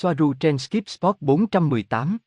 Soaru 0.00 0.34
trên 0.40 0.58
Skip 0.58 0.88
Sport 0.88 1.16
418. 1.20 2.18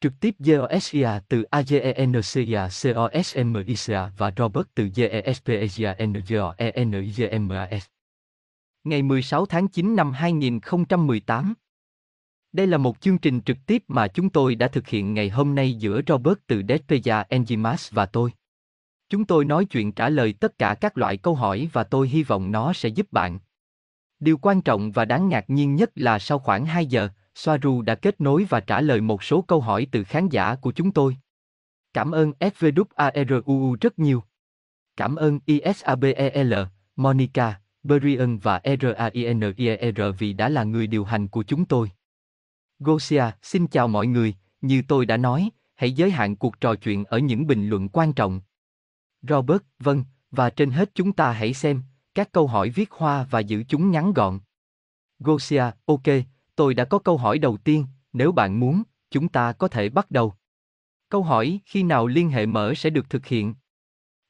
Trực 0.00 0.12
tiếp 0.20 0.34
GOSIA 0.38 1.20
từ 1.28 1.42
AGENCIA 1.42 2.68
COSMICA 2.82 4.10
và 4.16 4.32
Robert 4.36 4.66
từ 4.74 4.88
GESPEGIA 4.94 5.94
Ngày 8.84 9.02
16 9.02 9.46
tháng 9.46 9.68
9 9.68 9.96
năm 9.96 10.12
2018. 10.12 11.54
Đây 12.52 12.66
là 12.66 12.78
một 12.78 13.00
chương 13.00 13.18
trình 13.18 13.40
trực 13.40 13.56
tiếp 13.66 13.84
mà 13.88 14.08
chúng 14.08 14.30
tôi 14.30 14.54
đã 14.54 14.68
thực 14.68 14.88
hiện 14.88 15.14
ngày 15.14 15.28
hôm 15.28 15.54
nay 15.54 15.74
giữa 15.74 16.00
Robert 16.06 16.38
từ 16.46 16.62
Despeja 16.68 17.24
Enzimas 17.28 17.88
và 17.90 18.06
tôi. 18.06 18.32
Chúng 19.08 19.24
tôi 19.24 19.44
nói 19.44 19.64
chuyện 19.64 19.92
trả 19.92 20.08
lời 20.08 20.34
tất 20.40 20.58
cả 20.58 20.76
các 20.80 20.98
loại 20.98 21.16
câu 21.16 21.34
hỏi 21.34 21.68
và 21.72 21.84
tôi 21.84 22.08
hy 22.08 22.22
vọng 22.22 22.52
nó 22.52 22.72
sẽ 22.72 22.88
giúp 22.88 23.12
bạn. 23.12 23.38
Điều 24.20 24.38
quan 24.38 24.62
trọng 24.62 24.92
và 24.92 25.04
đáng 25.04 25.28
ngạc 25.28 25.50
nhiên 25.50 25.74
nhất 25.74 25.90
là 25.94 26.18
sau 26.18 26.38
khoảng 26.38 26.66
2 26.66 26.86
giờ, 26.86 27.08
Soaru 27.34 27.82
đã 27.82 27.94
kết 27.94 28.20
nối 28.20 28.46
và 28.48 28.60
trả 28.60 28.80
lời 28.80 29.00
một 29.00 29.22
số 29.22 29.42
câu 29.42 29.60
hỏi 29.60 29.86
từ 29.92 30.04
khán 30.04 30.28
giả 30.28 30.54
của 30.54 30.72
chúng 30.72 30.92
tôi. 30.92 31.16
Cảm 31.92 32.10
ơn 32.10 32.32
SVWARUU 32.40 33.76
rất 33.80 33.98
nhiều. 33.98 34.22
Cảm 34.96 35.16
ơn 35.16 35.40
ISABEL, 35.46 36.54
Monica, 36.96 37.60
Brian 37.82 38.38
và 38.38 38.60
RAINIER 38.64 40.00
vì 40.18 40.32
đã 40.32 40.48
là 40.48 40.64
người 40.64 40.86
điều 40.86 41.04
hành 41.04 41.28
của 41.28 41.42
chúng 41.42 41.64
tôi. 41.64 41.90
Gosia, 42.78 43.24
xin 43.42 43.66
chào 43.66 43.88
mọi 43.88 44.06
người, 44.06 44.34
như 44.60 44.82
tôi 44.88 45.06
đã 45.06 45.16
nói, 45.16 45.50
hãy 45.74 45.92
giới 45.92 46.10
hạn 46.10 46.36
cuộc 46.36 46.60
trò 46.60 46.74
chuyện 46.74 47.04
ở 47.04 47.18
những 47.18 47.46
bình 47.46 47.68
luận 47.68 47.88
quan 47.88 48.12
trọng. 48.12 48.40
Robert, 49.22 49.62
vâng, 49.78 50.04
và 50.30 50.50
trên 50.50 50.70
hết 50.70 50.90
chúng 50.94 51.12
ta 51.12 51.32
hãy 51.32 51.54
xem, 51.54 51.82
các 52.14 52.32
câu 52.32 52.46
hỏi 52.46 52.70
viết 52.70 52.90
hoa 52.90 53.26
và 53.30 53.40
giữ 53.40 53.62
chúng 53.68 53.90
ngắn 53.90 54.12
gọn. 54.12 54.38
Gosia, 55.18 55.64
ok, 55.86 56.02
tôi 56.56 56.74
đã 56.74 56.84
có 56.84 56.98
câu 56.98 57.16
hỏi 57.16 57.38
đầu 57.38 57.56
tiên, 57.56 57.86
nếu 58.12 58.32
bạn 58.32 58.60
muốn, 58.60 58.82
chúng 59.10 59.28
ta 59.28 59.52
có 59.52 59.68
thể 59.68 59.88
bắt 59.88 60.10
đầu. 60.10 60.34
Câu 61.08 61.22
hỏi 61.22 61.60
khi 61.64 61.82
nào 61.82 62.06
liên 62.06 62.30
hệ 62.30 62.46
mở 62.46 62.74
sẽ 62.74 62.90
được 62.90 63.10
thực 63.10 63.26
hiện? 63.26 63.54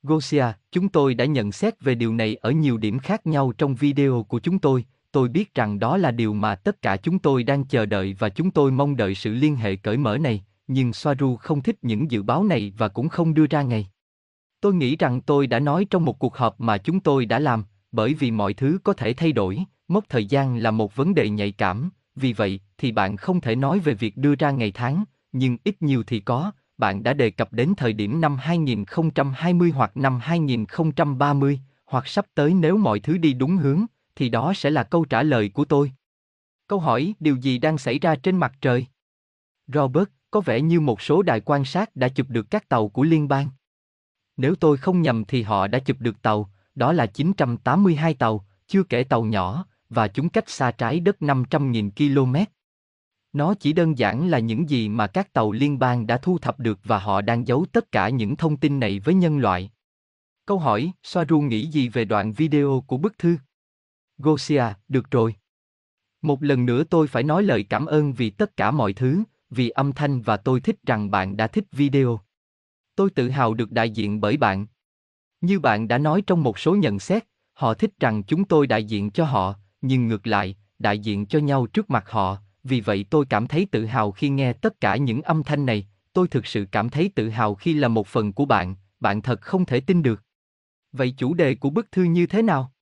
Gosia, 0.03 0.45
chúng 0.73 0.89
tôi 0.89 1.15
đã 1.15 1.25
nhận 1.25 1.53
xét 1.53 1.81
về 1.81 1.95
điều 1.95 2.15
này 2.15 2.37
ở 2.37 2.51
nhiều 2.51 2.79
điểm 2.79 2.99
khác 2.99 3.27
nhau 3.27 3.53
trong 3.59 3.75
video 3.75 4.23
của 4.29 4.39
chúng 4.39 4.59
tôi, 4.59 4.85
tôi 5.13 5.29
biết 5.29 5.55
rằng 5.55 5.79
đó 5.79 5.97
là 5.97 6.11
điều 6.11 6.35
mà 6.35 6.55
tất 6.55 6.83
cả 6.83 6.97
chúng 6.97 7.19
tôi 7.19 7.43
đang 7.43 7.65
chờ 7.65 7.87
đợi 7.87 8.17
và 8.19 8.29
chúng 8.29 8.51
tôi 8.51 8.71
mong 8.71 8.97
đợi 8.97 9.15
sự 9.15 9.35
liên 9.35 9.57
hệ 9.57 9.77
cởi 9.77 9.97
mở 9.97 10.19
này, 10.19 10.45
nhưng 10.67 10.93
Soaru 10.93 11.37
không 11.37 11.63
thích 11.63 11.77
những 11.83 12.11
dự 12.11 12.23
báo 12.23 12.45
này 12.45 12.73
và 12.79 12.89
cũng 12.89 13.09
không 13.09 13.35
đưa 13.35 13.47
ra 13.47 13.63
ngày. 13.63 13.89
Tôi 14.61 14.75
nghĩ 14.75 14.97
rằng 14.97 15.21
tôi 15.21 15.47
đã 15.47 15.59
nói 15.59 15.87
trong 15.91 16.05
một 16.05 16.19
cuộc 16.19 16.37
họp 16.37 16.61
mà 16.61 16.79
chúng 16.79 17.01
tôi 17.01 17.27
đã 17.27 17.39
làm, 17.39 17.65
bởi 17.93 18.15
vì 18.15 18.31
mọi 18.31 18.55
thứ 18.55 18.79
có 18.85 18.93
thể 18.93 19.13
thay 19.13 19.33
đổi, 19.33 19.65
mốc 19.89 20.05
thời 20.09 20.27
gian 20.27 20.57
là 20.57 20.71
một 20.71 20.97
vấn 20.97 21.15
đề 21.15 21.29
nhạy 21.29 21.53
cảm, 21.53 21.91
vì 22.17 22.33
vậy 22.33 22.61
thì 22.79 22.93
bạn 22.93 23.17
không 23.17 23.41
thể 23.41 23.57
nói 23.57 23.79
về 23.79 23.95
việc 23.95 24.17
đưa 24.17 24.35
ra 24.35 24.51
ngày 24.51 24.73
tháng, 24.73 25.05
nhưng 25.33 25.57
ít 25.65 25.83
nhiều 25.83 26.03
thì 26.07 26.21
có, 26.21 26.53
bạn 26.79 27.03
đã 27.03 27.13
đề 27.13 27.31
cập 27.31 27.53
đến 27.53 27.75
thời 27.77 27.93
điểm 27.93 28.21
năm 28.21 28.37
2020 28.37 29.71
hoặc 29.71 29.97
năm 29.97 30.19
2030, 30.23 31.61
hoặc 31.85 32.07
sắp 32.07 32.27
tới 32.35 32.55
nếu 32.55 32.77
mọi 32.77 33.01
thứ 33.01 33.19
đi 33.19 33.33
đúng 33.33 33.57
hướng, 33.57 33.85
thì 34.17 34.29
đó 34.29 34.53
sẽ 34.55 34.71
là 34.71 34.83
câu 34.83 35.05
trả 35.05 35.23
lời 35.23 35.49
của 35.49 35.65
tôi. 35.65 35.93
Câu 36.67 36.79
hỏi, 36.79 37.15
điều 37.21 37.37
gì 37.37 37.59
đang 37.59 37.79
xảy 37.79 37.99
ra 37.99 38.17
trên 38.17 38.37
mặt 38.37 38.53
trời? 38.61 38.87
Robert, 39.67 40.09
có 40.31 40.41
vẻ 40.41 40.61
như 40.61 40.81
một 40.81 41.01
số 41.01 41.23
đài 41.23 41.41
quan 41.41 41.65
sát 41.65 41.97
đã 41.97 42.09
chụp 42.09 42.27
được 42.31 42.51
các 42.51 42.69
tàu 42.69 42.89
của 42.89 43.03
liên 43.03 43.29
bang. 43.29 43.49
Nếu 44.37 44.55
tôi 44.55 44.77
không 44.77 45.03
nhầm 45.03 45.25
thì 45.25 45.43
họ 45.43 45.67
đã 45.67 45.79
chụp 45.79 45.97
được 46.01 46.23
tàu, 46.23 46.51
đó 46.75 46.93
là 46.93 47.07
982 47.07 48.15
tàu, 48.15 48.47
chưa 48.67 48.83
kể 48.83 49.05
tàu 49.05 49.25
nhỏ, 49.25 49.67
và 49.89 50.09
chúng 50.09 50.29
cách 50.29 50.51
xa 50.51 50.71
trái 50.71 51.01
đất 51.01 51.17
500.000 51.21 51.91
km. 51.91 52.37
Nó 53.33 53.55
chỉ 53.55 53.73
đơn 53.73 53.99
giản 53.99 54.29
là 54.29 54.39
những 54.39 54.69
gì 54.69 54.89
mà 54.89 55.07
các 55.07 55.33
tàu 55.33 55.53
liên 55.53 55.79
bang 55.79 56.07
đã 56.07 56.17
thu 56.17 56.39
thập 56.39 56.61
được 56.61 56.81
và 56.85 56.99
họ 56.99 57.21
đang 57.21 57.47
giấu 57.47 57.67
tất 57.73 57.93
cả 57.93 58.09
những 58.09 58.37
thông 58.37 58.57
tin 58.57 58.81
này 58.81 59.01
với 59.01 59.15
nhân 59.15 59.39
loại. 59.39 59.71
Câu 60.47 60.59
hỏi, 60.59 60.93
Soaru 61.03 61.41
nghĩ 61.41 61.67
gì 61.67 61.89
về 61.89 62.05
đoạn 62.05 62.33
video 62.33 62.85
của 62.87 62.97
bức 62.97 63.19
thư? 63.19 63.37
Gosia, 64.19 64.65
được 64.89 65.11
rồi. 65.11 65.35
Một 66.23 66.43
lần 66.43 66.67
nữa 66.67 66.85
tôi 66.85 67.07
phải 67.07 67.23
nói 67.23 67.43
lời 67.43 67.67
cảm 67.69 67.87
ơn 67.87 68.13
vì 68.13 68.31
tất 68.31 68.57
cả 68.57 68.71
mọi 68.71 68.93
thứ, 68.93 69.23
vì 69.51 69.69
âm 69.69 69.93
thanh 69.93 70.23
và 70.23 70.37
tôi 70.37 70.61
thích 70.61 70.77
rằng 70.87 71.11
bạn 71.11 71.37
đã 71.37 71.47
thích 71.47 71.65
video. 71.73 72.21
Tôi 72.95 73.11
tự 73.11 73.29
hào 73.29 73.55
được 73.55 73.73
đại 73.73 73.91
diện 73.91 74.21
bởi 74.21 74.37
bạn. 74.37 74.67
Như 75.41 75.61
bạn 75.61 75.89
đã 75.89 75.99
nói 75.99 76.23
trong 76.27 76.43
một 76.43 76.59
số 76.59 76.75
nhận 76.75 76.99
xét, 76.99 77.25
họ 77.53 77.75
thích 77.75 77.91
rằng 78.01 78.23
chúng 78.23 78.45
tôi 78.45 78.67
đại 78.67 78.85
diện 78.85 79.11
cho 79.11 79.25
họ, 79.25 79.55
nhưng 79.81 80.09
ngược 80.09 80.27
lại, 80.27 80.57
đại 80.79 80.99
diện 80.99 81.27
cho 81.27 81.39
nhau 81.39 81.67
trước 81.67 81.91
mặt 81.91 82.11
họ, 82.11 82.37
vì 82.65 82.81
vậy 82.81 83.05
tôi 83.11 83.27
cảm 83.29 83.47
thấy 83.47 83.67
tự 83.71 83.87
hào 83.87 84.13
khi 84.13 84.29
nghe 84.29 84.53
tất 84.53 84.81
cả 84.81 84.97
những 84.97 85.23
âm 85.23 85.43
thanh 85.43 85.67
này, 85.67 85.87
tôi 86.13 86.29
thực 86.29 86.47
sự 86.47 86.67
cảm 86.73 86.91
thấy 86.91 87.11
tự 87.15 87.29
hào 87.29 87.55
khi 87.55 87.75
là 87.75 87.89
một 87.89 88.07
phần 88.07 88.33
của 88.33 88.45
bạn, 88.45 88.75
bạn 89.01 89.23
thật 89.23 89.41
không 89.41 89.65
thể 89.65 89.81
tin 89.81 90.03
được. 90.03 90.23
Vậy 90.93 91.15
chủ 91.17 91.35
đề 91.35 91.55
của 91.55 91.71
bức 91.71 91.93
thư 91.93 92.03
như 92.03 92.27
thế 92.27 92.43
nào? 92.43 92.73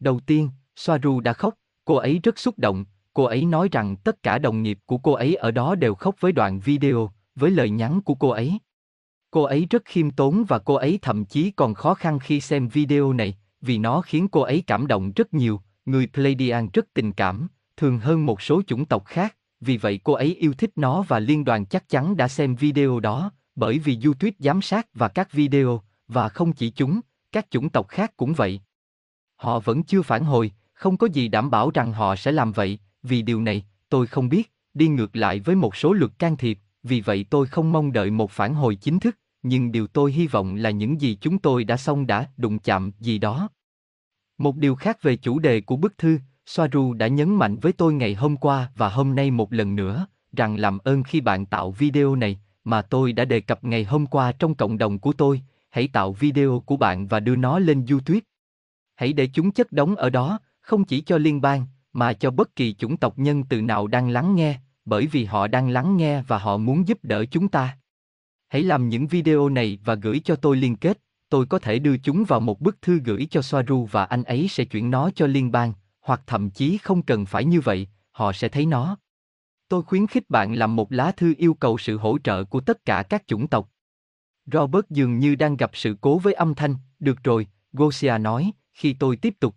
Đầu 0.00 0.20
tiên, 0.20 0.50
Soaru 0.76 1.20
đã 1.20 1.32
khóc, 1.32 1.54
cô 1.84 1.94
ấy 1.94 2.20
rất 2.22 2.38
xúc 2.38 2.58
động, 2.58 2.84
cô 3.14 3.24
ấy 3.24 3.44
nói 3.44 3.68
rằng 3.72 3.96
tất 3.96 4.22
cả 4.22 4.38
đồng 4.38 4.62
nghiệp 4.62 4.78
của 4.86 4.98
cô 4.98 5.12
ấy 5.12 5.34
ở 5.34 5.50
đó 5.50 5.74
đều 5.74 5.94
khóc 5.94 6.14
với 6.20 6.32
đoạn 6.32 6.60
video, 6.60 7.10
với 7.34 7.50
lời 7.50 7.70
nhắn 7.70 8.00
của 8.00 8.14
cô 8.14 8.28
ấy. 8.28 8.58
Cô 9.30 9.42
ấy 9.42 9.66
rất 9.70 9.84
khiêm 9.84 10.10
tốn 10.10 10.44
và 10.48 10.58
cô 10.58 10.74
ấy 10.74 10.98
thậm 11.02 11.24
chí 11.24 11.50
còn 11.50 11.74
khó 11.74 11.94
khăn 11.94 12.18
khi 12.18 12.40
xem 12.40 12.68
video 12.68 13.12
này, 13.12 13.38
vì 13.60 13.78
nó 13.78 14.00
khiến 14.00 14.28
cô 14.28 14.40
ấy 14.40 14.64
cảm 14.66 14.86
động 14.86 15.12
rất 15.12 15.34
nhiều, 15.34 15.60
người 15.86 16.06
Pleiadian 16.06 16.68
rất 16.72 16.86
tình 16.94 17.12
cảm, 17.12 17.48
thường 17.76 17.98
hơn 17.98 18.26
một 18.26 18.42
số 18.42 18.62
chủng 18.66 18.84
tộc 18.84 19.04
khác, 19.04 19.36
vì 19.60 19.76
vậy 19.76 20.00
cô 20.04 20.12
ấy 20.12 20.34
yêu 20.34 20.52
thích 20.52 20.70
nó 20.76 21.02
và 21.02 21.18
liên 21.18 21.44
đoàn 21.44 21.66
chắc 21.66 21.88
chắn 21.88 22.16
đã 22.16 22.28
xem 22.28 22.54
video 22.54 23.00
đó, 23.00 23.32
bởi 23.54 23.78
vì 23.78 23.98
YouTube 24.04 24.32
giám 24.38 24.62
sát 24.62 24.86
và 24.94 25.08
các 25.08 25.32
video, 25.32 25.82
và 26.08 26.28
không 26.28 26.52
chỉ 26.52 26.70
chúng, 26.70 27.00
các 27.32 27.46
chủng 27.50 27.68
tộc 27.68 27.88
khác 27.88 28.16
cũng 28.16 28.32
vậy. 28.32 28.60
Họ 29.36 29.60
vẫn 29.60 29.82
chưa 29.82 30.02
phản 30.02 30.24
hồi, 30.24 30.52
không 30.72 30.96
có 30.96 31.06
gì 31.06 31.28
đảm 31.28 31.50
bảo 31.50 31.70
rằng 31.74 31.92
họ 31.92 32.16
sẽ 32.16 32.32
làm 32.32 32.52
vậy, 32.52 32.78
vì 33.02 33.22
điều 33.22 33.40
này, 33.40 33.66
tôi 33.88 34.06
không 34.06 34.28
biết, 34.28 34.52
đi 34.74 34.88
ngược 34.88 35.16
lại 35.16 35.40
với 35.40 35.56
một 35.56 35.76
số 35.76 35.92
luật 35.92 36.18
can 36.18 36.36
thiệp, 36.36 36.58
vì 36.82 37.00
vậy 37.00 37.24
tôi 37.30 37.46
không 37.46 37.72
mong 37.72 37.92
đợi 37.92 38.10
một 38.10 38.30
phản 38.30 38.54
hồi 38.54 38.74
chính 38.74 39.00
thức, 39.00 39.18
nhưng 39.42 39.72
điều 39.72 39.86
tôi 39.86 40.12
hy 40.12 40.26
vọng 40.26 40.54
là 40.54 40.70
những 40.70 41.00
gì 41.00 41.18
chúng 41.20 41.38
tôi 41.38 41.64
đã 41.64 41.76
xong 41.76 42.06
đã 42.06 42.28
đụng 42.36 42.58
chạm 42.58 42.92
gì 43.00 43.18
đó. 43.18 43.48
Một 44.38 44.56
điều 44.56 44.74
khác 44.74 45.02
về 45.02 45.16
chủ 45.16 45.38
đề 45.38 45.60
của 45.60 45.76
bức 45.76 45.98
thư, 45.98 46.18
Soaru 46.46 46.92
đã 46.92 47.06
nhấn 47.06 47.34
mạnh 47.34 47.56
với 47.56 47.72
tôi 47.72 47.94
ngày 47.94 48.14
hôm 48.14 48.36
qua 48.36 48.72
và 48.76 48.88
hôm 48.88 49.14
nay 49.14 49.30
một 49.30 49.52
lần 49.52 49.76
nữa, 49.76 50.06
rằng 50.36 50.56
làm 50.56 50.78
ơn 50.78 51.02
khi 51.02 51.20
bạn 51.20 51.46
tạo 51.46 51.70
video 51.70 52.14
này, 52.16 52.40
mà 52.64 52.82
tôi 52.82 53.12
đã 53.12 53.24
đề 53.24 53.40
cập 53.40 53.64
ngày 53.64 53.84
hôm 53.84 54.06
qua 54.06 54.32
trong 54.32 54.54
cộng 54.54 54.78
đồng 54.78 54.98
của 54.98 55.12
tôi, 55.12 55.42
hãy 55.70 55.88
tạo 55.88 56.12
video 56.12 56.62
của 56.66 56.76
bạn 56.76 57.06
và 57.06 57.20
đưa 57.20 57.36
nó 57.36 57.58
lên 57.58 57.86
YouTube. 57.90 58.20
Hãy 58.96 59.12
để 59.12 59.28
chúng 59.32 59.50
chất 59.50 59.72
đóng 59.72 59.96
ở 59.96 60.10
đó, 60.10 60.38
không 60.60 60.84
chỉ 60.84 61.00
cho 61.00 61.18
liên 61.18 61.40
bang, 61.40 61.66
mà 61.92 62.12
cho 62.12 62.30
bất 62.30 62.56
kỳ 62.56 62.74
chủng 62.74 62.96
tộc 62.96 63.18
nhân 63.18 63.44
từ 63.44 63.62
nào 63.62 63.86
đang 63.86 64.08
lắng 64.08 64.34
nghe, 64.34 64.60
bởi 64.90 65.06
vì 65.06 65.24
họ 65.24 65.46
đang 65.46 65.68
lắng 65.68 65.96
nghe 65.96 66.22
và 66.22 66.38
họ 66.38 66.56
muốn 66.56 66.88
giúp 66.88 66.98
đỡ 67.02 67.24
chúng 67.30 67.48
ta. 67.48 67.78
Hãy 68.48 68.62
làm 68.62 68.88
những 68.88 69.06
video 69.06 69.48
này 69.48 69.78
và 69.84 69.94
gửi 69.94 70.20
cho 70.24 70.36
tôi 70.36 70.56
liên 70.56 70.76
kết, 70.76 70.98
tôi 71.28 71.46
có 71.46 71.58
thể 71.58 71.78
đưa 71.78 71.96
chúng 71.96 72.24
vào 72.24 72.40
một 72.40 72.60
bức 72.60 72.82
thư 72.82 73.00
gửi 73.04 73.26
cho 73.30 73.42
Soaru 73.42 73.88
và 73.90 74.04
anh 74.04 74.22
ấy 74.22 74.48
sẽ 74.48 74.64
chuyển 74.64 74.90
nó 74.90 75.10
cho 75.14 75.26
liên 75.26 75.52
bang, 75.52 75.72
hoặc 76.00 76.22
thậm 76.26 76.50
chí 76.50 76.78
không 76.78 77.02
cần 77.02 77.26
phải 77.26 77.44
như 77.44 77.60
vậy, 77.60 77.88
họ 78.10 78.32
sẽ 78.32 78.48
thấy 78.48 78.66
nó. 78.66 78.96
Tôi 79.68 79.82
khuyến 79.82 80.06
khích 80.06 80.30
bạn 80.30 80.54
làm 80.54 80.76
một 80.76 80.92
lá 80.92 81.12
thư 81.12 81.34
yêu 81.38 81.54
cầu 81.54 81.78
sự 81.78 81.98
hỗ 81.98 82.18
trợ 82.18 82.44
của 82.44 82.60
tất 82.60 82.84
cả 82.84 83.02
các 83.02 83.26
chủng 83.26 83.48
tộc. 83.48 83.70
Robert 84.52 84.84
dường 84.90 85.18
như 85.18 85.34
đang 85.34 85.56
gặp 85.56 85.70
sự 85.74 85.96
cố 86.00 86.18
với 86.18 86.32
âm 86.32 86.54
thanh, 86.54 86.74
được 86.98 87.24
rồi, 87.24 87.46
Gosia 87.72 88.18
nói, 88.18 88.52
khi 88.72 88.92
tôi 88.92 89.16
tiếp 89.16 89.34
tục. 89.40 89.54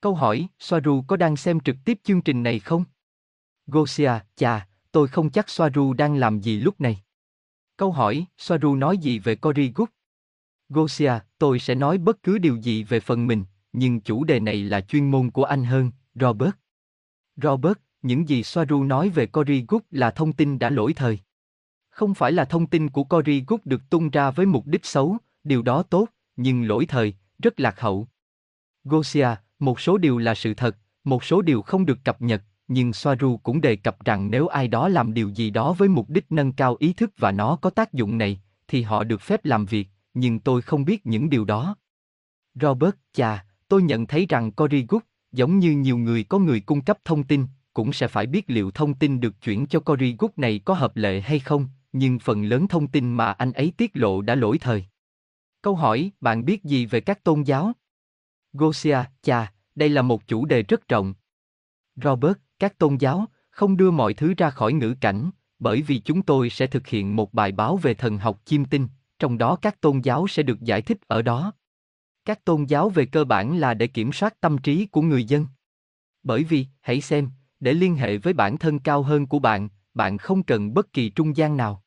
Câu 0.00 0.14
hỏi, 0.14 0.48
Soaru 0.58 1.02
có 1.02 1.16
đang 1.16 1.36
xem 1.36 1.60
trực 1.60 1.76
tiếp 1.84 1.98
chương 2.04 2.22
trình 2.22 2.42
này 2.42 2.58
không? 2.58 2.84
Gosia, 3.66 4.12
chà, 4.36 4.68
tôi 4.92 5.08
không 5.08 5.30
chắc 5.30 5.50
Soaru 5.50 5.92
đang 5.92 6.16
làm 6.16 6.40
gì 6.40 6.60
lúc 6.60 6.80
này. 6.80 7.02
Câu 7.76 7.92
hỏi, 7.92 8.26
Soaru 8.38 8.74
nói 8.74 8.98
gì 8.98 9.18
về 9.18 9.36
Cory 9.36 9.72
Good? 9.74 9.88
Gosia, 10.68 11.12
tôi 11.38 11.58
sẽ 11.58 11.74
nói 11.74 11.98
bất 11.98 12.22
cứ 12.22 12.38
điều 12.38 12.56
gì 12.56 12.84
về 12.84 13.00
phần 13.00 13.26
mình, 13.26 13.44
nhưng 13.72 14.00
chủ 14.00 14.24
đề 14.24 14.40
này 14.40 14.56
là 14.56 14.80
chuyên 14.80 15.10
môn 15.10 15.30
của 15.30 15.44
anh 15.44 15.64
hơn, 15.64 15.90
Robert. 16.14 16.52
Robert, 17.36 17.78
những 18.02 18.28
gì 18.28 18.42
Soaru 18.42 18.84
nói 18.84 19.08
về 19.08 19.26
Cory 19.26 19.64
Good 19.68 19.82
là 19.90 20.10
thông 20.10 20.32
tin 20.32 20.58
đã 20.58 20.70
lỗi 20.70 20.92
thời. 20.92 21.18
Không 21.90 22.14
phải 22.14 22.32
là 22.32 22.44
thông 22.44 22.66
tin 22.66 22.90
của 22.90 23.04
Cory 23.04 23.44
Good 23.46 23.60
được 23.64 23.90
tung 23.90 24.10
ra 24.10 24.30
với 24.30 24.46
mục 24.46 24.66
đích 24.66 24.84
xấu, 24.84 25.16
điều 25.44 25.62
đó 25.62 25.82
tốt, 25.82 26.08
nhưng 26.36 26.68
lỗi 26.68 26.86
thời, 26.86 27.14
rất 27.38 27.60
lạc 27.60 27.80
hậu. 27.80 28.08
Gosia, 28.84 29.28
một 29.58 29.80
số 29.80 29.98
điều 29.98 30.18
là 30.18 30.34
sự 30.34 30.54
thật, 30.54 30.76
một 31.04 31.24
số 31.24 31.42
điều 31.42 31.62
không 31.62 31.86
được 31.86 31.98
cập 32.04 32.22
nhật, 32.22 32.42
nhưng 32.72 32.92
Soaru 32.92 33.36
cũng 33.36 33.60
đề 33.60 33.76
cập 33.76 34.04
rằng 34.04 34.30
nếu 34.30 34.46
ai 34.46 34.68
đó 34.68 34.88
làm 34.88 35.14
điều 35.14 35.28
gì 35.28 35.50
đó 35.50 35.72
với 35.72 35.88
mục 35.88 36.10
đích 36.10 36.32
nâng 36.32 36.52
cao 36.52 36.76
ý 36.78 36.92
thức 36.92 37.10
và 37.18 37.32
nó 37.32 37.56
có 37.56 37.70
tác 37.70 37.92
dụng 37.92 38.18
này, 38.18 38.40
thì 38.68 38.82
họ 38.82 39.04
được 39.04 39.20
phép 39.20 39.44
làm 39.44 39.66
việc, 39.66 39.88
nhưng 40.14 40.40
tôi 40.40 40.62
không 40.62 40.84
biết 40.84 41.06
những 41.06 41.30
điều 41.30 41.44
đó. 41.44 41.76
Robert, 42.54 42.94
chà, 43.12 43.44
tôi 43.68 43.82
nhận 43.82 44.06
thấy 44.06 44.26
rằng 44.28 44.52
Cory 44.52 44.86
Good, 44.88 45.02
giống 45.32 45.58
như 45.58 45.70
nhiều 45.72 45.98
người 45.98 46.24
có 46.24 46.38
người 46.38 46.60
cung 46.60 46.80
cấp 46.80 46.98
thông 47.04 47.24
tin, 47.24 47.46
cũng 47.72 47.92
sẽ 47.92 48.08
phải 48.08 48.26
biết 48.26 48.44
liệu 48.50 48.70
thông 48.70 48.94
tin 48.94 49.20
được 49.20 49.42
chuyển 49.42 49.66
cho 49.66 49.80
Cory 49.80 50.16
Good 50.18 50.32
này 50.36 50.60
có 50.64 50.74
hợp 50.74 50.96
lệ 50.96 51.20
hay 51.20 51.38
không, 51.38 51.68
nhưng 51.92 52.18
phần 52.18 52.44
lớn 52.44 52.68
thông 52.68 52.86
tin 52.86 53.12
mà 53.12 53.32
anh 53.32 53.52
ấy 53.52 53.72
tiết 53.76 53.90
lộ 53.94 54.22
đã 54.22 54.34
lỗi 54.34 54.58
thời. 54.58 54.84
Câu 55.62 55.74
hỏi, 55.74 56.10
bạn 56.20 56.44
biết 56.44 56.64
gì 56.64 56.86
về 56.86 57.00
các 57.00 57.24
tôn 57.24 57.42
giáo? 57.42 57.72
Gosia, 58.52 58.98
chà, 59.22 59.52
đây 59.74 59.88
là 59.88 60.02
một 60.02 60.26
chủ 60.26 60.44
đề 60.44 60.62
rất 60.62 60.88
rộng. 60.88 61.14
Robert, 61.96 62.36
các 62.60 62.78
tôn 62.78 62.96
giáo, 62.96 63.26
không 63.50 63.76
đưa 63.76 63.90
mọi 63.90 64.14
thứ 64.14 64.34
ra 64.36 64.50
khỏi 64.50 64.72
ngữ 64.72 64.94
cảnh, 65.00 65.30
bởi 65.58 65.82
vì 65.82 65.98
chúng 65.98 66.22
tôi 66.22 66.50
sẽ 66.50 66.66
thực 66.66 66.86
hiện 66.86 67.16
một 67.16 67.34
bài 67.34 67.52
báo 67.52 67.76
về 67.76 67.94
thần 67.94 68.18
học 68.18 68.40
chiêm 68.44 68.64
tinh, 68.64 68.88
trong 69.18 69.38
đó 69.38 69.56
các 69.62 69.80
tôn 69.80 70.00
giáo 70.00 70.28
sẽ 70.28 70.42
được 70.42 70.60
giải 70.60 70.82
thích 70.82 70.98
ở 71.06 71.22
đó. 71.22 71.52
Các 72.24 72.44
tôn 72.44 72.64
giáo 72.64 72.88
về 72.88 73.06
cơ 73.06 73.24
bản 73.24 73.56
là 73.56 73.74
để 73.74 73.86
kiểm 73.86 74.12
soát 74.12 74.40
tâm 74.40 74.58
trí 74.58 74.86
của 74.86 75.02
người 75.02 75.24
dân. 75.24 75.46
Bởi 76.22 76.44
vì, 76.44 76.66
hãy 76.80 77.00
xem, 77.00 77.30
để 77.60 77.72
liên 77.72 77.96
hệ 77.96 78.18
với 78.18 78.32
bản 78.32 78.58
thân 78.58 78.78
cao 78.78 79.02
hơn 79.02 79.26
của 79.26 79.38
bạn, 79.38 79.68
bạn 79.94 80.18
không 80.18 80.42
cần 80.42 80.74
bất 80.74 80.92
kỳ 80.92 81.10
trung 81.10 81.36
gian 81.36 81.56
nào. 81.56 81.82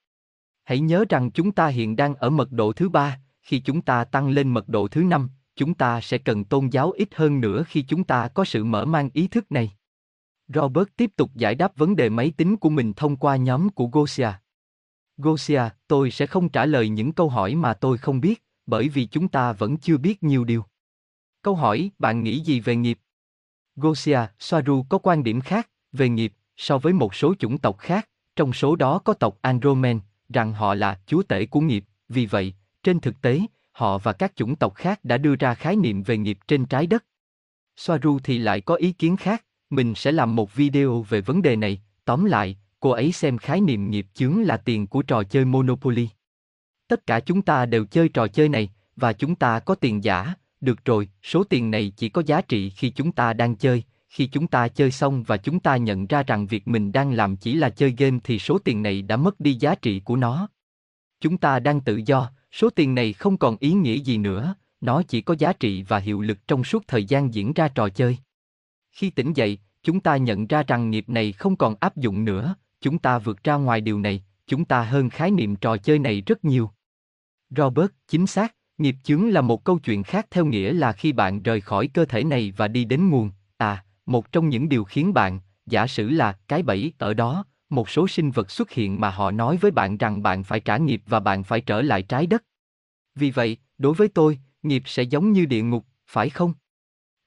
Hãy 0.64 0.80
nhớ 0.80 1.06
rằng 1.10 1.32
chúng 1.32 1.52
ta 1.52 1.68
hiện 1.68 1.96
đang 1.96 2.16
ở 2.16 2.30
mật 2.30 2.52
độ 2.52 2.74
thứ 2.74 2.90
ba, 2.90 3.20
khi 3.42 3.60
chúng 3.60 3.82
ta 3.82 4.04
tăng 4.04 4.30
lên 4.30 4.50
mật 4.50 4.70
độ 4.70 4.88
thứ 4.88 5.04
năm, 5.04 5.30
chúng 5.56 5.74
ta 5.74 6.02
sẽ 6.02 6.18
cần 6.18 6.46
tôn 6.46 6.68
giáo 6.68 6.92
ít 6.92 7.16
hơn 7.16 7.42
nữa 7.42 7.64
khi 7.68 7.82
chúng 7.82 8.04
ta 8.04 8.28
có 8.28 8.46
sự 8.46 8.64
mở 8.64 8.86
mang 8.86 9.10
ý 9.14 9.28
thức 9.28 9.52
này. 9.52 9.72
Robert 10.56 10.88
tiếp 10.98 11.12
tục 11.16 11.32
giải 11.36 11.56
đáp 11.56 11.78
vấn 11.78 11.96
đề 11.96 12.10
máy 12.10 12.32
tính 12.38 12.58
của 12.58 12.70
mình 12.70 12.94
thông 12.94 13.16
qua 13.16 13.36
nhóm 13.36 13.70
của 13.70 13.86
Gosia. 13.86 14.30
Gosia, 15.18 15.62
tôi 15.88 16.12
sẽ 16.12 16.26
không 16.26 16.50
trả 16.50 16.66
lời 16.66 16.90
những 16.90 17.12
câu 17.12 17.30
hỏi 17.30 17.56
mà 17.56 17.74
tôi 17.74 17.98
không 17.98 18.22
biết, 18.22 18.44
bởi 18.66 18.90
vì 18.90 19.06
chúng 19.06 19.28
ta 19.28 19.54
vẫn 19.54 19.78
chưa 19.78 19.98
biết 19.98 20.24
nhiều 20.24 20.44
điều. 20.44 20.66
Câu 21.42 21.56
hỏi, 21.56 21.92
bạn 22.00 22.24
nghĩ 22.24 22.40
gì 22.40 22.60
về 22.60 22.76
nghiệp? 22.76 23.00
Gosia, 23.76 24.20
Soaru 24.40 24.86
có 24.90 24.98
quan 24.98 25.24
điểm 25.24 25.42
khác 25.42 25.70
về 25.92 26.10
nghiệp 26.10 26.34
so 26.58 26.78
với 26.78 26.94
một 26.94 27.16
số 27.16 27.36
chủng 27.40 27.58
tộc 27.58 27.78
khác, 27.78 28.10
trong 28.36 28.54
số 28.54 28.76
đó 28.76 29.00
có 29.00 29.14
tộc 29.14 29.38
Andromen, 29.42 30.00
rằng 30.30 30.54
họ 30.54 30.74
là 30.74 31.00
chúa 31.06 31.24
tể 31.24 31.46
của 31.46 31.60
nghiệp, 31.60 31.86
vì 32.10 32.26
vậy, 32.26 32.54
trên 32.84 33.00
thực 33.00 33.22
tế, 33.22 33.42
họ 33.72 33.98
và 33.98 34.14
các 34.14 34.36
chủng 34.36 34.56
tộc 34.56 34.76
khác 34.76 35.00
đã 35.04 35.18
đưa 35.18 35.36
ra 35.36 35.54
khái 35.54 35.76
niệm 35.76 36.04
về 36.04 36.18
nghiệp 36.18 36.38
trên 36.48 36.66
trái 36.66 36.88
đất. 36.88 37.06
Soaru 37.76 38.20
thì 38.24 38.38
lại 38.38 38.62
có 38.62 38.76
ý 38.76 38.92
kiến 38.92 39.18
khác, 39.18 39.46
mình 39.76 39.96
sẽ 39.96 40.12
làm 40.12 40.36
một 40.36 40.56
video 40.56 41.02
về 41.02 41.22
vấn 41.22 41.42
đề 41.42 41.56
này, 41.56 41.82
tóm 42.06 42.26
lại, 42.26 42.58
cô 42.80 42.90
ấy 42.90 43.12
xem 43.12 43.38
khái 43.38 43.62
niệm 43.62 43.90
nghiệp 43.90 44.08
chướng 44.14 44.42
là 44.42 44.58
tiền 44.58 44.88
của 44.88 45.02
trò 45.02 45.24
chơi 45.24 45.46
Monopoly. 45.46 46.10
Tất 46.88 47.08
cả 47.08 47.20
chúng 47.20 47.42
ta 47.42 47.66
đều 47.66 47.86
chơi 47.86 48.10
trò 48.10 48.28
chơi 48.28 48.50
này, 48.50 48.70
và 48.96 49.14
chúng 49.14 49.36
ta 49.36 49.60
có 49.60 49.76
tiền 49.76 50.04
giả, 50.04 50.34
được 50.62 50.86
rồi, 50.86 51.10
số 51.24 51.44
tiền 51.44 51.72
này 51.72 51.94
chỉ 51.98 52.10
có 52.10 52.24
giá 52.26 52.42
trị 52.42 52.70
khi 52.70 52.90
chúng 52.90 53.12
ta 53.12 53.34
đang 53.34 53.56
chơi, 53.56 53.84
khi 54.10 54.28
chúng 54.28 54.48
ta 54.48 54.68
chơi 54.68 54.92
xong 54.92 55.24
và 55.24 55.38
chúng 55.38 55.60
ta 55.60 55.78
nhận 55.78 56.08
ra 56.08 56.24
rằng 56.24 56.48
việc 56.48 56.68
mình 56.68 56.92
đang 56.92 57.14
làm 57.14 57.36
chỉ 57.36 57.56
là 57.56 57.70
chơi 57.70 57.94
game 57.98 58.18
thì 58.24 58.40
số 58.40 58.60
tiền 58.60 58.82
này 58.84 59.02
đã 59.02 59.18
mất 59.18 59.40
đi 59.40 59.54
giá 59.54 59.76
trị 59.76 60.00
của 60.00 60.16
nó. 60.16 60.48
Chúng 61.22 61.38
ta 61.38 61.60
đang 61.60 61.82
tự 61.82 62.02
do, 62.06 62.32
số 62.52 62.70
tiền 62.70 62.96
này 62.96 63.14
không 63.14 63.38
còn 63.38 63.58
ý 63.60 63.72
nghĩa 63.72 63.96
gì 63.96 64.18
nữa, 64.18 64.56
nó 64.82 65.04
chỉ 65.04 65.22
có 65.22 65.36
giá 65.40 65.54
trị 65.54 65.84
và 65.84 65.98
hiệu 65.98 66.22
lực 66.22 66.48
trong 66.48 66.64
suốt 66.64 66.88
thời 66.88 67.06
gian 67.06 67.34
diễn 67.34 67.54
ra 67.54 67.68
trò 67.68 67.90
chơi. 67.90 68.18
Khi 68.94 69.10
tỉnh 69.10 69.34
dậy, 69.34 69.60
chúng 69.84 70.00
ta 70.00 70.18
nhận 70.18 70.48
ra 70.48 70.64
rằng 70.64 70.90
nghiệp 70.90 71.10
này 71.10 71.32
không 71.32 71.56
còn 71.56 71.76
áp 71.80 71.98
dụng 71.98 72.26
nữa, 72.26 72.56
chúng 72.82 73.00
ta 73.00 73.20
vượt 73.20 73.44
ra 73.44 73.56
ngoài 73.56 73.82
điều 73.82 74.00
này, 74.00 74.24
chúng 74.48 74.66
ta 74.66 74.84
hơn 74.84 75.10
khái 75.10 75.32
niệm 75.32 75.56
trò 75.56 75.78
chơi 75.78 76.00
này 76.00 76.22
rất 76.26 76.46
nhiều. 76.46 76.70
Robert, 77.50 77.92
chính 78.08 78.28
xác, 78.28 78.56
nghiệp 78.78 78.96
chướng 79.04 79.30
là 79.30 79.42
một 79.42 79.64
câu 79.64 79.80
chuyện 79.80 80.04
khác 80.04 80.28
theo 80.32 80.46
nghĩa 80.46 80.74
là 80.74 80.94
khi 80.94 81.12
bạn 81.12 81.44
rời 81.44 81.62
khỏi 81.62 81.88
cơ 81.88 82.06
thể 82.06 82.24
này 82.24 82.54
và 82.58 82.68
đi 82.68 82.86
đến 82.86 83.10
nguồn, 83.10 83.32
à, 83.58 83.86
một 84.06 84.32
trong 84.32 84.50
những 84.50 84.70
điều 84.70 84.84
khiến 84.84 85.14
bạn, 85.14 85.40
giả 85.66 85.88
sử 85.88 86.10
là 86.10 86.38
cái 86.48 86.64
bẫy 86.64 86.94
ở 86.98 87.14
đó, 87.14 87.46
một 87.70 87.90
số 87.90 88.08
sinh 88.08 88.32
vật 88.32 88.52
xuất 88.52 88.72
hiện 88.72 89.02
mà 89.02 89.10
họ 89.10 89.32
nói 89.32 89.58
với 89.58 89.72
bạn 89.72 89.98
rằng 89.98 90.24
bạn 90.24 90.44
phải 90.44 90.60
trả 90.60 90.78
nghiệp 90.78 91.02
và 91.06 91.20
bạn 91.20 91.44
phải 91.44 91.62
trở 91.62 91.82
lại 91.82 92.02
trái 92.02 92.28
đất. 92.28 92.44
Vì 93.16 93.32
vậy, 93.32 93.58
đối 93.78 93.94
với 93.94 94.08
tôi, 94.08 94.40
nghiệp 94.64 94.84
sẽ 94.86 95.04
giống 95.04 95.32
như 95.32 95.46
địa 95.46 95.64
ngục, 95.64 95.86
phải 96.08 96.30
không? 96.30 96.54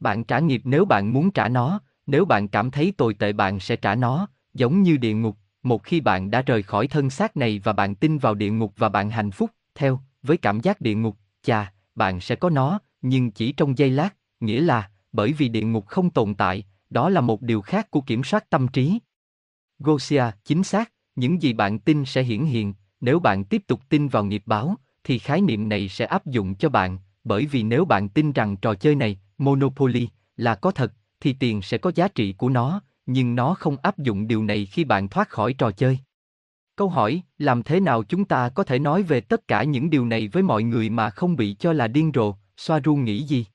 Bạn 0.00 0.24
trả 0.24 0.38
nghiệp 0.38 0.62
nếu 0.64 0.84
bạn 0.84 1.12
muốn 1.12 1.30
trả 1.30 1.48
nó, 1.48 1.80
nếu 2.06 2.24
bạn 2.24 2.48
cảm 2.48 2.70
thấy 2.70 2.92
tồi 2.96 3.14
tệ 3.14 3.32
bạn 3.32 3.60
sẽ 3.60 3.76
trả 3.76 3.94
nó, 3.94 4.28
giống 4.54 4.82
như 4.82 4.96
địa 4.96 5.14
ngục, 5.14 5.36
một 5.62 5.82
khi 5.82 6.00
bạn 6.00 6.30
đã 6.30 6.42
rời 6.42 6.62
khỏi 6.62 6.86
thân 6.86 7.10
xác 7.10 7.36
này 7.36 7.60
và 7.64 7.72
bạn 7.72 7.94
tin 7.94 8.18
vào 8.18 8.34
địa 8.34 8.50
ngục 8.50 8.72
và 8.76 8.88
bạn 8.88 9.10
hạnh 9.10 9.30
phúc, 9.30 9.50
theo, 9.74 10.00
với 10.22 10.36
cảm 10.36 10.60
giác 10.60 10.80
địa 10.80 10.94
ngục, 10.94 11.16
chà, 11.42 11.72
bạn 11.94 12.20
sẽ 12.20 12.36
có 12.36 12.50
nó, 12.50 12.78
nhưng 13.02 13.30
chỉ 13.30 13.52
trong 13.52 13.78
giây 13.78 13.90
lát, 13.90 14.16
nghĩa 14.40 14.60
là, 14.60 14.90
bởi 15.12 15.32
vì 15.32 15.48
địa 15.48 15.62
ngục 15.64 15.86
không 15.86 16.10
tồn 16.10 16.34
tại, 16.34 16.64
đó 16.90 17.08
là 17.08 17.20
một 17.20 17.42
điều 17.42 17.60
khác 17.60 17.90
của 17.90 18.00
kiểm 18.00 18.24
soát 18.24 18.50
tâm 18.50 18.68
trí. 18.68 18.98
Gosia, 19.78 20.24
chính 20.44 20.62
xác, 20.62 20.92
những 21.16 21.42
gì 21.42 21.52
bạn 21.52 21.78
tin 21.78 22.04
sẽ 22.04 22.22
hiển 22.22 22.44
hiện, 22.44 22.74
nếu 23.00 23.18
bạn 23.18 23.44
tiếp 23.44 23.62
tục 23.66 23.80
tin 23.88 24.08
vào 24.08 24.24
nghiệp 24.24 24.42
báo, 24.46 24.76
thì 25.04 25.18
khái 25.18 25.40
niệm 25.40 25.68
này 25.68 25.88
sẽ 25.88 26.04
áp 26.04 26.26
dụng 26.26 26.54
cho 26.54 26.68
bạn, 26.68 26.98
bởi 27.24 27.46
vì 27.46 27.62
nếu 27.62 27.84
bạn 27.84 28.08
tin 28.08 28.32
rằng 28.32 28.56
trò 28.56 28.74
chơi 28.74 28.94
này, 28.94 29.18
Monopoly, 29.38 30.08
là 30.36 30.54
có 30.54 30.70
thật, 30.70 30.92
thì 31.20 31.32
tiền 31.32 31.62
sẽ 31.62 31.78
có 31.78 31.92
giá 31.94 32.08
trị 32.08 32.32
của 32.32 32.48
nó, 32.48 32.80
nhưng 33.06 33.34
nó 33.34 33.54
không 33.54 33.76
áp 33.82 33.98
dụng 33.98 34.28
điều 34.28 34.44
này 34.44 34.66
khi 34.66 34.84
bạn 34.84 35.08
thoát 35.08 35.28
khỏi 35.28 35.52
trò 35.52 35.70
chơi. 35.70 35.98
Câu 36.76 36.88
hỏi, 36.88 37.22
làm 37.38 37.62
thế 37.62 37.80
nào 37.80 38.02
chúng 38.02 38.24
ta 38.24 38.48
có 38.48 38.64
thể 38.64 38.78
nói 38.78 39.02
về 39.02 39.20
tất 39.20 39.48
cả 39.48 39.64
những 39.64 39.90
điều 39.90 40.06
này 40.06 40.28
với 40.28 40.42
mọi 40.42 40.62
người 40.62 40.90
mà 40.90 41.10
không 41.10 41.36
bị 41.36 41.56
cho 41.58 41.72
là 41.72 41.88
điên 41.88 42.10
rồ, 42.14 42.34
Soaru 42.56 42.96
nghĩ 42.96 43.22
gì? 43.22 43.46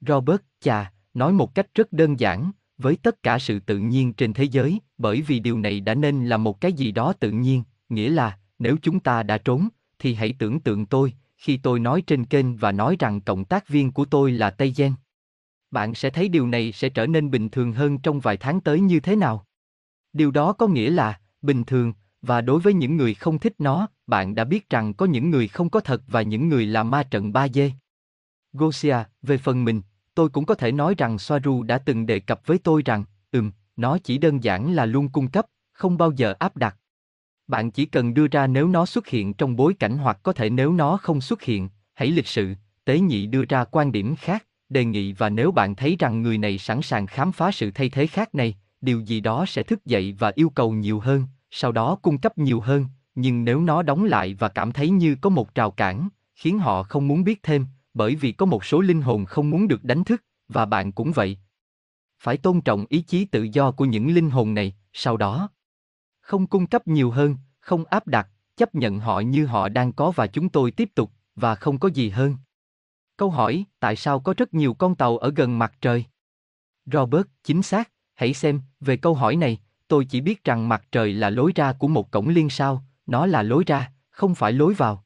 Robert, 0.00 0.40
chà, 0.60 0.92
nói 1.14 1.32
một 1.32 1.54
cách 1.54 1.66
rất 1.74 1.92
đơn 1.92 2.20
giản, 2.20 2.50
với 2.78 2.96
tất 2.96 3.22
cả 3.22 3.38
sự 3.38 3.60
tự 3.60 3.78
nhiên 3.78 4.12
trên 4.12 4.32
thế 4.32 4.44
giới, 4.44 4.80
bởi 4.98 5.22
vì 5.22 5.40
điều 5.40 5.58
này 5.58 5.80
đã 5.80 5.94
nên 5.94 6.26
là 6.26 6.36
một 6.36 6.60
cái 6.60 6.72
gì 6.72 6.92
đó 6.92 7.12
tự 7.12 7.30
nhiên, 7.30 7.62
nghĩa 7.88 8.10
là, 8.10 8.38
nếu 8.58 8.76
chúng 8.82 9.00
ta 9.00 9.22
đã 9.22 9.38
trốn, 9.38 9.68
thì 9.98 10.14
hãy 10.14 10.34
tưởng 10.38 10.60
tượng 10.60 10.86
tôi, 10.86 11.12
khi 11.40 11.56
tôi 11.56 11.80
nói 11.80 12.02
trên 12.06 12.24
kênh 12.24 12.56
và 12.56 12.72
nói 12.72 12.96
rằng 12.98 13.20
cộng 13.20 13.44
tác 13.44 13.68
viên 13.68 13.92
của 13.92 14.04
tôi 14.04 14.32
là 14.32 14.50
Tây 14.50 14.72
Gen. 14.76 14.94
Bạn 15.70 15.94
sẽ 15.94 16.10
thấy 16.10 16.28
điều 16.28 16.46
này 16.46 16.72
sẽ 16.72 16.88
trở 16.88 17.06
nên 17.06 17.30
bình 17.30 17.48
thường 17.48 17.72
hơn 17.72 17.98
trong 17.98 18.20
vài 18.20 18.36
tháng 18.36 18.60
tới 18.60 18.80
như 18.80 19.00
thế 19.00 19.16
nào. 19.16 19.46
Điều 20.12 20.30
đó 20.30 20.52
có 20.52 20.66
nghĩa 20.66 20.90
là, 20.90 21.20
bình 21.42 21.64
thường, 21.64 21.92
và 22.22 22.40
đối 22.40 22.60
với 22.60 22.72
những 22.72 22.96
người 22.96 23.14
không 23.14 23.38
thích 23.38 23.54
nó, 23.58 23.88
bạn 24.06 24.34
đã 24.34 24.44
biết 24.44 24.70
rằng 24.70 24.94
có 24.94 25.06
những 25.06 25.30
người 25.30 25.48
không 25.48 25.70
có 25.70 25.80
thật 25.80 26.02
và 26.06 26.22
những 26.22 26.48
người 26.48 26.66
là 26.66 26.82
ma 26.82 27.02
trận 27.02 27.32
3D. 27.32 27.70
Gosia, 28.52 28.96
về 29.22 29.38
phần 29.38 29.64
mình, 29.64 29.82
tôi 30.14 30.28
cũng 30.28 30.46
có 30.46 30.54
thể 30.54 30.72
nói 30.72 30.94
rằng 30.98 31.18
Soaru 31.18 31.62
đã 31.62 31.78
từng 31.78 32.06
đề 32.06 32.20
cập 32.20 32.46
với 32.46 32.58
tôi 32.58 32.82
rằng, 32.84 33.04
ừm, 33.32 33.52
nó 33.76 33.98
chỉ 33.98 34.18
đơn 34.18 34.44
giản 34.44 34.72
là 34.72 34.86
luôn 34.86 35.08
cung 35.08 35.28
cấp, 35.28 35.46
không 35.72 35.98
bao 35.98 36.12
giờ 36.12 36.34
áp 36.38 36.56
đặt. 36.56 36.76
Bạn 37.50 37.70
chỉ 37.70 37.86
cần 37.86 38.14
đưa 38.14 38.26
ra 38.28 38.46
nếu 38.46 38.68
nó 38.68 38.86
xuất 38.86 39.06
hiện 39.06 39.34
trong 39.34 39.56
bối 39.56 39.74
cảnh 39.74 39.98
hoặc 39.98 40.18
có 40.22 40.32
thể 40.32 40.50
nếu 40.50 40.72
nó 40.72 40.96
không 40.96 41.20
xuất 41.20 41.42
hiện, 41.42 41.68
hãy 41.94 42.10
lịch 42.10 42.26
sự, 42.26 42.54
tế 42.84 43.00
nhị 43.00 43.26
đưa 43.26 43.44
ra 43.48 43.64
quan 43.64 43.92
điểm 43.92 44.16
khác, 44.16 44.46
đề 44.68 44.84
nghị 44.84 45.12
và 45.12 45.28
nếu 45.28 45.52
bạn 45.52 45.76
thấy 45.76 45.96
rằng 45.98 46.22
người 46.22 46.38
này 46.38 46.58
sẵn 46.58 46.82
sàng 46.82 47.06
khám 47.06 47.32
phá 47.32 47.50
sự 47.50 47.70
thay 47.70 47.88
thế 47.88 48.06
khác 48.06 48.34
này, 48.34 48.54
điều 48.80 49.00
gì 49.00 49.20
đó 49.20 49.44
sẽ 49.46 49.62
thức 49.62 49.84
dậy 49.84 50.16
và 50.18 50.32
yêu 50.34 50.50
cầu 50.50 50.72
nhiều 50.72 51.00
hơn, 51.00 51.24
sau 51.50 51.72
đó 51.72 51.98
cung 52.02 52.18
cấp 52.18 52.38
nhiều 52.38 52.60
hơn, 52.60 52.86
nhưng 53.14 53.44
nếu 53.44 53.60
nó 53.60 53.82
đóng 53.82 54.04
lại 54.04 54.34
và 54.38 54.48
cảm 54.48 54.72
thấy 54.72 54.90
như 54.90 55.16
có 55.20 55.30
một 55.30 55.54
trào 55.54 55.70
cản, 55.70 56.08
khiến 56.34 56.58
họ 56.58 56.82
không 56.82 57.08
muốn 57.08 57.24
biết 57.24 57.42
thêm, 57.42 57.66
bởi 57.94 58.14
vì 58.14 58.32
có 58.32 58.46
một 58.46 58.64
số 58.64 58.80
linh 58.80 59.02
hồn 59.02 59.24
không 59.24 59.50
muốn 59.50 59.68
được 59.68 59.84
đánh 59.84 60.04
thức, 60.04 60.24
và 60.48 60.66
bạn 60.66 60.92
cũng 60.92 61.12
vậy. 61.12 61.38
Phải 62.18 62.36
tôn 62.36 62.60
trọng 62.60 62.84
ý 62.88 63.02
chí 63.02 63.24
tự 63.24 63.42
do 63.42 63.70
của 63.70 63.84
những 63.84 64.14
linh 64.14 64.30
hồn 64.30 64.54
này, 64.54 64.74
sau 64.92 65.16
đó 65.16 65.48
không 66.30 66.46
cung 66.46 66.66
cấp 66.66 66.86
nhiều 66.88 67.10
hơn, 67.10 67.36
không 67.60 67.84
áp 67.84 68.06
đặt, 68.06 68.28
chấp 68.56 68.74
nhận 68.74 69.00
họ 69.00 69.20
như 69.20 69.46
họ 69.46 69.68
đang 69.68 69.92
có 69.92 70.10
và 70.10 70.26
chúng 70.26 70.48
tôi 70.48 70.70
tiếp 70.70 70.90
tục, 70.94 71.10
và 71.36 71.54
không 71.54 71.78
có 71.78 71.88
gì 71.88 72.08
hơn. 72.08 72.36
Câu 73.16 73.30
hỏi, 73.30 73.64
tại 73.80 73.96
sao 73.96 74.20
có 74.20 74.34
rất 74.36 74.54
nhiều 74.54 74.74
con 74.74 74.94
tàu 74.94 75.18
ở 75.18 75.32
gần 75.36 75.58
mặt 75.58 75.72
trời? 75.80 76.04
Robert, 76.86 77.26
chính 77.44 77.62
xác, 77.62 77.90
hãy 78.14 78.34
xem, 78.34 78.60
về 78.80 78.96
câu 78.96 79.14
hỏi 79.14 79.36
này, 79.36 79.58
tôi 79.88 80.04
chỉ 80.04 80.20
biết 80.20 80.44
rằng 80.44 80.68
mặt 80.68 80.84
trời 80.92 81.12
là 81.12 81.30
lối 81.30 81.52
ra 81.54 81.72
của 81.72 81.88
một 81.88 82.10
cổng 82.10 82.28
liên 82.28 82.50
sao, 82.50 82.84
nó 83.06 83.26
là 83.26 83.42
lối 83.42 83.64
ra, 83.66 83.92
không 84.10 84.34
phải 84.34 84.52
lối 84.52 84.74
vào. 84.74 85.04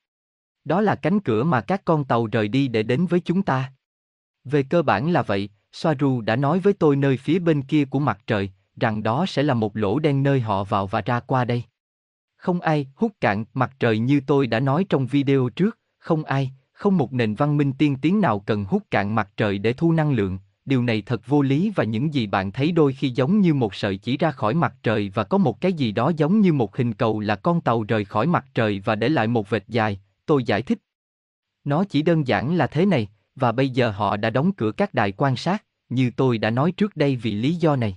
Đó 0.64 0.80
là 0.80 0.94
cánh 0.94 1.20
cửa 1.20 1.44
mà 1.44 1.60
các 1.60 1.84
con 1.84 2.04
tàu 2.04 2.26
rời 2.26 2.48
đi 2.48 2.68
để 2.68 2.82
đến 2.82 3.06
với 3.06 3.20
chúng 3.20 3.42
ta. 3.42 3.72
Về 4.44 4.62
cơ 4.62 4.82
bản 4.82 5.10
là 5.10 5.22
vậy, 5.22 5.48
Soaru 5.72 6.20
đã 6.20 6.36
nói 6.36 6.60
với 6.60 6.72
tôi 6.72 6.96
nơi 6.96 7.16
phía 7.16 7.38
bên 7.38 7.62
kia 7.62 7.84
của 7.84 7.98
mặt 7.98 8.18
trời, 8.26 8.50
rằng 8.76 9.02
đó 9.02 9.26
sẽ 9.26 9.42
là 9.42 9.54
một 9.54 9.76
lỗ 9.76 9.98
đen 9.98 10.22
nơi 10.22 10.40
họ 10.40 10.64
vào 10.64 10.86
và 10.86 11.00
ra 11.00 11.20
qua 11.20 11.44
đây. 11.44 11.62
Không 12.36 12.60
ai 12.60 12.86
hút 12.94 13.12
cạn 13.20 13.44
mặt 13.54 13.72
trời 13.78 13.98
như 13.98 14.20
tôi 14.26 14.46
đã 14.46 14.60
nói 14.60 14.86
trong 14.88 15.06
video 15.06 15.48
trước, 15.48 15.78
không 15.98 16.24
ai, 16.24 16.52
không 16.72 16.96
một 16.96 17.12
nền 17.12 17.34
văn 17.34 17.56
minh 17.56 17.72
tiên 17.72 17.96
tiến 18.02 18.20
nào 18.20 18.40
cần 18.40 18.64
hút 18.64 18.82
cạn 18.90 19.14
mặt 19.14 19.30
trời 19.36 19.58
để 19.58 19.72
thu 19.72 19.92
năng 19.92 20.12
lượng, 20.12 20.38
điều 20.64 20.82
này 20.82 21.02
thật 21.02 21.26
vô 21.26 21.42
lý 21.42 21.72
và 21.76 21.84
những 21.84 22.14
gì 22.14 22.26
bạn 22.26 22.52
thấy 22.52 22.72
đôi 22.72 22.92
khi 22.92 23.10
giống 23.10 23.40
như 23.40 23.54
một 23.54 23.74
sợi 23.74 23.96
chỉ 23.96 24.16
ra 24.16 24.30
khỏi 24.30 24.54
mặt 24.54 24.74
trời 24.82 25.12
và 25.14 25.24
có 25.24 25.38
một 25.38 25.60
cái 25.60 25.72
gì 25.72 25.92
đó 25.92 26.12
giống 26.16 26.40
như 26.40 26.52
một 26.52 26.76
hình 26.76 26.94
cầu 26.94 27.20
là 27.20 27.36
con 27.36 27.60
tàu 27.60 27.82
rời 27.82 28.04
khỏi 28.04 28.26
mặt 28.26 28.44
trời 28.54 28.82
và 28.84 28.94
để 28.94 29.08
lại 29.08 29.26
một 29.26 29.50
vệt 29.50 29.68
dài, 29.68 30.00
tôi 30.26 30.44
giải 30.44 30.62
thích. 30.62 30.78
Nó 31.64 31.84
chỉ 31.84 32.02
đơn 32.02 32.26
giản 32.26 32.56
là 32.56 32.66
thế 32.66 32.86
này, 32.86 33.08
và 33.36 33.52
bây 33.52 33.70
giờ 33.70 33.90
họ 33.90 34.16
đã 34.16 34.30
đóng 34.30 34.52
cửa 34.52 34.72
các 34.72 34.94
đài 34.94 35.12
quan 35.12 35.36
sát, 35.36 35.64
như 35.88 36.10
tôi 36.16 36.38
đã 36.38 36.50
nói 36.50 36.72
trước 36.72 36.96
đây 36.96 37.16
vì 37.16 37.32
lý 37.32 37.54
do 37.54 37.76
này. 37.76 37.96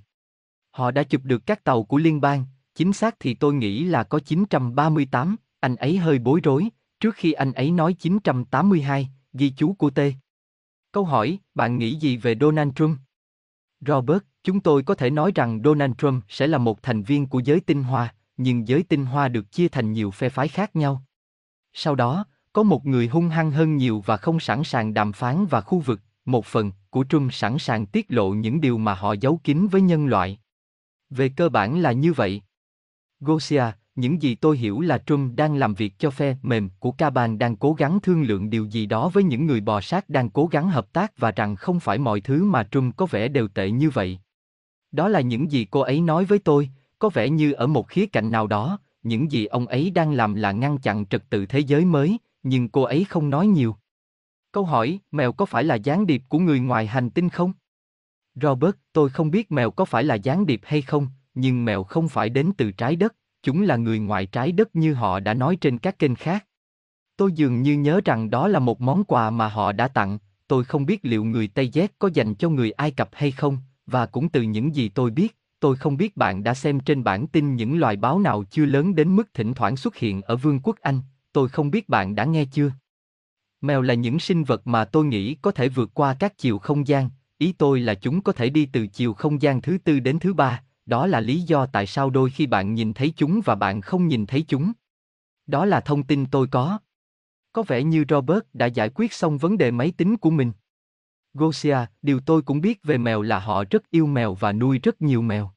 Họ 0.77 0.91
đã 0.91 1.03
chụp 1.03 1.21
được 1.23 1.45
các 1.45 1.63
tàu 1.63 1.83
của 1.83 1.97
liên 1.97 2.21
bang, 2.21 2.45
chính 2.75 2.93
xác 2.93 3.15
thì 3.19 3.33
tôi 3.33 3.53
nghĩ 3.53 3.83
là 3.83 4.03
có 4.03 4.19
938, 4.19 5.35
anh 5.59 5.75
ấy 5.75 5.97
hơi 5.97 6.19
bối 6.19 6.39
rối, 6.43 6.69
trước 6.99 7.15
khi 7.15 7.31
anh 7.31 7.53
ấy 7.53 7.71
nói 7.71 7.93
982, 7.93 9.09
ghi 9.33 9.49
chú 9.49 9.73
của 9.73 9.89
T. 9.89 9.99
Câu 10.91 11.05
hỏi, 11.05 11.39
bạn 11.55 11.77
nghĩ 11.77 11.95
gì 11.95 12.17
về 12.17 12.35
Donald 12.41 12.71
Trump? 12.75 12.97
Robert, 13.81 14.23
chúng 14.43 14.59
tôi 14.59 14.83
có 14.83 14.95
thể 14.95 15.09
nói 15.09 15.31
rằng 15.35 15.61
Donald 15.63 15.93
Trump 15.97 16.23
sẽ 16.29 16.47
là 16.47 16.57
một 16.57 16.83
thành 16.83 17.03
viên 17.03 17.27
của 17.27 17.39
giới 17.39 17.59
tinh 17.59 17.83
hoa, 17.83 18.13
nhưng 18.37 18.67
giới 18.67 18.83
tinh 18.83 19.05
hoa 19.05 19.27
được 19.27 19.51
chia 19.51 19.67
thành 19.67 19.91
nhiều 19.91 20.11
phe 20.11 20.29
phái 20.29 20.47
khác 20.47 20.75
nhau. 20.75 21.03
Sau 21.73 21.95
đó, 21.95 22.25
có 22.53 22.63
một 22.63 22.85
người 22.85 23.07
hung 23.07 23.29
hăng 23.29 23.51
hơn 23.51 23.77
nhiều 23.77 24.03
và 24.05 24.17
không 24.17 24.39
sẵn 24.39 24.63
sàng 24.63 24.93
đàm 24.93 25.13
phán 25.13 25.45
và 25.45 25.61
khu 25.61 25.79
vực, 25.79 26.01
một 26.25 26.45
phần, 26.45 26.71
của 26.89 27.05
Trump 27.09 27.33
sẵn 27.33 27.57
sàng 27.59 27.85
tiết 27.85 28.05
lộ 28.09 28.29
những 28.29 28.61
điều 28.61 28.77
mà 28.77 28.93
họ 28.93 29.13
giấu 29.13 29.39
kín 29.43 29.67
với 29.67 29.81
nhân 29.81 30.07
loại. 30.07 30.39
Về 31.09 31.29
cơ 31.29 31.49
bản 31.49 31.79
là 31.79 31.91
như 31.91 32.13
vậy. 32.13 32.41
Gosia, 33.19 33.63
những 33.95 34.21
gì 34.21 34.35
tôi 34.35 34.57
hiểu 34.57 34.81
là 34.81 34.97
Trump 34.97 35.35
đang 35.35 35.55
làm 35.55 35.73
việc 35.73 35.93
cho 35.99 36.09
phe 36.09 36.35
mềm 36.41 36.69
của 36.79 36.91
Caban 36.91 37.39
đang 37.39 37.55
cố 37.55 37.73
gắng 37.73 37.99
thương 37.99 38.23
lượng 38.23 38.49
điều 38.49 38.65
gì 38.65 38.85
đó 38.85 39.09
với 39.09 39.23
những 39.23 39.45
người 39.45 39.61
bò 39.61 39.81
sát 39.81 40.09
đang 40.09 40.29
cố 40.29 40.45
gắng 40.45 40.69
hợp 40.69 40.93
tác 40.93 41.17
và 41.17 41.31
rằng 41.31 41.55
không 41.55 41.79
phải 41.79 41.97
mọi 41.97 42.21
thứ 42.21 42.43
mà 42.43 42.63
Trump 42.63 42.97
có 42.97 43.05
vẻ 43.05 43.27
đều 43.27 43.47
tệ 43.47 43.71
như 43.71 43.89
vậy. 43.89 44.19
Đó 44.91 45.07
là 45.07 45.21
những 45.21 45.51
gì 45.51 45.65
cô 45.65 45.79
ấy 45.79 46.01
nói 46.01 46.25
với 46.25 46.39
tôi, 46.39 46.69
có 46.99 47.09
vẻ 47.09 47.29
như 47.29 47.51
ở 47.51 47.67
một 47.67 47.87
khía 47.87 48.05
cạnh 48.05 48.31
nào 48.31 48.47
đó, 48.47 48.79
những 49.03 49.31
gì 49.31 49.45
ông 49.45 49.67
ấy 49.67 49.91
đang 49.91 50.11
làm 50.11 50.35
là 50.35 50.51
ngăn 50.51 50.77
chặn 50.77 51.05
trật 51.05 51.29
tự 51.29 51.45
thế 51.45 51.59
giới 51.59 51.85
mới, 51.85 52.17
nhưng 52.43 52.69
cô 52.69 52.81
ấy 52.81 53.03
không 53.03 53.29
nói 53.29 53.47
nhiều. 53.47 53.75
Câu 54.51 54.65
hỏi, 54.65 54.99
mèo 55.11 55.31
có 55.31 55.45
phải 55.45 55.63
là 55.63 55.75
gián 55.75 56.07
điệp 56.07 56.21
của 56.29 56.39
người 56.39 56.59
ngoài 56.59 56.87
hành 56.87 57.09
tinh 57.09 57.29
không? 57.29 57.53
Robert, 58.41 58.75
tôi 58.93 59.09
không 59.09 59.31
biết 59.31 59.51
mèo 59.51 59.71
có 59.71 59.85
phải 59.85 60.03
là 60.03 60.15
gián 60.15 60.45
điệp 60.45 60.61
hay 60.63 60.81
không, 60.81 61.07
nhưng 61.33 61.65
mèo 61.65 61.83
không 61.83 62.09
phải 62.09 62.29
đến 62.29 62.51
từ 62.57 62.71
trái 62.71 62.95
đất, 62.95 63.15
chúng 63.43 63.61
là 63.61 63.75
người 63.75 63.99
ngoài 63.99 64.25
trái 64.25 64.51
đất 64.51 64.75
như 64.75 64.93
họ 64.93 65.19
đã 65.19 65.33
nói 65.33 65.55
trên 65.55 65.77
các 65.77 65.99
kênh 65.99 66.15
khác. 66.15 66.45
Tôi 67.17 67.31
dường 67.31 67.61
như 67.61 67.77
nhớ 67.77 68.01
rằng 68.05 68.29
đó 68.29 68.47
là 68.47 68.59
một 68.59 68.81
món 68.81 69.03
quà 69.03 69.29
mà 69.29 69.47
họ 69.47 69.71
đã 69.71 69.87
tặng, 69.87 70.17
tôi 70.47 70.63
không 70.63 70.85
biết 70.85 70.99
liệu 71.03 71.23
người 71.23 71.47
Tây 71.47 71.69
Z 71.73 71.87
có 71.99 72.09
dành 72.13 72.35
cho 72.35 72.49
người 72.49 72.71
Ai 72.71 72.91
Cập 72.91 73.09
hay 73.11 73.31
không, 73.31 73.57
và 73.85 74.05
cũng 74.05 74.29
từ 74.29 74.41
những 74.41 74.75
gì 74.75 74.89
tôi 74.89 75.11
biết, 75.11 75.37
tôi 75.59 75.75
không 75.75 75.97
biết 75.97 76.17
bạn 76.17 76.43
đã 76.43 76.53
xem 76.53 76.79
trên 76.79 77.03
bản 77.03 77.27
tin 77.27 77.55
những 77.55 77.79
loài 77.79 77.95
báo 77.95 78.19
nào 78.19 78.43
chưa 78.43 78.65
lớn 78.65 78.95
đến 78.95 79.15
mức 79.15 79.33
thỉnh 79.33 79.53
thoảng 79.53 79.77
xuất 79.77 79.95
hiện 79.95 80.21
ở 80.21 80.35
Vương 80.35 80.59
quốc 80.59 80.75
Anh, 80.81 81.01
tôi 81.31 81.49
không 81.49 81.71
biết 81.71 81.89
bạn 81.89 82.15
đã 82.15 82.25
nghe 82.25 82.45
chưa. 82.45 82.71
Mèo 83.61 83.81
là 83.81 83.93
những 83.93 84.19
sinh 84.19 84.43
vật 84.43 84.67
mà 84.67 84.85
tôi 84.85 85.05
nghĩ 85.05 85.35
có 85.35 85.51
thể 85.51 85.69
vượt 85.69 85.89
qua 85.93 86.15
các 86.19 86.37
chiều 86.37 86.59
không 86.59 86.87
gian, 86.87 87.09
ý 87.37 87.51
tôi 87.51 87.79
là 87.79 87.95
chúng 87.95 88.21
có 88.21 88.31
thể 88.31 88.49
đi 88.49 88.65
từ 88.65 88.87
chiều 88.87 89.13
không 89.13 89.41
gian 89.41 89.61
thứ 89.61 89.77
tư 89.83 89.99
đến 89.99 90.19
thứ 90.19 90.33
ba, 90.33 90.63
đó 90.85 91.07
là 91.07 91.19
lý 91.19 91.41
do 91.41 91.65
tại 91.65 91.87
sao 91.87 92.09
đôi 92.09 92.29
khi 92.29 92.47
bạn 92.47 92.73
nhìn 92.73 92.93
thấy 92.93 93.13
chúng 93.15 93.41
và 93.45 93.55
bạn 93.55 93.81
không 93.81 94.07
nhìn 94.07 94.25
thấy 94.25 94.45
chúng. 94.47 94.71
Đó 95.47 95.65
là 95.65 95.79
thông 95.79 96.03
tin 96.03 96.25
tôi 96.25 96.47
có. 96.47 96.79
Có 97.53 97.63
vẻ 97.63 97.83
như 97.83 98.05
Robert 98.09 98.43
đã 98.53 98.65
giải 98.65 98.89
quyết 98.95 99.13
xong 99.13 99.37
vấn 99.37 99.57
đề 99.57 99.71
máy 99.71 99.93
tính 99.97 100.17
của 100.17 100.29
mình. 100.29 100.51
Gosia, 101.33 101.77
điều 102.01 102.19
tôi 102.19 102.41
cũng 102.41 102.61
biết 102.61 102.83
về 102.83 102.97
mèo 102.97 103.21
là 103.21 103.39
họ 103.39 103.63
rất 103.69 103.89
yêu 103.91 104.05
mèo 104.05 104.33
và 104.33 104.51
nuôi 104.51 104.79
rất 104.83 105.01
nhiều 105.01 105.21
mèo. 105.21 105.51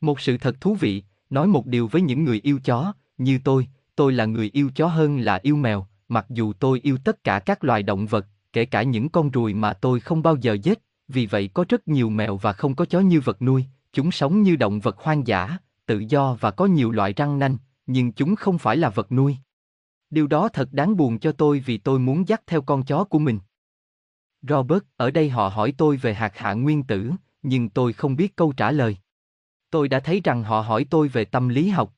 Một 0.00 0.20
sự 0.20 0.38
thật 0.38 0.60
thú 0.60 0.74
vị, 0.74 1.02
nói 1.30 1.46
một 1.46 1.66
điều 1.66 1.88
với 1.88 2.02
những 2.02 2.24
người 2.24 2.40
yêu 2.42 2.60
chó, 2.64 2.92
như 3.18 3.38
tôi, 3.44 3.68
tôi 3.96 4.12
là 4.12 4.24
người 4.24 4.50
yêu 4.52 4.70
chó 4.74 4.86
hơn 4.86 5.18
là 5.18 5.40
yêu 5.42 5.56
mèo, 5.56 5.86
mặc 6.08 6.26
dù 6.28 6.52
tôi 6.52 6.80
yêu 6.82 6.98
tất 7.04 7.24
cả 7.24 7.38
các 7.38 7.64
loài 7.64 7.82
động 7.82 8.06
vật, 8.06 8.26
kể 8.52 8.64
cả 8.64 8.82
những 8.82 9.08
con 9.08 9.30
ruồi 9.30 9.54
mà 9.54 9.72
tôi 9.72 10.00
không 10.00 10.22
bao 10.22 10.36
giờ 10.36 10.52
giết, 10.62 10.82
vì 11.12 11.26
vậy 11.26 11.50
có 11.54 11.64
rất 11.68 11.88
nhiều 11.88 12.10
mèo 12.10 12.36
và 12.36 12.52
không 12.52 12.74
có 12.74 12.84
chó 12.84 13.00
như 13.00 13.20
vật 13.20 13.42
nuôi, 13.42 13.64
chúng 13.92 14.10
sống 14.10 14.42
như 14.42 14.56
động 14.56 14.80
vật 14.80 14.98
hoang 14.98 15.26
dã, 15.26 15.58
tự 15.86 15.98
do 15.98 16.36
và 16.40 16.50
có 16.50 16.66
nhiều 16.66 16.90
loại 16.90 17.12
răng 17.12 17.38
nanh, 17.38 17.56
nhưng 17.86 18.12
chúng 18.12 18.36
không 18.36 18.58
phải 18.58 18.76
là 18.76 18.88
vật 18.88 19.12
nuôi. 19.12 19.36
Điều 20.10 20.26
đó 20.26 20.48
thật 20.48 20.68
đáng 20.72 20.96
buồn 20.96 21.18
cho 21.18 21.32
tôi 21.32 21.60
vì 21.60 21.78
tôi 21.78 21.98
muốn 21.98 22.28
dắt 22.28 22.42
theo 22.46 22.62
con 22.62 22.82
chó 22.82 23.04
của 23.04 23.18
mình. 23.18 23.38
Robert, 24.42 24.82
ở 24.96 25.10
đây 25.10 25.30
họ 25.30 25.48
hỏi 25.48 25.74
tôi 25.78 25.96
về 25.96 26.14
hạt 26.14 26.36
hạ 26.36 26.52
nguyên 26.52 26.82
tử, 26.82 27.10
nhưng 27.42 27.68
tôi 27.68 27.92
không 27.92 28.16
biết 28.16 28.36
câu 28.36 28.52
trả 28.52 28.70
lời. 28.70 28.96
Tôi 29.70 29.88
đã 29.88 30.00
thấy 30.00 30.20
rằng 30.24 30.42
họ 30.42 30.60
hỏi 30.60 30.86
tôi 30.90 31.08
về 31.08 31.24
tâm 31.24 31.48
lý 31.48 31.68
học. 31.68 31.94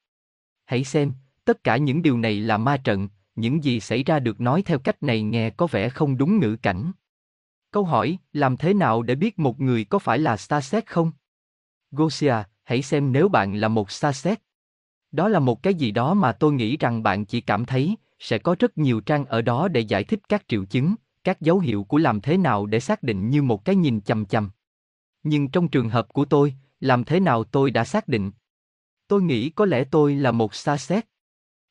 Hãy 0.64 0.85
xem, 0.85 1.12
tất 1.45 1.64
cả 1.64 1.76
những 1.76 2.02
điều 2.02 2.19
này 2.19 2.40
là 2.40 2.59
ma 2.59 2.76
trận, 2.76 3.09
những 3.37 3.64
gì 3.64 3.81
xảy 3.81 4.04
ra 4.04 4.19
được 4.19 4.40
nói 4.40 4.62
theo 4.62 4.78
cách 4.78 5.02
này 5.02 5.23
nghe 5.23 5.50
có 5.50 5.66
vẻ 5.66 5.88
không 5.88 6.16
đúng 6.16 6.40
ngữ 6.40 6.57
cảnh. 6.57 6.92
Câu 7.73 7.85
hỏi, 7.85 8.19
làm 8.33 8.57
thế 8.57 8.75
nào 8.75 9.02
để 9.02 9.14
biết 9.14 9.38
một 9.38 9.61
người 9.61 9.85
có 9.85 9.99
phải 9.99 10.19
là 10.19 10.37
Starset 10.37 10.87
không? 10.87 11.12
Gosia, 11.91 12.35
hãy 12.64 12.83
xem 12.83 13.12
nếu 13.12 13.29
bạn 13.29 13.55
là 13.55 13.69
một 13.69 13.91
Starset. 13.91 14.43
Đó 15.12 15.29
là 15.29 15.38
một 15.38 15.62
cái 15.62 15.75
gì 15.75 15.91
đó 15.91 16.14
mà 16.14 16.33
tôi 16.33 16.52
nghĩ 16.52 16.76
rằng 16.76 17.02
bạn 17.02 17.25
chỉ 17.25 17.41
cảm 17.41 17.64
thấy, 17.64 17.97
sẽ 18.19 18.38
có 18.38 18.57
rất 18.59 18.79
nhiều 18.79 19.00
trang 19.00 19.25
ở 19.25 19.43
đó 19.43 19.69
để 19.69 19.81
giải 19.81 20.05
thích 20.05 20.21
các 20.29 20.45
triệu 20.49 20.64
chứng, 20.64 20.95
các 21.25 21.41
dấu 21.41 21.59
hiệu 21.59 21.85
của 21.85 21.99
làm 21.99 22.21
thế 22.21 22.37
nào 22.37 22.67
để 22.67 22.81
xác 22.81 23.02
định 23.02 23.31
như 23.31 23.43
một 23.43 23.64
cái 23.64 23.76
nhìn 23.76 24.00
chầm 24.00 24.26
chầm. 24.26 24.50
Nhưng 25.23 25.49
trong 25.49 25.69
trường 25.69 25.88
hợp 25.88 26.12
của 26.12 26.25
tôi, 26.25 26.55
làm 26.81 27.05
thế 27.05 27.21
nào 27.21 27.45
tôi 27.45 27.71
đã 27.71 27.85
xác 27.85 28.09
định? 28.09 28.31
Tôi 29.09 29.23
nghĩ 29.23 29.50
có 29.50 29.64
lẽ 29.64 29.85
tôi 29.85 30.14
là 30.14 30.33
một 30.33 30.55
Starset. 30.55 31.07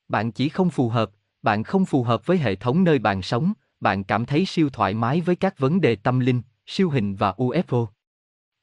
Bạn 0.08 0.32
chỉ 0.32 0.48
không 0.48 0.70
phù 0.70 0.88
hợp, 0.88 1.10
bạn 1.42 1.62
không 1.62 1.84
phù 1.84 2.02
hợp 2.02 2.26
với 2.26 2.38
hệ 2.38 2.54
thống 2.54 2.84
nơi 2.84 2.98
bạn 2.98 3.22
sống, 3.22 3.52
bạn 3.82 4.04
cảm 4.04 4.24
thấy 4.24 4.44
siêu 4.46 4.70
thoải 4.70 4.94
mái 4.94 5.20
với 5.20 5.36
các 5.36 5.58
vấn 5.58 5.80
đề 5.80 5.96
tâm 5.96 6.20
linh, 6.20 6.42
siêu 6.66 6.90
hình 6.90 7.14
và 7.14 7.32
UFO. 7.32 7.86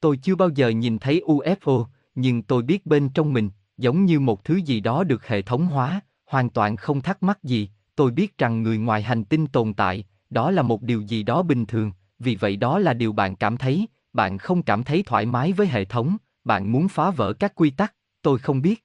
Tôi 0.00 0.16
chưa 0.16 0.34
bao 0.34 0.48
giờ 0.48 0.68
nhìn 0.68 0.98
thấy 0.98 1.22
UFO, 1.26 1.86
nhưng 2.14 2.42
tôi 2.42 2.62
biết 2.62 2.86
bên 2.86 3.08
trong 3.08 3.32
mình, 3.32 3.50
giống 3.78 4.04
như 4.04 4.20
một 4.20 4.44
thứ 4.44 4.56
gì 4.56 4.80
đó 4.80 5.04
được 5.04 5.26
hệ 5.26 5.42
thống 5.42 5.66
hóa, 5.66 6.00
hoàn 6.26 6.50
toàn 6.50 6.76
không 6.76 7.00
thắc 7.00 7.22
mắc 7.22 7.44
gì, 7.44 7.70
tôi 7.96 8.10
biết 8.10 8.38
rằng 8.38 8.62
người 8.62 8.78
ngoài 8.78 9.02
hành 9.02 9.24
tinh 9.24 9.46
tồn 9.46 9.74
tại, 9.74 10.04
đó 10.30 10.50
là 10.50 10.62
một 10.62 10.82
điều 10.82 11.00
gì 11.00 11.22
đó 11.22 11.42
bình 11.42 11.66
thường, 11.66 11.92
vì 12.18 12.36
vậy 12.36 12.56
đó 12.56 12.78
là 12.78 12.94
điều 12.94 13.12
bạn 13.12 13.36
cảm 13.36 13.56
thấy, 13.56 13.86
bạn 14.12 14.38
không 14.38 14.62
cảm 14.62 14.82
thấy 14.82 15.02
thoải 15.06 15.26
mái 15.26 15.52
với 15.52 15.66
hệ 15.66 15.84
thống, 15.84 16.16
bạn 16.44 16.72
muốn 16.72 16.88
phá 16.88 17.10
vỡ 17.10 17.32
các 17.32 17.54
quy 17.54 17.70
tắc, 17.70 17.94
tôi 18.22 18.38
không 18.38 18.62
biết. 18.62 18.84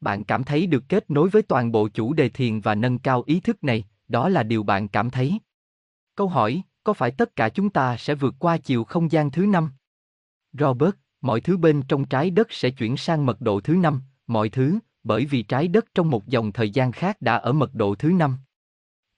Bạn 0.00 0.24
cảm 0.24 0.44
thấy 0.44 0.66
được 0.66 0.84
kết 0.88 1.10
nối 1.10 1.28
với 1.28 1.42
toàn 1.42 1.72
bộ 1.72 1.88
chủ 1.88 2.12
đề 2.12 2.28
thiền 2.28 2.60
và 2.60 2.74
nâng 2.74 2.98
cao 2.98 3.22
ý 3.26 3.40
thức 3.40 3.64
này, 3.64 3.84
đó 4.08 4.28
là 4.28 4.42
điều 4.42 4.62
bạn 4.62 4.88
cảm 4.88 5.10
thấy. 5.10 5.38
Câu 6.18 6.28
hỏi, 6.28 6.62
có 6.84 6.92
phải 6.92 7.10
tất 7.10 7.36
cả 7.36 7.48
chúng 7.48 7.70
ta 7.70 7.96
sẽ 7.96 8.14
vượt 8.14 8.34
qua 8.38 8.56
chiều 8.56 8.84
không 8.84 9.12
gian 9.12 9.30
thứ 9.30 9.46
năm? 9.46 9.70
Robert, 10.52 10.94
mọi 11.20 11.40
thứ 11.40 11.56
bên 11.56 11.82
trong 11.88 12.04
trái 12.04 12.30
đất 12.30 12.52
sẽ 12.52 12.70
chuyển 12.70 12.96
sang 12.96 13.26
mật 13.26 13.40
độ 13.40 13.60
thứ 13.60 13.74
năm, 13.74 14.02
mọi 14.26 14.48
thứ, 14.48 14.78
bởi 15.02 15.26
vì 15.26 15.42
trái 15.42 15.68
đất 15.68 15.84
trong 15.94 16.10
một 16.10 16.26
dòng 16.26 16.52
thời 16.52 16.70
gian 16.70 16.92
khác 16.92 17.22
đã 17.22 17.36
ở 17.36 17.52
mật 17.52 17.74
độ 17.74 17.94
thứ 17.94 18.08
năm. 18.10 18.36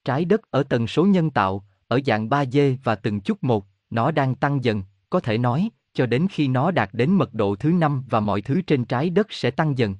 Trái 0.04 0.24
đất 0.24 0.40
ở 0.50 0.62
tần 0.62 0.86
số 0.86 1.06
nhân 1.06 1.30
tạo, 1.30 1.64
ở 1.88 2.00
dạng 2.06 2.28
3D 2.28 2.76
và 2.84 2.94
từng 2.94 3.20
chút 3.20 3.44
một, 3.44 3.66
nó 3.90 4.10
đang 4.10 4.34
tăng 4.34 4.64
dần, 4.64 4.82
có 5.10 5.20
thể 5.20 5.38
nói, 5.38 5.70
cho 5.94 6.06
đến 6.06 6.26
khi 6.30 6.48
nó 6.48 6.70
đạt 6.70 6.90
đến 6.92 7.10
mật 7.10 7.34
độ 7.34 7.56
thứ 7.56 7.72
năm 7.72 8.04
và 8.10 8.20
mọi 8.20 8.42
thứ 8.42 8.62
trên 8.62 8.84
trái 8.84 9.10
đất 9.10 9.26
sẽ 9.30 9.50
tăng 9.50 9.78
dần. 9.78 9.94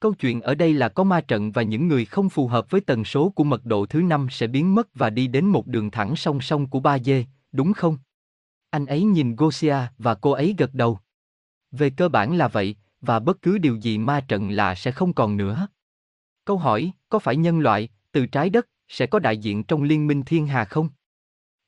Câu 0.00 0.14
chuyện 0.14 0.40
ở 0.40 0.54
đây 0.54 0.74
là 0.74 0.88
có 0.88 1.04
ma 1.04 1.20
trận 1.20 1.52
và 1.52 1.62
những 1.62 1.88
người 1.88 2.04
không 2.04 2.28
phù 2.28 2.48
hợp 2.48 2.70
với 2.70 2.80
tần 2.80 3.04
số 3.04 3.28
của 3.30 3.44
mật 3.44 3.64
độ 3.64 3.86
thứ 3.86 4.02
năm 4.02 4.26
sẽ 4.30 4.46
biến 4.46 4.74
mất 4.74 4.88
và 4.94 5.10
đi 5.10 5.26
đến 5.26 5.46
một 5.46 5.66
đường 5.66 5.90
thẳng 5.90 6.16
song 6.16 6.40
song 6.40 6.66
của 6.66 6.80
ba 6.80 6.98
dê, 6.98 7.24
đúng 7.52 7.72
không? 7.72 7.98
Anh 8.70 8.86
ấy 8.86 9.02
nhìn 9.02 9.36
Gosia 9.36 9.76
và 9.98 10.14
cô 10.14 10.30
ấy 10.30 10.54
gật 10.58 10.74
đầu. 10.74 10.98
Về 11.70 11.90
cơ 11.90 12.08
bản 12.08 12.36
là 12.36 12.48
vậy, 12.48 12.76
và 13.00 13.18
bất 13.18 13.42
cứ 13.42 13.58
điều 13.58 13.76
gì 13.76 13.98
ma 13.98 14.20
trận 14.20 14.50
là 14.50 14.74
sẽ 14.74 14.92
không 14.92 15.12
còn 15.12 15.36
nữa. 15.36 15.68
Câu 16.44 16.58
hỏi, 16.58 16.92
có 17.08 17.18
phải 17.18 17.36
nhân 17.36 17.60
loại, 17.60 17.88
từ 18.12 18.26
trái 18.26 18.50
đất, 18.50 18.68
sẽ 18.88 19.06
có 19.06 19.18
đại 19.18 19.38
diện 19.38 19.64
trong 19.64 19.82
liên 19.82 20.06
minh 20.06 20.22
thiên 20.22 20.46
hà 20.46 20.64
không? 20.64 20.88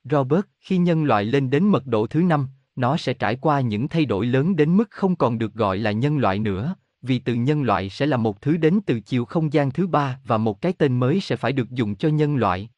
Robert, 0.05 0.45
khi 0.61 0.79
nhân 0.79 1.05
loại 1.05 1.25
lên 1.25 1.51
đến 1.51 1.65
mật 1.65 1.87
độ 1.87 2.07
thứ 2.07 2.23
năm, 2.23 2.49
nó 2.77 2.97
sẽ 2.97 3.15
trải 3.15 3.37
qua 3.37 3.61
những 3.61 3.89
thay 3.89 4.05
đổi 4.05 4.27
lớn 4.27 4.57
đến 4.57 4.77
mức 4.77 4.91
không 4.91 5.17
còn 5.17 5.39
được 5.39 5.55
gọi 5.55 5.79
là 5.79 5.93
nhân 5.93 6.19
loại 6.19 6.39
nữa, 6.39 6.75
vì 7.03 7.19
từ 7.19 7.35
nhân 7.35 7.63
loại 7.63 7.91
sẽ 7.91 8.07
là 8.07 8.17
một 8.17 8.41
thứ 8.41 8.57
đến 8.57 8.81
từ 8.87 9.01
chiều 9.01 9.25
không 9.25 9.53
gian 9.53 9.71
thứ 9.71 9.87
ba 9.87 10.21
và 10.25 10.39
một 10.39 10.61
cái 10.61 10.73
tên 10.73 11.01
mới 11.01 11.21
sẽ 11.21 11.37
phải 11.37 11.53
được 11.53 11.71
dùng 11.71 11.97
cho 11.97 12.09
nhân 12.09 12.37
loại. 12.37 12.71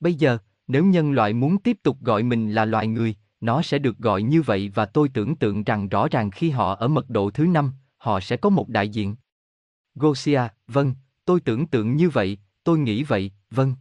Bây 0.00 0.14
giờ, 0.14 0.38
nếu 0.66 0.84
nhân 0.84 1.12
loại 1.12 1.32
muốn 1.32 1.58
tiếp 1.58 1.78
tục 1.82 2.00
gọi 2.00 2.22
mình 2.22 2.52
là 2.52 2.64
loài 2.64 2.86
người, 2.86 3.14
nó 3.40 3.62
sẽ 3.62 3.78
được 3.78 3.98
gọi 3.98 4.22
như 4.22 4.42
vậy 4.42 4.70
và 4.74 4.86
tôi 4.86 5.08
tưởng 5.08 5.36
tượng 5.36 5.64
rằng 5.64 5.88
rõ 5.88 6.08
ràng 6.08 6.30
khi 6.30 6.50
họ 6.50 6.74
ở 6.74 6.88
mật 6.88 7.10
độ 7.10 7.30
thứ 7.30 7.46
năm, 7.46 7.72
họ 7.96 8.20
sẽ 8.20 8.36
có 8.36 8.50
một 8.50 8.68
đại 8.68 8.88
diện. 8.88 9.16
Gosia, 9.94 10.42
vâng, 10.66 10.94
tôi 11.24 11.40
tưởng 11.40 11.66
tượng 11.66 11.96
như 11.96 12.08
vậy, 12.10 12.38
tôi 12.64 12.78
nghĩ 12.78 13.02
vậy, 13.02 13.30
vâng. 13.50 13.74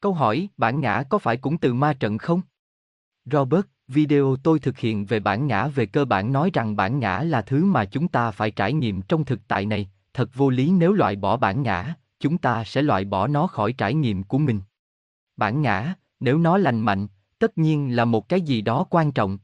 Câu 0.00 0.14
hỏi, 0.14 0.48
bản 0.56 0.80
ngã 0.80 1.02
có 1.10 1.18
phải 1.18 1.36
cũng 1.36 1.58
từ 1.58 1.74
ma 1.74 1.92
trận 1.92 2.18
không? 2.18 2.40
Robert, 3.24 3.66
video 3.88 4.36
tôi 4.42 4.58
thực 4.58 4.78
hiện 4.78 5.06
về 5.06 5.20
bản 5.20 5.46
ngã 5.46 5.68
về 5.68 5.86
cơ 5.86 6.04
bản 6.04 6.32
nói 6.32 6.50
rằng 6.52 6.76
bản 6.76 6.98
ngã 6.98 7.22
là 7.22 7.42
thứ 7.42 7.64
mà 7.64 7.84
chúng 7.84 8.08
ta 8.08 8.30
phải 8.30 8.50
trải 8.50 8.72
nghiệm 8.72 9.02
trong 9.02 9.24
thực 9.24 9.40
tại 9.48 9.66
này, 9.66 9.90
thật 10.14 10.30
vô 10.34 10.50
lý 10.50 10.70
nếu 10.70 10.92
loại 10.92 11.16
bỏ 11.16 11.36
bản 11.36 11.62
ngã, 11.62 11.94
chúng 12.20 12.38
ta 12.38 12.64
sẽ 12.64 12.82
loại 12.82 13.04
bỏ 13.04 13.26
nó 13.26 13.46
khỏi 13.46 13.72
trải 13.72 13.94
nghiệm 13.94 14.22
của 14.22 14.38
mình. 14.38 14.60
Bản 15.36 15.62
ngã, 15.62 15.94
nếu 16.20 16.38
nó 16.38 16.58
lành 16.58 16.80
mạnh, 16.80 17.06
tất 17.38 17.58
nhiên 17.58 17.96
là 17.96 18.04
một 18.04 18.28
cái 18.28 18.40
gì 18.40 18.62
đó 18.62 18.86
quan 18.90 19.12
trọng. 19.12 19.38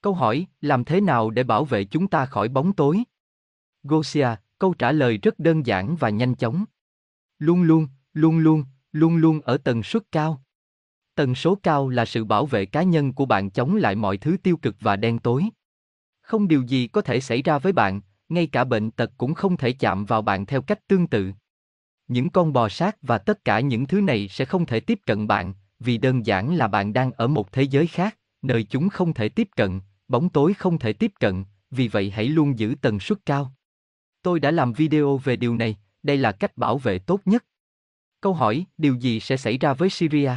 Câu 0.00 0.14
hỏi, 0.14 0.46
làm 0.60 0.84
thế 0.84 1.00
nào 1.00 1.30
để 1.30 1.42
bảo 1.42 1.64
vệ 1.64 1.84
chúng 1.84 2.08
ta 2.08 2.26
khỏi 2.26 2.48
bóng 2.48 2.72
tối? 2.72 3.02
Gosia, 3.82 4.28
câu 4.58 4.74
trả 4.74 4.92
lời 4.92 5.18
rất 5.18 5.38
đơn 5.38 5.66
giản 5.66 5.96
và 5.96 6.10
nhanh 6.10 6.34
chóng. 6.34 6.64
Luôn 7.38 7.62
luôn, 7.62 7.88
luôn 8.12 8.38
luôn, 8.38 8.64
luôn 8.92 9.16
luôn 9.16 9.40
ở 9.40 9.56
tần 9.56 9.82
suất 9.82 10.12
cao. 10.12 10.42
Tần 11.14 11.34
số 11.34 11.58
cao 11.62 11.88
là 11.88 12.04
sự 12.04 12.24
bảo 12.24 12.46
vệ 12.46 12.66
cá 12.66 12.82
nhân 12.82 13.12
của 13.12 13.26
bạn 13.26 13.50
chống 13.50 13.76
lại 13.76 13.94
mọi 13.94 14.16
thứ 14.16 14.36
tiêu 14.42 14.56
cực 14.56 14.76
và 14.80 14.96
đen 14.96 15.18
tối. 15.18 15.44
Không 16.20 16.48
điều 16.48 16.62
gì 16.62 16.86
có 16.86 17.00
thể 17.00 17.20
xảy 17.20 17.42
ra 17.42 17.58
với 17.58 17.72
bạn, 17.72 18.00
ngay 18.28 18.46
cả 18.46 18.64
bệnh 18.64 18.90
tật 18.90 19.10
cũng 19.18 19.34
không 19.34 19.56
thể 19.56 19.72
chạm 19.72 20.04
vào 20.04 20.22
bạn 20.22 20.46
theo 20.46 20.62
cách 20.62 20.88
tương 20.88 21.06
tự. 21.06 21.32
Những 22.08 22.30
con 22.30 22.52
bò 22.52 22.68
sát 22.68 22.96
và 23.02 23.18
tất 23.18 23.44
cả 23.44 23.60
những 23.60 23.86
thứ 23.86 24.00
này 24.00 24.28
sẽ 24.28 24.44
không 24.44 24.66
thể 24.66 24.80
tiếp 24.80 24.98
cận 25.06 25.26
bạn, 25.26 25.54
vì 25.80 25.98
đơn 25.98 26.26
giản 26.26 26.56
là 26.56 26.68
bạn 26.68 26.92
đang 26.92 27.12
ở 27.12 27.26
một 27.26 27.52
thế 27.52 27.62
giới 27.62 27.86
khác, 27.86 28.18
nơi 28.42 28.62
chúng 28.62 28.88
không 28.88 29.14
thể 29.14 29.28
tiếp 29.28 29.48
cận, 29.56 29.80
bóng 30.08 30.28
tối 30.28 30.54
không 30.54 30.78
thể 30.78 30.92
tiếp 30.92 31.12
cận, 31.20 31.44
vì 31.70 31.88
vậy 31.88 32.10
hãy 32.10 32.28
luôn 32.28 32.58
giữ 32.58 32.74
tần 32.80 33.00
suất 33.00 33.18
cao. 33.26 33.52
Tôi 34.22 34.40
đã 34.40 34.50
làm 34.50 34.72
video 34.72 35.16
về 35.16 35.36
điều 35.36 35.56
này, 35.56 35.76
đây 36.02 36.16
là 36.16 36.32
cách 36.32 36.56
bảo 36.56 36.78
vệ 36.78 36.98
tốt 36.98 37.20
nhất. 37.24 37.44
Câu 38.20 38.34
hỏi, 38.34 38.64
điều 38.78 38.94
gì 38.94 39.20
sẽ 39.20 39.36
xảy 39.36 39.58
ra 39.58 39.74
với 39.74 39.90
Syria? 39.90 40.32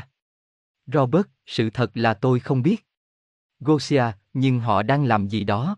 Robert, 0.88 1.26
sự 1.46 1.70
thật 1.70 1.92
là 1.94 2.14
tôi 2.14 2.40
không 2.40 2.62
biết. 2.62 2.88
Gosia, 3.60 4.04
nhưng 4.34 4.60
họ 4.60 4.84
đang 4.84 5.06
làm 5.06 5.28
gì 5.28 5.44
đó? 5.44 5.78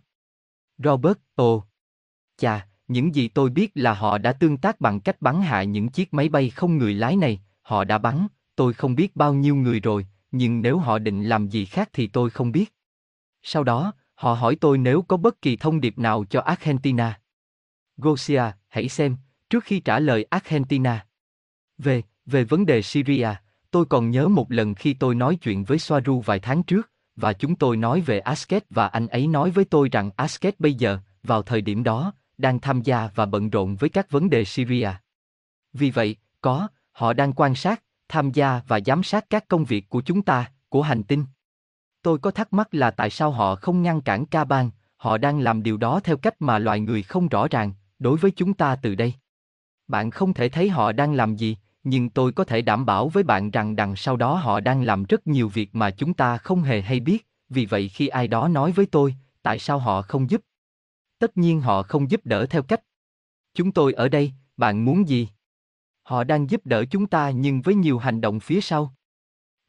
Robert, 0.78 1.18
ồ. 1.36 1.63
Chà, 2.38 2.68
những 2.88 3.16
gì 3.16 3.28
tôi 3.28 3.50
biết 3.50 3.72
là 3.75 3.94
họ 3.94 4.18
đã 4.18 4.34
tương 4.34 4.58
tác 4.58 4.82
bằng 4.82 5.00
cách 5.00 5.22
bắn 5.22 5.42
hạ 5.42 5.63
những 5.63 5.89
chiếc 5.89 6.13
máy 6.13 6.30
bay 6.30 6.50
không 6.50 6.78
người 6.78 6.94
lái 6.94 7.16
này, 7.16 7.42
họ 7.62 7.84
đã 7.84 7.98
bắn, 7.98 8.28
tôi 8.56 8.74
không 8.74 8.96
biết 8.96 9.16
bao 9.16 9.34
nhiêu 9.34 9.56
người 9.56 9.80
rồi, 9.80 10.08
nhưng 10.32 10.62
nếu 10.62 10.78
họ 10.78 11.00
định 11.00 11.24
làm 11.24 11.48
gì 11.48 11.66
khác 11.66 11.89
thì 11.94 12.08
tôi 12.08 12.30
không 12.30 12.51
biết. 12.51 12.74
Sau 13.44 13.63
đó, 13.63 13.94
họ 14.16 14.34
hỏi 14.34 14.56
tôi 14.56 14.78
nếu 14.78 15.01
có 15.01 15.18
bất 15.18 15.42
kỳ 15.42 15.56
thông 15.56 15.82
điệp 15.82 15.98
nào 15.98 16.25
cho 16.30 16.42
Argentina. 16.42 17.22
Gosia, 17.98 18.44
hãy 18.68 18.89
xem, 18.89 19.18
trước 19.50 19.63
khi 19.63 19.80
trả 19.80 20.00
lời 20.00 20.24
Argentina. 20.30 21.06
Về, 21.78 22.04
về 22.25 22.44
vấn 22.44 22.66
đề 22.66 22.82
Syria, 22.82 23.30
tôi 23.71 23.85
còn 23.85 24.09
nhớ 24.09 24.27
một 24.27 24.51
lần 24.51 24.75
khi 24.75 24.93
tôi 24.93 25.15
nói 25.15 25.35
chuyện 25.35 25.63
với 25.63 25.79
Soaru 25.79 26.21
vài 26.21 26.39
tháng 26.39 26.63
trước, 26.63 26.91
và 27.15 27.33
chúng 27.33 27.55
tôi 27.55 27.77
nói 27.77 28.01
về 28.01 28.19
Asket 28.19 28.63
và 28.69 28.88
anh 28.88 29.07
ấy 29.07 29.27
nói 29.27 29.51
với 29.51 29.65
tôi 29.65 29.89
rằng 29.91 30.11
Asket 30.15 30.59
bây 30.59 30.73
giờ, 30.73 30.97
vào 31.23 31.41
thời 31.41 31.61
điểm 31.61 31.83
đó, 31.83 32.13
đang 32.38 32.59
tham 32.59 32.81
gia 32.81 33.09
và 33.15 33.25
bận 33.25 33.49
rộn 33.49 33.75
với 33.75 33.89
các 33.89 34.11
vấn 34.11 34.29
đề 34.29 34.45
Syria. 34.45 34.89
Vì 35.73 35.91
vậy, 35.91 36.15
có, 36.41 36.67
họ 36.91 37.13
đang 37.13 37.33
quan 37.33 37.55
sát, 37.55 37.83
tham 38.07 38.31
gia 38.31 38.61
và 38.67 38.79
giám 38.85 39.03
sát 39.03 39.25
các 39.29 39.47
công 39.47 39.65
việc 39.65 39.89
của 39.89 40.01
chúng 40.01 40.21
ta, 40.21 40.51
của 40.69 40.81
hành 40.81 41.03
tinh. 41.03 41.25
Tôi 42.01 42.17
có 42.17 42.31
thắc 42.31 42.53
mắc 42.53 42.67
là 42.71 42.91
tại 42.91 43.09
sao 43.09 43.31
họ 43.31 43.55
không 43.55 43.81
ngăn 43.81 44.01
cản 44.01 44.25
ca 44.25 44.43
ban, 44.43 44.69
họ 44.95 45.17
đang 45.17 45.39
làm 45.39 45.63
điều 45.63 45.77
đó 45.77 45.99
theo 46.03 46.17
cách 46.17 46.41
mà 46.41 46.59
loài 46.59 46.79
người 46.79 47.03
không 47.03 47.27
rõ 47.27 47.47
ràng, 47.47 47.73
đối 47.99 48.17
với 48.17 48.31
chúng 48.31 48.53
ta 48.53 48.75
từ 48.75 48.95
đây. 48.95 49.13
Bạn 49.88 50.11
không 50.11 50.33
thể 50.33 50.49
thấy 50.49 50.69
họ 50.69 50.91
đang 50.91 51.13
làm 51.13 51.35
gì, 51.35 51.57
nhưng 51.83 52.09
tôi 52.09 52.31
có 52.31 52.43
thể 52.43 52.62
đảm 52.62 52.86
bảo 52.86 53.09
với 53.09 53.24
bạn 53.24 53.51
rằng 53.51 53.75
đằng 53.75 53.95
sau 53.95 54.17
đó 54.17 54.36
họ 54.36 54.59
đang 54.59 54.83
làm 54.83 55.03
rất 55.03 55.27
nhiều 55.27 55.50
việc 55.50 55.75
mà 55.75 55.91
chúng 55.91 56.13
ta 56.13 56.38
không 56.38 56.62
hề 56.62 56.81
hay 56.81 57.00
biết, 57.00 57.27
vì 57.50 57.65
vậy 57.65 57.89
khi 57.89 58.07
ai 58.07 58.27
đó 58.27 58.48
nói 58.48 58.71
với 58.71 58.86
tôi, 58.86 59.15
tại 59.41 59.59
sao 59.59 59.79
họ 59.79 60.01
không 60.01 60.29
giúp? 60.29 60.41
Tất 61.19 61.38
nhiên 61.38 61.62
họ 61.62 61.83
không 61.83 62.12
giúp 62.12 62.21
đỡ 62.24 62.45
theo 62.45 62.63
cách. 62.63 62.81
Chúng 63.53 63.71
tôi 63.71 63.93
ở 63.93 64.09
đây, 64.09 64.33
bạn 64.57 64.86
muốn 64.86 65.07
gì? 65.07 65.29
Họ 66.03 66.24
đang 66.24 66.50
giúp 66.50 66.62
đỡ 66.65 66.86
chúng 66.91 67.07
ta 67.07 67.29
nhưng 67.29 67.62
với 67.62 67.75
nhiều 67.75 67.98
hành 67.98 68.21
động 68.21 68.39
phía 68.39 68.62
sau. 68.62 68.93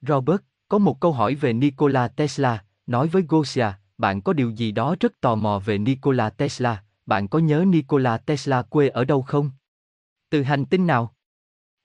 Robert, 0.01 0.41
có 0.69 0.79
một 0.79 1.01
câu 1.01 1.13
hỏi 1.13 1.35
về 1.35 1.53
Nikola 1.53 2.09
Tesla, 2.09 2.65
nói 2.87 3.09
với 3.09 3.25
Gosia, 3.29 3.67
bạn 3.99 4.23
có 4.23 4.33
điều 4.33 4.51
gì 4.51 4.73
đó 4.73 4.97
rất 5.01 5.21
tò 5.21 5.35
mò 5.35 5.59
về 5.59 5.79
Nikola 5.79 6.31
Tesla, 6.31 6.85
bạn 7.07 7.29
có 7.29 7.39
nhớ 7.39 7.65
Nikola 7.67 8.19
Tesla 8.19 8.63
quê 8.63 8.89
ở 8.89 9.05
đâu 9.05 9.23
không? 9.23 9.51
Từ 10.31 10.43
hành 10.43 10.65
tinh 10.65 10.87
nào? 10.87 11.15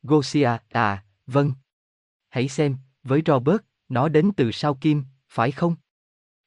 Gosia, 0.07 0.49
à, 0.69 1.03
vâng. 1.27 1.51
Hãy 2.29 2.47
xem, 2.47 2.77
với 3.03 3.21
Robert, 3.25 3.61
nó 3.89 4.09
đến 4.09 4.31
từ 4.37 4.51
sao 4.51 4.75
kim, 4.75 5.03
phải 5.29 5.51
không? 5.51 5.75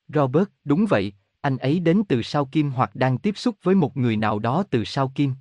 Robert, 0.08 0.48
đúng 0.64 0.86
vậy, 0.86 1.12
anh 1.40 1.58
ấy 1.58 1.80
đến 1.80 2.02
từ 2.08 2.22
sao 2.22 2.46
kim 2.46 2.70
hoặc 2.70 2.90
đang 2.94 3.18
tiếp 3.18 3.38
xúc 3.38 3.56
với 3.62 3.74
một 3.74 3.96
người 3.96 4.16
nào 4.16 4.38
đó 4.38 4.64
từ 4.70 4.84
sao 4.84 5.12
kim. 5.14 5.34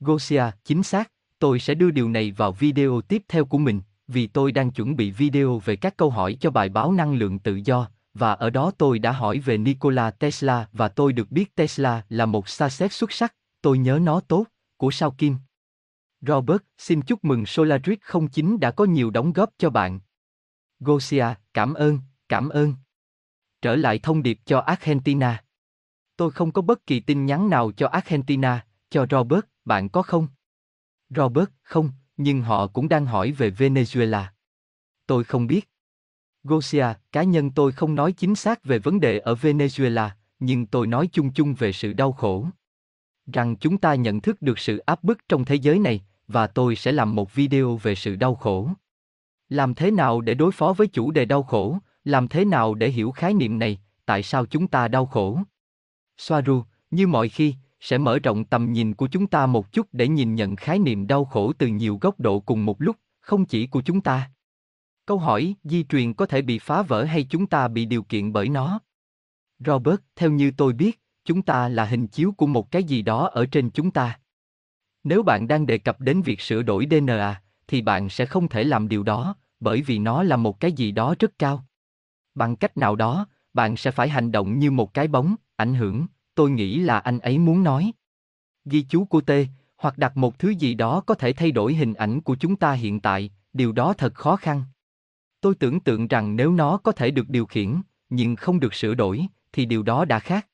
Gosia, 0.00 0.44
chính 0.64 0.82
xác, 0.82 1.12
tôi 1.38 1.58
sẽ 1.58 1.74
đưa 1.74 1.90
điều 1.90 2.08
này 2.08 2.32
vào 2.32 2.52
video 2.52 3.00
tiếp 3.00 3.22
theo 3.28 3.44
của 3.44 3.58
mình, 3.58 3.80
vì 4.08 4.26
tôi 4.26 4.52
đang 4.52 4.70
chuẩn 4.70 4.96
bị 4.96 5.10
video 5.10 5.58
về 5.58 5.76
các 5.76 5.96
câu 5.96 6.10
hỏi 6.10 6.36
cho 6.40 6.50
bài 6.50 6.68
báo 6.68 6.92
năng 6.92 7.14
lượng 7.14 7.38
tự 7.38 7.60
do, 7.64 7.88
và 8.14 8.32
ở 8.32 8.50
đó 8.50 8.72
tôi 8.78 8.98
đã 8.98 9.12
hỏi 9.12 9.38
về 9.38 9.58
Nikola 9.58 10.10
Tesla 10.10 10.68
và 10.72 10.88
tôi 10.88 11.12
được 11.12 11.30
biết 11.30 11.54
Tesla 11.54 12.04
là 12.08 12.26
một 12.26 12.48
xa 12.48 12.68
xét 12.68 12.92
xuất 12.92 13.12
sắc, 13.12 13.34
tôi 13.62 13.78
nhớ 13.78 13.98
nó 14.02 14.20
tốt, 14.20 14.44
của 14.76 14.90
sao 14.90 15.10
kim. 15.10 15.36
Robert, 16.26 16.62
xin 16.78 17.02
chúc 17.02 17.24
mừng 17.24 17.46
Solaris 17.46 17.98
09 18.32 18.60
đã 18.60 18.70
có 18.70 18.84
nhiều 18.84 19.10
đóng 19.10 19.32
góp 19.32 19.50
cho 19.58 19.70
bạn. 19.70 20.00
Gosia, 20.80 21.26
cảm 21.54 21.74
ơn, 21.74 21.98
cảm 22.28 22.48
ơn. 22.48 22.74
Trở 23.62 23.76
lại 23.76 23.98
thông 23.98 24.22
điệp 24.22 24.38
cho 24.44 24.58
Argentina. 24.58 25.44
Tôi 26.16 26.30
không 26.30 26.52
có 26.52 26.62
bất 26.62 26.86
kỳ 26.86 27.00
tin 27.00 27.26
nhắn 27.26 27.50
nào 27.50 27.72
cho 27.72 27.88
Argentina, 27.88 28.66
cho 28.90 29.06
Robert, 29.10 29.44
bạn 29.64 29.88
có 29.88 30.02
không? 30.02 30.28
Robert, 31.10 31.48
không, 31.62 31.90
nhưng 32.16 32.42
họ 32.42 32.66
cũng 32.66 32.88
đang 32.88 33.06
hỏi 33.06 33.32
về 33.32 33.50
Venezuela. 33.50 34.24
Tôi 35.06 35.24
không 35.24 35.46
biết. 35.46 35.70
Gosia, 36.44 36.86
cá 37.12 37.22
nhân 37.22 37.50
tôi 37.50 37.72
không 37.72 37.94
nói 37.94 38.12
chính 38.12 38.34
xác 38.34 38.64
về 38.64 38.78
vấn 38.78 39.00
đề 39.00 39.18
ở 39.18 39.34
Venezuela, 39.34 40.10
nhưng 40.38 40.66
tôi 40.66 40.86
nói 40.86 41.08
chung 41.12 41.32
chung 41.32 41.54
về 41.54 41.72
sự 41.72 41.92
đau 41.92 42.12
khổ. 42.12 42.46
Rằng 43.32 43.56
chúng 43.56 43.78
ta 43.78 43.94
nhận 43.94 44.20
thức 44.20 44.42
được 44.42 44.58
sự 44.58 44.78
áp 44.78 45.04
bức 45.04 45.28
trong 45.28 45.44
thế 45.44 45.54
giới 45.54 45.78
này, 45.78 46.04
và 46.28 46.46
tôi 46.46 46.76
sẽ 46.76 46.92
làm 46.92 47.14
một 47.14 47.34
video 47.34 47.76
về 47.76 47.94
sự 47.94 48.16
đau 48.16 48.34
khổ. 48.34 48.68
Làm 49.48 49.74
thế 49.74 49.90
nào 49.90 50.20
để 50.20 50.34
đối 50.34 50.52
phó 50.52 50.72
với 50.72 50.86
chủ 50.86 51.10
đề 51.10 51.24
đau 51.24 51.42
khổ, 51.42 51.78
làm 52.04 52.28
thế 52.28 52.44
nào 52.44 52.74
để 52.74 52.88
hiểu 52.88 53.10
khái 53.10 53.34
niệm 53.34 53.58
này, 53.58 53.80
tại 54.06 54.22
sao 54.22 54.46
chúng 54.46 54.68
ta 54.68 54.88
đau 54.88 55.06
khổ? 55.06 55.38
Soaru, 56.16 56.62
như 56.90 57.06
mọi 57.06 57.28
khi, 57.28 57.54
sẽ 57.80 57.98
mở 57.98 58.18
rộng 58.18 58.44
tầm 58.44 58.72
nhìn 58.72 58.94
của 58.94 59.08
chúng 59.08 59.26
ta 59.26 59.46
một 59.46 59.72
chút 59.72 59.86
để 59.92 60.08
nhìn 60.08 60.34
nhận 60.34 60.56
khái 60.56 60.78
niệm 60.78 61.06
đau 61.06 61.24
khổ 61.24 61.52
từ 61.52 61.66
nhiều 61.66 61.98
góc 62.00 62.20
độ 62.20 62.40
cùng 62.40 62.66
một 62.66 62.82
lúc, 62.82 62.96
không 63.20 63.44
chỉ 63.44 63.66
của 63.66 63.82
chúng 63.82 64.00
ta. 64.00 64.30
Câu 65.06 65.18
hỏi, 65.18 65.54
di 65.64 65.84
truyền 65.84 66.14
có 66.14 66.26
thể 66.26 66.42
bị 66.42 66.58
phá 66.58 66.82
vỡ 66.82 67.04
hay 67.04 67.26
chúng 67.30 67.46
ta 67.46 67.68
bị 67.68 67.84
điều 67.84 68.02
kiện 68.02 68.32
bởi 68.32 68.48
nó? 68.48 68.80
Robert, 69.58 70.00
theo 70.16 70.30
như 70.30 70.50
tôi 70.56 70.72
biết, 70.72 71.00
chúng 71.24 71.42
ta 71.42 71.68
là 71.68 71.84
hình 71.84 72.06
chiếu 72.06 72.32
của 72.32 72.46
một 72.46 72.70
cái 72.70 72.84
gì 72.84 73.02
đó 73.02 73.28
ở 73.32 73.46
trên 73.46 73.70
chúng 73.70 73.90
ta. 73.90 74.18
Nếu 75.04 75.22
bạn 75.22 75.48
đang 75.48 75.66
đề 75.66 75.78
cập 75.78 76.00
đến 76.00 76.22
việc 76.22 76.40
sửa 76.40 76.62
đổi 76.62 76.86
DNA, 76.90 77.42
thì 77.68 77.82
bạn 77.82 78.08
sẽ 78.08 78.26
không 78.26 78.48
thể 78.48 78.64
làm 78.64 78.88
điều 78.88 79.02
đó, 79.02 79.36
bởi 79.60 79.82
vì 79.82 79.98
nó 79.98 80.22
là 80.22 80.36
một 80.36 80.60
cái 80.60 80.72
gì 80.72 80.92
đó 80.92 81.14
rất 81.18 81.38
cao. 81.38 81.64
Bằng 82.34 82.56
cách 82.56 82.76
nào 82.76 82.96
đó, 82.96 83.26
bạn 83.54 83.76
sẽ 83.76 83.90
phải 83.90 84.08
hành 84.08 84.32
động 84.32 84.58
như 84.58 84.70
một 84.70 84.94
cái 84.94 85.08
bóng, 85.08 85.36
ảnh 85.56 85.74
hưởng, 85.74 86.06
tôi 86.34 86.50
nghĩ 86.50 86.78
là 86.78 86.98
anh 86.98 87.18
ấy 87.18 87.38
muốn 87.38 87.62
nói. 87.62 87.92
Ghi 88.64 88.82
chú 88.88 89.04
của 89.04 89.20
T, 89.20 89.30
hoặc 89.76 89.98
đặt 89.98 90.16
một 90.16 90.38
thứ 90.38 90.48
gì 90.48 90.74
đó 90.74 91.00
có 91.00 91.14
thể 91.14 91.32
thay 91.32 91.50
đổi 91.50 91.74
hình 91.74 91.94
ảnh 91.94 92.20
của 92.20 92.36
chúng 92.40 92.56
ta 92.56 92.72
hiện 92.72 93.00
tại, 93.00 93.30
điều 93.52 93.72
đó 93.72 93.92
thật 93.92 94.14
khó 94.14 94.36
khăn. 94.36 94.64
Tôi 95.40 95.54
tưởng 95.54 95.80
tượng 95.80 96.08
rằng 96.08 96.36
nếu 96.36 96.52
nó 96.52 96.76
có 96.76 96.92
thể 96.92 97.10
được 97.10 97.28
điều 97.28 97.46
khiển, 97.46 97.82
nhưng 98.10 98.36
không 98.36 98.60
được 98.60 98.74
sửa 98.74 98.94
đổi, 98.94 99.26
thì 99.52 99.66
điều 99.66 99.82
đó 99.82 100.04
đã 100.04 100.18
khác. 100.18 100.46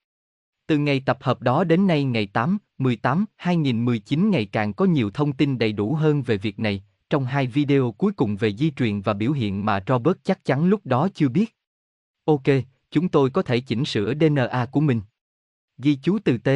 Từ 0.67 0.79
ngày 0.79 1.03
tập 1.07 1.19
hợp 1.21 1.43
đó 1.43 1.65
đến 1.65 1.87
nay 1.87 2.05
ngày 2.05 2.27
8, 2.27 2.59
18, 2.79 3.25
2019 3.37 4.31
ngày 4.31 4.47
càng 4.47 4.73
có 4.73 4.85
nhiều 4.85 5.11
thông 5.11 5.33
tin 5.33 5.59
đầy 5.59 5.73
đủ 5.73 5.95
hơn 5.95 6.23
về 6.23 6.37
việc 6.37 6.59
này, 6.59 6.85
trong 7.11 7.25
hai 7.25 7.47
video 7.47 7.93
cuối 7.93 8.13
cùng 8.13 8.37
về 8.37 8.53
di 8.57 8.71
truyền 8.71 9.01
và 9.01 9.13
biểu 9.15 9.33
hiện 9.33 9.65
mà 9.65 9.85
Robert 9.87 10.17
chắc 10.23 10.45
chắn 10.45 10.65
lúc 10.65 10.81
đó 10.87 11.09
chưa 11.15 11.29
biết. 11.29 11.57
Ok, 12.25 12.43
chúng 12.91 13.09
tôi 13.09 13.31
có 13.31 13.43
thể 13.43 13.61
chỉnh 13.61 13.85
sửa 13.85 14.15
DNA 14.15 14.67
của 14.73 14.81
mình. 14.81 15.01
Ghi 15.79 15.99
chú 16.03 16.19
từ 16.25 16.39
T. 16.39 16.49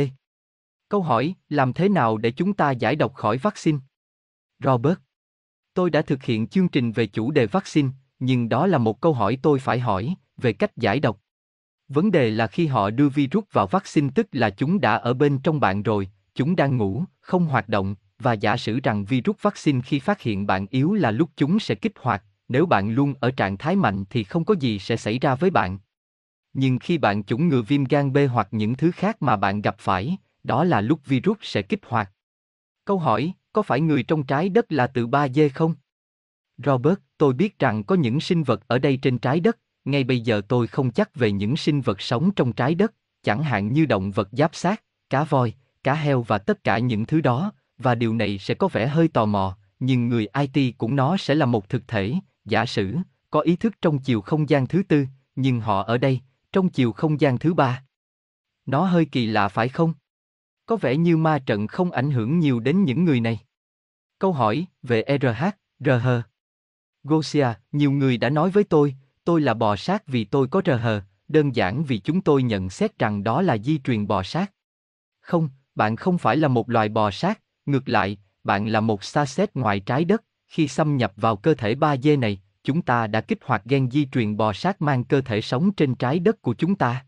Câu 0.89 1.03
hỏi, 1.03 1.35
làm 1.49 1.73
thế 1.73 1.89
nào 1.89 2.17
để 2.17 2.31
chúng 2.31 2.53
ta 2.53 2.71
giải 2.71 2.97
độc 2.97 3.15
khỏi 3.15 3.39
vaccine? 3.39 3.79
Robert. 4.65 4.99
Tôi 5.75 5.91
đã 5.91 6.03
thực 6.03 6.23
hiện 6.23 6.47
chương 6.47 6.69
trình 6.69 6.93
về 6.93 7.07
chủ 7.07 7.31
đề 7.31 7.47
vaccine, 7.47 7.89
nhưng 8.19 8.49
đó 8.49 8.67
là 8.67 8.79
một 8.79 9.01
câu 9.01 9.13
hỏi 9.13 9.39
tôi 9.43 9.59
phải 9.59 9.81
hỏi, 9.81 10.15
về 10.37 10.53
cách 10.53 10.77
giải 10.77 11.01
độc. 11.01 11.21
Vấn 11.93 12.11
đề 12.11 12.31
là 12.31 12.47
khi 12.47 12.67
họ 12.67 12.91
đưa 12.91 13.09
virus 13.09 13.45
vào 13.53 13.67
vaccine 13.67 14.09
tức 14.15 14.27
là 14.33 14.51
chúng 14.51 14.81
đã 14.81 14.95
ở 14.95 15.15
bên 15.15 15.39
trong 15.39 15.61
bạn 15.61 15.83
rồi, 15.83 16.09
chúng 16.35 16.57
đang 16.57 16.77
ngủ, 16.77 17.05
không 17.21 17.47
hoạt 17.47 17.69
động, 17.69 17.95
và 18.19 18.33
giả 18.33 18.57
sử 18.57 18.81
rằng 18.81 19.05
virus 19.05 19.37
vaccine 19.43 19.81
khi 19.85 19.99
phát 19.99 20.21
hiện 20.21 20.47
bạn 20.47 20.67
yếu 20.71 20.95
là 20.95 21.11
lúc 21.11 21.31
chúng 21.37 21.59
sẽ 21.59 21.75
kích 21.75 21.93
hoạt, 22.01 22.25
nếu 22.49 22.67
bạn 22.67 22.95
luôn 22.95 23.15
ở 23.21 23.31
trạng 23.31 23.57
thái 23.57 23.77
mạnh 23.77 24.05
thì 24.11 24.25
không 24.25 24.45
có 24.45 24.55
gì 24.61 24.79
sẽ 24.79 24.97
xảy 24.97 25.19
ra 25.19 25.35
với 25.35 25.51
bạn. 25.51 25.79
Nhưng 26.53 26.79
khi 26.79 26.99
bạn 26.99 27.25
chủng 27.25 27.49
ngừa 27.49 27.63
viêm 27.63 27.85
gan 27.85 28.13
B 28.13 28.19
hoặc 28.33 28.49
những 28.51 28.75
thứ 28.75 28.91
khác 28.91 29.23
mà 29.23 29.37
bạn 29.37 29.63
gặp 29.63 29.77
phải, 29.79 30.17
đó 30.43 30.65
là 30.65 30.81
lúc 30.81 31.07
virus 31.07 31.39
sẽ 31.43 31.63
kích 31.63 31.81
hoạt. 31.87 32.11
Câu 32.85 32.99
hỏi, 32.99 33.33
có 33.53 33.63
phải 33.63 33.81
người 33.81 34.03
trong 34.03 34.27
trái 34.27 34.49
đất 34.49 34.73
là 34.73 34.87
từ 34.87 35.07
ba 35.07 35.29
d 35.29 35.41
không? 35.55 35.75
Robert, 36.59 36.99
tôi 37.19 37.33
biết 37.33 37.59
rằng 37.59 37.85
có 37.85 37.95
những 37.95 38.21
sinh 38.21 38.43
vật 38.43 38.69
ở 38.69 38.79
đây 38.79 38.99
trên 39.03 39.19
trái 39.19 39.41
đất, 39.41 39.59
ngay 39.85 40.05
bây 40.05 40.21
giờ 40.21 40.41
tôi 40.49 40.67
không 40.67 40.91
chắc 40.91 41.15
về 41.15 41.33
những 41.33 41.57
sinh 41.57 41.81
vật 41.81 42.01
sống 42.01 42.31
trong 42.31 42.53
trái 42.53 42.75
đất, 42.75 42.95
chẳng 43.23 43.43
hạn 43.43 43.73
như 43.73 43.87
động 43.87 44.11
vật 44.11 44.29
giáp 44.33 44.55
xác, 44.55 44.83
cá 45.11 45.25
voi, 45.25 45.55
cá 45.85 45.95
heo 45.95 46.23
và 46.23 46.39
tất 46.39 46.65
cả 46.65 46.79
những 46.79 47.07
thứ 47.07 47.21
đó, 47.21 47.53
và 47.79 47.95
điều 47.95 48.15
này 48.15 48.39
sẽ 48.39 48.55
có 48.55 48.69
vẻ 48.69 48.87
hơi 48.87 49.09
tò 49.09 49.27
mò, 49.27 49.57
nhưng 49.81 50.09
người 50.09 50.27
IT 50.35 50.79
cũng 50.79 50.97
nó 50.97 51.17
sẽ 51.17 51.35
là 51.35 51.47
một 51.47 51.69
thực 51.69 51.89
thể, 51.89 52.15
giả 52.45 52.67
sử, 52.67 52.97
có 53.31 53.41
ý 53.41 53.57
thức 53.57 53.73
trong 53.83 53.99
chiều 53.99 54.21
không 54.21 54.49
gian 54.49 54.67
thứ 54.67 54.83
tư, 54.89 55.07
nhưng 55.37 55.61
họ 55.61 55.83
ở 55.83 55.99
đây, 55.99 56.21
trong 56.53 56.69
chiều 56.69 56.93
không 56.93 57.21
gian 57.21 57.39
thứ 57.39 57.55
ba. 57.55 57.85
Nó 58.67 58.85
hơi 58.85 59.05
kỳ 59.05 59.27
lạ 59.27 59.49
phải 59.49 59.69
không? 59.69 59.95
Có 60.67 60.77
vẻ 60.77 60.97
như 60.97 61.17
ma 61.17 61.39
trận 61.39 61.67
không 61.67 61.91
ảnh 61.91 62.11
hưởng 62.11 62.39
nhiều 62.39 62.61
đến 62.61 62.85
những 62.85 63.05
người 63.05 63.21
này. 63.21 63.39
Câu 64.19 64.33
hỏi 64.33 64.67
về 64.83 65.05
RH, 65.21 65.49
RH. 65.81 66.09
Gosia, 67.05 67.47
nhiều 67.73 67.93
người 67.93 68.17
đã 68.17 68.31
nói 68.31 68.51
với 68.51 68.65
tôi, 68.65 68.95
tôi 69.25 69.41
là 69.41 69.55
bò 69.55 69.77
sát 69.77 70.07
vì 70.07 70.25
tôi 70.25 70.49
có 70.49 70.63
rờ 70.67 70.77
hờ, 70.77 71.03
đơn 71.29 71.57
giản 71.57 71.85
vì 71.85 71.99
chúng 71.99 72.21
tôi 72.21 72.43
nhận 72.43 72.71
xét 72.71 72.99
rằng 72.99 73.25
đó 73.25 73.43
là 73.43 73.59
di 73.59 73.79
truyền 73.79 74.07
bò 74.07 74.23
sát. 74.23 74.53
Không, 75.21 75.49
bạn 75.75 75.97
không 75.97 76.19
phải 76.19 76.37
là 76.37 76.49
một 76.49 76.71
loài 76.71 76.89
bò 76.89 77.11
sát, 77.11 77.41
ngược 77.67 77.89
lại, 77.89 78.19
bạn 78.45 78.67
là 78.67 78.81
một 78.81 79.05
xa 79.05 79.27
xét 79.27 79.57
ngoài 79.57 79.81
trái 79.81 80.05
đất, 80.05 80.25
khi 80.49 80.69
xâm 80.69 80.97
nhập 80.97 81.13
vào 81.17 81.37
cơ 81.37 81.55
thể 81.55 81.75
ba 81.75 81.97
dê 81.97 82.17
này, 82.17 82.43
chúng 82.65 82.83
ta 82.83 83.07
đã 83.07 83.21
kích 83.21 83.39
hoạt 83.45 83.65
gen 83.65 83.91
di 83.91 84.07
truyền 84.13 84.37
bò 84.37 84.53
sát 84.53 84.83
mang 84.83 85.05
cơ 85.05 85.21
thể 85.21 85.41
sống 85.41 85.73
trên 85.73 85.95
trái 85.95 86.19
đất 86.19 86.43
của 86.43 86.55
chúng 86.55 86.75
ta. 86.75 87.07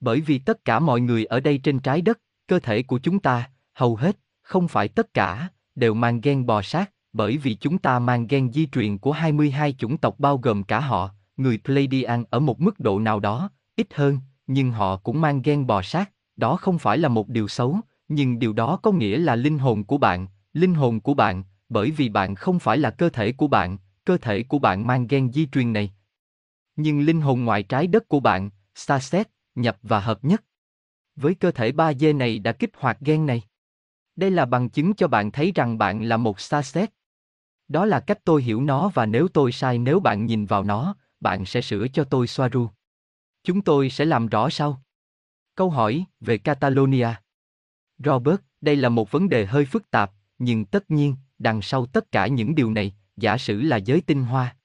Bởi 0.00 0.20
vì 0.20 0.38
tất 0.38 0.64
cả 0.64 0.78
mọi 0.78 1.00
người 1.00 1.24
ở 1.24 1.40
đây 1.40 1.58
trên 1.58 1.78
trái 1.78 2.00
đất, 2.00 2.20
cơ 2.46 2.58
thể 2.58 2.82
của 2.82 2.98
chúng 2.98 3.18
ta, 3.18 3.50
hầu 3.74 3.96
hết, 3.96 4.16
không 4.42 4.68
phải 4.68 4.88
tất 4.88 5.14
cả, 5.14 5.48
đều 5.74 5.94
mang 5.94 6.20
gen 6.20 6.46
bò 6.46 6.62
sát, 6.62 6.92
bởi 7.12 7.36
vì 7.36 7.54
chúng 7.54 7.78
ta 7.78 7.98
mang 7.98 8.26
gen 8.26 8.52
di 8.52 8.66
truyền 8.66 8.98
của 8.98 9.12
22 9.12 9.72
chủng 9.72 9.96
tộc 9.96 10.14
bao 10.18 10.38
gồm 10.38 10.62
cả 10.62 10.80
họ, 10.80 11.10
người 11.36 11.58
Pleiadian 11.64 12.24
ở 12.30 12.40
một 12.40 12.60
mức 12.60 12.80
độ 12.80 12.98
nào 12.98 13.20
đó, 13.20 13.50
ít 13.76 13.94
hơn, 13.94 14.18
nhưng 14.46 14.70
họ 14.70 14.96
cũng 14.96 15.20
mang 15.20 15.42
gen 15.42 15.66
bò 15.66 15.82
sát, 15.82 16.12
đó 16.36 16.56
không 16.56 16.78
phải 16.78 16.98
là 16.98 17.08
một 17.08 17.28
điều 17.28 17.48
xấu, 17.48 17.80
nhưng 18.08 18.38
điều 18.38 18.52
đó 18.52 18.76
có 18.76 18.92
nghĩa 18.92 19.18
là 19.18 19.36
linh 19.36 19.58
hồn 19.58 19.84
của 19.84 19.98
bạn, 19.98 20.26
linh 20.52 20.74
hồn 20.74 21.00
của 21.00 21.14
bạn, 21.14 21.44
bởi 21.68 21.90
vì 21.90 22.08
bạn 22.08 22.34
không 22.34 22.58
phải 22.58 22.78
là 22.78 22.90
cơ 22.90 23.08
thể 23.08 23.32
của 23.32 23.48
bạn, 23.48 23.78
cơ 24.04 24.16
thể 24.16 24.42
của 24.42 24.58
bạn 24.58 24.86
mang 24.86 25.06
gen 25.06 25.32
di 25.32 25.46
truyền 25.46 25.72
này. 25.72 25.92
Nhưng 26.76 27.00
linh 27.00 27.20
hồn 27.20 27.44
ngoài 27.44 27.62
trái 27.62 27.86
đất 27.86 28.08
của 28.08 28.20
bạn, 28.20 28.50
xa 28.74 28.98
xét, 28.98 29.28
nhập 29.54 29.78
và 29.82 30.00
hợp 30.00 30.24
nhất. 30.24 30.44
Với 31.16 31.34
cơ 31.34 31.50
thể 31.50 31.72
3D 31.72 32.16
này 32.16 32.38
đã 32.38 32.52
kích 32.52 32.70
hoạt 32.76 33.00
gen 33.00 33.26
này. 33.26 33.42
Đây 34.16 34.30
là 34.30 34.44
bằng 34.44 34.68
chứng 34.68 34.94
cho 34.94 35.08
bạn 35.08 35.30
thấy 35.30 35.52
rằng 35.54 35.78
bạn 35.78 36.02
là 36.02 36.16
một 36.16 36.40
xa 36.40 36.62
xét. 36.62 36.90
Đó 37.68 37.84
là 37.84 38.00
cách 38.00 38.18
tôi 38.24 38.42
hiểu 38.42 38.60
nó 38.60 38.90
và 38.94 39.06
nếu 39.06 39.28
tôi 39.28 39.52
sai 39.52 39.78
nếu 39.78 40.00
bạn 40.00 40.26
nhìn 40.26 40.46
vào 40.46 40.64
nó, 40.64 40.96
bạn 41.26 41.46
sẽ 41.46 41.60
sửa 41.60 41.88
cho 41.88 42.04
tôi 42.04 42.26
Soaru. 42.26 42.68
Chúng 43.44 43.62
tôi 43.62 43.90
sẽ 43.90 44.04
làm 44.04 44.26
rõ 44.26 44.50
sau. 44.50 44.82
Câu 45.54 45.70
hỏi 45.70 46.04
về 46.20 46.38
Catalonia. 46.38 47.08
Robert, 47.98 48.40
đây 48.60 48.76
là 48.76 48.88
một 48.88 49.10
vấn 49.10 49.28
đề 49.28 49.46
hơi 49.46 49.64
phức 49.64 49.90
tạp, 49.90 50.12
nhưng 50.38 50.64
tất 50.64 50.90
nhiên, 50.90 51.16
đằng 51.38 51.62
sau 51.62 51.86
tất 51.86 52.12
cả 52.12 52.26
những 52.26 52.54
điều 52.54 52.70
này, 52.70 52.94
giả 53.16 53.38
sử 53.38 53.60
là 53.60 53.76
giới 53.76 54.00
tinh 54.00 54.24
hoa. 54.24 54.56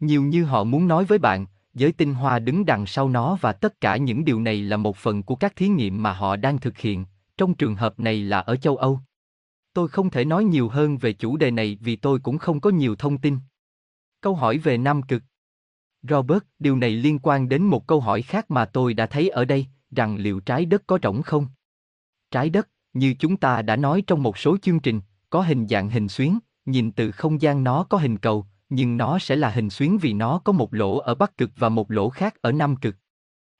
Nhiều 0.00 0.22
như 0.22 0.44
họ 0.44 0.64
muốn 0.64 0.88
nói 0.88 1.04
với 1.04 1.18
bạn, 1.18 1.46
giới 1.74 1.92
tinh 1.92 2.14
hoa 2.14 2.38
đứng 2.38 2.66
đằng 2.66 2.86
sau 2.86 3.08
nó 3.08 3.38
và 3.40 3.52
tất 3.52 3.80
cả 3.80 3.96
những 3.96 4.24
điều 4.24 4.40
này 4.40 4.62
là 4.62 4.76
một 4.76 4.96
phần 4.96 5.22
của 5.22 5.34
các 5.34 5.56
thí 5.56 5.68
nghiệm 5.68 6.02
mà 6.02 6.12
họ 6.12 6.36
đang 6.36 6.58
thực 6.58 6.78
hiện, 6.78 7.04
trong 7.36 7.54
trường 7.54 7.74
hợp 7.74 8.00
này 8.00 8.22
là 8.22 8.40
ở 8.40 8.56
châu 8.56 8.76
Âu. 8.76 9.00
Tôi 9.72 9.88
không 9.88 10.10
thể 10.10 10.24
nói 10.24 10.44
nhiều 10.44 10.68
hơn 10.68 10.98
về 10.98 11.12
chủ 11.12 11.36
đề 11.36 11.50
này 11.50 11.78
vì 11.80 11.96
tôi 11.96 12.18
cũng 12.20 12.38
không 12.38 12.60
có 12.60 12.70
nhiều 12.70 12.96
thông 12.96 13.18
tin. 13.18 13.38
Câu 14.20 14.34
hỏi 14.34 14.58
về 14.58 14.78
Nam 14.78 15.02
Cực. 15.02 15.22
Robert, 16.02 16.42
điều 16.58 16.76
này 16.76 16.90
liên 16.90 17.18
quan 17.22 17.48
đến 17.48 17.62
một 17.62 17.86
câu 17.86 18.00
hỏi 18.00 18.22
khác 18.22 18.50
mà 18.50 18.64
tôi 18.64 18.94
đã 18.94 19.06
thấy 19.06 19.28
ở 19.28 19.44
đây, 19.44 19.66
rằng 19.90 20.16
liệu 20.16 20.40
trái 20.40 20.66
đất 20.66 20.82
có 20.86 20.98
rỗng 21.02 21.22
không? 21.22 21.46
Trái 22.30 22.50
đất, 22.50 22.68
như 22.92 23.14
chúng 23.18 23.36
ta 23.36 23.62
đã 23.62 23.76
nói 23.76 24.02
trong 24.06 24.22
một 24.22 24.38
số 24.38 24.56
chương 24.62 24.80
trình, 24.80 25.00
có 25.30 25.42
hình 25.42 25.66
dạng 25.68 25.90
hình 25.90 26.08
xuyến, 26.08 26.38
nhìn 26.64 26.92
từ 26.92 27.10
không 27.10 27.42
gian 27.42 27.64
nó 27.64 27.84
có 27.84 27.98
hình 27.98 28.18
cầu, 28.18 28.46
nhưng 28.68 28.96
nó 28.96 29.18
sẽ 29.18 29.36
là 29.36 29.50
hình 29.50 29.70
xuyến 29.70 29.98
vì 29.98 30.12
nó 30.12 30.38
có 30.38 30.52
một 30.52 30.74
lỗ 30.74 30.98
ở 30.98 31.14
Bắc 31.14 31.36
Cực 31.36 31.50
và 31.56 31.68
một 31.68 31.90
lỗ 31.90 32.08
khác 32.08 32.34
ở 32.42 32.52
Nam 32.52 32.76
Cực. 32.76 32.96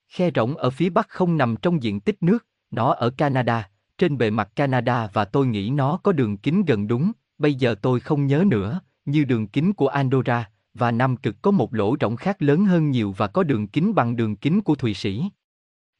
Khe 0.09 0.31
rỗng 0.35 0.57
ở 0.57 0.71
phía 0.71 0.91
Bắc 0.91 1.09
không 1.09 1.37
nằm 1.37 1.57
trong 1.63 1.83
diện 1.83 2.01
tích 2.01 2.23
nước, 2.23 2.47
nó 2.71 2.93
ở 2.93 3.11
Canada, 3.11 3.71
trên 3.99 4.19
bề 4.19 4.31
mặt 4.31 4.57
Canada 4.57 5.09
và 5.13 5.25
tôi 5.25 5.47
nghĩ 5.47 5.71
nó 5.71 5.97
có 6.03 6.13
đường 6.13 6.37
kính 6.37 6.65
gần 6.65 6.89
đúng, 6.89 7.13
bây 7.39 7.55
giờ 7.55 7.75
tôi 7.83 8.01
không 8.01 8.27
nhớ 8.27 8.45
nữa, 8.47 8.81
như 9.05 9.25
đường 9.25 9.47
kính 9.49 9.73
của 9.73 9.89
Andorra, 9.89 10.51
và 10.79 10.91
Nam 10.91 11.17
Cực 11.17 11.43
có 11.43 11.51
một 11.51 11.75
lỗ 11.75 11.97
rỗng 12.01 12.17
khác 12.17 12.43
lớn 12.43 12.65
hơn 12.65 12.91
nhiều 12.91 13.15
và 13.17 13.27
có 13.27 13.43
đường 13.43 13.69
kính 13.69 13.95
bằng 13.95 14.17
đường 14.17 14.37
kính 14.37 14.61
của 14.61 14.75
Thụy 14.75 14.95
Sĩ. 14.95 15.31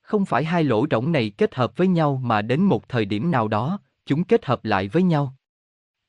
Không 0.01 0.27
phải 0.27 0.45
hai 0.45 0.65
lỗ 0.65 0.87
rỗng 0.91 1.13
này 1.13 1.31
kết 1.31 1.55
hợp 1.55 1.77
với 1.77 1.89
nhau 1.89 2.21
mà 2.25 2.43
đến 2.43 2.63
một 2.63 2.89
thời 2.89 3.05
điểm 3.05 3.31
nào 3.31 3.49
đó, 3.49 3.79
chúng 4.07 4.25
kết 4.25 4.47
hợp 4.47 4.65
lại 4.65 4.89
với 4.89 5.03
nhau. 5.03 5.35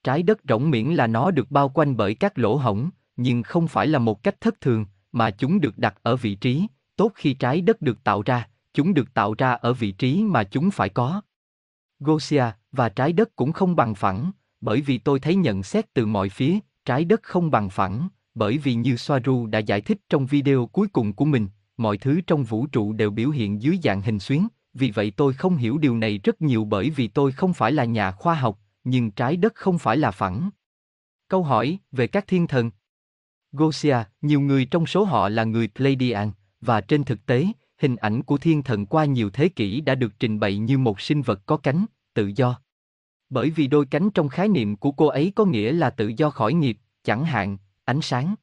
Trái 0.04 0.24
đất 0.24 0.40
rỗng 0.50 0.70
miễn 0.70 0.88
là 0.88 1.08
nó 1.08 1.32
được 1.32 1.52
bao 1.52 1.70
quanh 1.70 1.98
bởi 1.98 2.16
các 2.16 2.38
lỗ 2.38 2.56
hổng, 2.56 2.90
nhưng 3.18 3.44
không 3.44 3.68
phải 3.68 3.88
là 3.88 4.00
một 4.00 4.24
cách 4.24 4.42
thất 4.42 4.62
thường, 4.62 4.86
mà 5.12 5.32
chúng 5.32 5.62
được 5.62 5.78
đặt 5.78 5.96
ở 6.04 6.16
vị 6.16 6.36
trí, 6.36 6.68
tốt 6.96 7.12
khi 7.16 7.34
trái 7.34 7.62
đất 7.62 7.82
được 7.82 8.04
tạo 8.04 8.22
ra, 8.26 8.48
chúng 8.74 8.94
được 8.94 9.14
tạo 9.14 9.36
ra 9.38 9.52
ở 9.52 9.74
vị 9.74 9.92
trí 9.92 10.24
mà 10.24 10.44
chúng 10.44 10.72
phải 10.72 10.90
có. 10.90 11.22
Gosia 12.00 12.46
và 12.72 12.90
trái 12.90 13.14
đất 13.14 13.36
cũng 13.36 13.52
không 13.52 13.76
bằng 13.76 13.96
phẳng, 13.96 14.32
bởi 14.62 14.82
vì 14.82 14.98
tôi 14.98 15.20
thấy 15.20 15.36
nhận 15.36 15.64
xét 15.64 15.94
từ 15.94 16.06
mọi 16.06 16.30
phía, 16.30 16.60
trái 16.86 17.06
đất 17.06 17.24
không 17.24 17.52
bằng 17.52 17.70
phẳng, 17.70 18.10
bởi 18.40 18.58
vì 18.58 18.74
như 18.74 18.96
Soaru 18.96 19.48
đã 19.48 19.60
giải 19.60 19.82
thích 19.82 19.98
trong 20.10 20.26
video 20.26 20.66
cuối 20.66 20.88
cùng 20.88 21.14
của 21.14 21.26
mình, 21.26 21.48
mọi 21.78 21.98
thứ 21.98 22.22
trong 22.28 22.44
vũ 22.44 22.68
trụ 22.68 22.94
đều 22.94 23.12
biểu 23.12 23.30
hiện 23.30 23.62
dưới 23.62 23.80
dạng 23.84 24.02
hình 24.02 24.20
xuyến, 24.20 24.48
vì 24.74 24.92
vậy 24.92 25.12
tôi 25.12 25.34
không 25.34 25.58
hiểu 25.58 25.78
điều 25.78 25.98
này 25.98 26.18
rất 26.18 26.42
nhiều 26.42 26.66
bởi 26.66 26.90
vì 26.90 27.08
tôi 27.08 27.32
không 27.32 27.54
phải 27.54 27.72
là 27.72 27.86
nhà 27.86 28.12
khoa 28.12 28.36
học, 28.36 28.60
nhưng 28.84 29.12
trái 29.12 29.38
đất 29.38 29.56
không 29.56 29.80
phải 29.80 29.98
là 29.98 30.12
phẳng. 30.12 30.50
Câu 31.28 31.44
hỏi 31.44 31.80
về 31.92 32.08
các 32.08 32.28
thiên 32.28 32.48
thần 32.48 32.72
Gosia, 33.52 33.98
nhiều 34.22 34.42
người 34.42 34.66
trong 34.66 34.86
số 34.86 35.04
họ 35.04 35.30
là 35.30 35.44
người 35.44 35.68
Pleiadian, 35.68 36.32
và 36.62 36.82
trên 36.82 37.04
thực 37.04 37.26
tế, 37.26 37.48
hình 37.78 37.96
ảnh 37.96 38.24
của 38.24 38.38
thiên 38.38 38.64
thần 38.64 38.86
qua 38.86 39.06
nhiều 39.06 39.30
thế 39.30 39.50
kỷ 39.50 39.82
đã 39.82 39.96
được 39.96 40.20
trình 40.20 40.40
bày 40.40 40.58
như 40.58 40.78
một 40.78 41.02
sinh 41.02 41.22
vật 41.22 41.42
có 41.46 41.58
cánh, 41.58 41.86
tự 42.14 42.32
do. 42.36 42.60
Bởi 43.30 43.50
vì 43.50 43.68
đôi 43.68 43.86
cánh 43.86 44.10
trong 44.10 44.30
khái 44.30 44.48
niệm 44.48 44.76
của 44.76 44.92
cô 44.92 45.08
ấy 45.08 45.32
có 45.36 45.46
nghĩa 45.46 45.72
là 45.72 45.90
tự 45.90 46.14
do 46.18 46.30
khỏi 46.30 46.54
nghiệp, 46.54 46.78
chẳng 47.04 47.26
hạn, 47.26 47.58
ánh 47.90 48.02
sáng. 48.02 48.36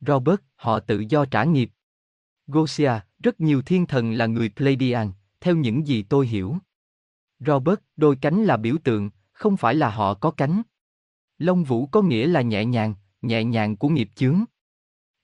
Robert, 0.00 0.40
họ 0.56 0.80
tự 0.80 1.04
do 1.08 1.24
trả 1.24 1.44
nghiệp. 1.44 1.70
Gosia, 2.46 2.92
rất 3.22 3.40
nhiều 3.40 3.62
thiên 3.62 3.86
thần 3.86 4.12
là 4.12 4.26
người 4.26 4.48
Pleiadian, 4.56 5.12
theo 5.40 5.56
những 5.56 5.86
gì 5.86 6.02
tôi 6.02 6.26
hiểu. 6.26 6.56
Robert, 7.38 7.80
đôi 7.96 8.16
cánh 8.20 8.44
là 8.44 8.56
biểu 8.56 8.76
tượng, 8.84 9.10
không 9.32 9.56
phải 9.56 9.74
là 9.74 9.90
họ 9.90 10.14
có 10.14 10.30
cánh. 10.30 10.62
Lông 11.38 11.64
vũ 11.64 11.86
có 11.86 12.02
nghĩa 12.02 12.26
là 12.26 12.42
nhẹ 12.42 12.64
nhàng, 12.64 12.94
nhẹ 13.22 13.44
nhàng 13.44 13.76
của 13.76 13.88
nghiệp 13.88 14.08
chướng. 14.14 14.44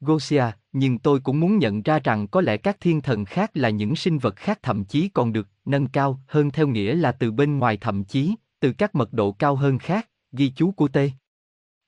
Gosia, 0.01 0.45
nhưng 0.73 0.99
tôi 0.99 1.21
cũng 1.21 1.41
muốn 1.41 1.59
nhận 1.59 1.83
ra 1.83 1.99
rằng 1.99 2.29
có 2.29 2.41
lẽ 2.41 2.57
các 2.57 2.77
thiên 2.81 3.01
thần 3.01 3.25
khác 3.25 3.51
là 3.55 3.71
những 3.71 3.97
sinh 3.97 4.19
vật 4.19 4.37
khác 4.37 4.59
thậm 4.63 4.85
chí 4.85 5.09
còn 5.09 5.33
được 5.33 5.49
nâng 5.65 5.87
cao 5.87 6.21
hơn 6.27 6.51
theo 6.51 6.69
nghĩa 6.69 6.95
là 6.95 7.13
từ 7.13 7.33
bên 7.33 7.59
ngoài 7.59 7.77
thậm 7.77 8.05
chí, 8.05 8.35
từ 8.61 8.73
các 8.73 8.95
mật 8.95 9.13
độ 9.13 9.33
cao 9.33 9.57
hơn 9.57 9.79
khác, 9.79 10.09
ghi 10.33 10.53
chú 10.57 10.71
của 10.71 10.89
T. 10.89 10.99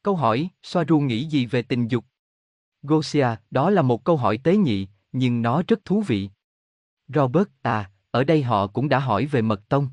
Câu 0.02 0.16
hỏi, 0.16 0.48
Soaru 0.62 1.00
nghĩ 1.00 1.24
gì 1.24 1.46
về 1.46 1.62
tình 1.62 1.88
dục? 1.88 2.04
Gosia, 2.82 3.26
đó 3.50 3.70
là 3.70 3.82
một 3.82 4.04
câu 4.04 4.16
hỏi 4.16 4.38
tế 4.38 4.56
nhị, 4.56 4.88
nhưng 5.12 5.42
nó 5.42 5.62
rất 5.68 5.84
thú 5.84 6.00
vị. 6.00 6.30
Robert, 7.08 7.48
à, 7.62 7.90
ở 8.10 8.24
đây 8.24 8.42
họ 8.42 8.66
cũng 8.66 8.88
đã 8.88 8.98
hỏi 8.98 9.26
về 9.26 9.42
mật 9.42 9.68
tông. 9.68 9.88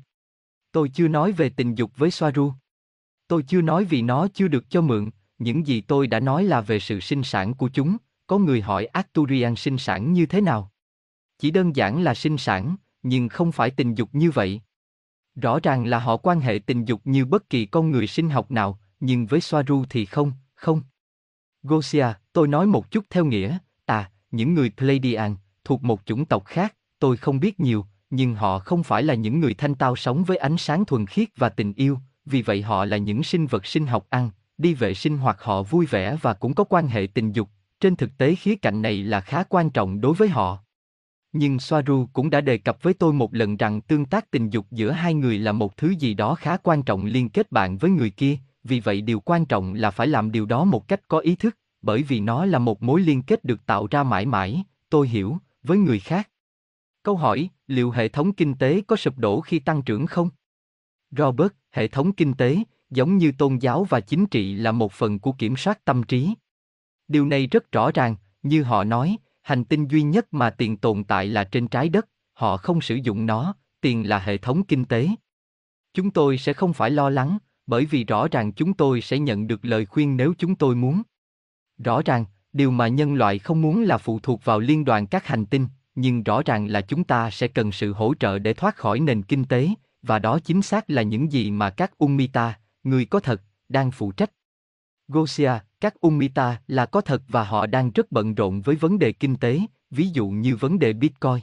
Tôi 0.72 0.88
chưa 0.94 1.08
nói 1.08 1.32
về 1.32 1.48
tình 1.48 1.74
dục 1.74 1.92
với 1.96 2.10
Soaru. 2.10 2.52
Tôi 3.28 3.42
chưa 3.42 3.62
nói 3.62 3.84
vì 3.84 4.02
nó 4.02 4.28
chưa 4.34 4.48
được 4.48 4.70
cho 4.70 4.80
mượn, 4.80 5.10
những 5.38 5.66
gì 5.66 5.80
tôi 5.80 6.06
đã 6.06 6.20
nói 6.20 6.44
là 6.44 6.60
về 6.60 6.78
sự 6.78 7.00
sinh 7.00 7.22
sản 7.22 7.54
của 7.54 7.68
chúng, 7.68 7.96
có 8.26 8.38
người 8.38 8.60
hỏi 8.60 8.86
Arturian 8.86 9.56
sinh 9.56 9.78
sản 9.78 10.12
như 10.12 10.26
thế 10.26 10.40
nào? 10.40 10.72
Chỉ 11.38 11.50
đơn 11.50 11.76
giản 11.76 12.02
là 12.02 12.14
sinh 12.14 12.38
sản, 12.38 12.76
nhưng 13.02 13.28
không 13.28 13.52
phải 13.52 13.70
tình 13.70 13.94
dục 13.94 14.08
như 14.12 14.30
vậy. 14.30 14.60
Rõ 15.34 15.60
ràng 15.62 15.86
là 15.86 15.98
họ 15.98 16.16
quan 16.16 16.40
hệ 16.40 16.60
tình 16.66 16.84
dục 16.84 17.00
như 17.04 17.24
bất 17.24 17.50
kỳ 17.50 17.66
con 17.66 17.90
người 17.90 18.06
sinh 18.06 18.30
học 18.30 18.50
nào, 18.50 18.78
nhưng 19.00 19.26
với 19.26 19.40
Soaru 19.40 19.84
thì 19.90 20.04
không, 20.04 20.32
không. 20.54 20.82
Gosia, 21.62 22.06
tôi 22.32 22.48
nói 22.48 22.66
một 22.66 22.90
chút 22.90 23.04
theo 23.10 23.24
nghĩa, 23.24 23.58
à, 23.86 24.10
những 24.30 24.54
người 24.54 24.70
Pleiadian, 24.76 25.36
thuộc 25.64 25.84
một 25.84 26.00
chủng 26.04 26.24
tộc 26.24 26.44
khác, 26.44 26.74
tôi 26.98 27.16
không 27.16 27.40
biết 27.40 27.60
nhiều, 27.60 27.86
nhưng 28.10 28.34
họ 28.34 28.58
không 28.58 28.82
phải 28.82 29.02
là 29.02 29.14
những 29.14 29.40
người 29.40 29.54
thanh 29.54 29.74
tao 29.74 29.96
sống 29.96 30.24
với 30.24 30.36
ánh 30.36 30.56
sáng 30.56 30.84
thuần 30.84 31.06
khiết 31.06 31.28
và 31.36 31.48
tình 31.48 31.72
yêu, 31.74 31.98
vì 32.24 32.42
vậy 32.42 32.62
họ 32.62 32.84
là 32.84 32.96
những 32.96 33.22
sinh 33.22 33.46
vật 33.46 33.66
sinh 33.66 33.86
học 33.86 34.06
ăn, 34.10 34.30
đi 34.58 34.74
vệ 34.74 34.94
sinh 34.94 35.18
hoặc 35.18 35.36
họ 35.40 35.62
vui 35.62 35.86
vẻ 35.86 36.16
và 36.22 36.34
cũng 36.34 36.54
có 36.54 36.64
quan 36.64 36.88
hệ 36.88 37.08
tình 37.14 37.32
dục, 37.32 37.48
trên 37.80 37.96
thực 37.96 38.18
tế 38.18 38.34
khía 38.34 38.56
cạnh 38.56 38.82
này 38.82 39.02
là 39.02 39.20
khá 39.20 39.44
quan 39.48 39.70
trọng 39.70 40.00
đối 40.00 40.14
với 40.14 40.28
họ. 40.28 40.58
Nhưng 41.32 41.58
Soaru 41.58 42.06
cũng 42.12 42.30
đã 42.30 42.40
đề 42.40 42.58
cập 42.58 42.82
với 42.82 42.94
tôi 42.94 43.12
một 43.12 43.34
lần 43.34 43.56
rằng 43.56 43.80
tương 43.80 44.04
tác 44.04 44.30
tình 44.30 44.50
dục 44.50 44.66
giữa 44.70 44.90
hai 44.90 45.14
người 45.14 45.38
là 45.38 45.52
một 45.52 45.76
thứ 45.76 45.90
gì 45.90 46.14
đó 46.14 46.34
khá 46.34 46.56
quan 46.56 46.82
trọng 46.82 47.04
liên 47.04 47.28
kết 47.28 47.52
bạn 47.52 47.78
với 47.78 47.90
người 47.90 48.10
kia, 48.10 48.38
vì 48.64 48.80
vậy 48.80 49.00
điều 49.00 49.20
quan 49.20 49.46
trọng 49.46 49.74
là 49.74 49.90
phải 49.90 50.06
làm 50.06 50.32
điều 50.32 50.46
đó 50.46 50.64
một 50.64 50.88
cách 50.88 51.08
có 51.08 51.18
ý 51.18 51.36
thức, 51.36 51.56
bởi 51.82 52.02
vì 52.02 52.20
nó 52.20 52.46
là 52.46 52.58
một 52.58 52.82
mối 52.82 53.00
liên 53.00 53.22
kết 53.22 53.44
được 53.44 53.66
tạo 53.66 53.86
ra 53.90 54.02
mãi 54.02 54.26
mãi, 54.26 54.64
tôi 54.90 55.08
hiểu, 55.08 55.38
với 55.62 55.78
người 55.78 56.00
khác. 56.00 56.30
Câu 57.02 57.16
hỏi, 57.16 57.48
liệu 57.66 57.90
hệ 57.90 58.08
thống 58.08 58.32
kinh 58.32 58.54
tế 58.54 58.80
có 58.86 58.96
sụp 58.96 59.18
đổ 59.18 59.40
khi 59.40 59.58
tăng 59.58 59.82
trưởng 59.82 60.06
không? 60.06 60.30
Robert, 61.10 61.52
hệ 61.70 61.88
thống 61.88 62.12
kinh 62.12 62.34
tế, 62.34 62.58
giống 62.90 63.18
như 63.18 63.32
tôn 63.38 63.56
giáo 63.56 63.84
và 63.84 64.00
chính 64.00 64.26
trị 64.26 64.54
là 64.54 64.72
một 64.72 64.92
phần 64.92 65.18
của 65.18 65.32
kiểm 65.32 65.56
soát 65.56 65.84
tâm 65.84 66.02
trí. 66.02 66.34
Điều 67.08 67.26
này 67.26 67.46
rất 67.46 67.72
rõ 67.72 67.90
ràng, 67.94 68.16
như 68.42 68.62
họ 68.62 68.84
nói, 68.84 69.16
hành 69.42 69.64
tinh 69.64 69.88
duy 69.88 70.02
nhất 70.02 70.34
mà 70.34 70.50
tiền 70.50 70.76
tồn 70.76 71.04
tại 71.04 71.26
là 71.26 71.44
trên 71.44 71.68
trái 71.68 71.88
đất, 71.88 72.08
họ 72.32 72.56
không 72.56 72.80
sử 72.80 72.94
dụng 72.94 73.26
nó, 73.26 73.54
tiền 73.80 74.08
là 74.08 74.18
hệ 74.18 74.38
thống 74.38 74.64
kinh 74.64 74.84
tế. 74.84 75.08
Chúng 75.94 76.10
tôi 76.10 76.38
sẽ 76.38 76.52
không 76.52 76.72
phải 76.72 76.90
lo 76.90 77.10
lắng, 77.10 77.38
bởi 77.70 77.84
vì 77.84 78.04
rõ 78.04 78.28
ràng 78.28 78.52
chúng 78.52 78.74
tôi 78.74 79.00
sẽ 79.00 79.18
nhận 79.18 79.46
được 79.46 79.64
lời 79.64 79.86
khuyên 79.86 80.16
nếu 80.16 80.34
chúng 80.38 80.54
tôi 80.54 80.74
muốn. 80.74 81.02
Rõ 81.78 82.02
ràng, 82.04 82.24
điều 82.52 82.70
mà 82.70 82.88
nhân 82.88 83.14
loại 83.14 83.38
không 83.38 83.62
muốn 83.62 83.82
là 83.82 83.98
phụ 83.98 84.18
thuộc 84.22 84.44
vào 84.44 84.60
liên 84.60 84.84
đoàn 84.84 85.06
các 85.06 85.26
hành 85.26 85.46
tinh, 85.46 85.66
nhưng 85.94 86.22
rõ 86.22 86.42
ràng 86.42 86.66
là 86.66 86.80
chúng 86.80 87.04
ta 87.04 87.30
sẽ 87.30 87.48
cần 87.48 87.72
sự 87.72 87.92
hỗ 87.92 88.14
trợ 88.14 88.38
để 88.38 88.54
thoát 88.54 88.76
khỏi 88.76 89.00
nền 89.00 89.22
kinh 89.22 89.44
tế, 89.44 89.68
và 90.02 90.18
đó 90.18 90.38
chính 90.38 90.62
xác 90.62 90.90
là 90.90 91.02
những 91.02 91.32
gì 91.32 91.50
mà 91.50 91.70
các 91.70 91.98
Umita, 91.98 92.58
người 92.82 93.04
có 93.04 93.20
thật, 93.20 93.42
đang 93.68 93.90
phụ 93.90 94.12
trách. 94.12 94.30
Gosia, 95.08 95.52
các 95.80 95.94
Umita 96.00 96.60
là 96.66 96.86
có 96.86 97.00
thật 97.00 97.22
và 97.28 97.44
họ 97.44 97.66
đang 97.66 97.90
rất 97.90 98.12
bận 98.12 98.34
rộn 98.34 98.60
với 98.60 98.76
vấn 98.76 98.98
đề 98.98 99.12
kinh 99.12 99.36
tế, 99.36 99.60
ví 99.90 100.08
dụ 100.08 100.28
như 100.28 100.56
vấn 100.56 100.78
đề 100.78 100.92
Bitcoin. 100.92 101.40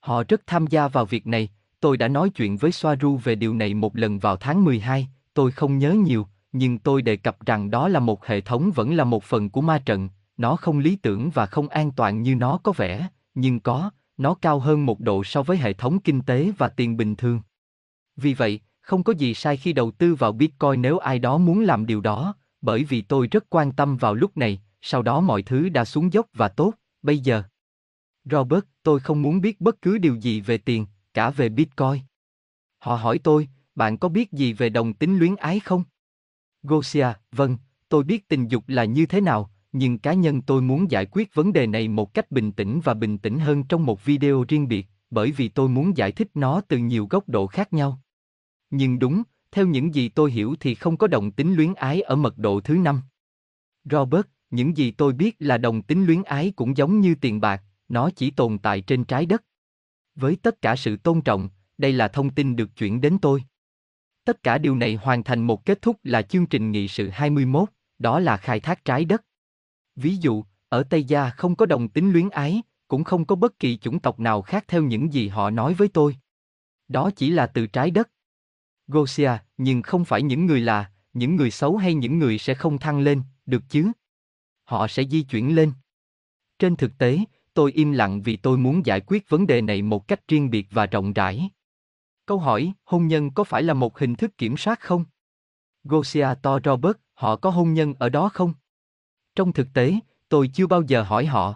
Họ 0.00 0.22
rất 0.28 0.42
tham 0.46 0.66
gia 0.66 0.88
vào 0.88 1.04
việc 1.04 1.26
này, 1.26 1.48
tôi 1.80 1.96
đã 1.96 2.08
nói 2.08 2.30
chuyện 2.30 2.56
với 2.56 2.72
Soaru 2.72 3.16
về 3.16 3.34
điều 3.34 3.54
này 3.54 3.74
một 3.74 3.96
lần 3.96 4.18
vào 4.18 4.36
tháng 4.36 4.64
12, 4.64 5.08
tôi 5.36 5.50
không 5.50 5.78
nhớ 5.78 5.92
nhiều, 5.92 6.26
nhưng 6.52 6.78
tôi 6.78 7.02
đề 7.02 7.16
cập 7.16 7.46
rằng 7.46 7.70
đó 7.70 7.88
là 7.88 8.00
một 8.00 8.26
hệ 8.26 8.40
thống 8.40 8.70
vẫn 8.74 8.94
là 8.94 9.04
một 9.04 9.24
phần 9.24 9.50
của 9.50 9.60
ma 9.60 9.78
trận, 9.78 10.08
nó 10.36 10.56
không 10.56 10.78
lý 10.78 10.96
tưởng 10.96 11.30
và 11.30 11.46
không 11.46 11.68
an 11.68 11.92
toàn 11.92 12.22
như 12.22 12.34
nó 12.34 12.58
có 12.62 12.72
vẻ, 12.72 13.08
nhưng 13.34 13.60
có, 13.60 13.90
nó 14.16 14.34
cao 14.34 14.58
hơn 14.58 14.86
một 14.86 15.00
độ 15.00 15.24
so 15.24 15.42
với 15.42 15.56
hệ 15.56 15.72
thống 15.72 16.00
kinh 16.00 16.20
tế 16.22 16.52
và 16.58 16.68
tiền 16.68 16.96
bình 16.96 17.16
thường. 17.16 17.40
Vì 18.16 18.34
vậy, 18.34 18.60
không 18.80 19.02
có 19.02 19.12
gì 19.12 19.34
sai 19.34 19.56
khi 19.56 19.72
đầu 19.72 19.90
tư 19.90 20.14
vào 20.14 20.32
Bitcoin 20.32 20.82
nếu 20.82 20.98
ai 20.98 21.18
đó 21.18 21.38
muốn 21.38 21.60
làm 21.60 21.86
điều 21.86 22.00
đó, 22.00 22.34
bởi 22.60 22.84
vì 22.84 23.02
tôi 23.02 23.28
rất 23.30 23.44
quan 23.50 23.72
tâm 23.72 23.96
vào 23.96 24.14
lúc 24.14 24.36
này, 24.36 24.60
sau 24.82 25.02
đó 25.02 25.20
mọi 25.20 25.42
thứ 25.42 25.68
đã 25.68 25.84
xuống 25.84 26.12
dốc 26.12 26.26
và 26.34 26.48
tốt, 26.48 26.74
bây 27.02 27.18
giờ. 27.18 27.42
Robert, 28.24 28.64
tôi 28.82 29.00
không 29.00 29.22
muốn 29.22 29.40
biết 29.40 29.60
bất 29.60 29.82
cứ 29.82 29.98
điều 29.98 30.14
gì 30.14 30.40
về 30.40 30.58
tiền, 30.58 30.86
cả 31.14 31.30
về 31.30 31.48
Bitcoin. 31.48 32.02
Họ 32.78 32.96
hỏi 32.96 33.18
tôi, 33.18 33.48
bạn 33.76 33.98
có 33.98 34.08
biết 34.08 34.32
gì 34.32 34.52
về 34.52 34.68
đồng 34.68 34.94
tính 34.94 35.18
luyến 35.18 35.36
ái 35.36 35.60
không? 35.60 35.84
Gosia, 36.62 37.06
vâng, 37.32 37.56
tôi 37.88 38.04
biết 38.04 38.28
tình 38.28 38.48
dục 38.48 38.64
là 38.66 38.84
như 38.84 39.06
thế 39.06 39.20
nào, 39.20 39.50
nhưng 39.72 39.98
cá 39.98 40.12
nhân 40.12 40.42
tôi 40.42 40.62
muốn 40.62 40.90
giải 40.90 41.06
quyết 41.06 41.34
vấn 41.34 41.52
đề 41.52 41.66
này 41.66 41.88
một 41.88 42.14
cách 42.14 42.30
bình 42.30 42.52
tĩnh 42.52 42.80
và 42.84 42.94
bình 42.94 43.18
tĩnh 43.18 43.38
hơn 43.38 43.64
trong 43.64 43.86
một 43.86 44.04
video 44.04 44.44
riêng 44.48 44.68
biệt, 44.68 44.86
bởi 45.10 45.32
vì 45.32 45.48
tôi 45.48 45.68
muốn 45.68 45.96
giải 45.96 46.12
thích 46.12 46.28
nó 46.34 46.60
từ 46.68 46.78
nhiều 46.78 47.06
góc 47.10 47.28
độ 47.28 47.46
khác 47.46 47.72
nhau. 47.72 48.00
Nhưng 48.70 48.98
đúng, 48.98 49.22
theo 49.50 49.66
những 49.66 49.94
gì 49.94 50.08
tôi 50.08 50.32
hiểu 50.32 50.54
thì 50.60 50.74
không 50.74 50.96
có 50.96 51.06
đồng 51.06 51.30
tính 51.30 51.54
luyến 51.54 51.74
ái 51.74 52.00
ở 52.00 52.16
mật 52.16 52.38
độ 52.38 52.60
thứ 52.60 52.74
năm. 52.74 53.00
Robert, 53.84 54.26
những 54.50 54.76
gì 54.76 54.90
tôi 54.90 55.12
biết 55.12 55.36
là 55.38 55.58
đồng 55.58 55.82
tính 55.82 56.04
luyến 56.04 56.22
ái 56.22 56.52
cũng 56.56 56.76
giống 56.76 57.00
như 57.00 57.14
tiền 57.14 57.40
bạc, 57.40 57.62
nó 57.88 58.10
chỉ 58.10 58.30
tồn 58.30 58.58
tại 58.58 58.80
trên 58.80 59.04
trái 59.04 59.26
đất. 59.26 59.44
Với 60.14 60.36
tất 60.42 60.62
cả 60.62 60.76
sự 60.76 60.96
tôn 60.96 61.20
trọng, 61.20 61.48
đây 61.78 61.92
là 61.92 62.08
thông 62.08 62.30
tin 62.30 62.56
được 62.56 62.76
chuyển 62.76 63.00
đến 63.00 63.18
tôi. 63.22 63.42
Tất 64.26 64.42
cả 64.42 64.58
điều 64.58 64.76
này 64.76 64.94
hoàn 64.94 65.24
thành 65.24 65.42
một 65.42 65.64
kết 65.64 65.82
thúc 65.82 65.96
là 66.02 66.22
chương 66.22 66.46
trình 66.46 66.70
nghị 66.70 66.88
sự 66.88 67.08
21, 67.08 67.68
đó 67.98 68.20
là 68.20 68.36
khai 68.36 68.60
thác 68.60 68.84
trái 68.84 69.04
đất. 69.04 69.24
Ví 69.96 70.16
dụ, 70.16 70.44
ở 70.68 70.82
Tây 70.82 71.04
Gia 71.04 71.30
không 71.30 71.56
có 71.56 71.66
đồng 71.66 71.88
tính 71.88 72.12
luyến 72.12 72.30
ái, 72.30 72.62
cũng 72.88 73.04
không 73.04 73.24
có 73.24 73.36
bất 73.36 73.58
kỳ 73.58 73.76
chủng 73.76 73.98
tộc 73.98 74.20
nào 74.20 74.42
khác 74.42 74.64
theo 74.68 74.82
những 74.82 75.12
gì 75.12 75.28
họ 75.28 75.50
nói 75.50 75.74
với 75.74 75.88
tôi. 75.88 76.16
Đó 76.88 77.10
chỉ 77.16 77.30
là 77.30 77.46
từ 77.46 77.66
trái 77.66 77.90
đất. 77.90 78.10
Gosia, 78.86 79.30
nhưng 79.56 79.82
không 79.82 80.04
phải 80.04 80.22
những 80.22 80.46
người 80.46 80.60
là, 80.60 80.90
những 81.12 81.36
người 81.36 81.50
xấu 81.50 81.76
hay 81.76 81.94
những 81.94 82.18
người 82.18 82.38
sẽ 82.38 82.54
không 82.54 82.78
thăng 82.78 83.00
lên, 83.00 83.22
được 83.46 83.62
chứ? 83.68 83.92
Họ 84.64 84.88
sẽ 84.88 85.04
di 85.04 85.22
chuyển 85.22 85.54
lên. 85.54 85.72
Trên 86.58 86.76
thực 86.76 86.98
tế, 86.98 87.18
tôi 87.54 87.72
im 87.72 87.92
lặng 87.92 88.22
vì 88.22 88.36
tôi 88.36 88.58
muốn 88.58 88.86
giải 88.86 89.00
quyết 89.00 89.28
vấn 89.28 89.46
đề 89.46 89.60
này 89.60 89.82
một 89.82 90.08
cách 90.08 90.28
riêng 90.28 90.50
biệt 90.50 90.66
và 90.70 90.86
rộng 90.86 91.12
rãi. 91.12 91.50
Câu 92.26 92.38
hỏi, 92.38 92.72
hôn 92.84 93.06
nhân 93.06 93.30
có 93.30 93.44
phải 93.44 93.62
là 93.62 93.74
một 93.74 93.98
hình 93.98 94.14
thức 94.14 94.38
kiểm 94.38 94.56
soát 94.56 94.80
không? 94.80 95.04
Gosia 95.84 96.28
to 96.42 96.58
Robert, 96.64 96.96
họ 97.14 97.36
có 97.36 97.50
hôn 97.50 97.74
nhân 97.74 97.94
ở 97.98 98.08
đó 98.08 98.28
không? 98.28 98.54
Trong 99.34 99.52
thực 99.52 99.68
tế, 99.74 99.94
tôi 100.28 100.50
chưa 100.54 100.66
bao 100.66 100.82
giờ 100.82 101.02
hỏi 101.02 101.26
họ. 101.26 101.54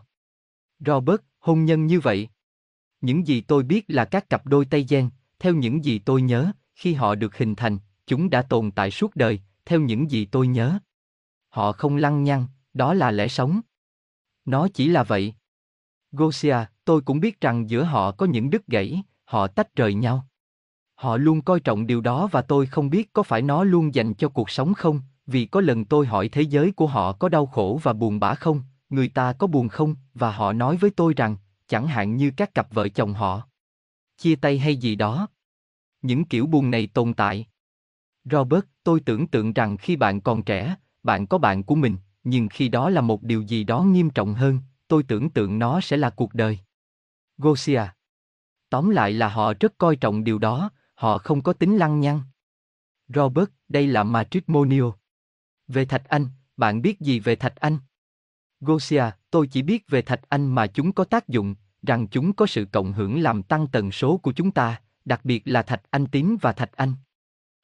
Robert, 0.87 1.20
hôn 1.38 1.64
nhân 1.64 1.87
như 1.87 2.00
vậy. 2.00 2.28
Những 3.00 3.26
gì 3.26 3.40
tôi 3.40 3.62
biết 3.62 3.85
là 3.88 4.04
các 4.04 4.30
cặp 4.30 4.46
đôi 4.46 4.64
Tây 4.64 4.87
Gen, 4.88 5.11
theo 5.38 5.54
những 5.54 5.85
gì 5.85 5.98
tôi 5.98 6.22
nhớ, 6.22 6.52
khi 6.74 6.94
họ 6.94 7.14
được 7.14 7.37
hình 7.37 7.54
thành, 7.54 7.78
chúng 8.06 8.30
đã 8.30 8.42
tồn 8.42 8.70
tại 8.70 8.90
suốt 8.90 9.16
đời, 9.16 9.40
theo 9.64 9.80
những 9.80 10.11
gì 10.11 10.24
tôi 10.24 10.46
nhớ. 10.46 10.78
Họ 11.48 11.72
không 11.72 11.96
lăng 11.96 12.24
nhăng, 12.24 12.46
đó 12.74 12.94
là 12.94 13.11
lẽ 13.11 13.28
sống. 13.28 13.61
Nó 14.44 14.68
chỉ 14.74 14.88
là 14.88 15.02
vậy. 15.02 15.35
Gosia, 16.12 16.56
tôi 16.85 17.00
cũng 17.00 17.20
biết 17.20 17.40
rằng 17.40 17.70
giữa 17.70 17.85
họ 17.85 18.12
có 18.12 18.26
những 18.26 18.50
đứt 18.50 18.66
gãy, 18.66 19.02
họ 19.24 19.46
tách 19.46 19.76
rời 19.76 19.94
nhau. 19.94 20.26
Họ 21.00 21.16
luôn 21.16 21.42
coi 21.42 21.60
trọng 21.60 21.86
điều 21.86 22.00
đó 22.00 22.26
và 22.26 22.42
tôi 22.42 22.66
không 22.66 22.90
biết 22.90 23.12
có 23.12 23.22
phải 23.22 23.42
nó 23.42 23.64
luôn 23.64 23.94
dành 23.94 24.14
cho 24.14 24.28
cuộc 24.28 24.50
sống 24.50 24.74
không, 24.74 25.00
vì 25.26 25.46
có 25.46 25.60
lần 25.60 25.84
tôi 25.84 26.06
hỏi 26.06 26.28
thế 26.28 26.42
giới 26.42 26.72
của 26.72 26.86
họ 26.86 27.12
có 27.12 27.28
đau 27.28 27.46
khổ 27.46 27.80
và 27.82 27.92
buồn 27.92 28.20
bã 28.20 28.34
không, 28.34 28.62
người 28.90 29.08
ta 29.08 29.32
có 29.32 29.46
buồn 29.46 29.68
không, 29.68 29.94
và 30.14 30.32
họ 30.32 30.52
nói 30.52 30.76
với 30.76 30.90
tôi 30.90 31.14
rằng, 31.16 31.36
chẳng 31.68 31.86
hạn 31.86 32.16
như 32.16 32.30
các 32.36 32.54
cặp 32.54 32.74
vợ 32.74 32.88
chồng 32.88 33.14
họ. 33.14 33.42
Chia 34.16 34.36
tay 34.36 34.58
hay 34.58 34.76
gì 34.76 34.94
đó. 34.94 35.28
Những 36.02 36.24
kiểu 36.24 36.46
buồn 36.46 36.70
này 36.70 36.86
tồn 36.86 37.14
tại. 37.14 37.46
Robert, 38.24 38.64
tôi 38.84 39.00
tưởng 39.00 39.26
tượng 39.26 39.52
rằng 39.52 39.76
khi 39.76 39.96
bạn 39.96 40.20
còn 40.20 40.42
trẻ, 40.42 40.74
bạn 41.02 41.26
có 41.26 41.38
bạn 41.38 41.62
của 41.62 41.74
mình, 41.74 41.96
nhưng 42.24 42.48
khi 42.48 42.68
đó 42.68 42.90
là 42.90 43.00
một 43.00 43.22
điều 43.22 43.42
gì 43.42 43.64
đó 43.64 43.82
nghiêm 43.82 44.10
trọng 44.10 44.34
hơn, 44.34 44.58
tôi 44.88 45.02
tưởng 45.02 45.30
tượng 45.30 45.58
nó 45.58 45.80
sẽ 45.80 45.96
là 45.96 46.10
cuộc 46.10 46.34
đời. 46.34 46.58
Gosia. 47.38 47.82
Tóm 48.70 48.90
lại 48.90 49.12
là 49.12 49.28
họ 49.28 49.52
rất 49.60 49.78
coi 49.78 49.96
trọng 49.96 50.24
điều 50.24 50.38
đó, 50.38 50.70
họ 51.00 51.18
không 51.18 51.42
có 51.42 51.52
tính 51.52 51.76
lăng 51.76 52.00
nhăng. 52.00 52.20
Robert, 53.08 53.48
đây 53.68 53.86
là 53.86 54.02
matrimonial. 54.02 54.88
Về 55.68 55.84
Thạch 55.84 56.08
Anh, 56.08 56.26
bạn 56.56 56.82
biết 56.82 57.00
gì 57.00 57.20
về 57.20 57.36
Thạch 57.36 57.56
Anh? 57.56 57.78
Gosia, 58.60 59.04
tôi 59.30 59.46
chỉ 59.46 59.62
biết 59.62 59.88
về 59.88 60.02
Thạch 60.02 60.20
Anh 60.28 60.54
mà 60.54 60.66
chúng 60.66 60.92
có 60.92 61.04
tác 61.04 61.28
dụng, 61.28 61.54
rằng 61.82 62.08
chúng 62.08 62.32
có 62.32 62.46
sự 62.46 62.64
cộng 62.72 62.92
hưởng 62.92 63.20
làm 63.20 63.42
tăng 63.42 63.66
tần 63.66 63.92
số 63.92 64.16
của 64.16 64.32
chúng 64.32 64.50
ta, 64.50 64.80
đặc 65.04 65.20
biệt 65.24 65.42
là 65.44 65.62
Thạch 65.62 65.82
Anh 65.90 66.06
tím 66.06 66.36
và 66.40 66.52
Thạch 66.52 66.72
Anh. 66.76 66.92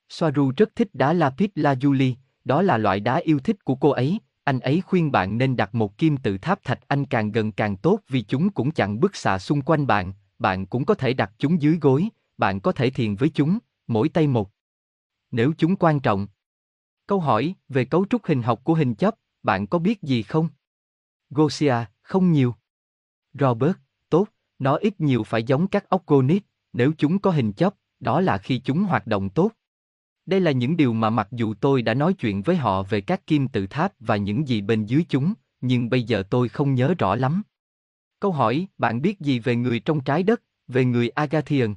Soaru 0.09 0.53
rất 0.57 0.77
thích 0.77 0.89
đá 0.93 1.13
lapis 1.13 1.51
lazuli, 1.55 2.15
đó 2.45 2.63
là 2.63 2.79
loại 2.79 3.01
đá 3.01 3.17
yêu 3.17 3.39
thích 3.39 3.65
của 3.65 3.75
cô 3.75 3.91
ấy, 3.91 4.21
anh 4.45 4.61
ấy 4.61 4.81
khuyên 4.81 5.13
bạn 5.13 5.39
nên 5.39 5.57
đặt 5.57 5.75
một 5.75 5.99
kim 5.99 6.17
tự 6.17 6.39
tháp 6.39 6.65
Thạch 6.65 6.81
Anh 6.89 7.05
càng 7.07 7.33
gần 7.33 7.53
càng 7.53 7.77
tốt 7.77 8.01
vì 8.09 8.23
chúng 8.23 8.51
cũng 8.51 8.71
chặn 8.71 9.01
bức 9.01 9.17
xạ 9.17 9.39
xung 9.39 9.63
quanh 9.63 9.87
bạn, 9.87 10.13
bạn 10.39 10.67
cũng 10.67 10.85
có 10.85 10.95
thể 10.95 11.15
đặt 11.15 11.33
chúng 11.39 11.63
dưới 11.63 11.79
gối, 11.81 12.09
bạn 12.39 12.61
có 12.61 12.73
thể 12.73 12.91
thiền 12.91 13.15
với 13.15 13.29
chúng, 13.29 13.59
mỗi 13.87 14.09
tay 14.09 14.27
một. 14.27 14.51
Nếu 15.31 15.53
chúng 15.59 15.77
quan 15.77 16.01
trọng. 16.01 16.27
Câu 17.07 17.21
hỏi 17.21 17.55
về 17.69 17.85
cấu 17.85 18.07
trúc 18.07 18.27
hình 18.27 18.43
học 18.43 18.61
của 18.65 18.75
hình 18.75 18.95
chấp, 18.95 19.15
bạn 19.43 19.67
có 19.67 19.79
biết 19.79 20.03
gì 20.03 20.23
không? 20.23 20.49
Gosia, 21.31 21.75
không 22.03 22.33
nhiều. 22.33 22.55
Robert, 23.33 23.77
tốt, 24.09 24.29
nó 24.59 24.77
ít 24.77 25.01
nhiều 25.01 25.25
phải 25.25 25.43
giống 25.43 25.69
các 25.69 25.89
ốc 25.89 26.07
gonit, 26.07 26.43
nếu 26.73 26.93
chúng 26.99 27.19
có 27.19 27.31
hình 27.31 27.53
chấp, 27.53 27.75
đó 28.01 28.21
là 28.21 28.39
khi 28.39 28.59
chúng 28.59 28.85
hoạt 28.85 29.07
động 29.07 29.31
tốt. 29.31 29.51
Đây 30.27 30.41
là 30.41 30.51
những 30.51 30.77
điều 30.77 30.93
mà 30.93 31.11
mặc 31.11 31.29
dù 31.31 31.55
tôi 31.55 31.83
đã 31.83 31.95
nói 31.95 32.15
chuyện 32.15 32.43
với 32.43 32.57
họ 32.57 32.83
về 32.83 33.01
các 33.01 33.27
kim 33.27 33.49
tự 33.49 33.67
tháp 33.67 33.93
và 34.01 34.17
những 34.17 34.49
gì 34.49 34.61
bên 34.61 34.87
dưới 34.87 35.05
chúng, 35.09 35.35
nhưng 35.61 35.91
bây 35.91 36.03
giờ 36.03 36.23
tôi 36.31 36.49
không 36.49 36.75
nhớ 36.75 36.95
rõ 36.99 37.15
lắm. 37.15 37.43
Câu 38.21 38.33
hỏi, 38.33 38.67
bạn 38.79 39.03
biết 39.03 39.21
gì 39.21 39.39
về 39.39 39.57
người 39.57 39.81
trong 39.81 40.01
trái 40.01 40.23
đất, 40.23 40.43
về 40.69 40.85
người 40.85 41.09
Agathian? 41.09 41.75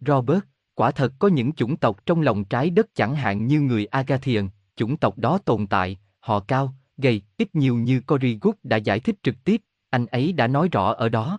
Robert, 0.00 0.40
quả 0.74 0.90
thật 0.90 1.12
có 1.18 1.28
những 1.28 1.52
chủng 1.52 1.76
tộc 1.76 2.06
trong 2.06 2.20
lòng 2.20 2.44
trái 2.44 2.70
đất 2.70 2.94
chẳng 2.94 3.14
hạn 3.14 3.46
như 3.46 3.60
người 3.60 3.86
Agathian, 3.86 4.48
chủng 4.76 4.96
tộc 4.96 5.18
đó 5.18 5.38
tồn 5.44 5.66
tại, 5.66 5.98
họ 6.20 6.40
cao, 6.40 6.74
gầy, 6.96 7.22
ít 7.36 7.54
nhiều 7.54 7.76
như 7.76 8.00
Cory 8.00 8.38
Good 8.40 8.54
đã 8.62 8.76
giải 8.76 9.00
thích 9.00 9.16
trực 9.22 9.44
tiếp, 9.44 9.62
anh 9.90 10.06
ấy 10.06 10.32
đã 10.32 10.46
nói 10.46 10.68
rõ 10.72 10.92
ở 10.92 11.08
đó. 11.08 11.38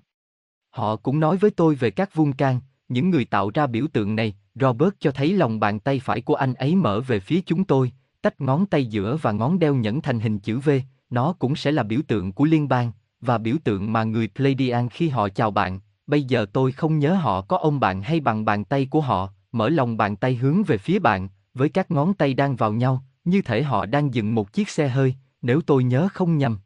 Họ 0.70 0.96
cũng 0.96 1.20
nói 1.20 1.38
với 1.38 1.52
tôi 1.52 1.76
về 1.76 1.92
các 1.92 2.16
vulcan, 2.16 2.60
những 2.90 3.10
người 3.10 3.26
tạo 3.26 3.52
ra 3.54 3.68
biểu 3.68 3.86
tượng 3.94 4.16
này, 4.16 4.36
Robert 4.56 4.94
cho 5.00 5.12
thấy 5.12 5.34
lòng 5.34 5.60
bàn 5.60 5.80
tay 5.80 6.00
phải 6.00 6.22
của 6.22 6.36
anh 6.36 6.54
ấy 6.54 6.76
mở 6.76 7.02
về 7.02 7.20
phía 7.20 7.42
chúng 7.46 7.64
tôi, 7.64 7.92
tách 8.22 8.42
ngón 8.42 8.66
tay 8.66 8.86
giữa 8.86 9.18
và 9.22 9.32
ngón 9.32 9.60
đeo 9.60 9.76
nhẫn 9.76 10.02
thành 10.02 10.20
hình 10.20 10.40
chữ 10.40 10.60
V, 10.60 10.70
nó 11.10 11.34
cũng 11.34 11.56
sẽ 11.56 11.72
là 11.72 11.84
biểu 11.84 12.00
tượng 12.08 12.32
của 12.32 12.46
liên 12.46 12.68
bang, 12.68 12.92
và 13.22 13.38
biểu 13.38 13.56
tượng 13.64 13.94
mà 13.94 14.04
người 14.04 14.28
Pleiadian 14.36 14.90
khi 14.90 15.10
họ 15.10 15.30
chào 15.30 15.52
bạn, 15.52 15.80
bây 16.10 16.24
giờ 16.24 16.46
tôi 16.54 16.72
không 16.72 17.00
nhớ 17.00 17.14
họ 17.14 17.42
có 17.42 17.58
ông 17.58 17.80
bạn 17.80 18.02
hay 18.02 18.20
bằng 18.20 18.46
bàn 18.46 18.66
tay 18.66 18.86
của 18.86 19.02
họ, 19.02 19.30
mở 19.52 19.70
lòng 19.70 19.98
bàn 19.98 20.16
tay 20.16 20.36
hướng 20.36 20.64
về 20.64 20.78
phía 20.78 21.00
bạn, 21.00 21.30
với 21.54 21.70
các 21.70 21.92
ngón 21.92 22.14
tay 22.14 22.34
đang 22.34 22.56
vào 22.56 22.74
nhau, 22.74 23.04
như 23.24 23.42
thể 23.42 23.64
họ 23.64 23.86
đang 23.86 24.14
dựng 24.14 24.36
một 24.36 24.54
chiếc 24.54 24.70
xe 24.70 24.88
hơi, 24.88 25.16
nếu 25.42 25.62
tôi 25.62 25.84
nhớ 25.84 26.08
không 26.14 26.38
nhầm. 26.38 26.60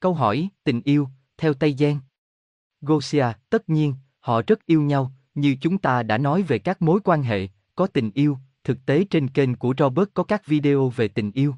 Câu 0.00 0.14
hỏi, 0.14 0.48
tình 0.64 0.80
yêu, 0.84 1.08
theo 1.38 1.54
Tây 1.54 1.74
Giang. 1.78 1.98
Gosia, 2.80 3.26
tất 3.50 3.68
nhiên, 3.68 3.94
họ 4.20 4.42
rất 4.46 4.66
yêu 4.66 4.82
nhau, 4.82 5.12
như 5.34 5.56
chúng 5.60 5.78
ta 5.78 6.02
đã 6.02 6.18
nói 6.18 6.42
về 6.42 6.58
các 6.58 6.82
mối 6.82 7.00
quan 7.04 7.22
hệ, 7.22 7.48
có 7.74 7.86
tình 7.86 8.10
yêu, 8.14 8.38
thực 8.64 8.78
tế 8.86 9.04
trên 9.10 9.28
kênh 9.28 9.56
của 9.56 9.74
Robert 9.78 10.08
có 10.14 10.24
các 10.24 10.46
video 10.46 10.88
về 10.88 11.08
tình 11.08 11.32
yêu. 11.32 11.54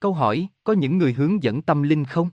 Câu 0.00 0.12
hỏi, 0.12 0.48
có 0.64 0.72
những 0.72 0.98
người 0.98 1.12
hướng 1.12 1.42
dẫn 1.42 1.62
tâm 1.62 1.82
linh 1.82 2.04
không? 2.04 2.30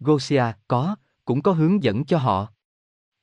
Gosia, 0.00 0.44
có, 0.68 0.96
cũng 1.24 1.42
có 1.42 1.52
hướng 1.52 1.82
dẫn 1.82 2.04
cho 2.04 2.18
họ. 2.18 2.52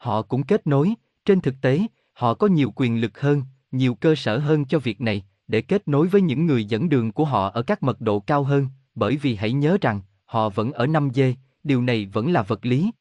Họ 0.06 0.22
cũng 0.22 0.44
kết 0.44 0.68
nối, 0.68 0.94
trên 1.26 1.42
thực 1.42 1.56
tế, 1.62 1.82
họ 2.14 2.34
có 2.34 2.48
nhiều 2.48 2.74
quyền 2.76 3.02
lực 3.02 3.20
hơn, 3.20 3.44
nhiều 3.72 3.96
cơ 3.96 4.16
sở 4.16 4.38
hơn 4.38 4.66
cho 4.66 4.80
việc 4.80 5.02
này, 5.02 5.26
để 5.48 5.62
kết 5.62 5.88
nối 5.88 6.08
với 6.08 6.22
những 6.22 6.46
người 6.46 6.66
dẫn 6.66 6.90
đường 6.90 7.12
của 7.12 7.26
họ 7.26 7.50
ở 7.50 7.62
các 7.62 7.84
mật 7.84 8.02
độ 8.02 8.20
cao 8.20 8.44
hơn, 8.44 8.68
bởi 8.96 9.18
vì 9.18 9.36
hãy 9.36 9.54
nhớ 9.54 9.78
rằng, 9.82 10.02
họ 10.26 10.50
vẫn 10.50 10.72
ở 10.72 10.86
5G, 10.86 11.34
điều 11.64 11.82
này 11.82 12.06
vẫn 12.06 12.32
là 12.32 12.42
vật 12.42 12.66
lý. 12.66 12.92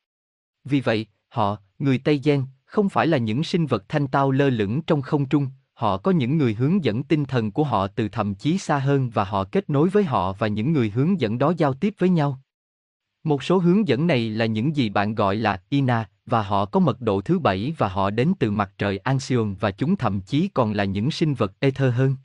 Vì 0.64 0.81
vậy, 0.81 1.07
họ, 1.29 1.57
người 1.79 1.99
Tây 1.99 2.19
gian 2.19 2.47
không 2.64 2.88
phải 2.88 3.07
là 3.07 3.19
những 3.19 3.45
sinh 3.45 3.67
vật 3.67 3.85
thanh 3.88 4.07
tao 4.07 4.31
lơ 4.31 4.51
lửng 4.51 4.83
trong 4.83 5.03
không 5.03 5.27
trung, 5.27 5.49
họ 5.75 5.97
có 5.97 6.11
những 6.11 6.38
người 6.38 6.55
hướng 6.55 6.85
dẫn 6.85 7.03
tinh 7.03 7.25
thần 7.25 7.51
của 7.51 7.64
họ 7.64 7.87
từ 7.87 8.09
thậm 8.09 8.35
chí 8.35 8.59
xa 8.59 8.79
hơn 8.79 9.11
và 9.11 9.25
họ 9.25 9.45
kết 9.45 9.71
nối 9.71 9.88
với 9.88 10.05
họ 10.05 10.33
và 10.33 10.47
những 10.47 10.73
người 10.73 10.90
hướng 10.90 11.21
dẫn 11.21 11.38
đó 11.38 11.53
giao 11.57 11.75
tiếp 11.75 11.95
với 11.99 12.09
nhau. 12.09 12.40
Một 13.25 13.43
số 13.43 13.59
hướng 13.59 13.89
dẫn 13.89 14.07
này 14.07 14.31
là 14.31 14.47
những 14.47 14.77
gì 14.77 14.89
bạn 14.89 15.15
gọi 15.15 15.37
là 15.37 15.63
Ina, 15.69 16.09
và 16.27 16.43
họ 16.43 16.65
có 16.65 16.81
mật 16.81 17.01
độ 17.01 17.21
thứ 17.21 17.39
bảy 17.39 17.75
và 17.79 17.89
họ 17.89 18.11
đến 18.11 18.33
từ 18.39 18.51
mặt 18.51 18.73
trời 18.79 18.99
Anxion 18.99 19.55
và 19.61 19.71
chúng 19.71 19.97
thậm 19.97 20.21
chí 20.21 20.49
còn 20.55 20.73
là 20.73 20.85
những 20.85 21.11
sinh 21.11 21.35
vật 21.35 21.53
ether 21.61 21.95
hơn. 21.95 22.17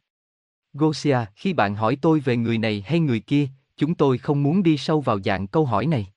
Gosia, 0.74 1.18
khi 1.36 1.54
bạn 1.54 1.76
hỏi 1.76 1.98
tôi 2.02 2.20
về 2.20 2.38
người 2.38 2.58
này 2.58 2.84
hay 2.86 3.00
người 3.00 3.20
kia, 3.20 3.48
chúng 3.78 3.96
tôi 3.96 4.18
không 4.18 4.44
muốn 4.44 4.64
đi 4.64 4.78
sâu 4.78 5.02
vào 5.02 5.20
dạng 5.20 5.48
câu 5.48 5.66
hỏi 5.66 5.86
này. 5.86 6.08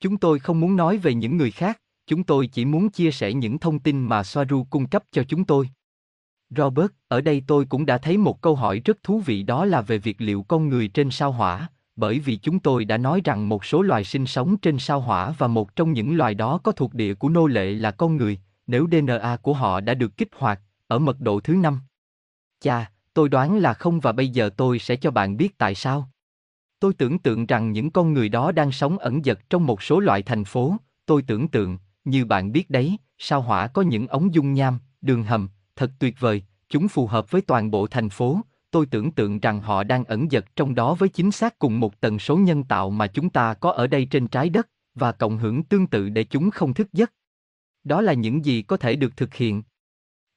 Chúng 0.00 0.16
tôi 0.16 0.38
không 0.38 0.60
muốn 0.60 0.76
nói 0.76 0.96
về 0.96 1.14
những 1.14 1.36
người 1.36 1.50
khác, 1.50 1.80
chúng 2.06 2.24
tôi 2.24 2.46
chỉ 2.46 2.64
muốn 2.64 2.90
chia 2.90 3.10
sẻ 3.10 3.32
những 3.32 3.58
thông 3.58 3.78
tin 3.78 4.00
mà 4.00 4.24
Soaru 4.24 4.66
cung 4.70 4.86
cấp 4.86 5.04
cho 5.12 5.22
chúng 5.28 5.44
tôi. 5.44 5.70
Robert, 6.50 6.90
ở 7.08 7.20
đây 7.20 7.42
tôi 7.46 7.64
cũng 7.64 7.86
đã 7.86 7.98
thấy 7.98 8.16
một 8.16 8.40
câu 8.40 8.56
hỏi 8.56 8.80
rất 8.84 9.02
thú 9.02 9.20
vị 9.20 9.42
đó 9.42 9.64
là 9.64 9.80
về 9.80 9.98
việc 9.98 10.20
liệu 10.20 10.42
con 10.42 10.68
người 10.68 10.88
trên 10.88 11.10
sao 11.10 11.32
hỏa, 11.32 11.68
bởi 11.98 12.18
vì 12.18 12.36
chúng 12.36 12.58
tôi 12.58 12.84
đã 12.84 12.96
nói 12.96 13.20
rằng 13.24 13.48
một 13.48 13.64
số 13.64 13.82
loài 13.82 14.04
sinh 14.04 14.26
sống 14.26 14.56
trên 14.56 14.78
sao 14.78 15.00
hỏa 15.00 15.30
và 15.38 15.46
một 15.46 15.76
trong 15.76 15.92
những 15.92 16.16
loài 16.16 16.34
đó 16.34 16.58
có 16.62 16.72
thuộc 16.72 16.94
địa 16.94 17.14
của 17.14 17.28
nô 17.28 17.46
lệ 17.46 17.70
là 17.70 17.90
con 17.90 18.16
người, 18.16 18.38
nếu 18.66 18.86
DNA 18.90 19.36
của 19.36 19.52
họ 19.52 19.80
đã 19.80 19.94
được 19.94 20.16
kích 20.16 20.28
hoạt, 20.36 20.60
ở 20.86 20.98
mật 20.98 21.20
độ 21.20 21.40
thứ 21.40 21.54
năm. 21.54 21.80
Chà, 22.60 22.90
tôi 23.14 23.28
đoán 23.28 23.58
là 23.58 23.74
không 23.74 24.00
và 24.00 24.12
bây 24.12 24.28
giờ 24.28 24.50
tôi 24.56 24.78
sẽ 24.78 24.96
cho 24.96 25.10
bạn 25.10 25.36
biết 25.36 25.58
tại 25.58 25.74
sao. 25.74 26.10
Tôi 26.80 26.92
tưởng 26.94 27.18
tượng 27.18 27.46
rằng 27.46 27.72
những 27.72 27.90
con 27.90 28.12
người 28.12 28.28
đó 28.28 28.52
đang 28.52 28.72
sống 28.72 28.98
ẩn 28.98 29.22
dật 29.24 29.50
trong 29.50 29.66
một 29.66 29.82
số 29.82 30.00
loại 30.00 30.22
thành 30.22 30.44
phố, 30.44 30.76
tôi 31.06 31.22
tưởng 31.22 31.48
tượng, 31.48 31.78
như 32.04 32.24
bạn 32.24 32.52
biết 32.52 32.70
đấy, 32.70 32.96
sao 33.18 33.42
hỏa 33.42 33.66
có 33.66 33.82
những 33.82 34.06
ống 34.06 34.34
dung 34.34 34.54
nham, 34.54 34.78
đường 35.00 35.24
hầm, 35.24 35.48
thật 35.76 35.90
tuyệt 35.98 36.14
vời, 36.20 36.42
chúng 36.68 36.88
phù 36.88 37.06
hợp 37.06 37.30
với 37.30 37.42
toàn 37.42 37.70
bộ 37.70 37.86
thành 37.86 38.08
phố, 38.08 38.40
tôi 38.70 38.86
tưởng 38.86 39.10
tượng 39.10 39.40
rằng 39.40 39.60
họ 39.60 39.84
đang 39.84 40.04
ẩn 40.04 40.28
dật 40.30 40.56
trong 40.56 40.74
đó 40.74 40.94
với 40.94 41.08
chính 41.08 41.30
xác 41.30 41.58
cùng 41.58 41.80
một 41.80 42.00
tần 42.00 42.18
số 42.18 42.36
nhân 42.36 42.64
tạo 42.64 42.90
mà 42.90 43.06
chúng 43.06 43.30
ta 43.30 43.54
có 43.54 43.72
ở 43.72 43.86
đây 43.86 44.04
trên 44.04 44.28
trái 44.28 44.48
đất, 44.48 44.68
và 44.94 45.12
cộng 45.12 45.38
hưởng 45.38 45.62
tương 45.62 45.86
tự 45.86 46.08
để 46.08 46.24
chúng 46.24 46.50
không 46.50 46.74
thức 46.74 46.92
giấc. 46.92 47.12
Đó 47.84 48.00
là 48.00 48.12
những 48.12 48.44
gì 48.44 48.62
có 48.62 48.76
thể 48.76 48.96
được 48.96 49.16
thực 49.16 49.34
hiện. 49.34 49.62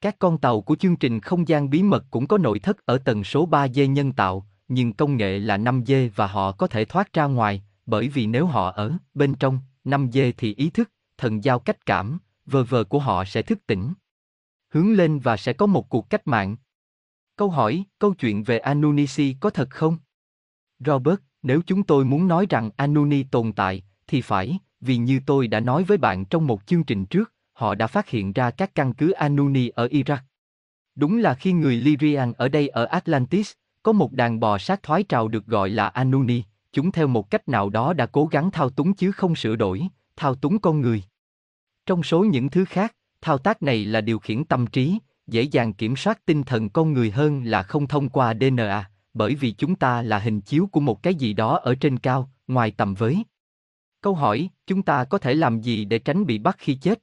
Các 0.00 0.18
con 0.18 0.38
tàu 0.38 0.60
của 0.60 0.76
chương 0.76 0.96
trình 0.96 1.20
không 1.20 1.48
gian 1.48 1.70
bí 1.70 1.82
mật 1.82 2.04
cũng 2.10 2.26
có 2.26 2.38
nội 2.38 2.58
thất 2.58 2.86
ở 2.86 2.98
tần 2.98 3.24
số 3.24 3.48
3D 3.48 3.86
nhân 3.86 4.12
tạo, 4.12 4.46
nhưng 4.68 4.92
công 4.92 5.16
nghệ 5.16 5.38
là 5.38 5.58
5D 5.58 6.10
và 6.14 6.26
họ 6.26 6.52
có 6.52 6.66
thể 6.66 6.84
thoát 6.84 7.12
ra 7.12 7.24
ngoài, 7.24 7.62
bởi 7.86 8.08
vì 8.08 8.26
nếu 8.26 8.46
họ 8.46 8.70
ở 8.70 8.92
bên 9.14 9.34
trong 9.34 9.58
5D 9.84 10.32
thì 10.36 10.54
ý 10.54 10.70
thức, 10.70 10.90
thần 11.18 11.44
giao 11.44 11.58
cách 11.58 11.86
cảm, 11.86 12.18
vờ 12.46 12.64
vờ 12.64 12.84
của 12.84 12.98
họ 12.98 13.24
sẽ 13.24 13.42
thức 13.42 13.66
tỉnh. 13.66 13.92
Hướng 14.68 14.92
lên 14.92 15.18
và 15.18 15.36
sẽ 15.36 15.52
có 15.52 15.66
một 15.66 15.88
cuộc 15.88 16.10
cách 16.10 16.26
mạng. 16.26 16.56
Câu 17.36 17.50
hỏi, 17.50 17.84
câu 17.98 18.14
chuyện 18.14 18.42
về 18.42 18.58
Anunnaki 18.58 19.36
có 19.40 19.50
thật 19.50 19.70
không? 19.70 19.96
Robert, 20.78 21.18
nếu 21.42 21.60
chúng 21.66 21.82
tôi 21.82 22.04
muốn 22.04 22.28
nói 22.28 22.46
rằng 22.50 22.70
Anuni 22.76 23.22
tồn 23.22 23.52
tại, 23.52 23.82
thì 24.06 24.20
phải, 24.20 24.58
vì 24.80 24.96
như 24.96 25.20
tôi 25.26 25.46
đã 25.46 25.60
nói 25.60 25.84
với 25.84 25.98
bạn 25.98 26.24
trong 26.24 26.46
một 26.46 26.66
chương 26.66 26.84
trình 26.84 27.06
trước, 27.06 27.32
họ 27.52 27.74
đã 27.74 27.86
phát 27.86 28.08
hiện 28.08 28.32
ra 28.32 28.50
các 28.50 28.74
căn 28.74 28.94
cứ 28.94 29.10
Anuni 29.10 29.68
ở 29.68 29.86
Iraq. 29.86 30.18
Đúng 30.94 31.18
là 31.18 31.34
khi 31.34 31.52
người 31.52 31.76
Lyrian 31.76 32.32
ở 32.32 32.48
đây 32.48 32.68
ở 32.68 32.84
Atlantis, 32.84 33.52
có 33.82 33.92
một 33.92 34.12
đàn 34.12 34.40
bò 34.40 34.58
sát 34.58 34.82
thoái 34.82 35.02
trào 35.02 35.28
được 35.28 35.46
gọi 35.46 35.70
là 35.70 35.88
Anuni, 35.88 36.42
chúng 36.72 36.92
theo 36.92 37.06
một 37.06 37.30
cách 37.30 37.48
nào 37.48 37.70
đó 37.70 37.92
đã 37.92 38.06
cố 38.06 38.26
gắng 38.26 38.50
thao 38.50 38.70
túng 38.70 38.94
chứ 38.94 39.12
không 39.12 39.34
sửa 39.34 39.56
đổi, 39.56 39.82
thao 40.16 40.34
túng 40.34 40.58
con 40.58 40.80
người. 40.80 41.02
Trong 41.86 42.02
số 42.02 42.24
những 42.24 42.50
thứ 42.50 42.64
khác, 42.64 42.94
thao 43.20 43.38
tác 43.38 43.62
này 43.62 43.84
là 43.84 44.00
điều 44.00 44.18
khiển 44.18 44.44
tâm 44.44 44.66
trí, 44.66 44.98
dễ 45.26 45.42
dàng 45.42 45.72
kiểm 45.72 45.96
soát 45.96 46.26
tinh 46.26 46.42
thần 46.42 46.68
con 46.68 46.92
người 46.92 47.10
hơn 47.10 47.44
là 47.44 47.62
không 47.62 47.86
thông 47.86 48.08
qua 48.08 48.34
DNA, 48.34 48.90
bởi 49.14 49.34
vì 49.34 49.50
chúng 49.52 49.76
ta 49.76 50.02
là 50.02 50.18
hình 50.18 50.40
chiếu 50.40 50.68
của 50.72 50.80
một 50.80 51.02
cái 51.02 51.14
gì 51.14 51.32
đó 51.32 51.58
ở 51.62 51.74
trên 51.74 51.98
cao, 51.98 52.30
ngoài 52.46 52.70
tầm 52.70 52.94
với. 52.94 53.24
Câu 54.00 54.14
hỏi, 54.14 54.48
chúng 54.66 54.82
ta 54.82 55.04
có 55.04 55.18
thể 55.18 55.34
làm 55.34 55.60
gì 55.60 55.84
để 55.84 55.98
tránh 55.98 56.26
bị 56.26 56.38
bắt 56.38 56.56
khi 56.58 56.74
chết? 56.74 57.02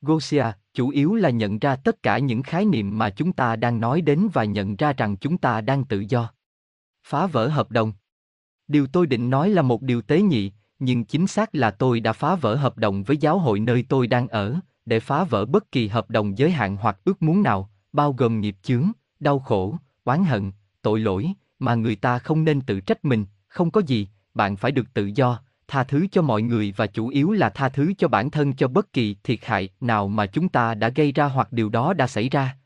Gosia, 0.00 0.44
chủ 0.74 0.88
yếu 0.88 1.14
là 1.14 1.30
nhận 1.30 1.58
ra 1.58 1.76
tất 1.76 2.02
cả 2.02 2.18
những 2.18 2.42
khái 2.42 2.64
niệm 2.64 2.98
mà 2.98 3.10
chúng 3.10 3.32
ta 3.32 3.56
đang 3.56 3.80
nói 3.80 4.00
đến 4.00 4.28
và 4.32 4.44
nhận 4.44 4.76
ra 4.76 4.92
rằng 4.92 5.16
chúng 5.16 5.38
ta 5.38 5.60
đang 5.60 5.84
tự 5.84 6.04
do. 6.08 6.32
Phá 7.04 7.26
vỡ 7.26 7.48
hợp 7.48 7.70
đồng. 7.70 7.92
Điều 8.68 8.86
tôi 8.86 9.06
định 9.06 9.30
nói 9.30 9.50
là 9.50 9.62
một 9.62 9.82
điều 9.82 10.02
tế 10.02 10.22
nhị, 10.22 10.52
nhưng 10.78 11.04
chính 11.04 11.26
xác 11.26 11.54
là 11.54 11.70
tôi 11.70 12.00
đã 12.00 12.12
phá 12.12 12.34
vỡ 12.34 12.54
hợp 12.54 12.78
đồng 12.78 13.02
với 13.02 13.16
giáo 13.16 13.38
hội 13.38 13.60
nơi 13.60 13.84
tôi 13.88 14.06
đang 14.06 14.28
ở, 14.28 14.60
để 14.86 15.00
phá 15.00 15.24
vỡ 15.24 15.44
bất 15.44 15.72
kỳ 15.72 15.88
hợp 15.88 16.10
đồng 16.10 16.38
giới 16.38 16.50
hạn 16.50 16.76
hoặc 16.76 16.98
ước 17.04 17.22
muốn 17.22 17.42
nào, 17.42 17.70
bao 17.92 18.12
gồm 18.12 18.40
nghiệp 18.40 18.56
chướng, 18.62 18.90
đau 19.20 19.38
khổ, 19.38 19.78
oán 20.04 20.24
hận, 20.24 20.52
tội 20.82 21.00
lỗi, 21.00 21.32
mà 21.58 21.74
người 21.74 21.96
ta 21.96 22.18
không 22.18 22.44
nên 22.44 22.60
tự 22.60 22.80
trách 22.80 23.04
mình, 23.04 23.24
không 23.48 23.70
có 23.70 23.80
gì, 23.86 24.08
bạn 24.34 24.56
phải 24.56 24.72
được 24.72 24.94
tự 24.94 25.10
do, 25.14 25.40
tha 25.68 25.84
thứ 25.84 26.06
cho 26.12 26.22
mọi 26.22 26.42
người 26.42 26.74
và 26.76 26.86
chủ 26.86 27.08
yếu 27.08 27.32
là 27.32 27.50
tha 27.50 27.68
thứ 27.68 27.92
cho 27.98 28.08
bản 28.08 28.30
thân 28.30 28.52
cho 28.52 28.68
bất 28.68 28.92
kỳ 28.92 29.16
thiệt 29.24 29.38
hại 29.42 29.68
nào 29.80 30.08
mà 30.08 30.26
chúng 30.26 30.48
ta 30.48 30.74
đã 30.74 30.88
gây 30.88 31.12
ra 31.12 31.24
hoặc 31.24 31.52
điều 31.52 31.68
đó 31.68 31.92
đã 31.92 32.06
xảy 32.06 32.28
ra. 32.28 32.56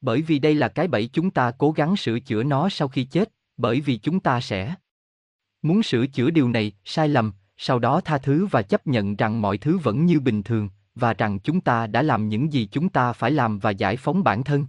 Bởi 0.00 0.22
vì 0.22 0.38
đây 0.38 0.54
là 0.54 0.68
cái 0.68 0.88
bẫy 0.88 1.10
chúng 1.12 1.30
ta 1.30 1.50
cố 1.50 1.70
gắng 1.70 1.96
sửa 1.96 2.20
chữa 2.20 2.42
nó 2.42 2.68
sau 2.68 2.88
khi 2.88 3.04
chết, 3.04 3.32
bởi 3.56 3.80
vì 3.80 3.98
chúng 3.98 4.20
ta 4.20 4.40
sẽ 4.40 4.74
muốn 5.62 5.82
sửa 5.82 6.06
chữa 6.06 6.30
điều 6.30 6.48
này, 6.48 6.72
sai 6.84 7.08
lầm, 7.08 7.32
sau 7.56 7.78
đó 7.78 8.00
tha 8.00 8.18
thứ 8.18 8.46
và 8.46 8.62
chấp 8.62 8.86
nhận 8.86 9.16
rằng 9.16 9.42
mọi 9.42 9.58
thứ 9.58 9.78
vẫn 9.78 10.06
như 10.06 10.20
bình 10.20 10.42
thường, 10.42 10.68
và 10.98 11.14
rằng 11.14 11.38
chúng 11.38 11.60
ta 11.60 11.86
đã 11.86 12.02
làm 12.02 12.28
những 12.28 12.52
gì 12.52 12.68
chúng 12.72 12.88
ta 12.88 13.12
phải 13.12 13.30
làm 13.30 13.58
và 13.58 13.70
giải 13.70 13.96
phóng 13.96 14.24
bản 14.24 14.44
thân. 14.44 14.66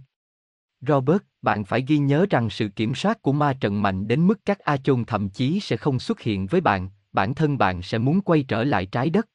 Robert, 0.80 1.22
bạn 1.42 1.64
phải 1.64 1.84
ghi 1.88 1.98
nhớ 1.98 2.26
rằng 2.30 2.50
sự 2.50 2.68
kiểm 2.68 2.94
soát 2.94 3.22
của 3.22 3.32
ma 3.32 3.52
trận 3.60 3.82
mạnh 3.82 4.08
đến 4.08 4.26
mức 4.26 4.40
các 4.44 4.58
a 4.58 4.76
chôn 4.76 5.04
thậm 5.04 5.28
chí 5.28 5.60
sẽ 5.60 5.76
không 5.76 5.98
xuất 5.98 6.20
hiện 6.20 6.46
với 6.46 6.60
bạn, 6.60 6.88
bản 7.12 7.34
thân 7.34 7.58
bạn 7.58 7.82
sẽ 7.82 7.98
muốn 7.98 8.20
quay 8.20 8.42
trở 8.42 8.64
lại 8.64 8.86
trái 8.86 9.10
đất. 9.10 9.28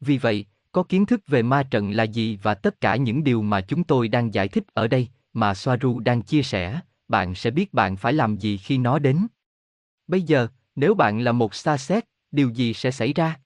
Vì 0.00 0.18
vậy, 0.18 0.46
có 0.72 0.82
kiến 0.82 1.06
thức 1.06 1.20
về 1.26 1.42
ma 1.42 1.62
trận 1.62 1.90
là 1.90 2.02
gì 2.02 2.38
và 2.42 2.54
tất 2.54 2.80
cả 2.80 2.96
những 2.96 3.24
điều 3.24 3.42
mà 3.42 3.60
chúng 3.60 3.84
tôi 3.84 4.08
đang 4.08 4.34
giải 4.34 4.48
thích 4.48 4.64
ở 4.74 4.88
đây, 4.88 5.08
mà 5.32 5.54
Soaru 5.54 6.00
đang 6.00 6.22
chia 6.22 6.42
sẻ, 6.42 6.80
bạn 7.08 7.34
sẽ 7.34 7.50
biết 7.50 7.74
bạn 7.74 7.96
phải 7.96 8.12
làm 8.12 8.36
gì 8.36 8.56
khi 8.56 8.78
nó 8.78 8.98
đến. 8.98 9.26
Bây 10.06 10.22
giờ, 10.22 10.48
nếu 10.76 10.94
bạn 10.94 11.20
là 11.20 11.32
một 11.32 11.54
xa 11.54 11.76
xét, 11.76 12.04
điều 12.30 12.50
gì 12.50 12.74
sẽ 12.74 12.90
xảy 12.90 13.12
ra? 13.12 13.40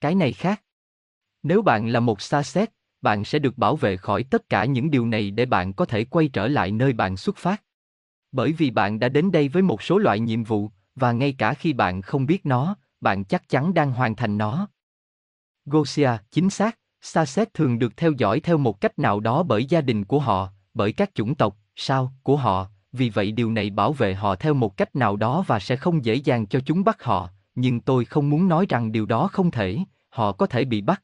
Cái 0.00 0.14
này 0.14 0.32
khác. 0.32 0.62
Nếu 1.42 1.62
bạn 1.62 1.88
là 1.88 2.00
một 2.00 2.20
xa 2.20 2.42
xét, 2.42 2.70
bạn 3.02 3.24
sẽ 3.24 3.38
được 3.38 3.58
bảo 3.58 3.76
vệ 3.76 3.96
khỏi 3.96 4.22
tất 4.22 4.48
cả 4.48 4.64
những 4.64 4.90
điều 4.90 5.06
này 5.06 5.30
để 5.30 5.46
bạn 5.46 5.72
có 5.72 5.84
thể 5.84 6.04
quay 6.04 6.28
trở 6.28 6.48
lại 6.48 6.72
nơi 6.72 6.92
bạn 6.92 7.16
xuất 7.16 7.36
phát. 7.36 7.62
Bởi 8.32 8.52
vì 8.52 8.70
bạn 8.70 8.98
đã 8.98 9.08
đến 9.08 9.30
đây 9.30 9.48
với 9.48 9.62
một 9.62 9.82
số 9.82 9.98
loại 9.98 10.20
nhiệm 10.20 10.44
vụ, 10.44 10.70
và 10.94 11.12
ngay 11.12 11.34
cả 11.38 11.54
khi 11.54 11.72
bạn 11.72 12.02
không 12.02 12.26
biết 12.26 12.46
nó, 12.46 12.76
bạn 13.00 13.24
chắc 13.24 13.48
chắn 13.48 13.74
đang 13.74 13.92
hoàn 13.92 14.16
thành 14.16 14.38
nó. 14.38 14.68
Gosia, 15.64 16.10
chính 16.30 16.50
xác, 16.50 16.78
xa 17.00 17.26
xét 17.26 17.54
thường 17.54 17.78
được 17.78 17.96
theo 17.96 18.12
dõi 18.12 18.40
theo 18.40 18.58
một 18.58 18.80
cách 18.80 18.98
nào 18.98 19.20
đó 19.20 19.42
bởi 19.42 19.64
gia 19.64 19.80
đình 19.80 20.04
của 20.04 20.18
họ, 20.18 20.48
bởi 20.74 20.92
các 20.92 21.10
chủng 21.14 21.34
tộc, 21.34 21.56
sao, 21.76 22.12
của 22.22 22.36
họ, 22.36 22.66
vì 22.92 23.10
vậy 23.10 23.32
điều 23.32 23.52
này 23.52 23.70
bảo 23.70 23.92
vệ 23.92 24.14
họ 24.14 24.34
theo 24.36 24.54
một 24.54 24.76
cách 24.76 24.96
nào 24.96 25.16
đó 25.16 25.44
và 25.46 25.58
sẽ 25.58 25.76
không 25.76 26.04
dễ 26.04 26.14
dàng 26.14 26.46
cho 26.46 26.60
chúng 26.60 26.84
bắt 26.84 27.02
họ, 27.02 27.28
nhưng 27.54 27.80
tôi 27.80 28.04
không 28.04 28.30
muốn 28.30 28.48
nói 28.48 28.66
rằng 28.68 28.92
điều 28.92 29.06
đó 29.06 29.28
không 29.32 29.50
thể, 29.50 29.78
họ 30.08 30.32
có 30.32 30.46
thể 30.46 30.64
bị 30.64 30.80
bắt. 30.80 31.02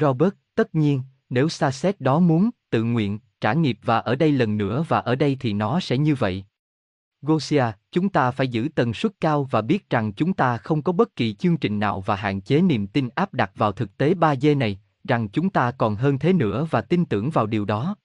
Robert, 0.00 0.34
tất 0.54 0.74
nhiên, 0.74 1.02
nếu 1.28 1.48
xa 1.48 1.70
xét 1.70 2.00
đó 2.00 2.18
muốn, 2.18 2.50
tự 2.70 2.82
nguyện, 2.82 3.18
trả 3.40 3.52
nghiệp 3.52 3.78
và 3.82 3.98
ở 3.98 4.14
đây 4.14 4.32
lần 4.32 4.56
nữa 4.56 4.84
và 4.88 4.98
ở 4.98 5.14
đây 5.14 5.36
thì 5.40 5.52
nó 5.52 5.80
sẽ 5.80 5.98
như 5.98 6.14
vậy. 6.14 6.44
Gosia, 7.22 7.64
chúng 7.92 8.08
ta 8.08 8.30
phải 8.30 8.48
giữ 8.48 8.68
tần 8.74 8.94
suất 8.94 9.12
cao 9.20 9.44
và 9.50 9.62
biết 9.62 9.90
rằng 9.90 10.12
chúng 10.12 10.32
ta 10.32 10.56
không 10.56 10.82
có 10.82 10.92
bất 10.92 11.16
kỳ 11.16 11.34
chương 11.34 11.56
trình 11.56 11.78
nào 11.78 12.00
và 12.00 12.16
hạn 12.16 12.40
chế 12.40 12.60
niềm 12.60 12.86
tin 12.86 13.08
áp 13.14 13.34
đặt 13.34 13.52
vào 13.54 13.72
thực 13.72 13.96
tế 13.96 14.14
3D 14.14 14.58
này, 14.58 14.80
rằng 15.08 15.28
chúng 15.28 15.50
ta 15.50 15.70
còn 15.70 15.96
hơn 15.96 16.18
thế 16.18 16.32
nữa 16.32 16.66
và 16.70 16.80
tin 16.80 17.04
tưởng 17.04 17.30
vào 17.30 17.46
điều 17.46 17.64
đó. 17.64 17.96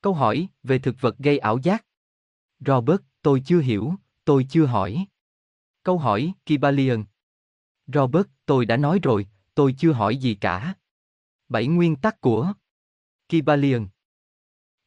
Câu 0.00 0.14
hỏi 0.14 0.48
về 0.62 0.78
thực 0.78 1.00
vật 1.00 1.18
gây 1.18 1.38
ảo 1.38 1.58
giác. 1.62 1.84
Robert, 2.66 3.00
tôi 3.22 3.42
chưa 3.46 3.60
hiểu, 3.60 3.94
tôi 4.24 4.46
chưa 4.50 4.66
hỏi. 4.66 5.06
Câu 5.82 5.98
hỏi, 5.98 6.32
Kibalion. 6.46 7.04
Robert, 7.86 8.26
tôi 8.46 8.66
đã 8.66 8.76
nói 8.76 8.98
rồi, 9.02 9.26
tôi 9.54 9.74
chưa 9.78 9.92
hỏi 9.92 10.16
gì 10.16 10.34
cả. 10.34 10.74
Bảy 11.48 11.66
nguyên 11.66 11.96
tắc 11.96 12.20
của 12.20 12.52
kibalion 13.28 13.86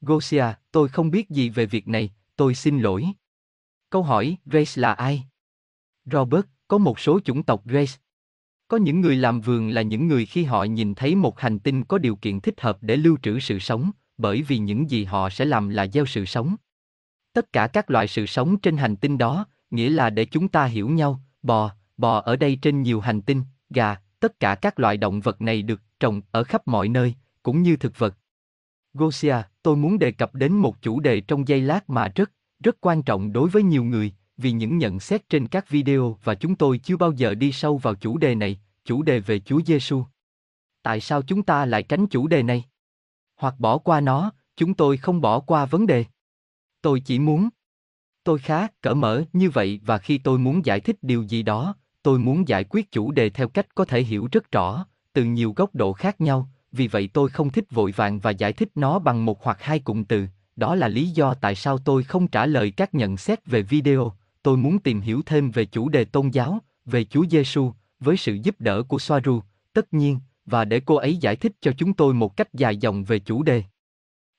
Gosia, 0.01 0.45
tôi 0.71 0.89
không 0.89 1.11
biết 1.11 1.29
gì 1.29 1.49
về 1.49 1.65
việc 1.65 1.87
này, 1.87 2.13
tôi 2.35 2.55
xin 2.55 2.79
lỗi. 2.79 3.05
Câu 3.89 4.03
hỏi, 4.03 4.37
Grace 4.45 4.81
là 4.81 4.93
ai? 4.93 5.23
Robert, 6.05 6.45
có 6.67 6.77
một 6.77 6.99
số 6.99 7.19
chủng 7.19 7.43
tộc 7.43 7.65
Grace. 7.65 7.93
Có 8.67 8.77
những 8.77 9.01
người 9.01 9.15
làm 9.15 9.41
vườn 9.41 9.69
là 9.69 9.81
những 9.81 10.07
người 10.07 10.25
khi 10.25 10.43
họ 10.43 10.63
nhìn 10.63 10.95
thấy 10.95 11.15
một 11.15 11.39
hành 11.39 11.59
tinh 11.59 11.83
có 11.83 11.97
điều 11.97 12.15
kiện 12.15 12.39
thích 12.39 12.61
hợp 12.61 12.77
để 12.81 12.95
lưu 12.95 13.17
trữ 13.23 13.39
sự 13.39 13.59
sống, 13.59 13.91
bởi 14.17 14.41
vì 14.41 14.57
những 14.57 14.89
gì 14.89 15.03
họ 15.03 15.29
sẽ 15.29 15.45
làm 15.45 15.69
là 15.69 15.87
gieo 15.87 16.05
sự 16.05 16.25
sống. 16.25 16.55
Tất 17.33 17.53
cả 17.53 17.67
các 17.67 17.89
loại 17.89 18.07
sự 18.07 18.25
sống 18.25 18.59
trên 18.59 18.77
hành 18.77 18.95
tinh 18.95 19.17
đó, 19.17 19.45
nghĩa 19.71 19.89
là 19.89 20.09
để 20.09 20.25
chúng 20.25 20.47
ta 20.47 20.65
hiểu 20.65 20.89
nhau, 20.89 21.21
bò, 21.41 21.71
bò 21.97 22.19
ở 22.19 22.35
đây 22.35 22.59
trên 22.61 22.81
nhiều 22.81 22.99
hành 22.99 23.21
tinh, 23.21 23.43
gà, 23.69 23.95
tất 24.19 24.39
cả 24.39 24.55
các 24.55 24.79
loại 24.79 24.97
động 24.97 25.21
vật 25.21 25.41
này 25.41 25.61
được 25.61 25.81
trồng 25.99 26.21
ở 26.31 26.43
khắp 26.43 26.67
mọi 26.67 26.89
nơi, 26.89 27.15
cũng 27.43 27.61
như 27.61 27.75
thực 27.77 27.99
vật. 27.99 28.17
Gosia, 28.93 29.35
tôi 29.63 29.75
muốn 29.75 29.99
đề 29.99 30.11
cập 30.11 30.35
đến 30.35 30.53
một 30.53 30.81
chủ 30.81 30.99
đề 30.99 31.21
trong 31.21 31.47
giây 31.47 31.61
lát 31.61 31.89
mà 31.89 32.11
rất, 32.15 32.31
rất 32.63 32.77
quan 32.81 33.03
trọng 33.03 33.33
đối 33.33 33.49
với 33.49 33.63
nhiều 33.63 33.83
người, 33.83 34.13
vì 34.37 34.51
những 34.51 34.77
nhận 34.77 34.99
xét 34.99 35.29
trên 35.29 35.47
các 35.47 35.69
video 35.69 36.17
và 36.23 36.35
chúng 36.35 36.55
tôi 36.55 36.77
chưa 36.77 36.97
bao 36.97 37.11
giờ 37.11 37.35
đi 37.35 37.51
sâu 37.51 37.77
vào 37.77 37.95
chủ 37.95 38.17
đề 38.17 38.35
này, 38.35 38.59
chủ 38.85 39.01
đề 39.01 39.19
về 39.19 39.39
Chúa 39.39 39.61
Giêsu. 39.65 40.03
Tại 40.83 40.99
sao 40.99 41.21
chúng 41.21 41.43
ta 41.43 41.65
lại 41.65 41.83
tránh 41.83 42.07
chủ 42.07 42.27
đề 42.27 42.43
này? 42.43 42.63
Hoặc 43.35 43.59
bỏ 43.59 43.77
qua 43.77 44.01
nó, 44.01 44.31
chúng 44.55 44.73
tôi 44.73 44.97
không 44.97 45.21
bỏ 45.21 45.39
qua 45.39 45.65
vấn 45.65 45.87
đề. 45.87 46.05
Tôi 46.81 46.99
chỉ 46.99 47.19
muốn 47.19 47.49
tôi 48.23 48.39
khá 48.39 48.67
cởi 48.81 48.95
mở 48.95 49.23
như 49.33 49.49
vậy 49.49 49.79
và 49.85 49.97
khi 49.97 50.17
tôi 50.17 50.39
muốn 50.39 50.65
giải 50.65 50.79
thích 50.79 50.97
điều 51.01 51.23
gì 51.23 51.43
đó, 51.43 51.75
tôi 52.03 52.19
muốn 52.19 52.47
giải 52.47 52.63
quyết 52.63 52.91
chủ 52.91 53.11
đề 53.11 53.29
theo 53.29 53.47
cách 53.47 53.75
có 53.75 53.85
thể 53.85 54.03
hiểu 54.03 54.27
rất 54.31 54.51
rõ, 54.51 54.85
từ 55.17 55.23
nhiều 55.23 55.53
góc 55.55 55.75
độ 55.75 55.93
khác 55.93 56.21
nhau, 56.21 56.49
vì 56.71 56.87
vậy 56.87 57.09
tôi 57.13 57.29
không 57.29 57.49
thích 57.49 57.71
vội 57.71 57.91
vàng 57.91 58.19
và 58.19 58.31
giải 58.31 58.53
thích 58.53 58.69
nó 58.75 58.99
bằng 58.99 59.25
một 59.25 59.43
hoặc 59.43 59.57
hai 59.61 59.79
cụm 59.79 60.03
từ. 60.03 60.27
Đó 60.55 60.75
là 60.75 60.87
lý 60.87 61.09
do 61.09 61.33
tại 61.33 61.55
sao 61.55 61.77
tôi 61.77 62.03
không 62.03 62.27
trả 62.27 62.45
lời 62.45 62.71
các 62.71 62.93
nhận 62.93 63.17
xét 63.17 63.45
về 63.45 63.61
video. 63.61 64.13
Tôi 64.43 64.57
muốn 64.57 64.79
tìm 64.79 65.01
hiểu 65.01 65.21
thêm 65.25 65.51
về 65.51 65.65
chủ 65.65 65.89
đề 65.89 66.05
tôn 66.05 66.29
giáo, 66.29 66.59
về 66.85 67.03
Chúa 67.03 67.25
Giêsu, 67.31 67.71
với 67.99 68.17
sự 68.17 68.33
giúp 68.33 68.55
đỡ 68.59 68.83
của 68.83 68.99
Soaru, 68.99 69.41
tất 69.73 69.93
nhiên, 69.93 70.19
và 70.45 70.65
để 70.65 70.79
cô 70.79 70.95
ấy 70.95 71.17
giải 71.17 71.35
thích 71.35 71.51
cho 71.61 71.71
chúng 71.77 71.93
tôi 71.93 72.13
một 72.13 72.37
cách 72.37 72.53
dài 72.53 72.77
dòng 72.77 73.03
về 73.03 73.19
chủ 73.19 73.43
đề. 73.43 73.63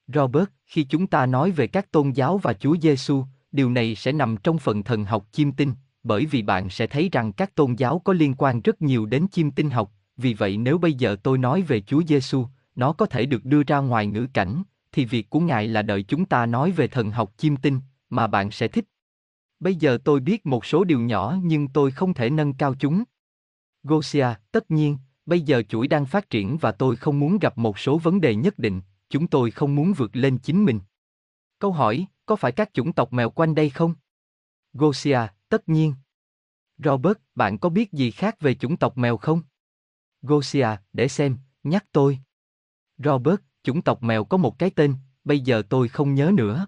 Robert, 0.07 0.49
khi 0.67 0.85
chúng 0.85 1.07
ta 1.07 1.27
nói 1.27 1.51
về 1.51 1.67
các 1.67 1.93
tôn 1.93 2.11
giáo 2.11 2.39
và 2.39 2.53
Chúa 2.53 2.77
Giêsu, 2.83 3.25
điều 3.53 3.71
này 3.71 3.95
sẽ 3.95 4.13
nằm 4.13 4.37
trong 4.37 4.59
phần 4.59 4.83
thần 4.83 5.05
học 5.05 5.27
chiêm 5.33 5.53
tinh, 5.53 5.73
bởi 6.03 6.27
vì 6.27 6.43
bạn 6.43 6.71
sẽ 6.71 6.87
thấy 6.87 7.09
rằng 7.13 7.33
các 7.33 7.55
tôn 7.55 7.75
giáo 7.75 7.99
có 7.99 8.13
liên 8.13 8.35
quan 8.35 8.61
rất 8.61 8.83
nhiều 8.83 9.07
đến 9.07 9.27
chiêm 9.33 9.51
tinh 9.51 9.71
học, 9.71 9.93
vì 10.19 10.35
vậy 10.35 10.57
nếu 10.57 10.79
bây 10.79 10.93
giờ 10.93 11.17
tôi 11.23 11.39
nói 11.39 11.63
về 11.63 11.81
Chúa 11.81 12.03
Giêsu, 12.09 12.47
nó 12.75 12.93
có 12.93 13.07
thể 13.07 13.27
được 13.27 13.45
đưa 13.45 13.63
ra 13.63 13.79
ngoài 13.79 14.07
ngữ 14.07 14.27
cảnh, 14.35 14.63
thì 14.93 15.05
việc 15.05 15.31
của 15.31 15.41
Ngài 15.41 15.69
là 15.69 15.83
đợi 15.83 16.03
chúng 16.03 16.25
ta 16.25 16.47
nói 16.47 16.71
về 16.71 16.89
thần 16.89 17.11
học 17.11 17.33
chiêm 17.37 17.57
tinh, 17.57 17.81
mà 18.11 18.27
bạn 18.27 18.51
sẽ 18.51 18.69
thích. 18.69 18.85
Bây 19.61 19.75
giờ 19.75 19.99
tôi 20.05 20.21
biết 20.21 20.47
một 20.47 20.65
số 20.65 20.85
điều 20.85 21.01
nhỏ 21.01 21.37
nhưng 21.43 21.69
tôi 21.69 21.91
không 21.91 22.15
thể 22.15 22.31
nâng 22.31 22.55
cao 22.55 22.75
chúng. 22.75 23.05
Gosia, 23.83 24.27
tất 24.53 24.71
nhiên, 24.71 24.99
bây 25.27 25.41
giờ 25.41 25.63
chuỗi 25.69 25.89
đang 25.89 26.07
phát 26.07 26.31
triển 26.31 26.59
và 26.59 26.73
tôi 26.73 26.97
không 26.97 27.21
muốn 27.21 27.39
gặp 27.39 27.59
một 27.59 27.79
số 27.79 27.99
vấn 27.99 28.21
đề 28.21 28.35
nhất 28.35 28.59
định, 28.59 28.81
chúng 29.11 29.27
tôi 29.27 29.51
không 29.51 29.75
muốn 29.75 29.93
vượt 29.93 30.17
lên 30.17 30.39
chính 30.39 30.65
mình. 30.65 30.81
Câu 31.59 31.73
hỏi, 31.73 32.07
có 32.27 32.37
phải 32.37 32.53
các 32.53 32.75
chủng 32.75 32.93
tộc 32.93 33.13
mèo 33.13 33.31
quanh 33.31 33.55
đây 33.55 33.71
không? 33.71 33.95
Gosia, 34.73 35.21
tất 35.49 35.69
nhiên. 35.69 35.95
Robert, 36.85 37.19
bạn 37.35 37.59
có 37.59 37.69
biết 37.69 37.93
gì 37.93 38.11
khác 38.11 38.41
về 38.41 38.55
chủng 38.55 38.77
tộc 38.77 38.99
mèo 38.99 39.17
không? 39.17 39.43
Gosia, 40.23 40.69
để 40.93 41.09
xem, 41.09 41.37
nhắc 41.65 41.85
tôi. 41.93 42.19
Robert, 42.99 43.41
chủng 43.63 43.83
tộc 43.83 44.03
mèo 44.03 44.25
có 44.25 44.37
một 44.37 44.59
cái 44.59 44.71
tên, 44.71 44.95
bây 45.25 45.41
giờ 45.41 45.63
tôi 45.69 45.89
không 45.89 46.15
nhớ 46.15 46.33
nữa. 46.35 46.67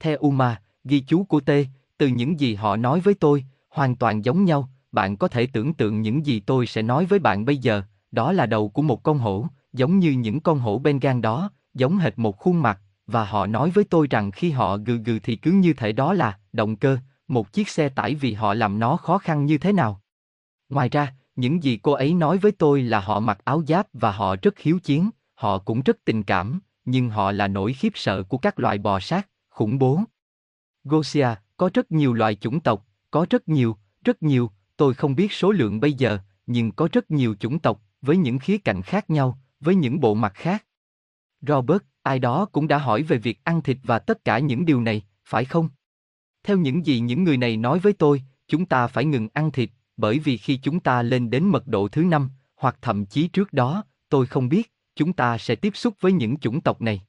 Theo 0.00 0.16
Uma, 0.18 0.62
ghi 0.84 1.00
chú 1.00 1.24
của 1.24 1.40
T, 1.40 1.50
từ 1.98 2.06
những 2.06 2.40
gì 2.40 2.54
họ 2.54 2.76
nói 2.76 3.00
với 3.00 3.14
tôi, 3.14 3.44
hoàn 3.68 3.96
toàn 3.96 4.24
giống 4.24 4.44
nhau, 4.44 4.68
bạn 4.92 5.16
có 5.16 5.28
thể 5.28 5.46
tưởng 5.46 5.74
tượng 5.74 6.02
những 6.02 6.26
gì 6.26 6.40
tôi 6.40 6.66
sẽ 6.66 6.82
nói 6.82 7.06
với 7.06 7.18
bạn 7.18 7.44
bây 7.44 7.56
giờ, 7.56 7.82
đó 8.10 8.32
là 8.32 8.46
đầu 8.46 8.68
của 8.68 8.82
một 8.82 9.02
con 9.02 9.18
hổ, 9.18 9.46
giống 9.72 9.98
như 9.98 10.10
những 10.10 10.40
con 10.40 10.58
hổ 10.58 10.78
Bengal 10.78 11.20
đó, 11.20 11.50
giống 11.74 11.98
hệt 11.98 12.18
một 12.18 12.38
khuôn 12.38 12.62
mặt, 12.62 12.80
và 13.06 13.24
họ 13.24 13.46
nói 13.46 13.70
với 13.70 13.84
tôi 13.84 14.06
rằng 14.10 14.30
khi 14.30 14.50
họ 14.50 14.76
gừ 14.76 14.96
gừ 14.96 15.18
thì 15.22 15.36
cứ 15.36 15.52
như 15.52 15.72
thể 15.72 15.92
đó 15.92 16.12
là 16.12 16.38
động 16.52 16.76
cơ, 16.76 16.98
một 17.28 17.52
chiếc 17.52 17.68
xe 17.68 17.88
tải 17.88 18.14
vì 18.14 18.32
họ 18.32 18.54
làm 18.54 18.78
nó 18.78 18.96
khó 18.96 19.18
khăn 19.18 19.46
như 19.46 19.58
thế 19.58 19.72
nào. 19.72 20.00
Ngoài 20.68 20.88
ra, 20.88 21.14
những 21.40 21.62
gì 21.62 21.76
cô 21.82 21.92
ấy 21.92 22.14
nói 22.14 22.38
với 22.38 22.52
tôi 22.52 22.82
là 22.82 23.00
họ 23.00 23.20
mặc 23.20 23.38
áo 23.44 23.62
giáp 23.68 23.86
và 23.92 24.12
họ 24.12 24.36
rất 24.42 24.58
hiếu 24.58 24.78
chiến, 24.78 25.10
họ 25.34 25.58
cũng 25.58 25.82
rất 25.82 25.96
tình 26.04 26.22
cảm, 26.22 26.60
nhưng 26.84 27.10
họ 27.10 27.32
là 27.32 27.48
nỗi 27.48 27.72
khiếp 27.72 27.92
sợ 27.94 28.22
của 28.22 28.38
các 28.38 28.58
loài 28.58 28.78
bò 28.78 29.00
sát, 29.00 29.28
khủng 29.50 29.78
bố. 29.78 30.00
Gosia, 30.84 31.28
có 31.56 31.70
rất 31.74 31.92
nhiều 31.92 32.12
loài 32.12 32.34
chủng 32.34 32.60
tộc, 32.60 32.86
có 33.10 33.26
rất 33.30 33.48
nhiều, 33.48 33.76
rất 34.04 34.22
nhiều, 34.22 34.50
tôi 34.76 34.94
không 34.94 35.14
biết 35.14 35.32
số 35.32 35.52
lượng 35.52 35.80
bây 35.80 35.92
giờ, 35.92 36.18
nhưng 36.46 36.72
có 36.72 36.88
rất 36.92 37.10
nhiều 37.10 37.34
chủng 37.40 37.58
tộc, 37.58 37.82
với 38.02 38.16
những 38.16 38.38
khía 38.38 38.58
cạnh 38.58 38.82
khác 38.82 39.10
nhau, 39.10 39.38
với 39.60 39.74
những 39.74 40.00
bộ 40.00 40.14
mặt 40.14 40.32
khác. 40.34 40.64
Robert, 41.40 41.82
ai 42.02 42.18
đó 42.18 42.44
cũng 42.52 42.68
đã 42.68 42.78
hỏi 42.78 43.02
về 43.02 43.18
việc 43.18 43.40
ăn 43.44 43.62
thịt 43.62 43.76
và 43.82 43.98
tất 43.98 44.24
cả 44.24 44.38
những 44.38 44.64
điều 44.64 44.80
này, 44.80 45.02
phải 45.24 45.44
không? 45.44 45.68
Theo 46.42 46.56
những 46.56 46.86
gì 46.86 47.00
những 47.00 47.24
người 47.24 47.36
này 47.36 47.56
nói 47.56 47.78
với 47.78 47.92
tôi, 47.92 48.22
chúng 48.48 48.66
ta 48.66 48.86
phải 48.86 49.04
ngừng 49.04 49.28
ăn 49.32 49.50
thịt, 49.50 49.70
bởi 50.00 50.18
vì 50.18 50.36
khi 50.36 50.56
chúng 50.56 50.80
ta 50.80 51.02
lên 51.02 51.30
đến 51.30 51.44
mật 51.44 51.66
độ 51.66 51.88
thứ 51.88 52.02
năm, 52.02 52.30
hoặc 52.56 52.76
thậm 52.82 53.06
chí 53.06 53.28
trước 53.28 53.52
đó, 53.52 53.84
tôi 54.08 54.26
không 54.26 54.48
biết, 54.48 54.72
chúng 54.96 55.12
ta 55.12 55.38
sẽ 55.38 55.54
tiếp 55.54 55.76
xúc 55.76 55.94
với 56.00 56.12
những 56.12 56.36
chủng 56.36 56.60
tộc 56.60 56.82
này. 56.82 57.02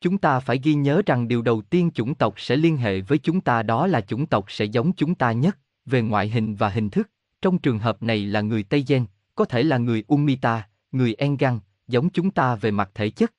Chúng 0.00 0.18
ta 0.18 0.40
phải 0.40 0.60
ghi 0.62 0.74
nhớ 0.74 1.02
rằng 1.06 1.28
điều 1.28 1.42
đầu 1.42 1.62
tiên 1.62 1.90
chủng 1.94 2.14
tộc 2.14 2.34
sẽ 2.36 2.56
liên 2.56 2.76
hệ 2.76 3.00
với 3.00 3.18
chúng 3.18 3.40
ta 3.40 3.62
đó 3.62 3.86
là 3.86 4.00
chủng 4.00 4.26
tộc 4.26 4.44
sẽ 4.48 4.64
giống 4.64 4.92
chúng 4.92 5.14
ta 5.14 5.32
nhất, 5.32 5.58
về 5.86 6.02
ngoại 6.02 6.28
hình 6.28 6.54
và 6.54 6.68
hình 6.68 6.90
thức. 6.90 7.10
Trong 7.42 7.58
trường 7.58 7.78
hợp 7.78 8.02
này 8.02 8.26
là 8.26 8.40
người 8.40 8.62
Tây 8.62 8.84
Gen, 8.88 9.06
có 9.34 9.44
thể 9.44 9.62
là 9.62 9.78
người 9.78 10.04
Umita, 10.06 10.68
người 10.92 11.14
Engang, 11.14 11.60
giống 11.88 12.08
chúng 12.10 12.30
ta 12.30 12.54
về 12.54 12.70
mặt 12.70 12.90
thể 12.94 13.10
chất. 13.10 13.32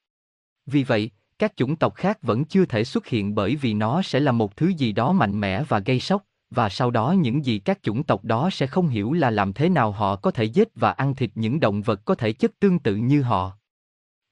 Vì 0.65 0.83
vậy, 0.83 1.11
các 1.39 1.55
chủng 1.55 1.75
tộc 1.75 1.95
khác 1.95 2.17
vẫn 2.21 2.45
chưa 2.45 2.65
thể 2.65 2.83
xuất 2.83 3.07
hiện 3.07 3.35
bởi 3.35 3.55
vì 3.55 3.73
nó 3.73 4.01
sẽ 4.01 4.19
là 4.19 4.31
một 4.31 4.55
thứ 4.57 4.67
gì 4.67 4.91
đó 4.91 5.11
mạnh 5.11 5.39
mẽ 5.39 5.63
và 5.63 5.79
gây 5.79 5.99
sốc, 5.99 6.23
và 6.49 6.69
sau 6.69 6.91
đó 6.91 7.11
những 7.11 7.45
gì 7.45 7.59
các 7.59 7.83
chủng 7.83 8.03
tộc 8.03 8.23
đó 8.23 8.49
sẽ 8.51 8.67
không 8.67 8.87
hiểu 8.87 9.13
là 9.13 9.29
làm 9.29 9.53
thế 9.53 9.69
nào 9.69 9.91
họ 9.91 10.15
có 10.15 10.31
thể 10.31 10.43
giết 10.43 10.67
và 10.75 10.91
ăn 10.91 11.15
thịt 11.15 11.31
những 11.35 11.59
động 11.59 11.81
vật 11.81 12.01
có 12.05 12.15
thể 12.15 12.33
chất 12.33 12.51
tương 12.59 12.79
tự 12.79 12.95
như 12.95 13.21
họ. 13.21 13.57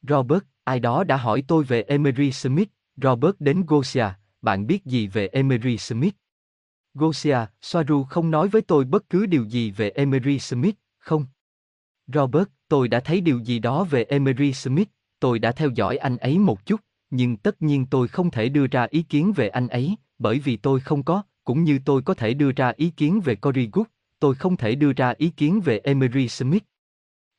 Robert, 0.01 0.43
ai 0.63 0.79
đó 0.79 1.03
đã 1.03 1.17
hỏi 1.17 1.43
tôi 1.47 1.63
về 1.63 1.81
Emery 1.81 2.31
Smith, 2.31 2.69
Robert 2.97 3.35
đến 3.39 3.65
Gosia, 3.67 4.07
bạn 4.41 4.67
biết 4.67 4.85
gì 4.85 5.07
về 5.07 5.27
Emery 5.27 5.77
Smith? 5.77 6.15
Gosia, 6.93 7.37
Soaru 7.61 8.03
không 8.03 8.31
nói 8.31 8.47
với 8.47 8.61
tôi 8.61 8.85
bất 8.85 9.09
cứ 9.09 9.25
điều 9.25 9.43
gì 9.43 9.71
về 9.71 9.89
Emery 9.89 10.39
Smith, 10.39 10.75
không? 10.97 11.25
Robert, 12.07 12.47
tôi 12.67 12.87
đã 12.87 12.99
thấy 12.99 13.21
điều 13.21 13.39
gì 13.39 13.59
đó 13.59 13.83
về 13.83 14.03
Emery 14.03 14.53
Smith, 14.53 14.89
tôi 15.19 15.39
đã 15.39 15.51
theo 15.51 15.69
dõi 15.75 15.97
anh 15.97 16.17
ấy 16.17 16.39
một 16.39 16.65
chút, 16.65 16.81
nhưng 17.09 17.37
tất 17.37 17.61
nhiên 17.61 17.85
tôi 17.85 18.07
không 18.07 18.31
thể 18.31 18.49
đưa 18.49 18.67
ra 18.67 18.87
ý 18.89 19.01
kiến 19.01 19.33
về 19.33 19.49
anh 19.49 19.67
ấy, 19.67 19.95
bởi 20.19 20.39
vì 20.39 20.57
tôi 20.57 20.79
không 20.79 21.03
có, 21.03 21.23
cũng 21.45 21.63
như 21.63 21.79
tôi 21.85 22.01
có 22.01 22.13
thể 22.13 22.33
đưa 22.33 22.51
ra 22.51 22.73
ý 22.77 22.89
kiến 22.89 23.21
về 23.21 23.35
Cory 23.35 23.69
Good, 23.73 23.87
tôi 24.19 24.35
không 24.35 24.57
thể 24.57 24.75
đưa 24.75 24.93
ra 24.93 25.13
ý 25.17 25.29
kiến 25.29 25.61
về 25.61 25.79
Emery 25.83 26.27
Smith. 26.27 26.63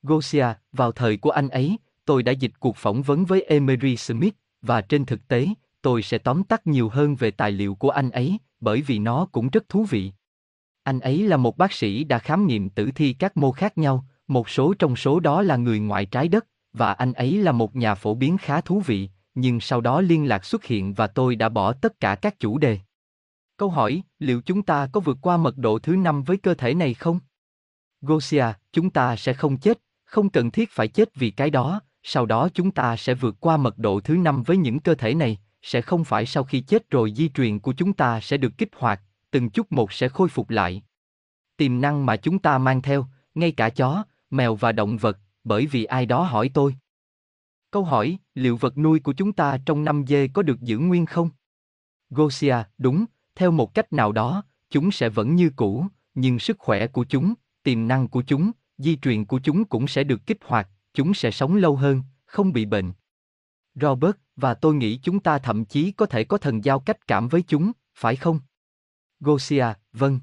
Gosia, 0.03 0.47
vào 0.73 0.93
thời 0.93 1.17
của 1.17 1.31
anh 1.31 1.49
ấy, 1.49 1.77
tôi 2.05 2.23
đã 2.23 2.33
dịch 2.33 2.53
cuộc 2.61 2.77
phỏng 2.77 3.03
vấn 3.03 3.25
với 3.25 3.43
Emery 3.43 3.97
Smith, 3.97 4.35
và 4.63 4.81
trên 4.81 5.05
thực 5.05 5.29
tế, 5.29 5.49
tôi 5.83 6.03
sẽ 6.03 6.19
tóm 6.19 6.45
tắt 6.45 6.67
nhiều 6.67 6.89
hơn 6.89 7.15
về 7.15 7.31
tài 7.31 7.53
liệu 7.53 7.75
của 7.75 7.91
anh 7.91 8.11
ấy, 8.11 8.39
bởi 8.61 8.83
vì 8.83 8.99
nó 8.99 9.27
cũng 9.33 9.49
rất 9.49 9.69
thú 9.69 9.85
vị. 9.85 10.13
Anh 10.83 11.01
ấy 11.01 11.23
là 11.23 11.37
một 11.37 11.57
bác 11.57 11.73
sĩ 11.73 12.05
đã 12.05 12.19
khám 12.19 12.47
nghiệm 12.47 12.71
tử 12.71 12.91
thi 12.95 13.13
các 13.13 13.37
mô 13.37 13.53
khác 13.53 13.79
nhau, 13.79 14.05
một 14.29 14.49
số 14.49 14.75
trong 14.79 14.97
số 14.97 15.21
đó 15.21 15.43
là 15.43 15.57
người 15.57 15.79
ngoại 15.79 16.07
trái 16.07 16.29
đất, 16.29 16.47
và 16.73 16.93
anh 16.93 17.13
ấy 17.13 17.37
là 17.37 17.53
một 17.53 17.77
nhà 17.77 17.95
phổ 17.95 18.15
biến 18.15 18.39
khá 18.39 18.61
thú 18.61 18.81
vị, 18.81 19.09
nhưng 19.35 19.61
sau 19.61 19.81
đó 19.81 20.01
liên 20.01 20.29
lạc 20.29 20.45
xuất 20.45 20.65
hiện 20.65 20.95
và 20.95 21.07
tôi 21.07 21.37
đã 21.37 21.49
bỏ 21.49 21.73
tất 21.73 22.01
cả 22.01 22.15
các 22.15 22.41
chủ 22.41 22.59
đề. 22.59 22.79
Câu 23.57 23.71
hỏi, 23.71 24.03
liệu 24.19 24.41
chúng 24.41 24.63
ta 24.63 24.89
có 24.93 25.01
vượt 25.01 25.19
qua 25.21 25.37
mật 25.37 25.59
độ 25.59 25.79
thứ 25.79 25.97
năm 25.97 26.23
với 26.23 26.37
cơ 26.37 26.55
thể 26.55 26.75
này 26.75 26.95
không? 26.95 27.21
Gosia, 28.01 28.45
chúng 28.73 28.91
ta 28.91 29.17
sẽ 29.17 29.33
không 29.33 29.57
chết, 29.57 29.79
không 30.05 30.31
cần 30.31 30.51
thiết 30.51 30.71
phải 30.71 30.89
chết 30.89 31.15
vì 31.15 31.31
cái 31.31 31.51
đó, 31.51 31.81
sau 32.03 32.27
đó 32.27 32.49
chúng 32.55 32.71
ta 32.71 32.97
sẽ 32.97 33.15
vượt 33.15 33.37
qua 33.41 33.57
mật 33.57 33.79
độ 33.79 34.01
thứ 34.01 34.17
năm 34.17 34.43
với 34.43 34.57
những 34.57 34.81
cơ 34.81 34.95
thể 34.95 35.15
này, 35.15 35.39
sẽ 35.63 35.81
không 35.81 36.05
phải 36.05 36.27
sau 36.27 36.45
khi 36.45 36.61
chết 36.61 36.91
rồi 36.91 37.13
di 37.17 37.29
truyền 37.29 37.59
của 37.59 37.73
chúng 37.73 37.93
ta 37.93 38.21
sẽ 38.21 38.37
được 38.37 38.59
kích 38.59 38.71
hoạt, 38.77 39.01
từng 39.31 39.51
chút 39.51 39.73
một 39.73 39.93
sẽ 39.93 40.09
khôi 40.09 40.29
phục 40.29 40.51
lại. 40.51 40.83
Tiềm 41.57 41.81
năng 41.81 42.07
mà 42.07 42.17
chúng 42.17 42.39
ta 42.39 42.59
mang 42.59 42.83
theo, 42.83 43.07
ngay 43.35 43.53
cả 43.53 43.69
chó, 43.69 44.05
mèo 44.31 44.55
và 44.55 44.73
động 44.73 44.97
vật, 44.97 45.19
bởi 45.45 45.67
vì 45.67 45.85
ai 45.85 46.07
đó 46.07 46.23
hỏi 46.23 46.51
tôi. 46.55 46.77
Câu 47.71 47.85
hỏi, 47.85 48.19
liệu 48.35 48.57
vật 48.57 48.79
nuôi 48.79 49.01
của 49.01 49.13
chúng 49.13 49.33
ta 49.33 49.59
trong 49.67 49.85
năm 49.85 50.05
dê 50.07 50.29
có 50.29 50.43
được 50.43 50.61
giữ 50.61 50.79
nguyên 50.79 51.07
không? 51.07 51.31
Gosia, 52.11 52.57
đúng, 52.79 53.05
theo 53.37 53.51
một 53.51 53.75
cách 53.75 53.93
nào 53.93 54.13
đó, 54.13 54.45
chúng 54.71 54.91
sẽ 54.91 55.09
vẫn 55.09 55.35
như 55.35 55.51
cũ, 55.57 55.87
nhưng 56.15 56.39
sức 56.39 56.59
khỏe 56.59 56.87
của 56.87 57.05
chúng, 57.05 57.35
tiềm 57.63 57.89
năng 57.89 58.09
của 58.09 58.23
chúng, 58.23 58.51
di 58.79 58.97
truyền 58.97 59.25
của 59.25 59.39
chúng 59.39 59.65
cũng 59.65 59.89
sẽ 59.89 60.05
được 60.05 60.27
kích 60.27 60.39
hoạt, 60.45 60.69
chúng 60.95 61.15
sẽ 61.15 61.31
sống 61.31 61.57
lâu 61.57 61.77
hơn, 61.77 62.03
không 62.25 62.53
bị 62.53 62.65
bệnh. 62.65 62.93
Robert, 63.75 64.17
và 64.37 64.55
tôi 64.55 64.75
nghĩ 64.75 64.99
chúng 65.03 65.21
ta 65.21 65.39
thậm 65.39 65.65
chí 65.65 65.93
có 65.93 66.07
thể 66.07 66.25
có 66.25 66.39
thần 66.39 66.65
giao 66.65 66.81
cách 66.81 67.07
cảm 67.07 67.29
với 67.29 67.43
chúng, 67.43 67.73
phải 67.95 68.17
không? 68.17 68.41
Gosia, 69.21 69.67
vâng. 69.93 70.21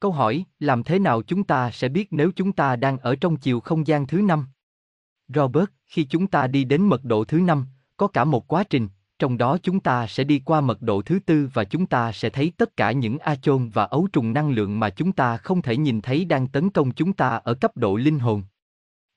Câu 0.00 0.12
hỏi, 0.12 0.44
làm 0.58 0.84
thế 0.84 0.98
nào 0.98 1.22
chúng 1.22 1.44
ta 1.44 1.70
sẽ 1.70 1.88
biết 1.88 2.08
nếu 2.10 2.30
chúng 2.36 2.52
ta 2.52 2.76
đang 2.76 2.98
ở 2.98 3.16
trong 3.16 3.36
chiều 3.36 3.60
không 3.60 3.86
gian 3.86 4.06
thứ 4.06 4.22
năm? 4.22 4.46
Robert, 5.28 5.66
khi 5.86 6.04
chúng 6.04 6.26
ta 6.26 6.46
đi 6.46 6.64
đến 6.64 6.82
mật 6.82 7.04
độ 7.04 7.24
thứ 7.24 7.40
năm, 7.40 7.66
có 7.96 8.06
cả 8.06 8.24
một 8.24 8.48
quá 8.48 8.64
trình, 8.64 8.88
trong 9.18 9.38
đó 9.38 9.58
chúng 9.62 9.80
ta 9.80 10.06
sẽ 10.06 10.24
đi 10.24 10.42
qua 10.44 10.60
mật 10.60 10.82
độ 10.82 11.02
thứ 11.02 11.18
tư 11.26 11.48
và 11.54 11.64
chúng 11.64 11.86
ta 11.86 12.12
sẽ 12.12 12.30
thấy 12.30 12.52
tất 12.56 12.76
cả 12.76 12.92
những 12.92 13.18
achon 13.18 13.68
và 13.68 13.84
ấu 13.84 14.08
trùng 14.12 14.32
năng 14.32 14.50
lượng 14.50 14.80
mà 14.80 14.90
chúng 14.90 15.12
ta 15.12 15.36
không 15.36 15.62
thể 15.62 15.76
nhìn 15.76 16.00
thấy 16.00 16.24
đang 16.24 16.48
tấn 16.48 16.70
công 16.70 16.90
chúng 16.90 17.12
ta 17.12 17.28
ở 17.28 17.54
cấp 17.54 17.76
độ 17.76 17.96
linh 17.96 18.18
hồn. 18.18 18.42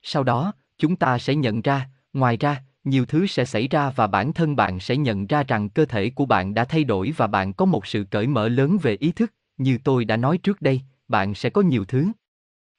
Sau 0.02 0.24
đó, 0.24 0.54
chúng 0.78 0.96
ta 0.96 1.18
sẽ 1.18 1.36
nhận 1.36 1.62
ra, 1.62 1.90
ngoài 2.14 2.38
ra, 2.38 2.64
nhiều 2.84 3.06
thứ 3.06 3.28
sẽ 3.28 3.46
xảy 3.46 3.68
ra 3.68 3.90
và 3.90 4.08
bản 4.08 4.34
thân 4.34 4.56
bạn 4.56 4.80
sẽ 4.80 4.98
nhận 4.98 5.28
ra 5.28 5.44
rằng 5.44 5.70
cơ 5.70 5.86
thể 5.86 6.10
của 6.10 6.26
bạn 6.26 6.54
đã 6.54 6.66
thay 6.66 6.84
đổi 6.84 7.14
và 7.18 7.28
bạn 7.28 7.54
có 7.54 7.66
một 7.66 7.88
sự 7.88 8.04
cởi 8.12 8.28
mở 8.28 8.48
lớn 8.48 8.78
về 8.82 8.98
ý 9.00 9.12
thức, 9.12 9.34
như 9.58 9.78
tôi 9.84 10.06
đã 10.06 10.18
nói 10.18 10.38
trước 10.38 10.62
đây, 10.62 10.82
bạn 11.08 11.36
sẽ 11.36 11.50
có 11.50 11.62
nhiều 11.62 11.86
thứ. 11.86 12.08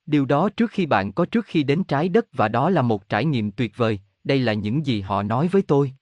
Điều 0.07 0.25
đó 0.25 0.49
trước 0.57 0.71
khi 0.71 0.87
bạn 0.87 1.13
có 1.13 1.25
trước 1.25 1.47
khi 1.47 1.63
đến 1.63 1.85
trái 1.85 2.09
đất 2.09 2.27
và 2.33 2.49
đó 2.49 2.71
là 2.71 2.83
một 2.83 3.09
trải 3.09 3.25
nghiệm 3.25 3.51
tuyệt 3.51 3.77
vời, 3.77 4.01
đây 4.25 4.39
là 4.39 4.53
những 4.53 4.87
gì 4.87 5.01
họ 5.01 5.23
nói 5.23 5.49
với 5.49 5.63
tôi. 5.63 5.93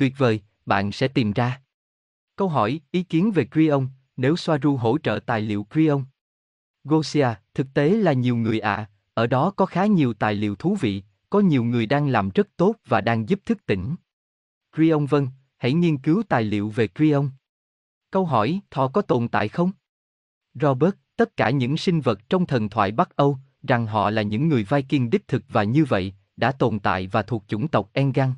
Tuyệt 0.00 0.18
vời, 0.18 0.40
bạn 0.66 0.92
sẽ 0.92 1.08
tìm 1.08 1.32
ra. 1.32 1.60
Câu 2.36 2.48
hỏi, 2.48 2.80
ý 2.90 3.02
kiến 3.02 3.32
về 3.32 3.46
Creon, 3.52 3.86
nếu 4.16 4.36
Soaru 4.36 4.76
hỗ 4.76 4.98
trợ 4.98 5.20
tài 5.26 5.40
liệu 5.40 5.66
Creon. 5.72 6.04
Gosia, 6.84 7.28
thực 7.54 7.66
tế 7.74 7.90
là 7.90 8.12
nhiều 8.12 8.36
người 8.36 8.60
ạ, 8.60 8.74
à, 8.74 8.90
ở 9.14 9.26
đó 9.26 9.50
có 9.50 9.66
khá 9.66 9.86
nhiều 9.86 10.14
tài 10.14 10.34
liệu 10.34 10.56
thú 10.56 10.76
vị, 10.80 11.02
có 11.30 11.40
nhiều 11.40 11.64
người 11.64 11.86
đang 11.86 12.08
làm 12.08 12.30
rất 12.34 12.48
tốt 12.56 12.74
và 12.86 13.00
đang 13.00 13.28
giúp 13.28 13.40
thức 13.44 13.66
tỉnh. 13.66 13.94
Creon 14.76 15.06
vâng, 15.06 15.28
hãy 15.56 15.72
nghiên 15.72 15.98
cứu 15.98 16.22
tài 16.28 16.44
liệu 16.44 16.68
về 16.68 16.88
Creon. 16.88 17.30
Câu 18.10 18.26
hỏi, 18.26 18.60
thọ 18.70 18.88
có 18.88 19.02
tồn 19.02 19.28
tại 19.28 19.48
không? 19.48 19.72
Robert, 20.54 20.94
tất 21.16 21.36
cả 21.36 21.50
những 21.50 21.76
sinh 21.76 22.00
vật 22.00 22.28
trong 22.28 22.46
thần 22.46 22.68
thoại 22.68 22.92
Bắc 22.92 23.16
Âu, 23.16 23.38
rằng 23.62 23.86
họ 23.86 24.10
là 24.10 24.22
những 24.22 24.48
người 24.48 24.64
Viking 24.64 25.10
đích 25.10 25.28
thực 25.28 25.42
và 25.48 25.62
như 25.62 25.84
vậy, 25.84 26.14
đã 26.36 26.52
tồn 26.52 26.78
tại 26.78 27.06
và 27.06 27.22
thuộc 27.22 27.44
chủng 27.48 27.68
tộc 27.68 27.90
Engang 27.92 28.34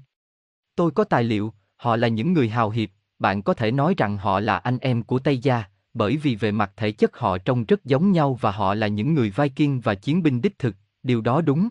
Tôi 0.74 0.90
có 0.90 1.04
tài 1.04 1.24
liệu, 1.24 1.52
họ 1.76 1.96
là 1.96 2.08
những 2.08 2.32
người 2.32 2.48
hào 2.48 2.70
hiệp, 2.70 2.88
bạn 3.18 3.42
có 3.42 3.54
thể 3.54 3.70
nói 3.70 3.94
rằng 3.96 4.18
họ 4.18 4.40
là 4.40 4.58
anh 4.58 4.78
em 4.78 5.02
của 5.02 5.18
Tây 5.18 5.38
Gia, 5.38 5.64
bởi 5.94 6.16
vì 6.16 6.36
về 6.36 6.52
mặt 6.52 6.72
thể 6.76 6.92
chất 6.92 7.16
họ 7.16 7.38
trông 7.38 7.64
rất 7.64 7.84
giống 7.84 8.12
nhau 8.12 8.38
và 8.40 8.50
họ 8.50 8.74
là 8.74 8.86
những 8.86 9.14
người 9.14 9.30
Viking 9.30 9.80
và 9.80 9.94
chiến 9.94 10.22
binh 10.22 10.42
đích 10.42 10.58
thực, 10.58 10.76
điều 11.02 11.20
đó 11.20 11.40
đúng. 11.40 11.68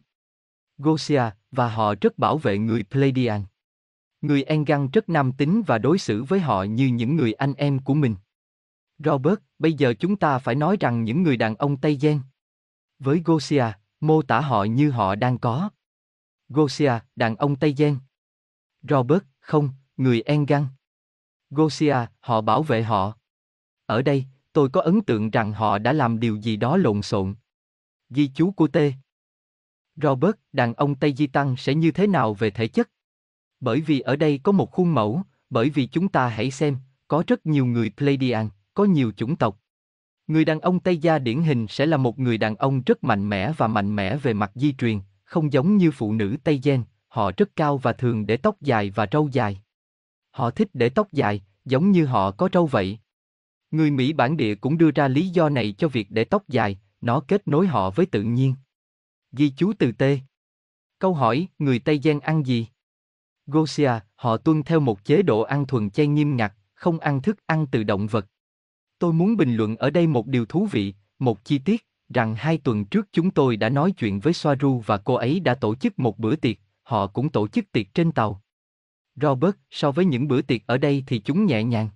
Gosia, 0.78 1.24
và 1.52 1.70
họ 1.70 1.96
rất 2.02 2.18
bảo 2.18 2.38
vệ 2.38 2.58
người 2.58 2.84
Pleiadian. 2.84 3.44
Người 4.22 4.44
Engan 4.44 4.90
rất 4.94 5.10
nam 5.10 5.32
tính 5.32 5.62
và 5.68 5.78
đối 5.78 5.98
xử 5.98 6.24
với 6.24 6.40
họ 6.40 6.64
như 6.64 6.88
những 6.88 7.16
người 7.16 7.34
anh 7.34 7.54
em 7.54 7.80
của 7.80 7.94
mình. 7.94 8.16
Robert, 9.00 9.40
bây 9.60 9.74
giờ 9.74 9.94
chúng 10.00 10.16
ta 10.16 10.40
phải 10.40 10.56
nói 10.56 10.78
rằng 10.80 11.04
những 11.04 11.24
người 11.24 11.38
đàn 11.38 11.56
ông 11.56 11.78
Tây 11.78 11.98
Gen. 12.02 12.20
Với 13.00 13.22
Gosia, 13.26 13.66
mô 14.00 14.22
tả 14.22 14.40
họ 14.40 14.64
như 14.64 14.92
họ 14.92 15.16
đang 15.16 15.38
có. 15.38 15.70
Gosia, 16.50 16.94
đàn 17.16 17.36
ông 17.36 17.56
Tây 17.56 17.74
Gen. 17.78 17.98
Robert, 18.90 19.24
không, 19.40 19.70
người 19.98 20.22
Engan. 20.22 20.66
Gosia, 21.50 21.96
họ 22.20 22.42
bảo 22.42 22.64
vệ 22.64 22.84
họ. 22.84 23.18
Ở 23.86 24.02
đây, 24.02 24.26
tôi 24.54 24.70
có 24.70 24.82
ấn 24.82 25.02
tượng 25.02 25.32
rằng 25.32 25.54
họ 25.54 25.78
đã 25.78 25.94
làm 25.94 26.20
điều 26.20 26.36
gì 26.36 26.58
đó 26.58 26.78
lộn 26.78 27.02
xộn. 27.02 27.36
Ghi 28.10 28.30
chú 28.36 28.52
của 28.52 28.68
T. 28.68 28.78
Robert, 29.96 30.36
đàn 30.54 30.74
ông 30.74 30.96
Tây 30.96 31.14
Di 31.18 31.28
Tăng 31.28 31.58
sẽ 31.58 31.76
như 31.76 31.92
thế 31.92 32.08
nào 32.08 32.34
về 32.34 32.50
thể 32.50 32.68
chất? 32.68 32.90
Bởi 33.60 33.82
vì 33.82 34.00
ở 34.00 34.16
đây 34.16 34.40
có 34.44 34.52
một 34.52 34.72
khuôn 34.72 34.94
mẫu, 34.94 35.22
bởi 35.50 35.70
vì 35.70 35.88
chúng 35.88 36.10
ta 36.10 36.28
hãy 36.28 36.52
xem, 36.52 36.78
có 37.08 37.24
rất 37.28 37.46
nhiều 37.46 37.66
người 37.66 37.92
Pleiadian, 37.98 38.50
có 38.74 38.86
nhiều 38.86 39.12
chủng 39.12 39.36
tộc. 39.36 39.58
Người 40.28 40.46
đàn 40.46 40.60
ông 40.60 40.80
Tây 40.80 40.98
Gia 40.98 41.20
điển 41.20 41.42
hình 41.42 41.68
sẽ 41.70 41.86
là 41.86 41.98
một 41.98 42.20
người 42.20 42.38
đàn 42.38 42.56
ông 42.56 42.82
rất 42.86 43.04
mạnh 43.04 43.30
mẽ 43.30 43.52
và 43.58 43.68
mạnh 43.68 43.96
mẽ 43.96 44.18
về 44.18 44.34
mặt 44.34 44.52
di 44.56 44.74
truyền, 44.74 45.00
không 45.24 45.54
giống 45.54 45.78
như 45.78 45.92
phụ 45.92 46.14
nữ 46.14 46.38
Tây 46.44 46.60
Gen, 46.64 46.84
họ 47.12 47.32
rất 47.38 47.56
cao 47.56 47.78
và 47.78 47.94
thường 47.94 48.26
để 48.26 48.38
tóc 48.38 48.62
dài 48.62 48.90
và 48.90 49.08
râu 49.12 49.30
dài. 49.32 49.62
Họ 50.32 50.52
thích 50.52 50.70
để 50.74 50.90
tóc 50.90 51.12
dài, 51.12 51.42
giống 51.66 51.92
như 51.92 52.06
họ 52.06 52.32
có 52.32 52.50
râu 52.54 52.68
vậy. 52.68 53.00
Người 53.72 53.92
Mỹ 53.92 54.14
bản 54.14 54.38
địa 54.38 54.56
cũng 54.56 54.78
đưa 54.78 54.92
ra 54.92 55.08
lý 55.08 55.30
do 55.30 55.50
này 55.50 55.72
cho 55.78 55.88
việc 55.88 56.12
để 56.12 56.24
tóc 56.24 56.48
dài, 56.48 56.80
nó 57.02 57.20
kết 57.28 57.48
nối 57.48 57.68
họ 57.68 57.90
với 57.90 58.06
tự 58.06 58.24
nhiên. 58.24 58.56
Ghi 59.32 59.54
chú 59.58 59.74
từ 59.80 59.92
T. 59.92 60.04
Câu 61.00 61.14
hỏi, 61.14 61.48
người 61.60 61.80
Tây 61.80 62.00
Giang 62.04 62.20
ăn 62.20 62.46
gì? 62.46 62.68
Gosia, 63.46 63.92
họ 64.16 64.38
tuân 64.38 64.64
theo 64.64 64.80
một 64.80 65.06
chế 65.06 65.22
độ 65.22 65.42
ăn 65.42 65.68
thuần 65.68 65.90
chay 65.90 66.08
nghiêm 66.08 66.36
ngặt, 66.36 66.54
không 66.74 67.00
ăn 67.00 67.22
thức 67.22 67.38
ăn 67.46 67.68
từ 67.72 67.84
động 67.84 68.08
vật. 68.08 68.26
Tôi 69.00 69.14
muốn 69.14 69.38
bình 69.38 69.56
luận 69.56 69.76
ở 69.76 69.90
đây 69.90 70.08
một 70.08 70.28
điều 70.28 70.46
thú 70.46 70.68
vị, 70.72 70.94
một 71.20 71.46
chi 71.46 71.60
tiết, 71.60 71.88
rằng 72.14 72.36
hai 72.36 72.58
tuần 72.58 72.86
trước 72.86 73.08
chúng 73.12 73.32
tôi 73.32 73.58
đã 73.58 73.70
nói 73.70 73.92
chuyện 73.92 74.20
với 74.20 74.34
Soaru 74.34 74.84
và 74.86 74.98
cô 74.98 75.14
ấy 75.14 75.40
đã 75.40 75.56
tổ 75.56 75.76
chức 75.76 76.00
một 76.00 76.20
bữa 76.20 76.36
tiệc, 76.36 76.58
họ 76.84 77.08
cũng 77.08 77.30
tổ 77.30 77.48
chức 77.48 77.72
tiệc 77.72 77.94
trên 77.94 78.12
tàu. 78.12 78.42
Robert, 79.16 79.56
so 79.72 79.92
với 79.92 80.06
những 80.06 80.28
bữa 80.28 80.42
tiệc 80.42 80.68
ở 80.68 80.78
đây 80.78 81.04
thì 81.08 81.20
chúng 81.20 81.46
nhẹ 81.46 81.64
nhàng. 81.64 81.90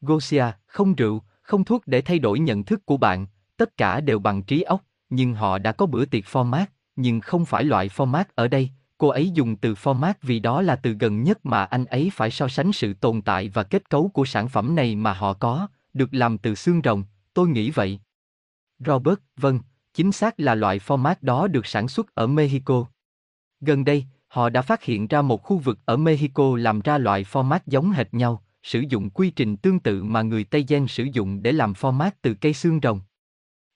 Gosia, 0.00 0.44
không 0.66 0.94
rượu, 0.94 1.22
không 1.42 1.64
thuốc 1.64 1.82
để 1.86 2.00
thay 2.00 2.18
đổi 2.18 2.38
nhận 2.38 2.64
thức 2.64 2.86
của 2.86 2.96
bạn, 2.96 3.26
tất 3.56 3.76
cả 3.76 4.00
đều 4.00 4.18
bằng 4.18 4.42
trí 4.42 4.62
óc, 4.62 4.84
nhưng 5.10 5.34
họ 5.34 5.58
đã 5.58 5.72
có 5.72 5.86
bữa 5.86 6.04
tiệc 6.04 6.24
format, 6.24 6.66
nhưng 6.96 7.20
không 7.20 7.44
phải 7.44 7.64
loại 7.64 7.88
format 7.88 8.24
ở 8.34 8.48
đây, 8.48 8.70
cô 8.98 9.08
ấy 9.08 9.30
dùng 9.30 9.56
từ 9.56 9.74
format 9.74 10.14
vì 10.22 10.38
đó 10.38 10.62
là 10.62 10.76
từ 10.76 10.92
gần 10.92 11.22
nhất 11.22 11.46
mà 11.46 11.64
anh 11.64 11.84
ấy 11.84 12.10
phải 12.12 12.30
so 12.30 12.48
sánh 12.48 12.72
sự 12.72 12.94
tồn 12.94 13.22
tại 13.22 13.48
và 13.48 13.62
kết 13.62 13.90
cấu 13.90 14.08
của 14.08 14.24
sản 14.24 14.48
phẩm 14.48 14.74
này 14.74 14.96
mà 14.96 15.12
họ 15.12 15.32
có, 15.32 15.68
được 15.94 16.14
làm 16.14 16.38
từ 16.38 16.54
xương 16.54 16.80
rồng, 16.84 17.04
tôi 17.34 17.48
nghĩ 17.48 17.70
vậy. 17.70 18.00
Robert, 18.78 19.18
vâng, 19.36 19.60
chính 19.94 20.12
xác 20.12 20.40
là 20.40 20.54
loại 20.54 20.78
format 20.78 21.14
đó 21.20 21.46
được 21.46 21.66
sản 21.66 21.88
xuất 21.88 22.14
ở 22.14 22.26
Mexico. 22.26 22.86
Gần 23.64 23.84
đây, 23.84 24.04
họ 24.28 24.48
đã 24.48 24.62
phát 24.62 24.82
hiện 24.82 25.06
ra 25.06 25.22
một 25.22 25.42
khu 25.42 25.58
vực 25.58 25.78
ở 25.84 25.96
Mexico 25.96 26.56
làm 26.56 26.80
ra 26.80 26.98
loại 26.98 27.24
format 27.24 27.58
giống 27.66 27.90
hệt 27.90 28.14
nhau, 28.14 28.42
sử 28.62 28.80
dụng 28.88 29.10
quy 29.10 29.30
trình 29.30 29.56
tương 29.56 29.80
tự 29.80 30.02
mà 30.02 30.22
người 30.22 30.44
Tây 30.44 30.64
Gen 30.68 30.86
sử 30.86 31.04
dụng 31.12 31.42
để 31.42 31.52
làm 31.52 31.72
format 31.72 32.10
từ 32.22 32.34
cây 32.34 32.52
xương 32.52 32.80
rồng. 32.82 33.00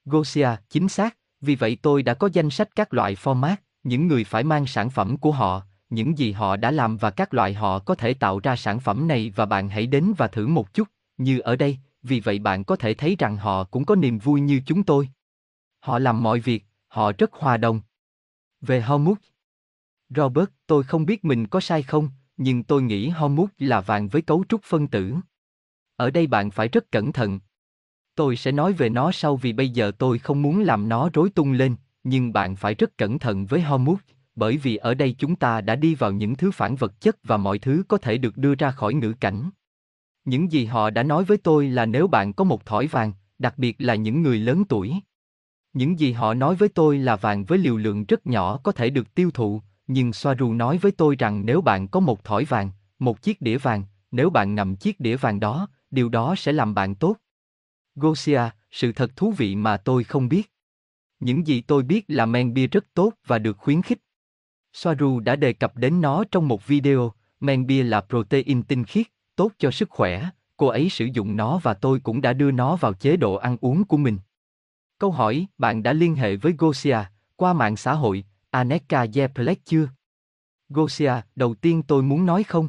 Gosia, 0.04 0.48
chính 0.70 0.88
xác, 0.88 1.16
vì 1.40 1.54
vậy 1.54 1.78
tôi 1.82 2.02
đã 2.02 2.14
có 2.14 2.28
danh 2.32 2.50
sách 2.50 2.68
các 2.76 2.94
loại 2.94 3.14
format, 3.14 3.56
những 3.82 4.06
người 4.06 4.24
phải 4.24 4.44
mang 4.44 4.66
sản 4.66 4.90
phẩm 4.90 5.16
của 5.16 5.32
họ, 5.32 5.62
những 5.90 6.18
gì 6.18 6.32
họ 6.32 6.56
đã 6.56 6.70
làm 6.70 6.96
và 6.96 7.10
các 7.10 7.34
loại 7.34 7.54
họ 7.54 7.78
có 7.78 7.94
thể 7.94 8.14
tạo 8.14 8.40
ra 8.40 8.56
sản 8.56 8.80
phẩm 8.80 9.08
này 9.08 9.32
và 9.36 9.46
bạn 9.46 9.68
hãy 9.68 9.86
đến 9.86 10.12
và 10.16 10.28
thử 10.28 10.46
một 10.46 10.74
chút, 10.74 10.88
như 11.16 11.38
ở 11.38 11.56
đây, 11.56 11.78
vì 12.02 12.20
vậy 12.20 12.38
bạn 12.38 12.64
có 12.64 12.76
thể 12.76 12.94
thấy 12.94 13.16
rằng 13.18 13.36
họ 13.36 13.64
cũng 13.64 13.84
có 13.84 13.94
niềm 13.94 14.18
vui 14.18 14.40
như 14.40 14.60
chúng 14.66 14.82
tôi. 14.82 15.08
Họ 15.80 15.98
làm 15.98 16.22
mọi 16.22 16.40
việc, 16.40 16.64
họ 16.88 17.12
rất 17.18 17.32
hòa 17.32 17.56
đồng. 17.56 17.80
Về 18.60 18.80
Homuk, 18.80 19.18
Robert, 20.08 20.48
tôi 20.66 20.82
không 20.82 21.06
biết 21.06 21.24
mình 21.24 21.46
có 21.46 21.60
sai 21.60 21.82
không, 21.82 22.10
nhưng 22.36 22.62
tôi 22.62 22.82
nghĩ 22.82 23.10
Hormuz 23.10 23.46
là 23.58 23.80
vàng 23.80 24.08
với 24.08 24.22
cấu 24.22 24.44
trúc 24.48 24.62
phân 24.64 24.86
tử. 24.86 25.14
Ở 25.96 26.10
đây 26.10 26.26
bạn 26.26 26.50
phải 26.50 26.68
rất 26.68 26.90
cẩn 26.90 27.12
thận. 27.12 27.40
Tôi 28.14 28.36
sẽ 28.36 28.52
nói 28.52 28.72
về 28.72 28.88
nó 28.88 29.12
sau 29.12 29.36
vì 29.36 29.52
bây 29.52 29.68
giờ 29.68 29.92
tôi 29.98 30.18
không 30.18 30.42
muốn 30.42 30.60
làm 30.60 30.88
nó 30.88 31.10
rối 31.12 31.30
tung 31.30 31.52
lên, 31.52 31.76
nhưng 32.04 32.32
bạn 32.32 32.56
phải 32.56 32.74
rất 32.74 32.98
cẩn 32.98 33.18
thận 33.18 33.46
với 33.46 33.60
Hormuz, 33.60 33.96
bởi 34.34 34.56
vì 34.56 34.76
ở 34.76 34.94
đây 34.94 35.14
chúng 35.18 35.36
ta 35.36 35.60
đã 35.60 35.76
đi 35.76 35.94
vào 35.94 36.12
những 36.12 36.36
thứ 36.36 36.50
phản 36.50 36.76
vật 36.76 37.00
chất 37.00 37.16
và 37.24 37.36
mọi 37.36 37.58
thứ 37.58 37.82
có 37.88 37.98
thể 37.98 38.18
được 38.18 38.36
đưa 38.36 38.54
ra 38.54 38.70
khỏi 38.70 38.94
ngữ 38.94 39.12
cảnh. 39.20 39.50
Những 40.24 40.52
gì 40.52 40.64
họ 40.64 40.90
đã 40.90 41.02
nói 41.02 41.24
với 41.24 41.38
tôi 41.38 41.68
là 41.68 41.86
nếu 41.86 42.06
bạn 42.06 42.32
có 42.32 42.44
một 42.44 42.66
thỏi 42.66 42.86
vàng, 42.86 43.12
đặc 43.38 43.54
biệt 43.58 43.76
là 43.78 43.94
những 43.94 44.22
người 44.22 44.38
lớn 44.38 44.64
tuổi. 44.64 44.94
Những 45.72 45.98
gì 45.98 46.12
họ 46.12 46.34
nói 46.34 46.54
với 46.54 46.68
tôi 46.68 46.98
là 46.98 47.16
vàng 47.16 47.44
với 47.44 47.58
liều 47.58 47.76
lượng 47.76 48.04
rất 48.04 48.26
nhỏ 48.26 48.60
có 48.62 48.72
thể 48.72 48.90
được 48.90 49.14
tiêu 49.14 49.30
thụ, 49.34 49.62
nhưng 49.86 50.12
Soaru 50.12 50.52
nói 50.52 50.78
với 50.78 50.92
tôi 50.92 51.16
rằng 51.18 51.46
nếu 51.46 51.60
bạn 51.60 51.88
có 51.88 52.00
một 52.00 52.24
thỏi 52.24 52.44
vàng, 52.44 52.70
một 52.98 53.22
chiếc 53.22 53.40
đĩa 53.40 53.58
vàng, 53.58 53.84
nếu 54.10 54.30
bạn 54.30 54.54
ngậm 54.54 54.76
chiếc 54.76 55.00
đĩa 55.00 55.16
vàng 55.16 55.40
đó, 55.40 55.68
điều 55.90 56.08
đó 56.08 56.34
sẽ 56.38 56.52
làm 56.52 56.74
bạn 56.74 56.94
tốt. 56.94 57.16
Gosia, 57.94 58.40
sự 58.70 58.92
thật 58.92 59.16
thú 59.16 59.30
vị 59.30 59.56
mà 59.56 59.76
tôi 59.76 60.04
không 60.04 60.28
biết. 60.28 60.52
Những 61.20 61.46
gì 61.46 61.60
tôi 61.60 61.82
biết 61.82 62.04
là 62.08 62.26
men 62.26 62.54
bia 62.54 62.66
rất 62.66 62.84
tốt 62.94 63.12
và 63.26 63.38
được 63.38 63.58
khuyến 63.58 63.82
khích. 63.82 63.98
Soaru 64.72 65.20
đã 65.20 65.36
đề 65.36 65.52
cập 65.52 65.76
đến 65.76 66.00
nó 66.00 66.24
trong 66.30 66.48
một 66.48 66.66
video, 66.66 67.12
men 67.40 67.66
bia 67.66 67.82
là 67.82 68.00
protein 68.00 68.62
tinh 68.62 68.84
khiết, 68.84 69.06
tốt 69.36 69.52
cho 69.58 69.70
sức 69.70 69.90
khỏe, 69.90 70.28
cô 70.56 70.66
ấy 70.66 70.88
sử 70.90 71.04
dụng 71.04 71.36
nó 71.36 71.60
và 71.62 71.74
tôi 71.74 72.00
cũng 72.00 72.20
đã 72.20 72.32
đưa 72.32 72.50
nó 72.50 72.76
vào 72.76 72.92
chế 72.92 73.16
độ 73.16 73.34
ăn 73.34 73.56
uống 73.60 73.84
của 73.84 73.96
mình. 73.96 74.18
Câu 74.98 75.10
hỏi, 75.10 75.46
bạn 75.58 75.82
đã 75.82 75.92
liên 75.92 76.14
hệ 76.14 76.36
với 76.36 76.54
Gosia, 76.58 76.98
qua 77.36 77.52
mạng 77.52 77.76
xã 77.76 77.92
hội, 77.92 78.24
Aneka 78.56 79.06
Yeplet 79.14 79.58
chưa? 79.64 79.88
Gosia, 80.68 81.12
đầu 81.34 81.54
tiên 81.54 81.82
tôi 81.82 82.02
muốn 82.02 82.26
nói 82.26 82.42
không. 82.42 82.68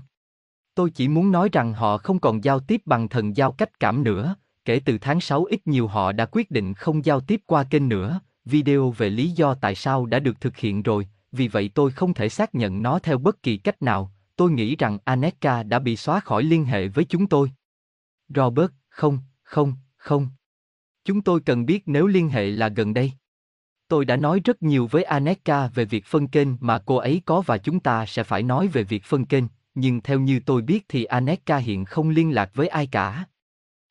Tôi 0.75 0.89
chỉ 0.89 1.07
muốn 1.07 1.31
nói 1.31 1.49
rằng 1.51 1.73
họ 1.73 1.97
không 1.97 2.19
còn 2.19 2.43
giao 2.43 2.59
tiếp 2.59 2.81
bằng 2.85 3.09
thần 3.09 3.37
giao 3.37 3.51
cách 3.51 3.79
cảm 3.79 4.03
nữa, 4.03 4.35
kể 4.65 4.81
từ 4.85 4.97
tháng 4.97 5.21
6 5.21 5.43
ít 5.43 5.67
nhiều 5.67 5.87
họ 5.87 6.11
đã 6.11 6.25
quyết 6.31 6.51
định 6.51 6.73
không 6.73 7.05
giao 7.05 7.19
tiếp 7.19 7.41
qua 7.45 7.63
kênh 7.63 7.89
nữa, 7.89 8.19
video 8.45 8.91
về 8.91 9.09
lý 9.09 9.31
do 9.31 9.53
tại 9.53 9.75
sao 9.75 10.05
đã 10.05 10.19
được 10.19 10.41
thực 10.41 10.57
hiện 10.57 10.83
rồi, 10.83 11.07
vì 11.31 11.47
vậy 11.47 11.69
tôi 11.75 11.91
không 11.91 12.13
thể 12.13 12.29
xác 12.29 12.55
nhận 12.55 12.81
nó 12.81 12.99
theo 12.99 13.17
bất 13.17 13.43
kỳ 13.43 13.57
cách 13.57 13.81
nào, 13.81 14.11
tôi 14.35 14.51
nghĩ 14.51 14.75
rằng 14.75 14.97
Aneka 15.03 15.63
đã 15.63 15.79
bị 15.79 15.95
xóa 15.95 16.19
khỏi 16.19 16.43
liên 16.43 16.65
hệ 16.65 16.87
với 16.87 17.05
chúng 17.05 17.27
tôi. 17.27 17.51
Robert, 18.35 18.71
không, 18.89 19.19
không, 19.43 19.73
không. 19.97 20.29
Chúng 21.05 21.21
tôi 21.21 21.39
cần 21.39 21.65
biết 21.65 21.83
nếu 21.85 22.07
liên 22.07 22.29
hệ 22.29 22.45
là 22.45 22.67
gần 22.67 22.93
đây. 22.93 23.11
Tôi 23.87 24.05
đã 24.05 24.15
nói 24.15 24.41
rất 24.43 24.63
nhiều 24.63 24.87
với 24.87 25.03
Aneka 25.03 25.67
về 25.67 25.85
việc 25.85 26.05
phân 26.05 26.27
kênh 26.27 26.47
mà 26.59 26.79
cô 26.85 26.95
ấy 26.95 27.21
có 27.25 27.41
và 27.41 27.57
chúng 27.57 27.79
ta 27.79 28.05
sẽ 28.05 28.23
phải 28.23 28.43
nói 28.43 28.67
về 28.67 28.83
việc 28.83 29.03
phân 29.03 29.25
kênh, 29.25 29.43
nhưng 29.75 30.01
theo 30.01 30.19
như 30.19 30.39
tôi 30.39 30.61
biết 30.61 30.85
thì 30.89 31.03
Aneka 31.03 31.57
hiện 31.57 31.85
không 31.85 32.09
liên 32.09 32.31
lạc 32.31 32.51
với 32.53 32.67
ai 32.67 32.87
cả. 32.87 33.25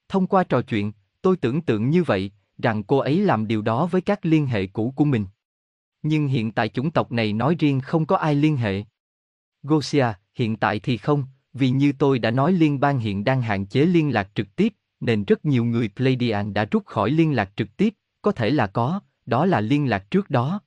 Thông 0.08 0.26
qua 0.26 0.44
trò 0.44 0.62
chuyện, 0.62 0.92
tôi 1.22 1.36
tưởng 1.36 1.60
tượng 1.60 1.90
như 1.90 2.02
vậy, 2.02 2.30
rằng 2.58 2.82
cô 2.82 2.98
ấy 2.98 3.20
làm 3.20 3.46
điều 3.46 3.62
đó 3.62 3.86
với 3.86 4.00
các 4.00 4.26
liên 4.26 4.46
hệ 4.46 4.66
cũ 4.66 4.92
của 4.96 5.04
mình. 5.04 5.26
Nhưng 6.02 6.28
hiện 6.28 6.52
tại 6.52 6.68
chủng 6.68 6.90
tộc 6.90 7.12
này 7.12 7.32
nói 7.32 7.56
riêng 7.58 7.80
không 7.80 8.06
có 8.06 8.16
ai 8.16 8.34
liên 8.34 8.56
hệ. 8.56 8.84
Gosia, 9.62 10.06
hiện 10.34 10.56
tại 10.56 10.80
thì 10.80 10.96
không, 10.96 11.24
vì 11.52 11.70
như 11.70 11.92
tôi 11.98 12.18
đã 12.18 12.30
nói 12.30 12.52
liên 12.52 12.80
bang 12.80 12.98
hiện 12.98 13.24
đang 13.24 13.42
hạn 13.42 13.66
chế 13.66 13.84
liên 13.86 14.12
lạc 14.12 14.30
trực 14.34 14.56
tiếp, 14.56 14.72
nên 15.00 15.24
rất 15.24 15.44
nhiều 15.44 15.64
người 15.64 15.90
Pleiadian 15.96 16.54
đã 16.54 16.64
rút 16.64 16.86
khỏi 16.86 17.10
liên 17.10 17.32
lạc 17.32 17.50
trực 17.56 17.76
tiếp, 17.76 17.94
có 18.22 18.32
thể 18.32 18.50
là 18.50 18.66
có, 18.66 19.00
đó 19.26 19.46
là 19.46 19.60
liên 19.60 19.88
lạc 19.88 20.10
trước 20.10 20.30
đó. 20.30 20.60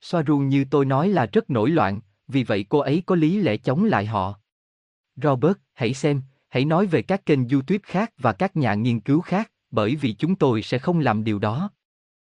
Soaru 0.00 0.38
như 0.38 0.64
tôi 0.70 0.84
nói 0.84 1.08
là 1.08 1.26
rất 1.26 1.50
nổi 1.50 1.70
loạn, 1.70 2.00
vì 2.28 2.44
vậy 2.44 2.66
cô 2.68 2.78
ấy 2.78 3.02
có 3.06 3.14
lý 3.14 3.40
lẽ 3.40 3.56
chống 3.56 3.84
lại 3.84 4.06
họ. 4.06 4.40
Robert, 5.16 5.56
hãy 5.72 5.94
xem, 5.94 6.22
hãy 6.48 6.64
nói 6.64 6.86
về 6.86 7.02
các 7.02 7.26
kênh 7.26 7.48
YouTube 7.48 7.78
khác 7.82 8.12
và 8.18 8.32
các 8.32 8.56
nhà 8.56 8.74
nghiên 8.74 9.00
cứu 9.00 9.20
khác, 9.20 9.52
bởi 9.70 9.96
vì 9.96 10.12
chúng 10.12 10.36
tôi 10.36 10.62
sẽ 10.62 10.78
không 10.78 10.98
làm 10.98 11.24
điều 11.24 11.38
đó. 11.38 11.70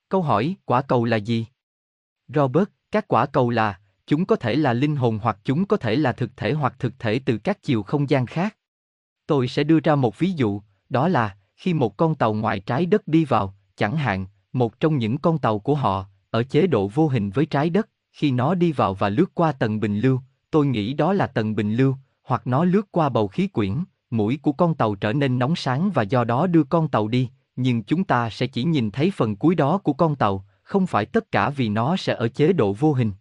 Câu 0.09 0.23
hỏi, 0.23 0.57
quả 0.65 0.83
cầu 0.83 1.05
là 1.05 1.17
gì? 1.17 1.47
Robert, 2.29 2.69
các 2.91 3.09
quả 3.09 3.27
cầu 3.27 3.51
là, 3.51 3.81
chúng 4.07 4.27
có 4.27 4.37
thể 4.37 4.57
là 4.57 4.73
linh 4.73 4.97
hồn 4.97 5.19
hoặc 5.23 5.39
chúng 5.45 5.67
có 5.67 5.77
thể 5.77 5.97
là 5.97 6.13
thực 6.13 6.37
thể 6.37 6.53
hoặc 6.53 6.75
thực 6.79 6.99
thể 6.99 7.21
từ 7.27 7.39
các 7.39 7.63
chiều 7.63 7.83
không 7.83 8.11
gian 8.11 8.27
khác. 8.27 8.57
Tôi 9.27 9.49
sẽ 9.49 9.65
đưa 9.65 9.81
ra 9.81 9.95
một 9.95 10.19
ví 10.19 10.33
dụ, 10.33 10.63
đó 10.89 11.09
là, 11.09 11.37
khi 11.57 11.75
một 11.75 11.97
con 11.97 12.15
tàu 12.15 12.35
ngoại 12.35 12.61
trái 12.61 12.87
đất 12.87 13.09
đi 13.09 13.25
vào, 13.25 13.55
chẳng 13.77 13.97
hạn, 13.97 14.27
một 14.59 14.81
trong 14.81 14.99
những 14.99 15.19
con 15.19 15.39
tàu 15.39 15.59
của 15.59 15.75
họ, 15.75 16.07
ở 16.31 16.43
chế 16.43 16.67
độ 16.67 16.89
vô 16.89 17.09
hình 17.09 17.31
với 17.31 17.47
trái 17.47 17.71
đất, 17.71 17.89
khi 18.13 18.31
nó 18.31 18.55
đi 18.55 18.73
vào 18.73 18.95
và 18.95 19.09
lướt 19.09 19.35
qua 19.35 19.53
tầng 19.53 19.81
bình 19.81 19.99
lưu, 19.99 20.21
tôi 20.51 20.67
nghĩ 20.67 20.95
đó 20.95 21.13
là 21.13 21.27
tầng 21.27 21.55
bình 21.55 21.75
lưu, 21.75 21.97
hoặc 22.23 22.47
nó 22.47 22.65
lướt 22.65 22.87
qua 22.91 23.09
bầu 23.09 23.29
khí 23.29 23.47
quyển, 23.47 23.85
mũi 24.11 24.39
của 24.43 24.53
con 24.53 24.75
tàu 24.75 24.95
trở 24.95 25.13
nên 25.13 25.39
nóng 25.39 25.57
sáng 25.57 25.91
và 25.91 26.03
do 26.03 26.25
đó 26.25 26.47
đưa 26.47 26.65
con 26.65 26.89
tàu 26.89 27.09
đi, 27.09 27.31
nhưng 27.57 27.83
chúng 27.83 28.05
ta 28.05 28.31
sẽ 28.31 28.47
chỉ 28.47 28.65
nhìn 28.65 28.91
thấy 28.91 29.11
phần 29.11 29.37
cuối 29.37 29.55
đó 29.55 29.79
của 29.79 29.93
con 29.93 30.17
tàu, 30.17 30.45
không 30.63 30.87
phải 30.87 31.07
tất 31.07 31.33
cả 31.33 31.51
vì 31.51 31.69
nó 31.69 31.97
sẽ 31.97 32.15
ở 32.15 32.29
chế 32.29 32.53
độ 32.53 32.73
vô 32.73 32.93
hình. 32.93 33.13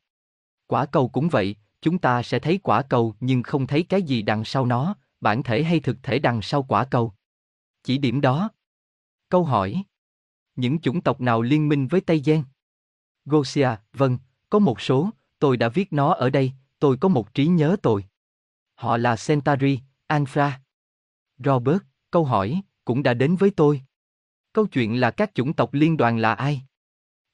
Quả 0.68 0.86
cầu 0.86 1.08
cũng 1.08 1.30
vậy, 1.30 1.56
chúng 1.82 1.98
ta 1.98 2.24
sẽ 2.24 2.40
thấy 2.40 2.60
quả 2.64 2.82
cầu 2.82 3.16
nhưng 3.20 3.44
không 3.44 3.68
thấy 3.68 3.84
cái 3.84 4.02
gì 4.02 4.22
đằng 4.22 4.46
sau 4.46 4.66
nó, 4.66 4.96
bản 5.22 5.44
thể 5.44 5.64
hay 5.64 5.80
thực 5.80 5.98
thể 6.04 6.20
đằng 6.20 6.42
sau 6.42 6.64
quả 6.64 6.86
cầu. 6.86 7.14
Chỉ 7.84 7.98
điểm 7.98 8.22
đó. 8.22 8.50
Câu 9.30 9.44
hỏi. 9.44 9.84
Những 10.56 10.80
chủng 10.80 11.02
tộc 11.02 11.22
nào 11.22 11.42
liên 11.42 11.70
minh 11.70 11.88
với 11.88 12.02
Tây 12.02 12.22
Gen? 12.26 12.44
Gosia, 13.26 13.70
vâng, 13.94 14.18
có 14.50 14.60
một 14.60 14.82
số, 14.82 15.10
tôi 15.40 15.58
đã 15.58 15.70
viết 15.70 15.94
nó 15.94 16.14
ở 16.14 16.30
đây, 16.30 16.52
tôi 16.80 16.98
có 16.98 17.10
một 17.10 17.34
trí 17.34 17.48
nhớ 17.48 17.76
tồi. 17.82 18.06
Họ 18.76 18.98
là 18.98 19.16
Centauri, 19.28 19.80
Anfra, 20.08 20.52
Robert, 21.38 21.82
câu 22.12 22.26
hỏi, 22.26 22.62
cũng 22.86 23.04
đã 23.04 23.14
đến 23.14 23.36
với 23.36 23.52
tôi. 23.52 23.82
Câu 24.54 24.68
chuyện 24.68 25.00
là 25.00 25.12
các 25.12 25.36
chủng 25.36 25.54
tộc 25.54 25.74
liên 25.74 25.98
đoàn 25.98 26.18
là 26.18 26.34
ai? 26.34 26.62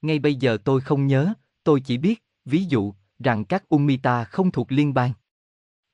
Ngay 0.02 0.18
bây 0.18 0.34
giờ 0.34 0.58
tôi 0.64 0.80
không 0.80 1.06
nhớ, 1.06 1.32
tôi 1.64 1.80
chỉ 1.80 1.98
biết, 1.98 2.24
ví 2.44 2.64
dụ, 2.64 2.94
rằng 3.18 3.44
các 3.44 3.64
Umita 3.68 4.24
không 4.24 4.50
thuộc 4.50 4.72
liên 4.72 4.94
bang. 4.94 5.12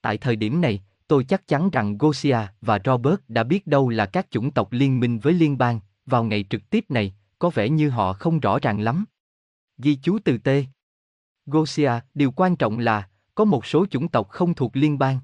Tại 0.00 0.18
thời 0.18 0.36
điểm 0.36 0.60
này, 0.60 0.82
tôi 1.08 1.24
chắc 1.24 1.46
chắn 1.46 1.70
rằng 1.70 1.98
Gosia 1.98 2.38
và 2.60 2.78
Robert 2.84 3.20
đã 3.28 3.44
biết 3.44 3.66
đâu 3.66 3.88
là 3.88 4.06
các 4.06 4.30
chủng 4.30 4.50
tộc 4.50 4.72
liên 4.72 5.00
minh 5.00 5.18
với 5.18 5.32
liên 5.32 5.58
bang, 5.58 5.80
vào 6.10 6.24
ngày 6.24 6.44
trực 6.50 6.70
tiếp 6.70 6.84
này, 6.88 7.14
có 7.38 7.50
vẻ 7.50 7.68
như 7.68 7.90
họ 7.90 8.12
không 8.12 8.40
rõ 8.40 8.58
ràng 8.58 8.80
lắm. 8.80 9.04
Ghi 9.78 9.98
chú 10.02 10.18
từ 10.24 10.38
T. 10.38 10.48
Gosia, 11.46 11.92
điều 12.14 12.30
quan 12.30 12.56
trọng 12.56 12.78
là, 12.78 13.08
có 13.34 13.44
một 13.44 13.66
số 13.66 13.86
chủng 13.86 14.08
tộc 14.08 14.28
không 14.28 14.54
thuộc 14.54 14.76
liên 14.76 14.98
bang. 14.98 15.20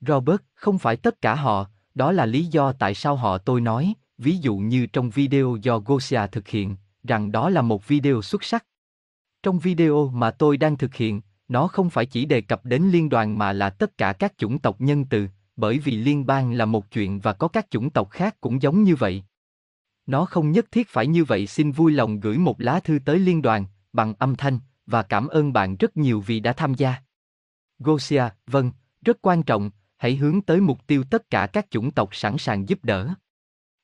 Robert, 0.00 0.40
không 0.54 0.78
phải 0.78 0.96
tất 0.96 1.20
cả 1.20 1.34
họ, 1.34 1.66
đó 1.94 2.12
là 2.12 2.26
lý 2.26 2.44
do 2.44 2.72
tại 2.72 2.94
sao 2.94 3.16
họ 3.16 3.38
tôi 3.38 3.60
nói, 3.60 3.94
ví 4.18 4.36
dụ 4.36 4.56
như 4.56 4.86
trong 4.86 5.10
video 5.10 5.56
do 5.62 5.78
Gosia 5.78 6.26
thực 6.32 6.48
hiện, 6.48 6.76
rằng 7.04 7.32
đó 7.32 7.50
là 7.50 7.62
một 7.62 7.88
video 7.88 8.22
xuất 8.22 8.44
sắc. 8.44 8.66
Trong 9.42 9.58
video 9.58 10.08
mà 10.08 10.30
tôi 10.30 10.56
đang 10.56 10.76
thực 10.76 10.94
hiện, 10.94 11.20
nó 11.48 11.68
không 11.68 11.90
phải 11.90 12.06
chỉ 12.06 12.24
đề 12.24 12.40
cập 12.40 12.64
đến 12.64 12.82
liên 12.82 13.08
đoàn 13.08 13.38
mà 13.38 13.52
là 13.52 13.70
tất 13.70 13.98
cả 13.98 14.12
các 14.12 14.38
chủng 14.38 14.58
tộc 14.58 14.80
nhân 14.80 15.04
từ, 15.04 15.28
bởi 15.56 15.78
vì 15.78 15.92
liên 15.92 16.26
bang 16.26 16.52
là 16.52 16.64
một 16.64 16.90
chuyện 16.90 17.20
và 17.20 17.32
có 17.32 17.48
các 17.48 17.66
chủng 17.70 17.90
tộc 17.90 18.10
khác 18.10 18.40
cũng 18.40 18.62
giống 18.62 18.82
như 18.82 18.96
vậy. 18.96 19.24
Nó 20.06 20.24
không 20.24 20.52
nhất 20.52 20.66
thiết 20.72 20.88
phải 20.88 21.06
như 21.06 21.24
vậy 21.24 21.46
xin 21.46 21.72
vui 21.72 21.92
lòng 21.92 22.20
gửi 22.20 22.38
một 22.38 22.60
lá 22.60 22.80
thư 22.80 22.98
tới 23.04 23.18
liên 23.18 23.42
đoàn, 23.42 23.66
bằng 23.92 24.14
âm 24.18 24.36
thanh, 24.36 24.58
và 24.86 25.02
cảm 25.02 25.28
ơn 25.28 25.52
bạn 25.52 25.76
rất 25.76 25.96
nhiều 25.96 26.20
vì 26.20 26.40
đã 26.40 26.52
tham 26.52 26.74
gia. 26.74 26.94
Gosia, 27.78 28.24
vâng, 28.46 28.72
rất 29.04 29.18
quan 29.22 29.42
trọng, 29.42 29.70
hãy 29.96 30.16
hướng 30.16 30.42
tới 30.42 30.60
mục 30.60 30.86
tiêu 30.86 31.04
tất 31.10 31.30
cả 31.30 31.46
các 31.46 31.66
chủng 31.70 31.90
tộc 31.90 32.14
sẵn 32.14 32.38
sàng 32.38 32.68
giúp 32.68 32.84
đỡ. 32.84 33.08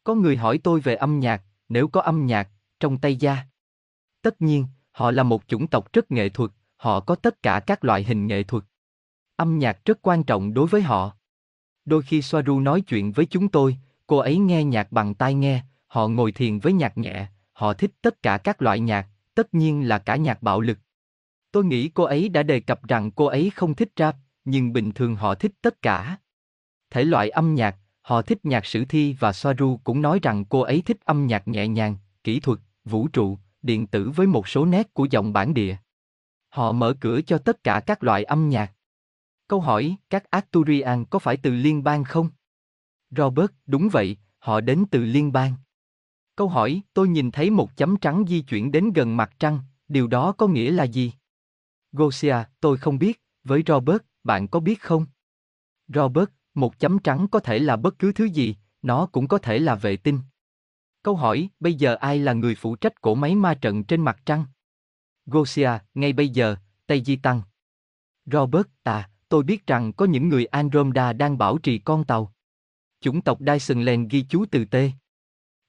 Có 0.04 0.14
người 0.14 0.36
hỏi 0.36 0.58
tôi 0.58 0.80
về 0.80 0.94
âm 0.94 1.20
nhạc, 1.20 1.42
nếu 1.68 1.88
có 1.88 2.00
âm 2.00 2.26
nhạc, 2.26 2.48
trong 2.80 2.98
tay 2.98 3.16
gia. 3.16 3.36
Tất 4.22 4.42
nhiên, 4.42 4.66
họ 4.92 5.10
là 5.10 5.22
một 5.22 5.42
chủng 5.46 5.66
tộc 5.66 5.92
rất 5.92 6.10
nghệ 6.10 6.28
thuật, 6.28 6.50
họ 6.76 7.00
có 7.00 7.14
tất 7.14 7.42
cả 7.42 7.60
các 7.66 7.84
loại 7.84 8.04
hình 8.04 8.26
nghệ 8.26 8.42
thuật. 8.42 8.64
Âm 9.36 9.58
nhạc 9.58 9.84
rất 9.84 9.98
quan 10.02 10.24
trọng 10.24 10.54
đối 10.54 10.66
với 10.66 10.82
họ. 10.82 11.16
Đôi 11.84 12.02
khi 12.02 12.22
Soaru 12.22 12.60
nói 12.60 12.80
chuyện 12.80 13.12
với 13.12 13.26
chúng 13.26 13.48
tôi, 13.48 13.76
cô 14.06 14.16
ấy 14.16 14.38
nghe 14.38 14.64
nhạc 14.64 14.92
bằng 14.92 15.14
tai 15.14 15.34
nghe, 15.34 15.62
họ 15.92 16.08
ngồi 16.08 16.32
thiền 16.32 16.58
với 16.58 16.72
nhạc 16.72 16.98
nhẹ, 16.98 17.26
họ 17.52 17.72
thích 17.72 17.90
tất 18.02 18.22
cả 18.22 18.38
các 18.38 18.62
loại 18.62 18.80
nhạc, 18.80 19.08
tất 19.34 19.54
nhiên 19.54 19.88
là 19.88 19.98
cả 19.98 20.16
nhạc 20.16 20.42
bạo 20.42 20.60
lực. 20.60 20.78
Tôi 21.50 21.64
nghĩ 21.64 21.88
cô 21.88 22.04
ấy 22.04 22.28
đã 22.28 22.42
đề 22.42 22.60
cập 22.60 22.88
rằng 22.88 23.10
cô 23.10 23.26
ấy 23.26 23.50
không 23.54 23.74
thích 23.74 23.92
rap, 23.96 24.16
nhưng 24.44 24.72
bình 24.72 24.92
thường 24.92 25.16
họ 25.16 25.34
thích 25.34 25.52
tất 25.62 25.82
cả. 25.82 26.16
Thể 26.90 27.04
loại 27.04 27.30
âm 27.30 27.54
nhạc, 27.54 27.76
họ 28.00 28.22
thích 28.22 28.44
nhạc 28.44 28.66
sử 28.66 28.84
thi 28.84 29.16
và 29.18 29.32
Soaru 29.32 29.80
cũng 29.84 30.02
nói 30.02 30.18
rằng 30.22 30.44
cô 30.44 30.60
ấy 30.60 30.82
thích 30.82 30.96
âm 31.04 31.26
nhạc 31.26 31.48
nhẹ 31.48 31.68
nhàng, 31.68 31.96
kỹ 32.24 32.40
thuật, 32.40 32.58
vũ 32.84 33.08
trụ, 33.08 33.38
điện 33.62 33.86
tử 33.86 34.10
với 34.10 34.26
một 34.26 34.48
số 34.48 34.64
nét 34.64 34.94
của 34.94 35.06
dòng 35.10 35.32
bản 35.32 35.54
địa. 35.54 35.76
Họ 36.48 36.72
mở 36.72 36.94
cửa 37.00 37.20
cho 37.20 37.38
tất 37.38 37.64
cả 37.64 37.80
các 37.86 38.02
loại 38.02 38.24
âm 38.24 38.48
nhạc. 38.48 38.72
Câu 39.48 39.60
hỏi, 39.60 39.96
các 40.10 40.30
Arturian 40.30 41.04
có 41.04 41.18
phải 41.18 41.36
từ 41.36 41.50
liên 41.50 41.84
bang 41.84 42.04
không? 42.04 42.30
Robert, 43.10 43.50
đúng 43.66 43.88
vậy, 43.88 44.16
họ 44.38 44.60
đến 44.60 44.84
từ 44.90 45.04
liên 45.04 45.32
bang. 45.32 45.54
Câu 46.42 46.48
hỏi, 46.48 46.82
tôi 46.94 47.08
nhìn 47.08 47.30
thấy 47.30 47.50
một 47.50 47.76
chấm 47.76 47.96
trắng 47.96 48.24
di 48.28 48.40
chuyển 48.40 48.72
đến 48.72 48.92
gần 48.92 49.16
mặt 49.16 49.32
trăng, 49.38 49.58
điều 49.88 50.06
đó 50.06 50.32
có 50.32 50.46
nghĩa 50.46 50.70
là 50.70 50.84
gì? 50.84 51.12
Gosia, 51.92 52.36
tôi 52.60 52.76
không 52.76 52.98
biết, 52.98 53.22
với 53.44 53.62
Robert, 53.66 54.02
bạn 54.24 54.48
có 54.48 54.60
biết 54.60 54.80
không? 54.80 55.06
Robert, 55.88 56.28
một 56.54 56.78
chấm 56.78 56.98
trắng 56.98 57.26
có 57.30 57.40
thể 57.40 57.58
là 57.58 57.76
bất 57.76 57.98
cứ 57.98 58.12
thứ 58.12 58.24
gì, 58.24 58.56
nó 58.82 59.06
cũng 59.06 59.28
có 59.28 59.38
thể 59.38 59.58
là 59.58 59.74
vệ 59.74 59.96
tinh. 59.96 60.20
Câu 61.02 61.16
hỏi, 61.16 61.48
bây 61.60 61.74
giờ 61.74 61.94
ai 61.94 62.18
là 62.18 62.32
người 62.32 62.54
phụ 62.54 62.76
trách 62.76 63.00
cổ 63.00 63.14
máy 63.14 63.34
ma 63.34 63.54
trận 63.54 63.84
trên 63.84 64.00
mặt 64.00 64.20
trăng? 64.26 64.44
Gosia, 65.26 65.70
ngay 65.94 66.12
bây 66.12 66.28
giờ, 66.28 66.56
Tây 66.86 67.02
Di 67.04 67.16
Tăng. 67.16 67.42
Robert, 68.26 68.66
à, 68.82 69.10
tôi 69.28 69.42
biết 69.42 69.66
rằng 69.66 69.92
có 69.92 70.04
những 70.04 70.28
người 70.28 70.44
Andromeda 70.44 71.12
đang 71.12 71.38
bảo 71.38 71.58
trì 71.58 71.78
con 71.78 72.04
tàu. 72.04 72.34
Chủng 73.00 73.22
tộc 73.22 73.38
Dyson 73.40 73.82
Land 73.82 74.10
ghi 74.10 74.26
chú 74.28 74.44
từ 74.50 74.64
T. 74.64 74.74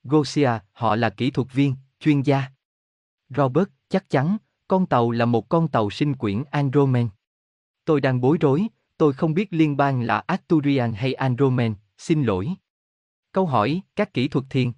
Gosia, 0.04 0.49
họ 0.72 0.95
là 0.95 1.10
kỹ 1.10 1.32
thuật 1.32 1.47
viên, 1.54 1.76
chuyên 1.99 2.22
gia. 2.22 2.43
Robert, 3.30 3.70
chắc 3.89 4.10
chắn, 4.10 4.38
con 4.68 4.86
tàu 4.86 5.12
là 5.12 5.26
một 5.26 5.49
con 5.49 5.68
tàu 5.68 5.89
sinh 5.89 6.16
quyển 6.16 6.43
Andromen. 6.51 7.10
Tôi 7.86 8.01
đang 8.01 8.22
bối 8.22 8.38
rối, 8.41 8.68
tôi 8.97 9.14
không 9.14 9.34
biết 9.34 9.47
liên 9.54 9.78
bang 9.78 10.01
là 10.01 10.24
Arturian 10.28 10.93
hay 10.93 11.14
Andromen, 11.14 11.76
xin 11.97 12.24
lỗi. 12.24 12.49
Câu 13.32 13.45
hỏi, 13.45 13.82
các 13.95 14.14
kỹ 14.14 14.28
thuật 14.28 14.45
thiền. 14.49 14.72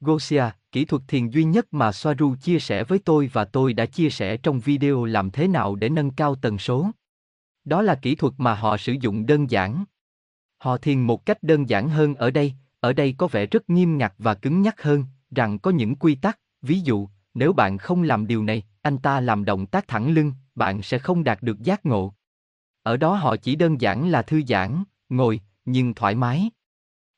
Gosia, 0.00 0.44
kỹ 0.72 0.84
thuật 0.84 1.02
thiền 1.08 1.28
duy 1.28 1.44
nhất 1.44 1.66
mà 1.74 1.92
Soaru 1.92 2.34
chia 2.36 2.58
sẻ 2.58 2.84
với 2.84 2.98
tôi 2.98 3.30
và 3.32 3.44
tôi 3.44 3.72
đã 3.72 3.86
chia 3.86 4.10
sẻ 4.10 4.36
trong 4.36 4.60
video 4.60 5.04
làm 5.04 5.30
thế 5.30 5.48
nào 5.48 5.74
để 5.74 5.88
nâng 5.88 6.10
cao 6.10 6.34
tần 6.34 6.58
số. 6.58 6.90
Đó 7.64 7.82
là 7.82 7.94
kỹ 7.94 8.14
thuật 8.14 8.34
mà 8.36 8.54
họ 8.54 8.76
sử 8.76 8.92
dụng 9.00 9.26
đơn 9.26 9.50
giản. 9.50 9.84
Họ 10.58 10.76
thiền 10.76 11.00
một 11.00 11.26
cách 11.26 11.42
đơn 11.42 11.68
giản 11.68 11.88
hơn 11.88 12.14
ở 12.14 12.30
đây, 12.30 12.54
ở 12.80 12.92
đây 12.92 13.14
có 13.18 13.26
vẻ 13.26 13.46
rất 13.46 13.70
nghiêm 13.70 13.98
ngặt 13.98 14.14
và 14.18 14.34
cứng 14.34 14.62
nhắc 14.62 14.82
hơn, 14.82 15.04
rằng 15.30 15.58
có 15.58 15.70
những 15.70 15.96
quy 15.96 16.14
tắc, 16.14 16.38
ví 16.62 16.80
dụ, 16.80 17.08
nếu 17.34 17.52
bạn 17.52 17.78
không 17.78 18.02
làm 18.02 18.26
điều 18.26 18.44
này, 18.44 18.62
anh 18.82 18.98
ta 18.98 19.20
làm 19.20 19.44
động 19.44 19.66
tác 19.66 19.88
thẳng 19.88 20.10
lưng, 20.10 20.32
bạn 20.54 20.82
sẽ 20.82 20.98
không 20.98 21.24
đạt 21.24 21.42
được 21.42 21.62
giác 21.62 21.86
ngộ. 21.86 22.14
Ở 22.82 22.96
đó 22.96 23.14
họ 23.14 23.36
chỉ 23.36 23.56
đơn 23.56 23.80
giản 23.80 24.08
là 24.08 24.22
thư 24.22 24.42
giãn, 24.48 24.84
ngồi, 25.08 25.40
nhưng 25.64 25.94
thoải 25.94 26.14
mái. 26.14 26.50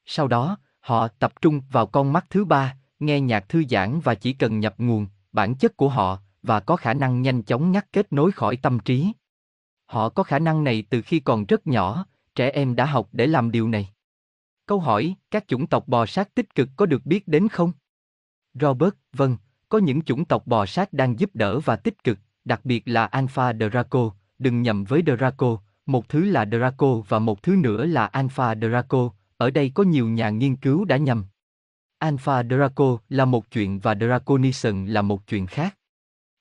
Sau 0.04 0.28
đó, 0.28 0.56
họ 0.80 1.08
tập 1.08 1.32
trung 1.40 1.60
vào 1.70 1.86
con 1.86 2.12
mắt 2.12 2.26
thứ 2.30 2.44
ba, 2.44 2.76
nghe 3.00 3.20
nhạc 3.20 3.48
thư 3.48 3.64
giãn 3.70 4.00
và 4.00 4.14
chỉ 4.14 4.32
cần 4.32 4.60
nhập 4.60 4.74
nguồn, 4.78 5.06
bản 5.32 5.54
chất 5.54 5.76
của 5.76 5.88
họ, 5.88 6.18
và 6.42 6.60
có 6.60 6.76
khả 6.76 6.94
năng 6.94 7.22
nhanh 7.22 7.42
chóng 7.42 7.72
ngắt 7.72 7.92
kết 7.92 8.12
nối 8.12 8.32
khỏi 8.32 8.56
tâm 8.56 8.78
trí. 8.78 9.12
Họ 9.86 10.08
có 10.08 10.22
khả 10.22 10.38
năng 10.38 10.64
này 10.64 10.84
từ 10.90 11.02
khi 11.02 11.20
còn 11.20 11.44
rất 11.44 11.66
nhỏ, 11.66 12.06
trẻ 12.34 12.50
em 12.50 12.76
đã 12.76 12.84
học 12.84 13.08
để 13.12 13.26
làm 13.26 13.50
điều 13.50 13.68
này. 13.68 13.88
Câu 14.66 14.80
hỏi, 14.80 15.14
các 15.30 15.48
chủng 15.48 15.66
tộc 15.66 15.88
bò 15.88 16.06
sát 16.06 16.34
tích 16.34 16.54
cực 16.54 16.68
có 16.76 16.86
được 16.86 17.06
biết 17.06 17.28
đến 17.28 17.48
không? 17.48 17.72
Robert, 18.54 18.94
vâng, 19.12 19.36
có 19.68 19.78
những 19.78 20.02
chủng 20.02 20.24
tộc 20.24 20.46
bò 20.46 20.66
sát 20.66 20.92
đang 20.92 21.20
giúp 21.20 21.30
đỡ 21.34 21.60
và 21.60 21.76
tích 21.76 22.04
cực, 22.04 22.18
đặc 22.44 22.60
biệt 22.64 22.82
là 22.86 23.06
Alpha 23.06 23.52
Draco, 23.52 24.10
đừng 24.38 24.62
nhầm 24.62 24.84
với 24.84 25.02
Draco, 25.06 25.58
một 25.86 26.08
thứ 26.08 26.24
là 26.24 26.44
Draco 26.44 26.94
và 27.08 27.18
một 27.18 27.42
thứ 27.42 27.56
nữa 27.56 27.86
là 27.86 28.06
Alpha 28.06 28.54
Draco, 28.54 29.10
ở 29.36 29.50
đây 29.50 29.70
có 29.74 29.82
nhiều 29.82 30.08
nhà 30.08 30.30
nghiên 30.30 30.56
cứu 30.56 30.84
đã 30.84 30.96
nhầm. 30.96 31.24
Alpha 31.98 32.42
Draco 32.42 32.98
là 33.08 33.24
một 33.24 33.50
chuyện 33.50 33.80
và 33.80 33.94
Draconism 33.94 34.84
là 34.84 35.02
một 35.02 35.26
chuyện 35.26 35.46
khác. 35.46 35.76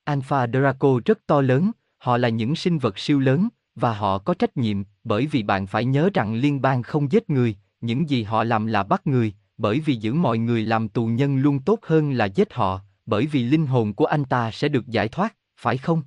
Alpha 0.03 0.47
Draco 0.47 0.99
rất 1.05 1.19
to 1.28 1.41
lớn, 1.41 1.72
họ 1.97 2.17
là 2.17 2.30
những 2.30 2.55
sinh 2.55 2.78
vật 2.78 2.99
siêu 2.99 3.19
lớn, 3.19 3.47
và 3.76 3.93
họ 3.93 4.17
có 4.17 4.34
trách 4.34 4.57
nhiệm, 4.57 4.84
bởi 5.03 5.26
vì 5.26 5.43
bạn 5.43 5.67
phải 5.67 5.86
nhớ 5.86 6.09
rằng 6.13 6.34
liên 6.34 6.61
bang 6.61 6.84
không 6.84 7.11
giết 7.11 7.30
người, 7.30 7.55
những 7.82 8.09
gì 8.09 8.23
họ 8.23 8.43
làm 8.43 8.67
là 8.67 8.84
bắt 8.84 9.07
người, 9.07 9.34
bởi 9.57 9.79
vì 9.79 9.95
giữ 9.95 10.13
mọi 10.13 10.38
người 10.38 10.65
làm 10.65 10.89
tù 10.89 11.05
nhân 11.05 11.38
luôn 11.38 11.59
tốt 11.59 11.79
hơn 11.84 12.11
là 12.11 12.25
giết 12.25 12.53
họ, 12.53 12.79
bởi 13.05 13.25
vì 13.25 13.43
linh 13.43 13.67
hồn 13.67 13.93
của 13.93 14.05
anh 14.05 14.25
ta 14.25 14.51
sẽ 14.51 14.67
được 14.67 14.88
giải 14.88 15.07
thoát, 15.07 15.36
phải 15.57 15.77
không? 15.77 16.03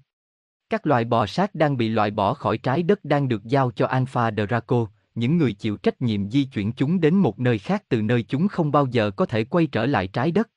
Các 0.71 0.87
loài 0.87 1.05
bò 1.05 1.27
sát 1.27 1.55
đang 1.55 1.77
bị 1.77 1.89
loại 1.89 2.11
bỏ 2.11 2.35
khỏi 2.35 2.59
trái 2.59 2.83
đất 2.83 3.05
đang 3.05 3.29
được 3.29 3.45
giao 3.45 3.71
cho 3.71 3.87
Alpha 3.87 4.31
Draco, 4.31 4.87
những 5.15 5.39
người 5.39 5.53
chịu 5.53 5.77
trách 5.77 6.03
nhiệm 6.03 6.31
di 6.31 6.45
chuyển 6.45 6.73
chúng 6.73 7.01
đến 7.01 7.15
một 7.15 7.39
nơi 7.39 7.59
khác 7.59 7.85
từ 7.89 8.03
nơi 8.03 8.23
chúng 8.23 8.49
không 8.49 8.73
bao 8.73 8.87
giờ 8.87 9.11
có 9.11 9.27
thể 9.27 9.45
quay 9.45 9.67
trở 9.67 9.87
lại 9.87 10.07
trái 10.07 10.31
đất. 10.31 10.51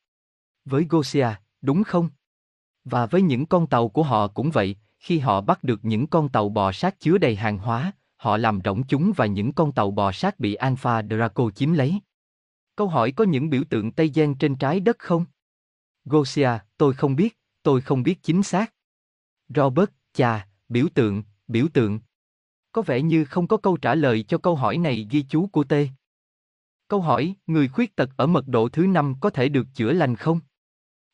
Với 0.66 0.86
Gosia, 0.90 1.28
đúng 1.62 1.84
không? 1.84 2.10
Và 2.86 3.06
với 3.06 3.22
những 3.22 3.46
con 3.46 3.68
tàu 3.68 3.90
của 3.90 4.04
họ 4.04 4.28
cũng 4.28 4.52
vậy, 4.52 4.76
khi 5.00 5.20
họ 5.20 5.42
bắt 5.42 5.64
được 5.64 5.86
những 5.86 6.08
con 6.08 6.30
tàu 6.30 6.50
bò 6.50 6.72
sát 6.72 7.00
chứa 7.00 7.18
đầy 7.18 7.36
hàng 7.36 7.58
hóa, 7.58 7.92
họ 8.18 8.38
làm 8.38 8.60
rỗng 8.66 8.84
chúng 8.88 9.14
và 9.16 9.26
những 9.26 9.54
con 9.54 9.72
tàu 9.72 9.92
bò 9.92 10.12
sát 10.12 10.40
bị 10.40 10.54
Alpha 10.54 11.02
Draco 11.02 11.52
chiếm 11.52 11.74
lấy. 11.74 12.00
Câu 12.76 12.88
hỏi 12.88 13.12
có 13.12 13.24
những 13.24 13.50
biểu 13.50 13.64
tượng 13.70 13.92
Tây 13.92 14.12
Gen 14.14 14.36
trên 14.36 14.56
trái 14.56 14.80
đất 14.80 15.00
không? 15.00 15.26
Gosia, 16.06 16.50
tôi 16.78 16.94
không 16.94 17.16
biết, 17.16 17.38
tôi 17.64 17.82
không 17.82 18.04
biết 18.04 18.24
chính 18.24 18.44
xác. 18.44 18.74
Robert, 19.56 19.90
chà, 20.14 20.48
biểu 20.70 20.88
tượng, 20.94 21.24
biểu 21.48 21.68
tượng. 21.74 22.00
Có 22.72 22.82
vẻ 22.82 23.02
như 23.02 23.26
không 23.26 23.48
có 23.48 23.58
câu 23.58 23.78
trả 23.78 23.96
lời 23.96 24.24
cho 24.24 24.38
câu 24.38 24.56
hỏi 24.56 24.78
này 24.78 25.08
ghi 25.10 25.26
chú 25.30 25.48
của 25.48 25.64
T. 25.64 25.74
Câu 26.88 27.02
hỏi, 27.02 27.36
người 27.48 27.68
khuyết 27.68 27.96
tật 27.96 28.10
ở 28.18 28.28
mật 28.28 28.48
độ 28.48 28.70
thứ 28.70 28.88
năm 28.88 29.16
có 29.20 29.30
thể 29.30 29.50
được 29.50 29.68
chữa 29.74 29.94
lành 29.94 30.16
không? 30.16 30.40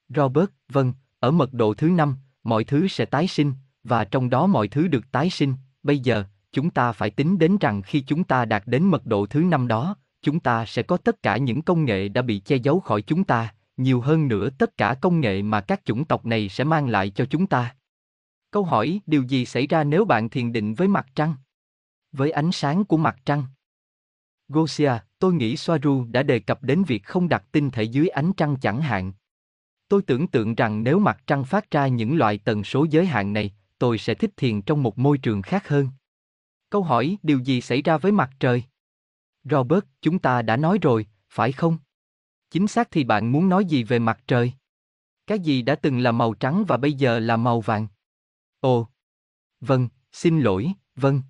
Robert, 0.09 0.49
vâng, 0.69 0.93
ở 1.19 1.31
mật 1.31 1.53
độ 1.53 1.73
thứ 1.73 1.89
năm, 1.89 2.15
mọi 2.43 2.63
thứ 2.63 2.87
sẽ 2.87 3.05
tái 3.05 3.27
sinh, 3.27 3.53
và 3.83 4.05
trong 4.05 4.29
đó 4.29 4.47
mọi 4.47 4.67
thứ 4.67 4.87
được 4.87 5.11
tái 5.11 5.29
sinh. 5.29 5.53
Bây 5.83 5.99
giờ, 5.99 6.25
chúng 6.53 6.69
ta 6.69 6.91
phải 6.91 7.09
tính 7.09 7.39
đến 7.39 7.57
rằng 7.57 7.81
khi 7.81 8.01
chúng 8.01 8.23
ta 8.23 8.45
đạt 8.45 8.63
đến 8.65 8.83
mật 8.83 9.05
độ 9.05 9.25
thứ 9.25 9.39
năm 9.39 9.67
đó, 9.67 9.95
chúng 10.21 10.39
ta 10.39 10.65
sẽ 10.65 10.83
có 10.83 10.97
tất 10.97 11.23
cả 11.23 11.37
những 11.37 11.61
công 11.61 11.85
nghệ 11.85 12.07
đã 12.07 12.21
bị 12.21 12.39
che 12.39 12.55
giấu 12.55 12.79
khỏi 12.79 13.01
chúng 13.01 13.23
ta, 13.23 13.53
nhiều 13.77 14.01
hơn 14.01 14.27
nữa 14.27 14.49
tất 14.57 14.77
cả 14.77 14.95
công 15.01 15.21
nghệ 15.21 15.41
mà 15.41 15.61
các 15.61 15.85
chủng 15.85 16.05
tộc 16.05 16.25
này 16.25 16.49
sẽ 16.49 16.63
mang 16.63 16.87
lại 16.87 17.09
cho 17.09 17.25
chúng 17.25 17.47
ta. 17.47 17.75
Câu 18.51 18.63
hỏi, 18.63 18.99
điều 19.05 19.23
gì 19.23 19.45
xảy 19.45 19.67
ra 19.67 19.83
nếu 19.83 20.05
bạn 20.05 20.29
thiền 20.29 20.51
định 20.51 20.73
với 20.73 20.87
mặt 20.87 21.07
trăng? 21.15 21.35
Với 22.11 22.31
ánh 22.31 22.51
sáng 22.51 22.85
của 22.85 22.97
mặt 22.97 23.17
trăng. 23.25 23.43
Gosia, 24.47 24.91
tôi 25.19 25.33
nghĩ 25.33 25.57
Soaru 25.57 26.05
đã 26.11 26.23
đề 26.23 26.39
cập 26.39 26.63
đến 26.63 26.83
việc 26.83 27.03
không 27.03 27.29
đặt 27.29 27.43
tinh 27.51 27.69
thể 27.69 27.83
dưới 27.83 28.07
ánh 28.07 28.33
trăng 28.33 28.55
chẳng 28.61 28.81
hạn. 28.81 29.13
Tôi 29.87 30.01
tưởng 30.01 30.27
tượng 30.27 30.55
rằng 30.55 30.83
nếu 30.83 30.99
mặt 30.99 31.23
trăng 31.27 31.43
phát 31.45 31.71
ra 31.71 31.87
những 31.87 32.17
loại 32.17 32.37
tần 32.37 32.63
số 32.63 32.85
giới 32.89 33.05
hạn 33.05 33.33
này, 33.33 33.53
tôi 33.77 33.97
sẽ 33.97 34.13
thích 34.13 34.31
thiền 34.37 34.61
trong 34.61 34.83
một 34.83 34.99
môi 34.99 35.17
trường 35.17 35.41
khác 35.41 35.67
hơn. 35.67 35.87
Câu 36.73 36.83
hỏi, 36.83 37.17
điều 37.23 37.39
gì 37.39 37.61
xảy 37.61 37.81
ra 37.81 37.97
với 37.97 38.11
mặt 38.11 38.29
trời? 38.39 38.63
Robert, 39.43 39.83
chúng 40.01 40.19
ta 40.19 40.41
đã 40.41 40.57
nói 40.57 40.77
rồi, 40.81 41.07
phải 41.29 41.51
không? 41.51 41.77
Chính 42.51 42.67
xác 42.67 42.91
thì 42.91 43.03
bạn 43.03 43.31
muốn 43.31 43.49
nói 43.49 43.65
gì 43.65 43.83
về 43.83 43.99
mặt 43.99 44.19
trời? 44.27 44.53
Cái 45.27 45.39
gì 45.39 45.61
đã 45.61 45.75
từng 45.75 45.99
là 45.99 46.11
màu 46.11 46.33
trắng 46.33 46.65
và 46.67 46.77
bây 46.77 46.93
giờ 46.93 47.19
là 47.19 47.37
màu 47.37 47.61
vàng? 47.61 47.87
Ồ. 48.59 48.87
Vâng, 49.61 49.89
xin 50.11 50.41
lỗi, 50.41 50.71
vâng. 50.95 51.21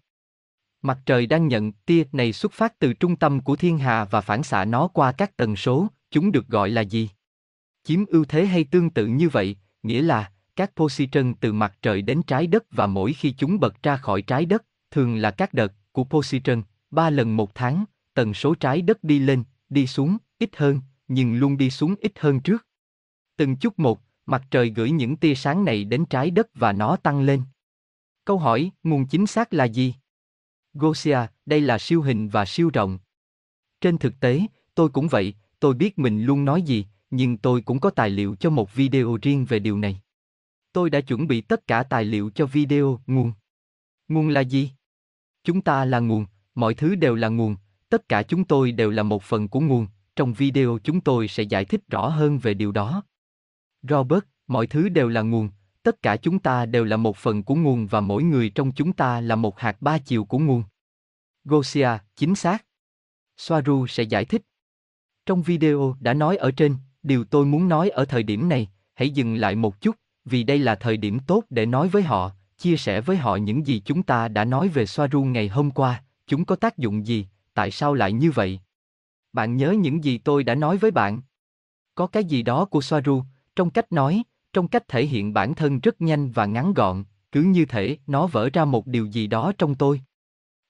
Mặt 0.81 0.99
trời 1.05 1.25
đang 1.25 1.47
nhận 1.47 1.71
tia 1.71 2.03
này 2.11 2.33
xuất 2.33 2.51
phát 2.51 2.79
từ 2.79 2.93
trung 2.93 3.15
tâm 3.15 3.41
của 3.41 3.55
thiên 3.55 3.77
hà 3.77 4.05
và 4.05 4.21
phản 4.21 4.43
xạ 4.43 4.65
nó 4.65 4.87
qua 4.87 5.11
các 5.11 5.37
tần 5.37 5.55
số, 5.55 5.87
chúng 6.11 6.31
được 6.31 6.47
gọi 6.47 6.69
là 6.69 6.81
gì? 6.81 7.09
Chiếm 7.83 8.05
ưu 8.05 8.25
thế 8.25 8.45
hay 8.45 8.63
tương 8.63 8.89
tự 8.89 9.05
như 9.05 9.29
vậy, 9.29 9.57
nghĩa 9.83 10.01
là 10.01 10.31
các 10.55 10.71
positron 10.75 11.33
từ 11.33 11.53
mặt 11.53 11.77
trời 11.81 12.01
đến 12.01 12.21
trái 12.23 12.47
đất 12.47 12.63
và 12.71 12.87
mỗi 12.87 13.13
khi 13.13 13.33
chúng 13.37 13.59
bật 13.59 13.83
ra 13.83 13.97
khỏi 13.97 14.21
trái 14.21 14.45
đất, 14.45 14.65
thường 14.93 15.15
là 15.15 15.31
các 15.31 15.53
đợt 15.53 15.73
của 15.91 16.03
positron, 16.03 16.61
ba 16.91 17.09
lần 17.09 17.37
một 17.37 17.55
tháng, 17.55 17.85
tần 18.13 18.33
số 18.33 18.55
trái 18.55 18.81
đất 18.81 19.03
đi 19.03 19.19
lên, 19.19 19.43
đi 19.69 19.87
xuống, 19.87 20.17
ít 20.39 20.55
hơn, 20.55 20.81
nhưng 21.07 21.35
luôn 21.35 21.57
đi 21.57 21.69
xuống 21.69 21.95
ít 22.01 22.19
hơn 22.19 22.39
trước. 22.39 22.67
Từng 23.37 23.55
chút 23.55 23.79
một, 23.79 24.01
mặt 24.25 24.43
trời 24.51 24.69
gửi 24.69 24.91
những 24.91 25.15
tia 25.15 25.35
sáng 25.35 25.65
này 25.65 25.83
đến 25.83 26.05
trái 26.05 26.31
đất 26.31 26.47
và 26.53 26.71
nó 26.71 26.95
tăng 26.95 27.21
lên. 27.21 27.41
Câu 28.25 28.37
hỏi, 28.37 28.71
nguồn 28.83 29.05
chính 29.05 29.27
xác 29.27 29.53
là 29.53 29.65
gì? 29.65 29.95
Gosia, 30.73 31.19
đây 31.45 31.61
là 31.61 31.77
siêu 31.77 32.01
hình 32.01 32.29
và 32.29 32.45
siêu 32.45 32.69
rộng. 32.73 32.99
Trên 33.81 33.97
thực 33.97 34.19
tế, 34.19 34.41
tôi 34.75 34.89
cũng 34.89 35.07
vậy, 35.07 35.33
tôi 35.59 35.73
biết 35.73 35.99
mình 35.99 36.23
luôn 36.23 36.45
nói 36.45 36.61
gì, 36.61 36.85
nhưng 37.09 37.37
tôi 37.37 37.61
cũng 37.61 37.79
có 37.79 37.89
tài 37.89 38.09
liệu 38.09 38.35
cho 38.35 38.49
một 38.49 38.75
video 38.75 39.17
riêng 39.21 39.45
về 39.45 39.59
điều 39.59 39.77
này. 39.77 40.01
Tôi 40.73 40.89
đã 40.89 41.01
chuẩn 41.01 41.27
bị 41.27 41.41
tất 41.41 41.67
cả 41.67 41.83
tài 41.83 42.05
liệu 42.05 42.31
cho 42.35 42.45
video 42.45 42.99
nguồn. 43.07 43.33
Nguồn 44.07 44.29
là 44.29 44.41
gì? 44.41 44.71
Chúng 45.43 45.61
ta 45.61 45.85
là 45.85 45.99
nguồn, 45.99 46.25
mọi 46.55 46.73
thứ 46.73 46.95
đều 46.95 47.15
là 47.15 47.27
nguồn, 47.27 47.55
tất 47.89 48.09
cả 48.09 48.23
chúng 48.23 48.43
tôi 48.43 48.71
đều 48.71 48.91
là 48.91 49.03
một 49.03 49.23
phần 49.23 49.47
của 49.47 49.59
nguồn, 49.59 49.87
trong 50.15 50.33
video 50.33 50.77
chúng 50.83 51.01
tôi 51.01 51.27
sẽ 51.27 51.43
giải 51.43 51.65
thích 51.65 51.81
rõ 51.87 52.07
hơn 52.07 52.37
về 52.37 52.53
điều 52.53 52.71
đó. 52.71 53.03
Robert, 53.89 54.23
mọi 54.47 54.67
thứ 54.67 54.89
đều 54.89 55.09
là 55.09 55.21
nguồn, 55.21 55.49
tất 55.83 56.01
cả 56.01 56.17
chúng 56.17 56.39
ta 56.39 56.65
đều 56.65 56.85
là 56.85 56.97
một 56.97 57.17
phần 57.17 57.43
của 57.43 57.55
nguồn 57.55 57.87
và 57.87 58.01
mỗi 58.01 58.23
người 58.23 58.49
trong 58.49 58.71
chúng 58.71 58.93
ta 58.93 59.21
là 59.21 59.35
một 59.35 59.59
hạt 59.59 59.81
ba 59.81 59.97
chiều 59.97 60.25
của 60.25 60.39
nguồn. 60.39 60.63
Gosia, 61.45 61.89
chính 62.15 62.35
xác. 62.35 62.65
Soaru 63.37 63.87
sẽ 63.87 64.03
giải 64.03 64.25
thích. 64.25 64.41
Trong 65.25 65.41
video 65.41 65.95
đã 65.99 66.13
nói 66.13 66.37
ở 66.37 66.51
trên, 66.51 66.75
điều 67.03 67.23
tôi 67.23 67.45
muốn 67.45 67.69
nói 67.69 67.89
ở 67.89 68.05
thời 68.05 68.23
điểm 68.23 68.49
này, 68.49 68.69
hãy 68.93 69.09
dừng 69.09 69.35
lại 69.35 69.55
một 69.55 69.81
chút, 69.81 69.95
vì 70.25 70.43
đây 70.43 70.59
là 70.59 70.75
thời 70.75 70.97
điểm 70.97 71.19
tốt 71.19 71.43
để 71.49 71.65
nói 71.65 71.87
với 71.87 72.03
họ, 72.03 72.31
chia 72.63 72.77
sẻ 72.77 73.01
với 73.01 73.17
họ 73.17 73.35
những 73.35 73.67
gì 73.67 73.81
chúng 73.85 74.03
ta 74.03 74.27
đã 74.27 74.45
nói 74.45 74.67
về 74.67 74.85
Soaru 74.85 75.23
ngày 75.23 75.47
hôm 75.47 75.71
qua, 75.71 76.03
chúng 76.27 76.45
có 76.45 76.55
tác 76.55 76.77
dụng 76.77 77.07
gì, 77.07 77.27
tại 77.53 77.71
sao 77.71 77.93
lại 77.93 78.11
như 78.11 78.31
vậy? 78.31 78.59
Bạn 79.33 79.57
nhớ 79.57 79.71
những 79.71 80.03
gì 80.03 80.17
tôi 80.17 80.43
đã 80.43 80.55
nói 80.55 80.77
với 80.77 80.91
bạn? 80.91 81.21
Có 81.95 82.07
cái 82.07 82.23
gì 82.23 82.41
đó 82.41 82.65
của 82.65 82.81
Soaru, 82.81 83.23
trong 83.55 83.69
cách 83.69 83.91
nói, 83.91 84.23
trong 84.53 84.67
cách 84.67 84.87
thể 84.87 85.05
hiện 85.05 85.33
bản 85.33 85.55
thân 85.55 85.79
rất 85.79 86.01
nhanh 86.01 86.31
và 86.31 86.45
ngắn 86.45 86.73
gọn, 86.73 87.03
cứ 87.31 87.41
như 87.41 87.65
thể 87.65 87.97
nó 88.07 88.27
vỡ 88.27 88.49
ra 88.53 88.65
một 88.65 88.87
điều 88.87 89.05
gì 89.05 89.27
đó 89.27 89.51
trong 89.57 89.75
tôi. 89.75 90.01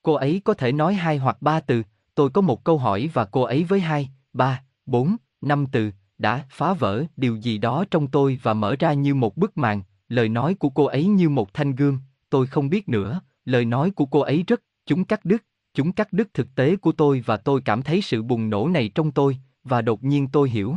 Cô 0.01 0.13
ấy 0.13 0.41
có 0.45 0.53
thể 0.53 0.71
nói 0.71 0.93
hai 0.93 1.17
hoặc 1.17 1.41
ba 1.41 1.59
từ, 1.59 1.83
tôi 2.15 2.29
có 2.29 2.41
một 2.41 2.63
câu 2.63 2.77
hỏi 2.77 3.09
và 3.13 3.25
cô 3.25 3.41
ấy 3.41 3.63
với 3.63 3.79
hai, 3.79 4.09
ba, 4.33 4.63
bốn, 4.85 5.15
năm 5.41 5.65
từ, 5.71 5.91
đã 6.17 6.45
phá 6.49 6.73
vỡ 6.73 7.03
điều 7.17 7.35
gì 7.35 7.57
đó 7.57 7.85
trong 7.91 8.07
tôi 8.07 8.39
và 8.43 8.53
mở 8.53 8.75
ra 8.79 8.93
như 8.93 9.15
một 9.15 9.37
bức 9.37 9.57
màn, 9.57 9.81
lời 10.13 10.29
nói 10.29 10.53
của 10.53 10.69
cô 10.69 10.85
ấy 10.85 11.05
như 11.05 11.29
một 11.29 11.53
thanh 11.53 11.75
gươm, 11.75 11.99
tôi 12.29 12.47
không 12.47 12.69
biết 12.69 12.89
nữa, 12.89 13.21
lời 13.45 13.65
nói 13.65 13.91
của 13.91 14.05
cô 14.05 14.19
ấy 14.19 14.43
rất, 14.47 14.61
chúng 14.85 15.05
cắt 15.05 15.25
đứt, 15.25 15.43
chúng 15.73 15.91
cắt 15.91 16.13
đứt 16.13 16.33
thực 16.33 16.55
tế 16.55 16.75
của 16.75 16.91
tôi 16.91 17.23
và 17.25 17.37
tôi 17.37 17.61
cảm 17.61 17.81
thấy 17.81 18.01
sự 18.01 18.23
bùng 18.23 18.49
nổ 18.49 18.67
này 18.67 18.89
trong 18.95 19.11
tôi, 19.11 19.37
và 19.63 19.81
đột 19.81 20.03
nhiên 20.03 20.27
tôi 20.27 20.49
hiểu. 20.49 20.75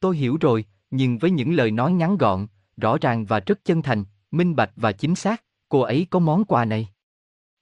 Tôi 0.00 0.16
hiểu 0.16 0.36
rồi, 0.40 0.64
nhưng 0.90 1.18
với 1.18 1.30
những 1.30 1.52
lời 1.52 1.70
nói 1.70 1.92
ngắn 1.92 2.16
gọn, 2.16 2.46
rõ 2.76 2.98
ràng 3.00 3.24
và 3.24 3.40
rất 3.40 3.64
chân 3.64 3.82
thành, 3.82 4.04
minh 4.30 4.56
bạch 4.56 4.70
và 4.76 4.92
chính 4.92 5.14
xác, 5.14 5.42
cô 5.68 5.80
ấy 5.80 6.06
có 6.10 6.18
món 6.18 6.44
quà 6.44 6.64
này. 6.64 6.88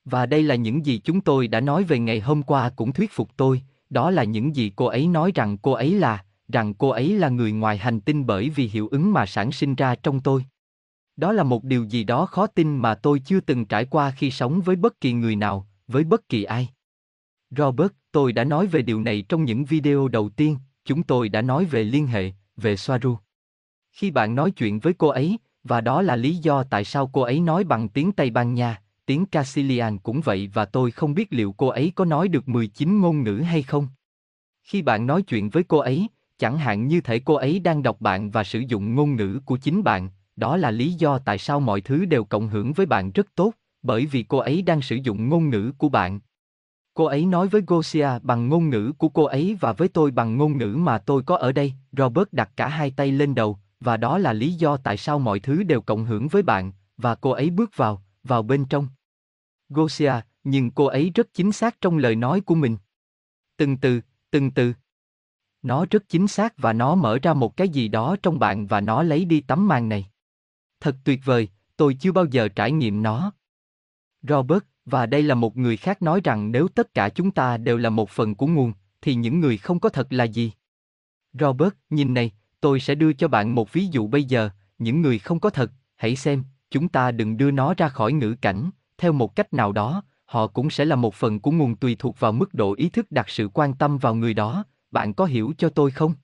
Và 0.05 0.27
đây 0.27 0.43
là 0.43 0.55
những 0.55 0.87
gì 0.87 1.01
chúng 1.05 1.21
tôi 1.21 1.49
đã 1.49 1.61
nói 1.61 1.85
về 1.85 1.99
ngày 1.99 2.21
hôm 2.21 2.43
qua 2.43 2.71
cũng 2.77 2.93
thuyết 2.93 3.13
phục 3.13 3.37
tôi, 3.37 3.63
đó 3.91 4.11
là 4.11 4.25
những 4.25 4.57
gì 4.57 4.73
cô 4.77 4.87
ấy 4.87 5.07
nói 5.07 5.33
rằng 5.35 5.59
cô 5.59 5.73
ấy 5.73 5.95
là, 5.95 6.25
rằng 6.49 6.75
cô 6.75 6.89
ấy 6.89 7.13
là 7.19 7.29
người 7.29 7.53
ngoài 7.53 7.79
hành 7.79 8.01
tinh 8.01 8.27
bởi 8.27 8.51
vì 8.51 8.69
hiệu 8.69 8.89
ứng 8.89 9.13
mà 9.13 9.27
sản 9.27 9.53
sinh 9.53 9.75
ra 9.75 9.95
trong 9.95 10.21
tôi. 10.21 10.45
Đó 11.17 11.33
là 11.33 11.43
một 11.43 11.65
điều 11.65 11.85
gì 11.85 12.05
đó 12.05 12.27
khó 12.27 12.47
tin 12.47 12.77
mà 12.77 12.95
tôi 12.95 13.19
chưa 13.19 13.41
từng 13.41 13.65
trải 13.65 13.85
qua 13.85 14.11
khi 14.11 14.31
sống 14.31 14.61
với 14.61 14.77
bất 14.77 15.01
kỳ 15.01 15.13
người 15.13 15.37
nào, 15.37 15.69
với 15.89 16.05
bất 16.05 16.29
kỳ 16.29 16.45
ai. 16.45 16.69
Robert, 17.51 17.93
tôi 18.13 18.33
đã 18.33 18.45
nói 18.45 18.67
về 18.67 18.83
điều 18.83 19.01
này 19.01 19.25
trong 19.29 19.45
những 19.45 19.65
video 19.65 20.09
đầu 20.09 20.29
tiên, 20.29 20.57
chúng 20.85 21.03
tôi 21.03 21.29
đã 21.29 21.43
nói 21.43 21.65
về 21.65 21.85
liên 21.85 22.07
hệ, 22.07 22.33
về 22.57 22.77
Soaru. 22.77 23.17
Khi 23.93 24.11
bạn 24.11 24.35
nói 24.35 24.51
chuyện 24.51 24.79
với 24.79 24.93
cô 24.93 25.09
ấy, 25.09 25.39
và 25.65 25.81
đó 25.81 26.03
là 26.03 26.17
lý 26.17 26.37
do 26.37 26.63
tại 26.63 26.85
sao 26.85 27.11
cô 27.13 27.21
ấy 27.21 27.41
nói 27.41 27.65
bằng 27.65 27.89
tiếng 27.89 28.13
Tây 28.13 28.31
Ban 28.31 28.55
Nha, 28.55 28.83
tiếng 29.07 29.27
Castilian 29.27 29.99
cũng 29.99 30.21
vậy 30.21 30.51
và 30.55 30.65
tôi 30.65 30.91
không 30.91 31.15
biết 31.15 31.33
liệu 31.33 31.53
cô 31.53 31.69
ấy 31.69 31.93
có 31.95 32.05
nói 32.05 32.29
được 32.29 32.49
19 32.49 33.01
ngôn 33.01 33.23
ngữ 33.23 33.37
hay 33.37 33.63
không. 33.63 33.89
Khi 34.63 34.83
bạn 34.83 35.07
nói 35.07 35.23
chuyện 35.23 35.51
với 35.51 35.63
cô 35.63 35.79
ấy, 35.79 36.09
chẳng 36.39 36.59
hạn 36.59 36.89
như 36.89 37.01
thể 37.01 37.19
cô 37.19 37.35
ấy 37.35 37.59
đang 37.59 37.83
đọc 37.83 38.01
bạn 38.01 38.31
và 38.31 38.45
sử 38.45 38.59
dụng 38.59 38.95
ngôn 38.95 39.17
ngữ 39.17 39.41
của 39.45 39.57
chính 39.57 39.83
bạn, 39.83 40.11
đó 40.37 40.57
là 40.57 40.71
lý 40.71 40.93
do 40.93 41.19
tại 41.19 41.39
sao 41.39 41.61
mọi 41.61 41.81
thứ 41.81 42.05
đều 42.05 42.25
cộng 42.25 42.49
hưởng 42.49 42.73
với 42.73 42.87
bạn 42.87 43.13
rất 43.13 43.27
tốt, 43.35 43.53
bởi 43.83 44.07
vì 44.07 44.23
cô 44.23 44.39
ấy 44.39 44.63
đang 44.63 44.83
sử 44.83 44.97
dụng 44.97 45.29
ngôn 45.29 45.51
ngữ 45.51 45.73
của 45.79 45.89
bạn. 45.89 46.21
Cô 46.95 47.05
ấy 47.05 47.27
nói 47.27 47.49
với 47.49 47.63
Gosia 47.67 48.09
bằng 48.23 48.49
ngôn 48.49 48.71
ngữ 48.71 48.93
của 48.99 49.09
cô 49.09 49.25
ấy 49.25 49.57
và 49.61 49.73
với 49.73 49.89
tôi 49.89 50.11
bằng 50.11 50.37
ngôn 50.37 50.59
ngữ 50.59 50.77
mà 50.79 50.99
tôi 50.99 51.23
có 51.23 51.37
ở 51.37 51.53
đây. 51.53 51.73
Robert 51.93 52.29
đặt 52.33 52.51
cả 52.57 52.69
hai 52.69 52.91
tay 52.91 53.13
lên 53.13 53.35
đầu, 53.35 53.59
và 53.81 53.97
đó 53.97 54.19
là 54.19 54.33
lý 54.33 54.53
do 54.53 54.77
tại 54.77 54.97
sao 54.97 55.19
mọi 55.19 55.41
thứ 55.41 55.63
đều 55.63 55.81
cộng 55.81 56.05
hưởng 56.05 56.29
với 56.29 56.43
bạn, 56.43 56.73
và 56.97 57.15
cô 57.15 57.31
ấy 57.31 57.51
bước 57.51 57.77
vào, 57.77 58.03
vào 58.25 58.43
bên 58.43 58.65
trong. 58.65 58.89
Gosia, 59.69 60.13
nhưng 60.45 60.71
cô 60.71 60.85
ấy 60.85 61.11
rất 61.15 61.35
chính 61.35 61.53
xác 61.53 61.81
trong 61.81 61.99
lời 61.99 62.17
nói 62.17 62.41
của 62.41 62.55
mình. 62.55 62.77
Từng 63.57 63.77
từ, 63.77 64.01
từng 64.31 64.51
từ. 64.51 64.73
Nó 65.63 65.87
rất 65.91 66.09
chính 66.09 66.29
xác 66.29 66.59
và 66.59 66.73
nó 66.73 66.95
mở 66.95 67.19
ra 67.23 67.35
một 67.35 67.57
cái 67.57 67.69
gì 67.69 67.89
đó 67.89 68.17
trong 68.23 68.39
bạn 68.39 68.67
và 68.67 68.81
nó 68.81 69.03
lấy 69.03 69.25
đi 69.25 69.41
tấm 69.41 69.69
màn 69.69 69.89
này. 69.89 70.07
Thật 70.81 70.97
tuyệt 71.05 71.21
vời, 71.25 71.49
tôi 71.77 71.97
chưa 72.01 72.13
bao 72.13 72.25
giờ 72.25 72.49
trải 72.49 72.73
nghiệm 72.73 73.03
nó. 73.03 73.33
Robert, 74.23 74.65
và 74.85 75.07
đây 75.07 75.23
là 75.23 75.35
một 75.35 75.57
người 75.57 75.77
khác 75.77 76.03
nói 76.03 76.21
rằng 76.25 76.53
nếu 76.53 76.69
tất 76.69 76.95
cả 76.95 77.09
chúng 77.09 77.31
ta 77.31 77.57
đều 77.57 77.77
là 77.77 77.91
một 77.91 78.11
phần 78.11 78.35
của 78.35 78.47
nguồn, 78.47 78.73
thì 79.03 79.15
những 79.15 79.41
người 79.41 79.59
không 79.59 79.81
có 79.81 79.89
thật 79.89 80.13
là 80.13 80.25
gì? 80.25 80.53
Robert, 81.33 81.75
nhìn 81.91 82.15
này, 82.15 82.33
tôi 82.61 82.81
sẽ 82.81 82.95
đưa 82.95 83.13
cho 83.13 83.29
bạn 83.29 83.55
một 83.55 83.73
ví 83.73 83.87
dụ 83.87 84.07
bây 84.07 84.25
giờ, 84.25 84.51
những 84.79 85.03
người 85.03 85.19
không 85.19 85.41
có 85.41 85.51
thật, 85.51 85.73
hãy 85.97 86.17
xem, 86.17 86.45
chúng 86.71 86.89
ta 86.89 87.11
đừng 87.11 87.37
đưa 87.37 87.51
nó 87.51 87.75
ra 87.75 87.89
khỏi 87.89 88.13
ngữ 88.13 88.35
cảnh, 88.41 88.71
theo 88.99 89.13
một 89.13 89.37
cách 89.37 89.53
nào 89.53 89.73
đó, 89.73 90.03
họ 90.25 90.47
cũng 90.47 90.71
sẽ 90.71 90.85
là 90.85 90.97
một 90.97 91.15
phần 91.15 91.41
của 91.41 91.51
nguồn 91.51 91.77
tùy 91.77 91.97
thuộc 91.99 92.21
vào 92.21 92.33
mức 92.33 92.55
độ 92.55 92.75
ý 92.75 92.89
thức 92.89 93.13
đặt 93.13 93.29
sự 93.29 93.49
quan 93.55 93.75
tâm 93.75 93.99
vào 93.99 94.15
người 94.15 94.35
đó, 94.35 94.65
bạn 94.91 95.15
có 95.15 95.25
hiểu 95.25 95.53
cho 95.59 95.69
tôi 95.69 95.91
không? 95.91 96.15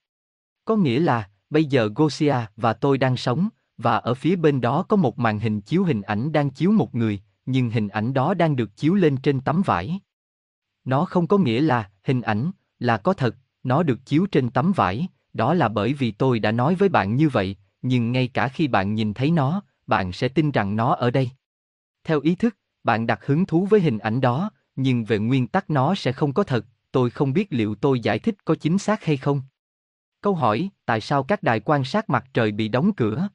Có 0.65 0.77
nghĩa 0.77 1.01
là, 1.01 1.29
bây 1.51 1.65
giờ 1.65 1.91
Gosia 1.95 2.37
và 2.57 2.73
tôi 2.73 2.99
đang 2.99 3.17
sống, 3.17 3.49
và 3.83 3.97
ở 3.97 4.15
phía 4.15 4.37
bên 4.37 4.61
đó 4.61 4.83
có 4.83 4.97
một 4.97 5.19
màn 5.19 5.39
hình 5.39 5.61
chiếu 5.61 5.85
hình 5.85 6.03
ảnh 6.03 6.33
đang 6.33 6.51
chiếu 6.51 6.71
một 6.71 6.95
người, 6.95 7.21
nhưng 7.47 7.71
hình 7.71 7.89
ảnh 7.89 8.15
đó 8.15 8.35
đang 8.35 8.57
được 8.57 8.77
chiếu 8.77 8.95
lên 8.95 9.17
trên 9.17 9.41
tấm 9.41 9.63
vải. 9.63 10.01
Nó 10.85 11.05
không 11.05 11.27
có 11.27 11.39
nghĩa 11.39 11.61
là 11.61 11.91
hình 12.05 12.21
ảnh 12.21 12.51
là 12.79 12.97
có 12.97 13.15
thật, 13.15 13.37
nó 13.63 13.83
được 13.83 14.07
chiếu 14.07 14.27
trên 14.33 14.51
tấm 14.51 14.73
vải, 14.73 15.09
đó 15.33 15.55
là 15.55 15.69
bởi 15.69 15.93
vì 15.93 16.11
tôi 16.11 16.39
đã 16.39 16.53
nói 16.53 16.75
với 16.75 16.89
bạn 16.89 17.17
như 17.17 17.29
vậy, 17.29 17.57
nhưng 17.83 18.13
ngay 18.13 18.29
cả 18.29 18.49
khi 18.49 18.69
bạn 18.69 18.95
nhìn 18.95 19.15
thấy 19.15 19.31
nó, 19.31 19.63
bạn 19.87 20.13
sẽ 20.13 20.29
tin 20.29 20.51
rằng 20.51 20.77
nó 20.77 20.95
ở 20.95 21.11
đây. 21.11 21.31
Theo 22.05 22.21
ý 22.21 22.35
thức, 22.35 22.57
bạn 22.85 23.07
đặt 23.07 23.27
hứng 23.27 23.47
thú 23.47 23.67
với 23.67 23.81
hình 23.81 23.99
ảnh 23.99 24.21
đó, 24.21 24.51
nhưng 24.77 25.05
về 25.05 25.19
nguyên 25.19 25.47
tắc 25.47 25.71
nó 25.71 25.95
sẽ 25.95 26.13
không 26.13 26.33
có 26.33 26.45
thật, 26.45 26.65
tôi 26.93 27.11
không 27.11 27.33
biết 27.33 27.47
liệu 27.51 27.75
tôi 27.75 28.01
giải 28.01 28.19
thích 28.19 28.45
có 28.45 28.55
chính 28.55 28.79
xác 28.79 29.05
hay 29.05 29.17
không. 29.17 29.43
Câu 30.21 30.35
hỏi, 30.35 30.71
tại 30.85 31.01
sao 31.01 31.23
các 31.23 31.43
đài 31.43 31.61
quan 31.61 31.85
sát 31.85 32.11
mặt 32.11 32.25
trời 32.35 32.53
bị 32.53 32.69
đóng 32.69 32.93
cửa? 32.93 33.29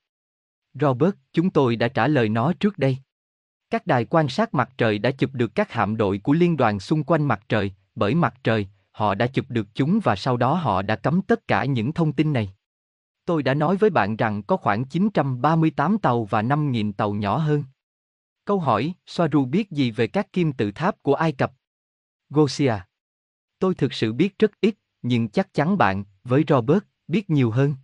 Robert, 0.82 1.16
chúng 1.34 1.50
tôi 1.50 1.76
đã 1.76 1.88
trả 1.88 2.08
lời 2.08 2.30
nó 2.30 2.54
trước 2.60 2.78
đây. 2.78 2.98
Các 3.70 3.88
đài 3.88 4.06
quan 4.06 4.30
sát 4.30 4.54
mặt 4.54 4.70
trời 4.78 5.00
đã 5.00 5.12
chụp 5.12 5.30
được 5.34 5.56
các 5.56 5.72
hạm 5.72 5.98
đội 5.98 6.18
của 6.18 6.34
liên 6.34 6.58
đoàn 6.58 6.80
xung 6.80 7.04
quanh 7.04 7.26
mặt 7.26 7.42
trời, 7.50 7.74
bởi 7.96 8.16
mặt 8.16 8.34
trời, 8.44 8.68
họ 8.92 9.16
đã 9.16 9.28
chụp 9.28 9.46
được 9.50 9.68
chúng 9.74 10.00
và 10.04 10.16
sau 10.16 10.38
đó 10.38 10.54
họ 10.54 10.82
đã 10.82 10.96
cấm 10.96 11.22
tất 11.22 11.48
cả 11.48 11.66
những 11.66 11.94
thông 11.94 12.14
tin 12.14 12.34
này. 12.34 12.54
Tôi 13.26 13.44
đã 13.44 13.54
nói 13.54 13.78
với 13.78 13.90
bạn 13.90 14.16
rằng 14.16 14.44
có 14.44 14.58
khoảng 14.58 14.86
938 14.86 15.98
tàu 15.98 16.26
và 16.26 16.42
5.000 16.42 16.94
tàu 16.94 17.14
nhỏ 17.14 17.38
hơn. 17.38 17.64
Câu 18.46 18.60
hỏi, 18.60 18.94
Soaru 19.06 19.46
biết 19.46 19.72
gì 19.72 19.92
về 19.92 20.08
các 20.08 20.34
kim 20.34 20.54
tự 20.54 20.72
tháp 20.72 21.04
của 21.04 21.14
Ai 21.14 21.32
Cập? 21.32 21.52
Gosia. 22.30 22.74
Tôi 23.60 23.76
thực 23.76 23.94
sự 23.94 24.14
biết 24.14 24.40
rất 24.40 24.52
ít, 24.62 24.76
nhưng 25.02 25.30
chắc 25.30 25.54
chắn 25.54 25.78
bạn, 25.78 26.04
với 26.24 26.44
Robert, 26.48 26.84
biết 27.08 27.30
nhiều 27.30 27.52
hơn. 27.52 27.76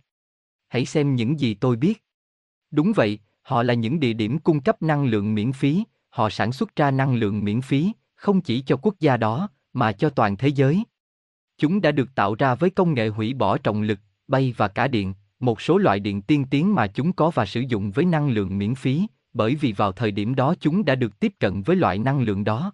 Hãy 0.68 0.84
xem 0.84 1.14
những 1.14 1.40
gì 1.40 1.54
tôi 1.54 1.76
biết. 1.76 2.03
Đúng 2.74 2.92
vậy, 2.92 3.18
họ 3.42 3.62
là 3.62 3.74
những 3.74 4.00
địa 4.00 4.12
điểm 4.12 4.38
cung 4.38 4.60
cấp 4.60 4.82
năng 4.82 5.04
lượng 5.04 5.34
miễn 5.34 5.52
phí, 5.52 5.84
họ 6.10 6.30
sản 6.30 6.52
xuất 6.52 6.76
ra 6.76 6.90
năng 6.90 7.14
lượng 7.14 7.44
miễn 7.44 7.60
phí, 7.60 7.92
không 8.14 8.40
chỉ 8.40 8.60
cho 8.60 8.76
quốc 8.76 8.94
gia 9.00 9.16
đó, 9.16 9.48
mà 9.72 9.92
cho 9.92 10.10
toàn 10.10 10.36
thế 10.36 10.48
giới. 10.48 10.84
Chúng 11.58 11.80
đã 11.80 11.92
được 11.92 12.14
tạo 12.14 12.34
ra 12.34 12.54
với 12.54 12.70
công 12.70 12.94
nghệ 12.94 13.08
hủy 13.08 13.34
bỏ 13.34 13.58
trọng 13.58 13.82
lực, 13.82 13.98
bay 14.28 14.54
và 14.56 14.68
cả 14.68 14.88
điện, 14.88 15.14
một 15.40 15.60
số 15.60 15.78
loại 15.78 16.00
điện 16.00 16.22
tiên 16.22 16.44
tiến 16.50 16.74
mà 16.74 16.86
chúng 16.86 17.12
có 17.12 17.30
và 17.30 17.46
sử 17.46 17.60
dụng 17.60 17.90
với 17.90 18.04
năng 18.04 18.28
lượng 18.28 18.58
miễn 18.58 18.74
phí, 18.74 19.06
bởi 19.32 19.54
vì 19.54 19.72
vào 19.72 19.92
thời 19.92 20.10
điểm 20.10 20.34
đó 20.34 20.54
chúng 20.60 20.84
đã 20.84 20.94
được 20.94 21.20
tiếp 21.20 21.32
cận 21.40 21.62
với 21.62 21.76
loại 21.76 21.98
năng 21.98 22.20
lượng 22.20 22.44
đó. 22.44 22.72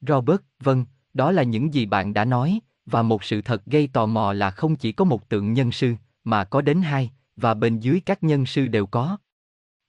Robert, 0.00 0.40
vâng, 0.60 0.84
đó 1.14 1.30
là 1.32 1.42
những 1.42 1.74
gì 1.74 1.86
bạn 1.86 2.14
đã 2.14 2.24
nói, 2.24 2.60
và 2.86 3.02
một 3.02 3.24
sự 3.24 3.42
thật 3.42 3.66
gây 3.66 3.88
tò 3.92 4.06
mò 4.06 4.32
là 4.32 4.50
không 4.50 4.76
chỉ 4.76 4.92
có 4.92 5.04
một 5.04 5.28
tượng 5.28 5.52
nhân 5.52 5.72
sư, 5.72 5.94
mà 6.24 6.44
có 6.44 6.60
đến 6.60 6.82
hai, 6.82 7.10
và 7.36 7.54
bên 7.54 7.80
dưới 7.80 8.00
các 8.06 8.22
nhân 8.22 8.46
sư 8.46 8.66
đều 8.66 8.86
có. 8.86 9.16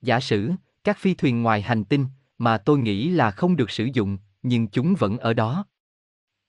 Giả 0.02 0.20
sử, 0.20 0.52
các 0.84 0.98
phi 0.98 1.14
thuyền 1.14 1.44
ngoài 1.44 1.62
hành 1.62 1.84
tinh, 1.84 2.06
mà 2.38 2.58
tôi 2.58 2.80
nghĩ 2.80 3.10
là 3.10 3.32
không 3.32 3.56
được 3.56 3.72
sử 3.72 3.90
dụng, 3.94 4.18
nhưng 4.44 4.68
chúng 4.68 4.96
vẫn 4.96 5.18
ở 5.18 5.34
đó. 5.34 5.66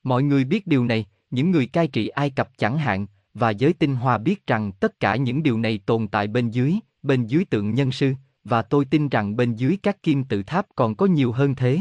Mọi 0.02 0.22
người 0.22 0.44
biết 0.44 0.66
điều 0.66 0.84
này, 0.84 1.06
những 1.30 1.50
người 1.50 1.66
cai 1.66 1.88
trị 1.88 2.08
Ai 2.08 2.30
Cập 2.30 2.58
chẳng 2.58 2.78
hạn, 2.78 3.06
và 3.34 3.50
giới 3.50 3.72
tinh 3.72 3.96
hoa 3.96 4.18
biết 4.18 4.46
rằng 4.46 4.72
tất 4.72 5.00
cả 5.00 5.16
những 5.16 5.42
điều 5.42 5.58
này 5.58 5.78
tồn 5.86 6.08
tại 6.08 6.26
bên 6.26 6.50
dưới, 6.50 6.74
bên 7.02 7.26
dưới 7.26 7.44
tượng 7.44 7.74
nhân 7.74 7.92
sư, 7.92 8.14
và 8.44 8.62
tôi 8.62 8.84
tin 8.84 9.08
rằng 9.08 9.36
bên 9.36 9.54
dưới 9.54 9.78
các 9.82 10.02
kim 10.02 10.24
tự 10.24 10.42
tháp 10.42 10.66
còn 10.76 10.94
có 10.94 11.06
nhiều 11.06 11.32
hơn 11.32 11.54
thế. 11.54 11.80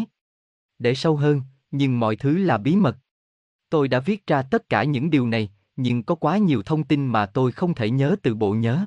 Để 0.79 0.95
sâu 0.95 1.15
hơn, 1.15 1.41
nhưng 1.71 1.99
mọi 1.99 2.15
thứ 2.15 2.37
là 2.37 2.57
bí 2.57 2.75
mật. 2.75 2.97
Tôi 3.69 3.87
đã 3.87 3.99
viết 3.99 4.27
ra 4.27 4.41
tất 4.41 4.69
cả 4.69 4.83
những 4.83 5.09
điều 5.09 5.27
này, 5.27 5.49
nhưng 5.75 6.03
có 6.03 6.15
quá 6.15 6.37
nhiều 6.37 6.63
thông 6.63 6.83
tin 6.83 7.05
mà 7.05 7.25
tôi 7.25 7.51
không 7.51 7.73
thể 7.73 7.89
nhớ 7.89 8.15
từ 8.23 8.35
bộ 8.35 8.53
nhớ. 8.53 8.85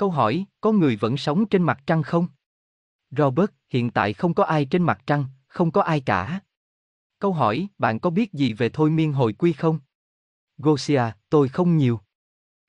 Câu 0.00 0.10
hỏi, 0.10 0.44
có 0.60 0.72
người 0.72 0.96
vẫn 0.96 1.16
sống 1.16 1.46
trên 1.46 1.62
mặt 1.62 1.80
trăng 1.86 2.02
không? 2.02 2.26
Robert, 3.10 3.50
hiện 3.68 3.90
tại 3.90 4.12
không 4.12 4.34
có 4.34 4.44
ai 4.44 4.64
trên 4.64 4.82
mặt 4.82 5.00
trăng, 5.06 5.24
không 5.46 5.70
có 5.70 5.82
ai 5.82 6.00
cả. 6.00 6.40
Câu 7.18 7.32
hỏi, 7.32 7.68
bạn 7.78 8.00
có 8.00 8.10
biết 8.10 8.32
gì 8.32 8.52
về 8.52 8.68
thôi 8.68 8.90
miên 8.90 9.12
hồi 9.12 9.32
quy 9.32 9.52
không? 9.52 9.78
Gosia, 10.58 11.02
tôi 11.30 11.48
không 11.48 11.76
nhiều. 11.76 12.00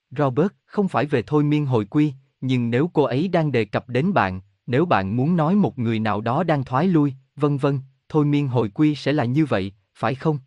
Robert, 0.10 0.48
không 0.66 0.88
phải 0.88 1.06
về 1.06 1.24
thôi 1.28 1.44
miên 1.44 1.66
hồi 1.66 1.86
quy, 1.86 2.14
nhưng 2.42 2.70
nếu 2.70 2.90
cô 2.94 3.04
ấy 3.04 3.28
đang 3.28 3.52
đề 3.52 3.66
cập 3.66 3.90
đến 3.90 4.14
bạn, 4.14 4.42
nếu 4.66 4.86
bạn 4.86 5.16
muốn 5.16 5.36
nói 5.36 5.56
một 5.56 5.80
người 5.80 6.00
nào 6.00 6.22
đó 6.22 6.44
đang 6.44 6.64
thoái 6.64 6.88
lui, 6.88 7.14
vân 7.36 7.58
vân, 7.58 7.80
thôi 8.10 8.26
miên 8.26 8.48
hồi 8.48 8.70
quy 8.70 8.96
sẽ 8.96 9.14
là 9.14 9.26
như 9.26 9.46
vậy, 9.46 9.74
phải 9.96 10.16
không? 10.16 10.40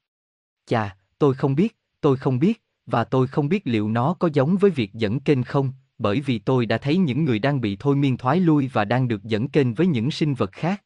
Chà, 0.67 0.97
tôi 1.19 1.35
không 1.35 1.55
biết, 1.55 1.79
tôi 2.01 2.17
không 2.17 2.39
biết, 2.39 2.63
và 2.87 3.05
tôi 3.05 3.27
không 3.27 3.49
biết 3.49 3.67
liệu 3.67 3.89
nó 3.89 4.15
có 4.15 4.29
giống 4.33 4.57
với 4.57 4.71
việc 4.71 4.95
dẫn 4.95 5.21
kênh 5.21 5.43
không, 5.43 5.73
bởi 5.99 6.21
vì 6.21 6.39
tôi 6.39 6.67
đã 6.67 6.79
thấy 6.79 6.97
những 6.97 7.25
người 7.25 7.39
đang 7.39 7.61
bị 7.61 7.77
thôi 7.81 7.97
miên 7.97 8.17
thoái 8.17 8.41
lui 8.41 8.71
và 8.73 8.85
đang 8.85 9.09
được 9.09 9.25
dẫn 9.25 9.49
kênh 9.49 9.75
với 9.75 9.87
những 9.87 10.11
sinh 10.11 10.35
vật 10.35 10.53
khác. 10.53 10.85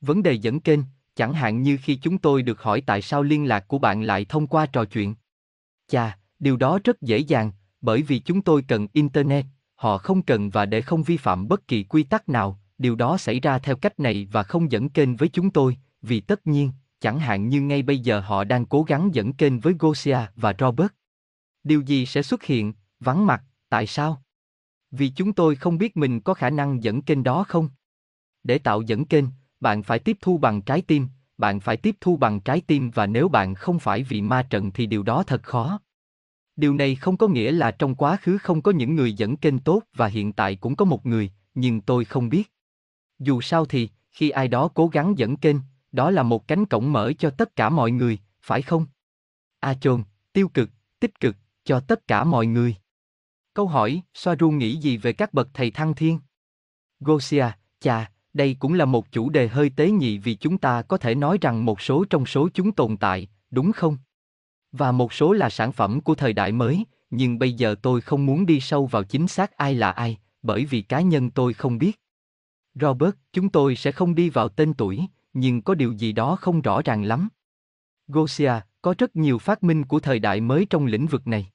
Vấn 0.00 0.22
đề 0.22 0.32
dẫn 0.32 0.60
kênh, 0.60 0.80
chẳng 1.14 1.34
hạn 1.34 1.62
như 1.62 1.78
khi 1.82 1.96
chúng 1.96 2.18
tôi 2.18 2.42
được 2.42 2.62
hỏi 2.62 2.82
tại 2.86 3.02
sao 3.02 3.22
liên 3.22 3.48
lạc 3.48 3.68
của 3.68 3.78
bạn 3.78 4.02
lại 4.02 4.24
thông 4.24 4.46
qua 4.46 4.66
trò 4.66 4.84
chuyện. 4.84 5.14
Chà, 5.88 6.18
điều 6.38 6.56
đó 6.56 6.78
rất 6.84 7.02
dễ 7.02 7.18
dàng, 7.18 7.52
bởi 7.80 8.02
vì 8.02 8.18
chúng 8.18 8.42
tôi 8.42 8.62
cần 8.68 8.86
internet, 8.92 9.44
họ 9.74 9.98
không 9.98 10.22
cần 10.22 10.50
và 10.50 10.66
để 10.66 10.80
không 10.80 11.02
vi 11.02 11.16
phạm 11.16 11.48
bất 11.48 11.68
kỳ 11.68 11.82
quy 11.82 12.02
tắc 12.02 12.28
nào, 12.28 12.60
điều 12.78 12.94
đó 12.94 13.18
xảy 13.18 13.40
ra 13.40 13.58
theo 13.58 13.76
cách 13.76 14.00
này 14.00 14.28
và 14.32 14.42
không 14.42 14.72
dẫn 14.72 14.88
kênh 14.88 15.16
với 15.16 15.28
chúng 15.28 15.50
tôi, 15.50 15.76
vì 16.02 16.20
tất 16.20 16.46
nhiên, 16.46 16.70
chẳng 17.00 17.18
hạn 17.18 17.48
như 17.48 17.60
ngay 17.60 17.82
bây 17.82 17.98
giờ 17.98 18.20
họ 18.20 18.44
đang 18.44 18.66
cố 18.66 18.82
gắng 18.82 19.14
dẫn 19.14 19.32
kênh 19.32 19.60
với 19.60 19.74
Gosia 19.78 20.18
và 20.36 20.54
Robert. 20.58 20.90
Điều 21.64 21.80
gì 21.80 22.06
sẽ 22.06 22.22
xuất 22.22 22.42
hiện, 22.42 22.72
vắng 23.00 23.26
mặt, 23.26 23.42
tại 23.68 23.86
sao? 23.86 24.22
Vì 24.92 25.08
chúng 25.08 25.32
tôi 25.32 25.56
không 25.56 25.78
biết 25.78 25.96
mình 25.96 26.20
có 26.20 26.34
khả 26.34 26.50
năng 26.50 26.82
dẫn 26.82 27.02
kênh 27.02 27.22
đó 27.22 27.44
không. 27.48 27.68
Để 28.44 28.58
tạo 28.58 28.82
dẫn 28.82 29.04
kênh, 29.04 29.24
bạn 29.60 29.82
phải 29.82 29.98
tiếp 29.98 30.16
thu 30.20 30.38
bằng 30.38 30.62
trái 30.62 30.82
tim, 30.82 31.08
bạn 31.38 31.60
phải 31.60 31.76
tiếp 31.76 31.96
thu 32.00 32.16
bằng 32.16 32.40
trái 32.40 32.60
tim 32.60 32.90
và 32.90 33.06
nếu 33.06 33.28
bạn 33.28 33.54
không 33.54 33.78
phải 33.78 34.02
vị 34.02 34.22
ma 34.22 34.42
trận 34.42 34.70
thì 34.70 34.86
điều 34.86 35.02
đó 35.02 35.22
thật 35.22 35.42
khó. 35.42 35.80
Điều 36.56 36.74
này 36.74 36.94
không 36.94 37.16
có 37.16 37.28
nghĩa 37.28 37.52
là 37.52 37.70
trong 37.70 37.94
quá 37.94 38.16
khứ 38.16 38.38
không 38.38 38.62
có 38.62 38.72
những 38.72 38.94
người 38.94 39.12
dẫn 39.12 39.36
kênh 39.36 39.58
tốt 39.58 39.82
và 39.94 40.06
hiện 40.06 40.32
tại 40.32 40.56
cũng 40.56 40.76
có 40.76 40.84
một 40.84 41.06
người, 41.06 41.30
nhưng 41.54 41.80
tôi 41.80 42.04
không 42.04 42.28
biết. 42.28 42.52
Dù 43.18 43.40
sao 43.40 43.64
thì, 43.64 43.88
khi 44.10 44.30
ai 44.30 44.48
đó 44.48 44.68
cố 44.68 44.88
gắng 44.88 45.18
dẫn 45.18 45.36
kênh, 45.36 45.56
đó 45.92 46.10
là 46.10 46.22
một 46.22 46.48
cánh 46.48 46.66
cổng 46.66 46.92
mở 46.92 47.12
cho 47.18 47.30
tất 47.30 47.56
cả 47.56 47.68
mọi 47.68 47.90
người, 47.90 48.18
phải 48.42 48.62
không? 48.62 48.86
A 49.60 49.74
chồn, 49.74 50.02
tiêu 50.32 50.48
cực, 50.48 50.70
tích 51.00 51.20
cực, 51.20 51.36
cho 51.64 51.80
tất 51.80 52.06
cả 52.08 52.24
mọi 52.24 52.46
người. 52.46 52.76
Câu 53.54 53.66
hỏi, 53.66 54.02
Soaru 54.14 54.50
nghĩ 54.50 54.76
gì 54.76 54.96
về 54.96 55.12
các 55.12 55.34
bậc 55.34 55.48
thầy 55.54 55.70
thăng 55.70 55.94
thiên? 55.94 56.18
Gosia, 57.00 57.46
chà, 57.80 58.10
đây 58.34 58.56
cũng 58.58 58.74
là 58.74 58.84
một 58.84 59.12
chủ 59.12 59.30
đề 59.30 59.48
hơi 59.48 59.70
tế 59.76 59.90
nhị 59.90 60.18
vì 60.18 60.34
chúng 60.34 60.58
ta 60.58 60.82
có 60.82 60.96
thể 60.96 61.14
nói 61.14 61.38
rằng 61.40 61.64
một 61.64 61.80
số 61.80 62.04
trong 62.10 62.26
số 62.26 62.48
chúng 62.54 62.72
tồn 62.72 62.96
tại, 62.96 63.28
đúng 63.50 63.72
không? 63.72 63.96
Và 64.72 64.92
một 64.92 65.12
số 65.12 65.32
là 65.32 65.50
sản 65.50 65.72
phẩm 65.72 66.00
của 66.00 66.14
thời 66.14 66.32
đại 66.32 66.52
mới, 66.52 66.84
nhưng 67.10 67.38
bây 67.38 67.52
giờ 67.52 67.74
tôi 67.82 68.00
không 68.00 68.26
muốn 68.26 68.46
đi 68.46 68.60
sâu 68.60 68.86
vào 68.86 69.04
chính 69.04 69.28
xác 69.28 69.56
ai 69.56 69.74
là 69.74 69.90
ai, 69.90 70.18
bởi 70.42 70.64
vì 70.64 70.82
cá 70.82 71.00
nhân 71.00 71.30
tôi 71.30 71.54
không 71.54 71.78
biết. 71.78 72.00
Robert, 72.74 73.14
chúng 73.32 73.48
tôi 73.48 73.76
sẽ 73.76 73.92
không 73.92 74.14
đi 74.14 74.30
vào 74.30 74.48
tên 74.48 74.74
tuổi, 74.74 75.00
nhưng 75.32 75.62
có 75.62 75.74
điều 75.74 75.92
gì 75.92 76.12
đó 76.12 76.36
không 76.36 76.60
rõ 76.60 76.82
ràng 76.82 77.04
lắm. 77.04 77.28
Gosia, 78.08 78.52
có 78.82 78.94
rất 78.98 79.16
nhiều 79.16 79.38
phát 79.38 79.62
minh 79.62 79.84
của 79.84 80.00
thời 80.00 80.18
đại 80.18 80.40
mới 80.40 80.66
trong 80.70 80.86
lĩnh 80.86 81.06
vực 81.06 81.26
này. 81.26 81.51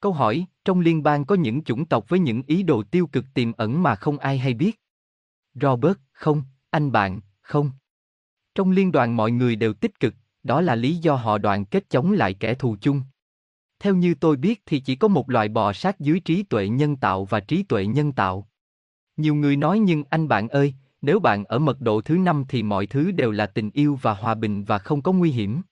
Câu 0.00 0.12
hỏi, 0.12 0.46
trong 0.64 0.80
liên 0.80 1.02
bang 1.02 1.24
có 1.24 1.34
những 1.34 1.64
chủng 1.64 1.84
tộc 1.84 2.08
với 2.08 2.18
những 2.18 2.42
ý 2.46 2.62
đồ 2.62 2.82
tiêu 2.82 3.06
cực 3.06 3.24
tiềm 3.34 3.52
ẩn 3.52 3.82
mà 3.82 3.94
không 3.94 4.18
ai 4.18 4.38
hay 4.38 4.54
biết. 4.54 4.80
Robert, 5.54 5.98
không, 6.12 6.42
anh 6.70 6.92
bạn, 6.92 7.20
không. 7.40 7.70
Trong 8.54 8.70
liên 8.70 8.92
đoàn 8.92 9.16
mọi 9.16 9.30
người 9.30 9.56
đều 9.56 9.72
tích 9.72 10.00
cực, 10.00 10.14
đó 10.42 10.60
là 10.60 10.74
lý 10.74 10.96
do 10.96 11.14
họ 11.14 11.38
đoàn 11.38 11.64
kết 11.64 11.90
chống 11.90 12.12
lại 12.12 12.34
kẻ 12.34 12.54
thù 12.54 12.76
chung. 12.80 13.02
Theo 13.78 13.94
như 13.94 14.14
tôi 14.14 14.36
biết 14.36 14.62
thì 14.66 14.80
chỉ 14.80 14.96
có 14.96 15.08
một 15.08 15.30
loài 15.30 15.48
bò 15.48 15.72
sát 15.72 16.00
dưới 16.00 16.20
trí 16.20 16.42
tuệ 16.42 16.68
nhân 16.68 16.96
tạo 16.96 17.24
và 17.24 17.40
trí 17.40 17.62
tuệ 17.62 17.86
nhân 17.86 18.12
tạo. 18.12 18.48
Nhiều 19.16 19.34
người 19.34 19.56
nói 19.56 19.78
nhưng 19.78 20.04
anh 20.10 20.28
bạn 20.28 20.48
ơi, 20.48 20.74
nếu 21.02 21.20
bạn 21.20 21.44
ở 21.44 21.58
mật 21.58 21.80
độ 21.80 22.00
thứ 22.00 22.16
năm 22.16 22.44
thì 22.48 22.62
mọi 22.62 22.86
thứ 22.86 23.10
đều 23.10 23.30
là 23.30 23.46
tình 23.46 23.70
yêu 23.70 23.98
và 24.02 24.14
hòa 24.14 24.34
bình 24.34 24.64
và 24.64 24.78
không 24.78 25.02
có 25.02 25.12
nguy 25.12 25.30
hiểm. 25.30 25.62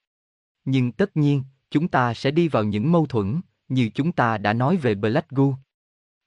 Nhưng 0.64 0.92
tất 0.92 1.16
nhiên, 1.16 1.42
chúng 1.70 1.88
ta 1.88 2.14
sẽ 2.14 2.30
đi 2.30 2.48
vào 2.48 2.64
những 2.64 2.92
mâu 2.92 3.06
thuẫn, 3.06 3.40
như 3.68 3.88
chúng 3.94 4.12
ta 4.12 4.38
đã 4.38 4.52
nói 4.52 4.76
về 4.76 4.94
Black 4.94 5.30
Goo. 5.30 5.52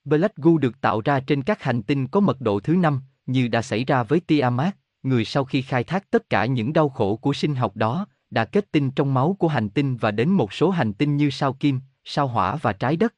Black 0.05 0.35
Goo 0.35 0.57
được 0.57 0.81
tạo 0.81 1.01
ra 1.01 1.19
trên 1.19 1.41
các 1.41 1.63
hành 1.63 1.83
tinh 1.83 2.07
có 2.07 2.19
mật 2.19 2.41
độ 2.41 2.59
thứ 2.59 2.75
năm, 2.75 3.01
như 3.25 3.47
đã 3.47 3.61
xảy 3.61 3.85
ra 3.85 4.03
với 4.03 4.19
Tiamat, 4.19 4.77
người 5.03 5.25
sau 5.25 5.45
khi 5.45 5.61
khai 5.61 5.83
thác 5.83 6.11
tất 6.11 6.29
cả 6.29 6.45
những 6.45 6.73
đau 6.73 6.89
khổ 6.89 7.15
của 7.15 7.33
sinh 7.33 7.55
học 7.55 7.75
đó, 7.75 8.07
đã 8.29 8.45
kết 8.45 8.71
tinh 8.71 8.91
trong 8.91 9.13
máu 9.13 9.35
của 9.39 9.47
hành 9.47 9.69
tinh 9.69 9.97
và 9.97 10.11
đến 10.11 10.29
một 10.29 10.53
số 10.53 10.69
hành 10.69 10.93
tinh 10.93 11.17
như 11.17 11.29
sao 11.29 11.53
kim, 11.53 11.79
sao 12.03 12.27
hỏa 12.27 12.55
và 12.55 12.73
trái 12.73 12.95
đất. 12.95 13.15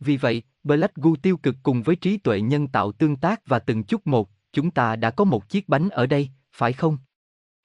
Vì 0.00 0.16
vậy, 0.16 0.42
Black 0.62 0.94
Goo 0.94 1.12
tiêu 1.22 1.36
cực 1.36 1.56
cùng 1.62 1.82
với 1.82 1.96
trí 1.96 2.16
tuệ 2.18 2.40
nhân 2.40 2.68
tạo 2.68 2.92
tương 2.92 3.16
tác 3.16 3.46
và 3.46 3.58
từng 3.58 3.84
chút 3.84 4.06
một, 4.06 4.30
chúng 4.52 4.70
ta 4.70 4.96
đã 4.96 5.10
có 5.10 5.24
một 5.24 5.48
chiếc 5.48 5.68
bánh 5.68 5.88
ở 5.88 6.06
đây, 6.06 6.30
phải 6.52 6.72
không? 6.72 6.98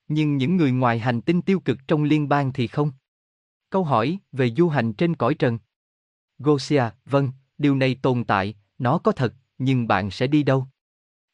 Nhưng 0.08 0.38
những 0.38 0.58
người 0.58 0.72
ngoài 0.72 1.00
hành 1.00 1.22
tinh 1.22 1.42
tiêu 1.42 1.60
cực 1.60 1.88
trong 1.88 2.04
liên 2.04 2.30
bang 2.30 2.54
thì 2.54 2.68
không. 2.68 2.92
Câu 3.70 3.84
hỏi 3.84 4.18
về 4.32 4.52
du 4.58 4.70
hành 4.70 4.94
trên 4.94 5.16
cõi 5.16 5.34
trần. 5.34 5.60
Gosia, 6.40 6.84
vâng, 7.06 7.32
điều 7.58 7.76
này 7.76 7.96
tồn 8.02 8.24
tại, 8.24 8.56
nó 8.78 8.98
có 8.98 9.12
thật, 9.12 9.34
nhưng 9.58 9.88
bạn 9.88 10.12
sẽ 10.12 10.28
đi 10.28 10.44
đâu? 10.44 10.68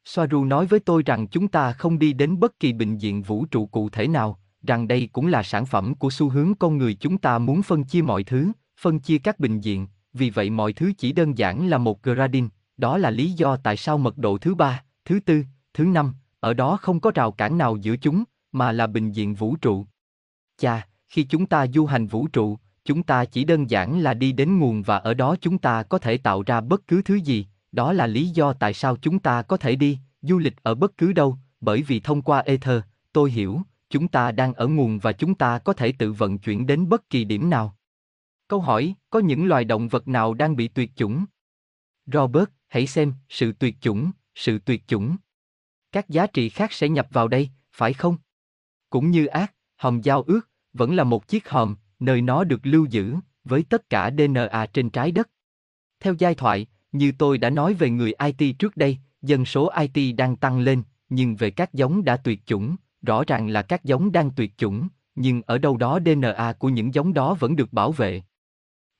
Soaru 0.05 0.45
nói 0.45 0.65
với 0.65 0.79
tôi 0.79 1.03
rằng 1.05 1.27
chúng 1.27 1.47
ta 1.47 1.73
không 1.73 1.99
đi 1.99 2.13
đến 2.13 2.39
bất 2.39 2.59
kỳ 2.59 2.73
bệnh 2.73 2.97
viện 2.97 3.21
vũ 3.21 3.45
trụ 3.45 3.65
cụ 3.65 3.89
thể 3.89 4.07
nào, 4.07 4.39
rằng 4.63 4.87
đây 4.87 5.09
cũng 5.13 5.27
là 5.27 5.43
sản 5.43 5.65
phẩm 5.65 5.95
của 5.95 6.09
xu 6.09 6.29
hướng 6.29 6.55
con 6.55 6.77
người 6.77 6.93
chúng 6.93 7.17
ta 7.17 7.39
muốn 7.39 7.61
phân 7.61 7.83
chia 7.83 8.01
mọi 8.01 8.23
thứ, 8.23 8.51
phân 8.79 8.99
chia 8.99 9.17
các 9.17 9.39
bệnh 9.39 9.59
viện, 9.59 9.87
vì 10.13 10.29
vậy 10.29 10.49
mọi 10.49 10.73
thứ 10.73 10.91
chỉ 10.97 11.11
đơn 11.11 11.37
giản 11.37 11.67
là 11.67 11.77
một 11.77 12.03
gradient, 12.03 12.51
đó 12.77 12.97
là 12.97 13.09
lý 13.09 13.31
do 13.31 13.57
tại 13.57 13.77
sao 13.77 13.97
mật 13.97 14.17
độ 14.17 14.37
thứ 14.37 14.55
ba, 14.55 14.83
thứ 15.05 15.19
tư, 15.19 15.43
thứ 15.73 15.85
năm, 15.85 16.13
ở 16.39 16.53
đó 16.53 16.77
không 16.81 16.99
có 16.99 17.11
rào 17.15 17.31
cản 17.31 17.57
nào 17.57 17.75
giữa 17.75 17.95
chúng, 17.97 18.23
mà 18.51 18.71
là 18.71 18.87
bệnh 18.87 19.11
viện 19.11 19.33
vũ 19.33 19.55
trụ. 19.55 19.85
Chà, 20.57 20.87
khi 21.09 21.23
chúng 21.23 21.45
ta 21.45 21.67
du 21.67 21.85
hành 21.85 22.07
vũ 22.07 22.27
trụ, 22.27 22.57
chúng 22.85 23.03
ta 23.03 23.25
chỉ 23.25 23.43
đơn 23.43 23.69
giản 23.69 23.99
là 23.99 24.13
đi 24.13 24.31
đến 24.31 24.59
nguồn 24.59 24.81
và 24.81 24.97
ở 24.97 25.13
đó 25.13 25.35
chúng 25.41 25.57
ta 25.57 25.83
có 25.83 25.97
thể 25.97 26.17
tạo 26.17 26.43
ra 26.43 26.61
bất 26.61 26.87
cứ 26.87 27.01
thứ 27.01 27.15
gì, 27.15 27.47
đó 27.71 27.93
là 27.93 28.07
lý 28.07 28.29
do 28.29 28.53
tại 28.53 28.73
sao 28.73 28.97
chúng 29.01 29.19
ta 29.19 29.41
có 29.41 29.57
thể 29.57 29.75
đi, 29.75 29.99
du 30.21 30.37
lịch 30.37 30.63
ở 30.63 30.75
bất 30.75 30.97
cứ 30.97 31.13
đâu, 31.13 31.37
bởi 31.61 31.81
vì 31.81 31.99
thông 31.99 32.21
qua 32.21 32.39
ether, 32.39 32.81
tôi 33.13 33.31
hiểu, 33.31 33.61
chúng 33.89 34.07
ta 34.07 34.31
đang 34.31 34.53
ở 34.53 34.67
nguồn 34.67 34.99
và 34.99 35.11
chúng 35.11 35.35
ta 35.35 35.59
có 35.59 35.73
thể 35.73 35.91
tự 35.91 36.13
vận 36.13 36.37
chuyển 36.37 36.67
đến 36.67 36.89
bất 36.89 37.09
kỳ 37.09 37.23
điểm 37.23 37.49
nào. 37.49 37.77
Câu 38.47 38.59
hỏi, 38.59 38.95
có 39.09 39.19
những 39.19 39.45
loài 39.45 39.65
động 39.65 39.87
vật 39.87 40.07
nào 40.07 40.33
đang 40.33 40.55
bị 40.55 40.67
tuyệt 40.67 40.91
chủng? 40.95 41.25
Robert, 42.05 42.49
hãy 42.67 42.87
xem, 42.87 43.13
sự 43.29 43.53
tuyệt 43.59 43.75
chủng, 43.81 44.11
sự 44.35 44.59
tuyệt 44.59 44.87
chủng. 44.87 45.15
Các 45.91 46.09
giá 46.09 46.27
trị 46.27 46.49
khác 46.49 46.73
sẽ 46.73 46.89
nhập 46.89 47.07
vào 47.11 47.27
đây, 47.27 47.49
phải 47.71 47.93
không? 47.93 48.17
Cũng 48.89 49.11
như 49.11 49.25
ác, 49.25 49.53
hòm 49.75 50.01
giao 50.01 50.21
ước, 50.21 50.49
vẫn 50.73 50.95
là 50.95 51.03
một 51.03 51.27
chiếc 51.27 51.49
hòm, 51.49 51.75
nơi 52.05 52.21
nó 52.21 52.43
được 52.43 52.59
lưu 52.63 52.85
giữ, 52.85 53.15
với 53.43 53.63
tất 53.63 53.89
cả 53.89 54.11
DNA 54.17 54.65
trên 54.73 54.89
trái 54.89 55.11
đất. 55.11 55.29
Theo 55.99 56.13
giai 56.13 56.35
thoại, 56.35 56.67
như 56.91 57.11
tôi 57.17 57.37
đã 57.37 57.49
nói 57.49 57.73
về 57.73 57.89
người 57.89 58.13
IT 58.25 58.59
trước 58.59 58.77
đây, 58.77 58.97
dân 59.21 59.45
số 59.45 59.71
IT 59.79 60.15
đang 60.15 60.35
tăng 60.35 60.59
lên, 60.59 60.83
nhưng 61.09 61.35
về 61.35 61.51
các 61.51 61.73
giống 61.73 62.03
đã 62.03 62.17
tuyệt 62.17 62.45
chủng, 62.45 62.75
rõ 63.01 63.23
ràng 63.27 63.47
là 63.47 63.61
các 63.61 63.83
giống 63.83 64.11
đang 64.11 64.31
tuyệt 64.31 64.51
chủng, 64.57 64.87
nhưng 65.15 65.41
ở 65.45 65.57
đâu 65.57 65.77
đó 65.77 65.99
DNA 66.05 66.53
của 66.59 66.69
những 66.69 66.93
giống 66.93 67.13
đó 67.13 67.33
vẫn 67.33 67.55
được 67.55 67.73
bảo 67.73 67.91
vệ. 67.91 68.21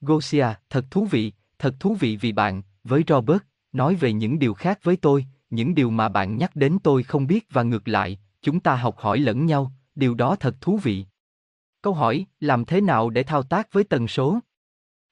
Gosia, 0.01 0.47
thật 0.69 0.85
thú 0.91 1.05
vị, 1.05 1.31
thật 1.59 1.75
thú 1.79 1.95
vị 1.99 2.17
vì 2.17 2.31
bạn, 2.31 2.61
với 2.83 3.03
Robert, 3.07 3.41
nói 3.71 3.95
về 3.95 4.13
những 4.13 4.39
điều 4.39 4.53
khác 4.53 4.79
với 4.83 4.95
tôi, 4.95 5.25
những 5.49 5.75
điều 5.75 5.89
mà 5.89 6.09
bạn 6.09 6.37
nhắc 6.37 6.55
đến 6.55 6.77
tôi 6.83 7.03
không 7.03 7.27
biết 7.27 7.47
và 7.51 7.63
ngược 7.63 7.87
lại, 7.87 8.19
chúng 8.41 8.59
ta 8.59 8.75
học 8.75 8.97
hỏi 8.97 9.19
lẫn 9.19 9.45
nhau, 9.45 9.71
điều 9.95 10.15
đó 10.15 10.35
thật 10.35 10.61
thú 10.61 10.77
vị. 10.77 11.05
Câu 11.83 11.93
hỏi, 11.93 12.25
làm 12.39 12.65
thế 12.65 12.81
nào 12.81 13.09
để 13.09 13.23
thao 13.23 13.43
tác 13.43 13.73
với 13.73 13.83
tần 13.83 14.07
số? 14.07 14.39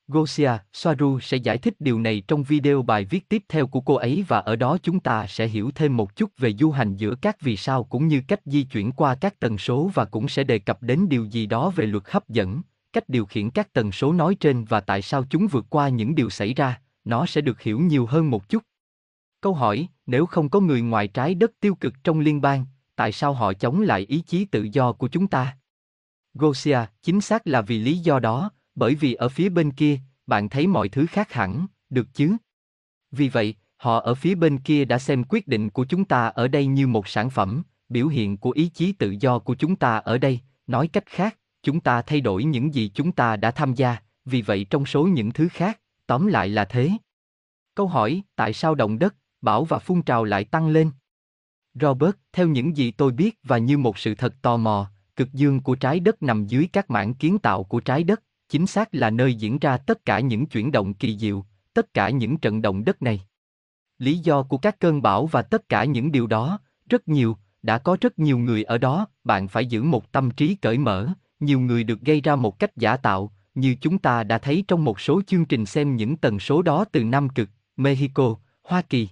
Gosia, 0.08 0.52
Soaru 0.74 1.20
sẽ 1.20 1.38
giải 1.38 1.58
thích 1.58 1.74
điều 1.80 2.00
này 2.00 2.24
trong 2.28 2.44
video 2.44 2.82
bài 2.82 3.06
viết 3.06 3.30
tiếp 3.30 3.44
theo 3.50 3.68
của 3.68 3.82
cô 3.82 3.96
ấy 3.96 4.26
và 4.28 4.40
ở 4.40 4.56
đó 4.56 4.78
chúng 4.84 5.00
ta 5.00 5.28
sẽ 5.28 5.48
hiểu 5.48 5.72
thêm 5.76 5.98
một 5.98 6.16
chút 6.16 6.32
về 6.38 6.54
du 6.54 6.72
hành 6.72 6.96
giữa 6.96 7.16
các 7.22 7.42
vì 7.42 7.58
sao 7.58 7.84
cũng 7.84 8.08
như 8.08 8.22
cách 8.28 8.40
di 8.46 8.64
chuyển 8.64 8.92
qua 8.92 9.16
các 9.16 9.40
tần 9.40 9.58
số 9.58 9.92
và 9.94 10.06
cũng 10.06 10.28
sẽ 10.28 10.44
đề 10.44 10.60
cập 10.60 10.84
đến 10.84 11.10
điều 11.10 11.26
gì 11.26 11.46
đó 11.46 11.70
về 11.76 11.86
luật 11.86 12.04
hấp 12.08 12.30
dẫn, 12.30 12.62
cách 12.94 13.10
điều 13.10 13.26
khiển 13.26 13.50
các 13.50 13.74
tần 13.74 13.92
số 13.92 14.14
nói 14.14 14.36
trên 14.36 14.66
và 14.66 14.80
tại 14.80 15.02
sao 15.02 15.24
chúng 15.30 15.48
vượt 15.48 15.66
qua 15.70 15.90
những 15.90 16.16
điều 16.16 16.30
xảy 16.30 16.54
ra, 16.54 16.82
nó 17.06 17.26
sẽ 17.26 17.42
được 17.42 17.62
hiểu 17.62 17.80
nhiều 17.80 18.06
hơn 18.06 18.30
một 18.30 18.50
chút. 18.50 18.64
Câu 19.42 19.54
hỏi, 19.54 19.88
nếu 20.06 20.26
không 20.26 20.50
có 20.50 20.60
người 20.60 20.82
ngoài 20.82 21.08
trái 21.08 21.36
đất 21.36 21.52
tiêu 21.60 21.76
cực 21.76 21.94
trong 22.04 22.20
liên 22.20 22.42
bang, 22.42 22.66
tại 22.96 23.12
sao 23.12 23.34
họ 23.34 23.54
chống 23.54 23.82
lại 23.82 24.02
ý 24.02 24.22
chí 24.22 24.46
tự 24.46 24.68
do 24.72 24.94
của 24.94 25.08
chúng 25.08 25.28
ta? 25.28 25.56
Gosia, 26.34 26.80
chính 27.04 27.22
xác 27.22 27.48
là 27.48 27.62
vì 27.62 27.80
lý 27.80 27.98
do 27.98 28.20
đó, 28.20 28.52
bởi 28.76 28.96
vì 28.96 29.14
ở 29.14 29.30
phía 29.30 29.50
bên 29.50 29.72
kia, 29.72 30.00
bạn 30.28 30.50
thấy 30.50 30.68
mọi 30.68 30.90
thứ 30.90 31.06
khác 31.06 31.34
hẳn, 31.34 31.68
được 31.90 32.08
chứ? 32.14 32.36
Vì 33.12 33.30
vậy, 33.30 33.56
họ 33.78 34.00
ở 34.00 34.16
phía 34.16 34.36
bên 34.36 34.58
kia 34.58 34.86
đã 34.86 35.00
xem 35.00 35.24
quyết 35.30 35.48
định 35.48 35.70
của 35.70 35.86
chúng 35.86 36.06
ta 36.06 36.28
ở 36.28 36.48
đây 36.48 36.66
như 36.66 36.88
một 36.88 37.08
sản 37.08 37.30
phẩm, 37.30 37.64
biểu 37.90 38.08
hiện 38.08 38.38
của 38.38 38.52
ý 38.52 38.68
chí 38.68 38.92
tự 38.92 39.16
do 39.20 39.40
của 39.40 39.56
chúng 39.56 39.76
ta 39.76 39.98
ở 39.98 40.18
đây, 40.18 40.40
nói 40.68 40.88
cách 40.88 41.06
khác, 41.06 41.38
chúng 41.64 41.80
ta 41.80 42.02
thay 42.02 42.22
đổi 42.22 42.44
những 42.44 42.74
gì 42.74 42.92
chúng 42.94 43.12
ta 43.12 43.36
đã 43.36 43.52
tham 43.52 43.74
gia, 43.74 43.98
vì 44.26 44.42
vậy 44.42 44.66
trong 44.70 44.86
số 44.86 45.04
những 45.04 45.32
thứ 45.32 45.48
khác, 45.52 45.80
tóm 46.08 46.28
lại 46.28 46.50
là 46.50 46.66
thế. 46.66 46.92
Câu 47.76 47.88
hỏi, 47.88 48.22
tại 48.36 48.54
sao 48.54 48.76
động 48.76 49.00
đất, 49.00 49.16
bão 49.42 49.64
và 49.66 49.80
phun 49.80 50.02
trào 50.02 50.24
lại 50.24 50.44
tăng 50.44 50.68
lên? 50.68 50.92
Robert, 51.74 52.16
theo 52.34 52.48
những 52.48 52.78
gì 52.78 52.92
tôi 52.92 53.12
biết 53.12 53.40
và 53.44 53.58
như 53.58 53.78
một 53.78 53.98
sự 53.98 54.16
thật 54.16 54.36
tò 54.42 54.58
mò, 54.58 54.92
cực 55.16 55.34
dương 55.34 55.60
của 55.60 55.76
trái 55.76 56.00
đất 56.00 56.24
nằm 56.24 56.48
dưới 56.48 56.68
các 56.74 56.90
mảng 56.90 57.14
kiến 57.14 57.40
tạo 57.40 57.64
của 57.64 57.80
trái 57.80 58.04
đất, 58.04 58.24
chính 58.50 58.68
xác 58.68 58.90
là 58.92 59.10
nơi 59.10 59.36
diễn 59.36 59.60
ra 59.60 59.78
tất 59.78 60.06
cả 60.06 60.20
những 60.20 60.46
chuyển 60.46 60.72
động 60.72 60.94
kỳ 60.94 61.18
diệu, 61.18 61.46
tất 61.74 61.94
cả 61.94 62.10
những 62.10 62.38
trận 62.38 62.62
động 62.62 62.86
đất 62.86 63.02
này. 63.02 63.22
Lý 63.98 64.18
do 64.18 64.44
của 64.44 64.58
các 64.58 64.80
cơn 64.80 65.02
bão 65.02 65.26
và 65.26 65.42
tất 65.42 65.70
cả 65.70 65.86
những 65.86 66.12
điều 66.12 66.28
đó, 66.28 66.60
rất 66.90 67.08
nhiều, 67.08 67.38
đã 67.62 67.78
có 67.78 67.98
rất 68.02 68.20
nhiều 68.20 68.38
người 68.38 68.64
ở 68.64 68.78
đó, 68.78 69.08
bạn 69.24 69.48
phải 69.48 69.66
giữ 69.66 69.84
một 69.84 70.12
tâm 70.12 70.32
trí 70.32 70.56
cởi 70.56 70.78
mở, 70.78 71.08
nhiều 71.40 71.60
người 71.60 71.84
được 71.84 72.02
gây 72.02 72.22
ra 72.22 72.36
một 72.36 72.60
cách 72.60 72.78
giả 72.78 72.98
tạo, 72.98 73.32
như 73.56 73.76
chúng 73.82 73.98
ta 73.98 74.24
đã 74.24 74.38
thấy 74.38 74.64
trong 74.68 74.84
một 74.84 75.00
số 75.00 75.22
chương 75.28 75.46
trình 75.46 75.66
xem 75.66 75.96
những 75.96 76.18
tần 76.18 76.40
số 76.40 76.62
đó 76.62 76.86
từ 76.92 77.04
Nam 77.04 77.30
Cực, 77.30 77.50
Mexico, 77.78 78.36
Hoa 78.64 78.82
Kỳ. 78.82 79.10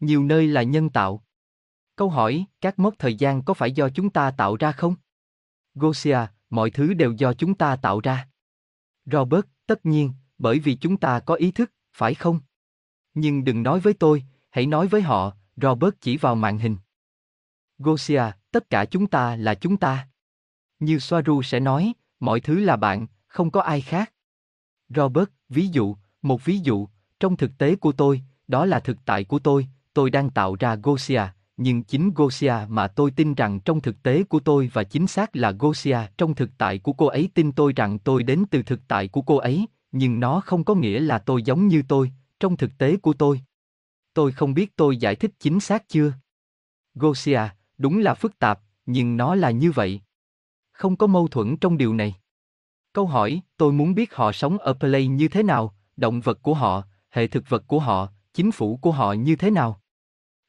Nhiều 0.00 0.24
nơi 0.24 0.46
là 0.46 0.62
nhân 0.62 0.90
tạo. 0.90 1.24
Câu 1.96 2.10
hỏi, 2.10 2.44
các 2.60 2.78
mốc 2.78 2.94
thời 2.98 3.14
gian 3.14 3.42
có 3.42 3.54
phải 3.54 3.72
do 3.72 3.88
chúng 3.88 4.10
ta 4.10 4.30
tạo 4.30 4.56
ra 4.56 4.72
không? 4.72 4.94
Gosia, 5.78 6.18
mọi 6.50 6.70
thứ 6.70 6.94
đều 6.94 7.12
do 7.12 7.32
chúng 7.32 7.54
ta 7.54 7.76
tạo 7.76 8.00
ra. 8.00 8.28
Robert, 9.06 9.44
tất 9.66 9.86
nhiên, 9.86 10.12
bởi 10.38 10.58
vì 10.58 10.74
chúng 10.74 10.96
ta 10.96 11.20
có 11.20 11.34
ý 11.34 11.50
thức, 11.50 11.72
phải 11.92 12.14
không? 12.14 12.40
Nhưng 13.14 13.44
đừng 13.44 13.62
nói 13.62 13.80
với 13.80 13.94
tôi, 13.94 14.24
hãy 14.50 14.66
nói 14.66 14.86
với 14.86 15.02
họ, 15.02 15.32
Robert 15.56 15.94
chỉ 16.00 16.16
vào 16.16 16.34
màn 16.34 16.58
hình. 16.58 16.76
Gosia, 17.78 18.22
tất 18.50 18.70
cả 18.70 18.84
chúng 18.84 19.06
ta 19.06 19.36
là 19.36 19.54
chúng 19.54 19.76
ta. 19.76 20.08
Như 20.80 20.98
Soaru 20.98 21.42
sẽ 21.42 21.60
nói, 21.60 21.92
mọi 22.20 22.40
thứ 22.40 22.60
là 22.60 22.76
bạn, 22.76 23.06
không 23.26 23.50
có 23.50 23.60
ai 23.60 23.80
khác. 23.80 24.12
Robert, 24.88 25.28
ví 25.48 25.68
dụ, 25.68 25.96
một 26.22 26.44
ví 26.44 26.58
dụ, 26.58 26.88
trong 27.20 27.36
thực 27.36 27.58
tế 27.58 27.76
của 27.76 27.92
tôi, 27.92 28.22
đó 28.48 28.64
là 28.66 28.80
thực 28.80 28.96
tại 29.04 29.24
của 29.24 29.38
tôi, 29.38 29.68
tôi 29.94 30.10
đang 30.10 30.30
tạo 30.30 30.56
ra 30.60 30.76
Gosia, 30.82 31.22
nhưng 31.58 31.82
chính 31.82 32.14
Gosia 32.14 32.54
mà 32.68 32.88
tôi 32.88 33.10
tin 33.10 33.34
rằng 33.34 33.60
trong 33.60 33.80
thực 33.80 34.02
tế 34.02 34.22
của 34.22 34.40
tôi 34.40 34.70
và 34.72 34.84
chính 34.84 35.06
xác 35.06 35.36
là 35.36 35.50
Gosia 35.50 35.98
trong 36.18 36.34
thực 36.34 36.50
tại 36.58 36.78
của 36.78 36.92
cô 36.92 37.06
ấy 37.06 37.30
tin 37.34 37.52
tôi 37.52 37.72
rằng 37.76 37.98
tôi 37.98 38.22
đến 38.22 38.44
từ 38.50 38.62
thực 38.62 38.80
tại 38.88 39.08
của 39.08 39.22
cô 39.22 39.36
ấy, 39.36 39.66
nhưng 39.92 40.20
nó 40.20 40.40
không 40.40 40.64
có 40.64 40.74
nghĩa 40.74 41.00
là 41.00 41.18
tôi 41.18 41.42
giống 41.42 41.68
như 41.68 41.82
tôi, 41.88 42.12
trong 42.40 42.56
thực 42.56 42.78
tế 42.78 42.96
của 42.96 43.12
tôi. 43.12 43.40
Tôi 44.14 44.32
không 44.32 44.54
biết 44.54 44.76
tôi 44.76 44.96
giải 44.96 45.16
thích 45.16 45.30
chính 45.38 45.60
xác 45.60 45.88
chưa. 45.88 46.12
Gosia, 46.94 47.40
đúng 47.78 47.98
là 47.98 48.14
phức 48.14 48.38
tạp, 48.38 48.60
nhưng 48.86 49.16
nó 49.16 49.34
là 49.34 49.50
như 49.50 49.72
vậy. 49.72 50.00
Không 50.72 50.96
có 50.96 51.06
mâu 51.06 51.28
thuẫn 51.28 51.56
trong 51.56 51.78
điều 51.78 51.94
này. 51.94 52.14
Câu 52.92 53.06
hỏi, 53.06 53.40
tôi 53.56 53.72
muốn 53.72 53.94
biết 53.94 54.14
họ 54.14 54.32
sống 54.32 54.58
ở 54.58 54.72
Play 54.72 55.06
như 55.06 55.28
thế 55.28 55.42
nào, 55.42 55.74
động 55.96 56.20
vật 56.20 56.38
của 56.42 56.54
họ, 56.54 56.82
hệ 57.10 57.26
thực 57.26 57.48
vật 57.48 57.64
của 57.66 57.78
họ, 57.78 58.08
chính 58.34 58.52
phủ 58.52 58.76
của 58.76 58.92
họ 58.92 59.12
như 59.12 59.36
thế 59.36 59.50
nào. 59.50 59.80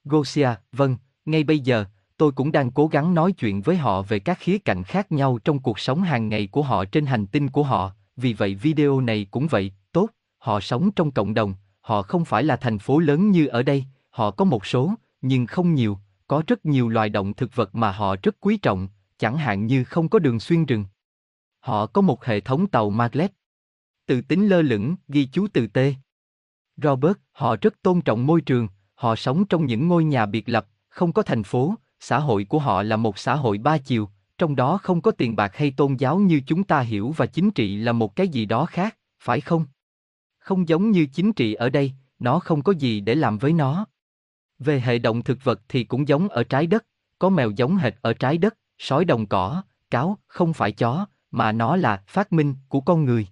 Gosia, 0.09 0.49
vâng, 0.71 0.97
ngay 1.25 1.43
bây 1.43 1.59
giờ, 1.59 1.85
tôi 2.17 2.31
cũng 2.31 2.51
đang 2.51 2.71
cố 2.71 2.87
gắng 2.87 3.13
nói 3.13 3.31
chuyện 3.31 3.61
với 3.61 3.77
họ 3.77 4.01
về 4.01 4.19
các 4.19 4.37
khía 4.39 4.57
cạnh 4.57 4.83
khác 4.83 5.11
nhau 5.11 5.39
trong 5.43 5.59
cuộc 5.59 5.79
sống 5.79 6.01
hàng 6.01 6.29
ngày 6.29 6.47
của 6.47 6.61
họ 6.61 6.85
trên 6.85 7.05
hành 7.05 7.27
tinh 7.27 7.49
của 7.49 7.63
họ, 7.63 7.91
vì 8.15 8.33
vậy 8.33 8.55
video 8.55 9.01
này 9.01 9.27
cũng 9.31 9.47
vậy, 9.47 9.71
tốt, 9.91 10.09
họ 10.37 10.59
sống 10.59 10.91
trong 10.91 11.11
cộng 11.11 11.33
đồng, 11.33 11.53
họ 11.81 12.01
không 12.01 12.25
phải 12.25 12.43
là 12.43 12.55
thành 12.55 12.79
phố 12.79 12.99
lớn 12.99 13.31
như 13.31 13.47
ở 13.47 13.63
đây, 13.63 13.85
họ 14.09 14.31
có 14.31 14.45
một 14.45 14.65
số, 14.65 14.93
nhưng 15.21 15.45
không 15.45 15.73
nhiều, 15.73 15.97
có 16.27 16.43
rất 16.47 16.65
nhiều 16.65 16.89
loài 16.89 17.09
động 17.09 17.33
thực 17.33 17.55
vật 17.55 17.75
mà 17.75 17.91
họ 17.91 18.15
rất 18.23 18.35
quý 18.39 18.57
trọng, 18.57 18.87
chẳng 19.17 19.37
hạn 19.37 19.67
như 19.67 19.83
không 19.83 20.09
có 20.09 20.19
đường 20.19 20.39
xuyên 20.39 20.65
rừng. 20.65 20.85
Họ 21.59 21.85
có 21.85 22.01
một 22.01 22.25
hệ 22.25 22.39
thống 22.39 22.67
tàu 22.67 22.89
maglev. 22.89 23.31
Từ 24.05 24.21
tính 24.21 24.47
lơ 24.47 24.61
lửng, 24.61 24.95
ghi 25.07 25.25
chú 25.25 25.47
từ 25.53 25.67
T. 25.67 25.77
Robert, 26.77 27.17
họ 27.31 27.55
rất 27.61 27.81
tôn 27.81 28.01
trọng 28.01 28.25
môi 28.25 28.41
trường, 28.41 28.67
họ 28.99 29.15
sống 29.15 29.45
trong 29.45 29.65
những 29.65 29.87
ngôi 29.87 30.03
nhà 30.03 30.25
biệt 30.25 30.49
lập, 30.49 30.67
không 30.89 31.13
có 31.13 31.21
thành 31.21 31.43
phố, 31.43 31.75
xã 31.99 32.19
hội 32.19 32.43
của 32.43 32.59
họ 32.59 32.83
là 32.83 32.97
một 32.97 33.17
xã 33.17 33.35
hội 33.35 33.57
ba 33.57 33.77
chiều, 33.77 34.09
trong 34.37 34.55
đó 34.55 34.77
không 34.77 35.01
có 35.01 35.11
tiền 35.11 35.35
bạc 35.35 35.55
hay 35.55 35.71
tôn 35.71 35.95
giáo 35.95 36.19
như 36.19 36.41
chúng 36.47 36.63
ta 36.63 36.79
hiểu 36.79 37.13
và 37.17 37.25
chính 37.25 37.51
trị 37.51 37.75
là 37.75 37.91
một 37.91 38.15
cái 38.15 38.27
gì 38.27 38.45
đó 38.45 38.65
khác, 38.65 38.97
phải 39.19 39.41
không? 39.41 39.65
Không 40.39 40.67
giống 40.67 40.91
như 40.91 41.05
chính 41.05 41.33
trị 41.33 41.53
ở 41.53 41.69
đây, 41.69 41.91
nó 42.19 42.39
không 42.39 42.61
có 42.61 42.71
gì 42.71 42.99
để 42.99 43.15
làm 43.15 43.37
với 43.37 43.53
nó. 43.53 43.85
Về 44.59 44.79
hệ 44.79 44.99
động 44.99 45.23
thực 45.23 45.43
vật 45.43 45.61
thì 45.69 45.83
cũng 45.83 46.07
giống 46.07 46.29
ở 46.29 46.43
trái 46.43 46.67
đất, 46.67 46.85
có 47.19 47.29
mèo 47.29 47.51
giống 47.51 47.77
hệt 47.77 47.93
ở 48.01 48.13
trái 48.13 48.37
đất, 48.37 48.57
sói 48.77 49.05
đồng 49.05 49.25
cỏ, 49.25 49.63
cáo, 49.91 50.17
không 50.27 50.53
phải 50.53 50.71
chó, 50.71 51.05
mà 51.31 51.51
nó 51.51 51.75
là 51.75 52.03
phát 52.07 52.33
minh 52.33 52.55
của 52.67 52.81
con 52.81 53.05
người. 53.05 53.27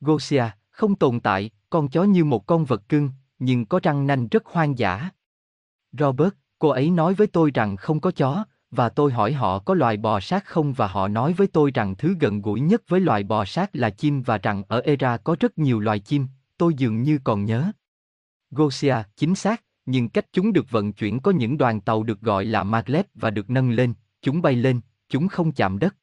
Gosia, 0.00 0.44
không 0.70 0.94
tồn 0.94 1.20
tại, 1.20 1.50
con 1.70 1.88
chó 1.88 2.02
như 2.02 2.24
một 2.24 2.46
con 2.46 2.64
vật 2.64 2.88
cưng, 2.88 3.10
nhưng 3.44 3.66
có 3.66 3.80
răng 3.82 4.06
nanh 4.06 4.28
rất 4.28 4.46
hoang 4.46 4.78
dã. 4.78 5.10
Robert, 5.92 6.34
cô 6.58 6.68
ấy 6.68 6.90
nói 6.90 7.14
với 7.14 7.26
tôi 7.26 7.50
rằng 7.54 7.76
không 7.76 8.00
có 8.00 8.10
chó, 8.10 8.44
và 8.70 8.88
tôi 8.88 9.12
hỏi 9.12 9.32
họ 9.32 9.58
có 9.58 9.74
loài 9.74 9.96
bò 9.96 10.20
sát 10.20 10.44
không 10.44 10.72
và 10.72 10.86
họ 10.86 11.08
nói 11.08 11.32
với 11.32 11.46
tôi 11.46 11.70
rằng 11.74 11.94
thứ 11.98 12.16
gần 12.20 12.42
gũi 12.42 12.60
nhất 12.60 12.82
với 12.88 13.00
loài 13.00 13.22
bò 13.22 13.44
sát 13.44 13.76
là 13.76 13.90
chim 13.90 14.22
và 14.22 14.38
rằng 14.38 14.62
ở 14.68 14.80
Era 14.80 15.16
có 15.16 15.36
rất 15.40 15.58
nhiều 15.58 15.80
loài 15.80 15.98
chim, 15.98 16.26
tôi 16.58 16.74
dường 16.74 17.02
như 17.02 17.18
còn 17.24 17.44
nhớ. 17.44 17.72
Gosia, 18.50 18.96
chính 19.16 19.34
xác, 19.34 19.62
nhưng 19.86 20.08
cách 20.08 20.26
chúng 20.32 20.52
được 20.52 20.70
vận 20.70 20.92
chuyển 20.92 21.20
có 21.20 21.30
những 21.30 21.58
đoàn 21.58 21.80
tàu 21.80 22.02
được 22.02 22.20
gọi 22.20 22.44
là 22.44 22.62
maglev 22.62 23.06
và 23.14 23.30
được 23.30 23.50
nâng 23.50 23.70
lên, 23.70 23.94
chúng 24.22 24.42
bay 24.42 24.56
lên, 24.56 24.80
chúng 25.08 25.28
không 25.28 25.52
chạm 25.52 25.78
đất. 25.78 25.96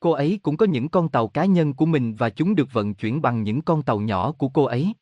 Cô 0.00 0.10
ấy 0.10 0.40
cũng 0.42 0.56
có 0.56 0.66
những 0.66 0.88
con 0.88 1.08
tàu 1.08 1.28
cá 1.28 1.44
nhân 1.44 1.74
của 1.74 1.86
mình 1.86 2.14
và 2.14 2.30
chúng 2.30 2.54
được 2.54 2.72
vận 2.72 2.94
chuyển 2.94 3.22
bằng 3.22 3.42
những 3.42 3.62
con 3.62 3.82
tàu 3.82 4.00
nhỏ 4.00 4.32
của 4.32 4.48
cô 4.48 4.64
ấy. 4.64 4.94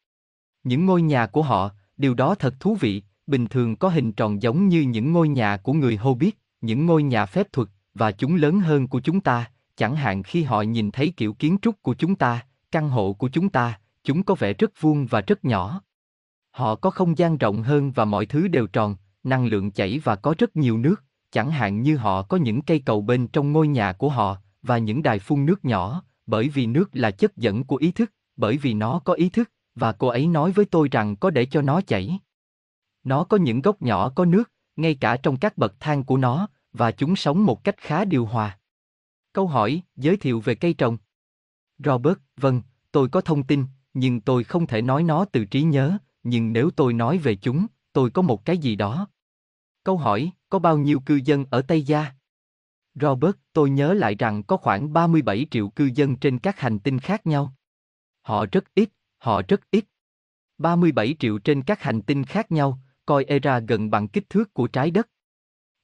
Những 0.66 0.86
ngôi 0.86 1.02
nhà 1.02 1.26
của 1.26 1.42
họ, 1.42 1.70
điều 1.96 2.14
đó 2.14 2.34
thật 2.34 2.60
thú 2.60 2.76
vị, 2.80 3.02
bình 3.26 3.46
thường 3.46 3.76
có 3.76 3.88
hình 3.88 4.12
tròn 4.12 4.42
giống 4.42 4.68
như 4.68 4.80
những 4.80 5.12
ngôi 5.12 5.28
nhà 5.28 5.56
của 5.56 5.72
người 5.72 5.96
Hobbit, 5.96 6.34
những 6.60 6.86
ngôi 6.86 7.02
nhà 7.02 7.26
phép 7.26 7.52
thuật, 7.52 7.68
và 7.94 8.12
chúng 8.12 8.34
lớn 8.34 8.60
hơn 8.60 8.88
của 8.88 9.00
chúng 9.00 9.20
ta, 9.20 9.50
chẳng 9.76 9.96
hạn 9.96 10.22
khi 10.22 10.42
họ 10.42 10.62
nhìn 10.62 10.90
thấy 10.90 11.12
kiểu 11.16 11.32
kiến 11.32 11.58
trúc 11.62 11.82
của 11.82 11.94
chúng 11.94 12.14
ta, 12.14 12.46
căn 12.70 12.88
hộ 12.88 13.12
của 13.12 13.28
chúng 13.28 13.48
ta, 13.48 13.78
chúng 14.04 14.22
có 14.22 14.34
vẻ 14.34 14.52
rất 14.52 14.70
vuông 14.80 15.06
và 15.06 15.20
rất 15.20 15.44
nhỏ. 15.44 15.80
Họ 16.50 16.74
có 16.74 16.90
không 16.90 17.18
gian 17.18 17.38
rộng 17.38 17.62
hơn 17.62 17.92
và 17.92 18.04
mọi 18.04 18.26
thứ 18.26 18.48
đều 18.48 18.66
tròn, 18.66 18.96
năng 19.24 19.46
lượng 19.46 19.70
chảy 19.70 20.00
và 20.04 20.16
có 20.16 20.34
rất 20.38 20.56
nhiều 20.56 20.78
nước, 20.78 21.04
chẳng 21.30 21.50
hạn 21.50 21.82
như 21.82 21.96
họ 21.96 22.22
có 22.22 22.36
những 22.36 22.62
cây 22.62 22.78
cầu 22.78 23.00
bên 23.00 23.28
trong 23.28 23.52
ngôi 23.52 23.68
nhà 23.68 23.92
của 23.92 24.08
họ 24.08 24.36
và 24.62 24.78
những 24.78 25.02
đài 25.02 25.18
phun 25.18 25.46
nước 25.46 25.64
nhỏ, 25.64 26.02
bởi 26.26 26.48
vì 26.48 26.66
nước 26.66 26.90
là 26.92 27.10
chất 27.10 27.36
dẫn 27.36 27.64
của 27.64 27.76
ý 27.76 27.92
thức, 27.92 28.12
bởi 28.36 28.56
vì 28.56 28.74
nó 28.74 29.00
có 29.04 29.12
ý 29.12 29.28
thức, 29.28 29.50
và 29.76 29.92
cô 29.92 30.08
ấy 30.08 30.26
nói 30.26 30.52
với 30.52 30.64
tôi 30.64 30.88
rằng 30.88 31.16
có 31.16 31.30
để 31.30 31.46
cho 31.46 31.62
nó 31.62 31.80
chảy. 31.80 32.18
Nó 33.04 33.24
có 33.24 33.36
những 33.36 33.62
gốc 33.62 33.82
nhỏ 33.82 34.08
có 34.08 34.24
nước, 34.24 34.52
ngay 34.76 34.94
cả 34.94 35.16
trong 35.16 35.36
các 35.36 35.58
bậc 35.58 35.74
thang 35.80 36.04
của 36.04 36.16
nó, 36.16 36.48
và 36.72 36.90
chúng 36.90 37.16
sống 37.16 37.46
một 37.46 37.64
cách 37.64 37.76
khá 37.78 38.04
điều 38.04 38.26
hòa. 38.26 38.58
Câu 39.32 39.46
hỏi, 39.46 39.82
giới 39.96 40.16
thiệu 40.16 40.40
về 40.40 40.54
cây 40.54 40.74
trồng. 40.74 40.98
Robert, 41.78 42.18
vâng, 42.36 42.62
tôi 42.92 43.08
có 43.08 43.20
thông 43.20 43.42
tin, 43.42 43.64
nhưng 43.94 44.20
tôi 44.20 44.44
không 44.44 44.66
thể 44.66 44.82
nói 44.82 45.02
nó 45.02 45.24
từ 45.24 45.44
trí 45.44 45.62
nhớ, 45.62 45.98
nhưng 46.22 46.52
nếu 46.52 46.70
tôi 46.70 46.92
nói 46.92 47.18
về 47.18 47.36
chúng, 47.36 47.66
tôi 47.92 48.10
có 48.10 48.22
một 48.22 48.44
cái 48.44 48.58
gì 48.58 48.76
đó. 48.76 49.08
Câu 49.84 49.96
hỏi, 49.96 50.30
có 50.48 50.58
bao 50.58 50.78
nhiêu 50.78 51.00
cư 51.00 51.20
dân 51.24 51.44
ở 51.50 51.62
Tây 51.62 51.82
Gia? 51.82 52.12
Robert, 52.94 53.36
tôi 53.52 53.70
nhớ 53.70 53.94
lại 53.94 54.14
rằng 54.14 54.42
có 54.42 54.56
khoảng 54.56 54.92
37 54.92 55.46
triệu 55.50 55.68
cư 55.68 55.90
dân 55.94 56.16
trên 56.16 56.38
các 56.38 56.60
hành 56.60 56.78
tinh 56.78 56.98
khác 56.98 57.26
nhau. 57.26 57.54
Họ 58.22 58.46
rất 58.52 58.64
ít, 58.74 58.90
họ 59.26 59.42
rất 59.48 59.60
ít. 59.70 59.84
37 60.58 61.16
triệu 61.18 61.38
trên 61.38 61.62
các 61.62 61.82
hành 61.82 62.02
tinh 62.02 62.24
khác 62.24 62.52
nhau, 62.52 62.78
coi 63.06 63.24
Era 63.24 63.58
gần 63.58 63.90
bằng 63.90 64.08
kích 64.08 64.30
thước 64.30 64.54
của 64.54 64.66
trái 64.66 64.90
đất. 64.90 65.08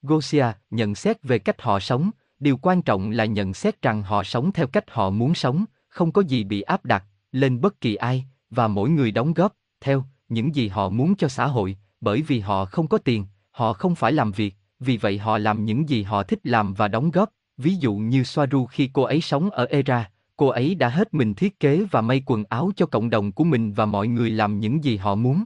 Gosia 0.01 0.45
nhận 0.69 0.95
xét 0.95 1.23
về 1.23 1.39
cách 1.39 1.61
họ 1.61 1.79
sống, 1.79 2.11
điều 2.39 2.57
quan 2.57 2.81
trọng 2.81 3.09
là 3.09 3.25
nhận 3.25 3.53
xét 3.53 3.81
rằng 3.81 4.03
họ 4.03 4.23
sống 4.23 4.51
theo 4.51 4.67
cách 4.67 4.83
họ 4.87 5.09
muốn 5.09 5.35
sống, 5.35 5.65
không 5.87 6.11
có 6.11 6.21
gì 6.21 6.43
bị 6.43 6.61
áp 6.61 6.85
đặt 6.85 7.03
lên 7.31 7.61
bất 7.61 7.81
kỳ 7.81 7.95
ai, 7.95 8.25
và 8.49 8.67
mỗi 8.67 8.89
người 8.89 9.11
đóng 9.11 9.33
góp 9.33 9.55
theo 9.81 10.03
những 10.29 10.55
gì 10.55 10.67
họ 10.67 10.89
muốn 10.89 11.15
cho 11.15 11.27
xã 11.27 11.47
hội, 11.47 11.77
bởi 12.01 12.21
vì 12.21 12.39
họ 12.39 12.65
không 12.65 12.87
có 12.87 12.97
tiền, 12.97 13.25
họ 13.51 13.73
không 13.73 13.95
phải 13.95 14.11
làm 14.11 14.31
việc, 14.31 14.55
vì 14.79 14.97
vậy 14.97 15.17
họ 15.17 15.37
làm 15.37 15.65
những 15.65 15.89
gì 15.89 16.03
họ 16.03 16.23
thích 16.23 16.39
làm 16.43 16.73
và 16.73 16.87
đóng 16.87 17.11
góp. 17.11 17.29
Ví 17.57 17.75
dụ 17.75 17.95
như 17.95 18.23
Soaru 18.23 18.65
khi 18.65 18.89
cô 18.93 19.03
ấy 19.03 19.21
sống 19.21 19.49
ở 19.49 19.65
Era, 19.65 20.09
cô 20.43 20.49
ấy 20.49 20.75
đã 20.75 20.89
hết 20.89 21.13
mình 21.13 21.33
thiết 21.33 21.59
kế 21.59 21.85
và 21.91 22.01
may 22.01 22.21
quần 22.25 22.43
áo 22.49 22.71
cho 22.75 22.85
cộng 22.85 23.09
đồng 23.09 23.31
của 23.31 23.43
mình 23.43 23.73
và 23.73 23.85
mọi 23.85 24.07
người 24.07 24.29
làm 24.29 24.59
những 24.59 24.83
gì 24.83 24.97
họ 24.97 25.15
muốn. 25.15 25.43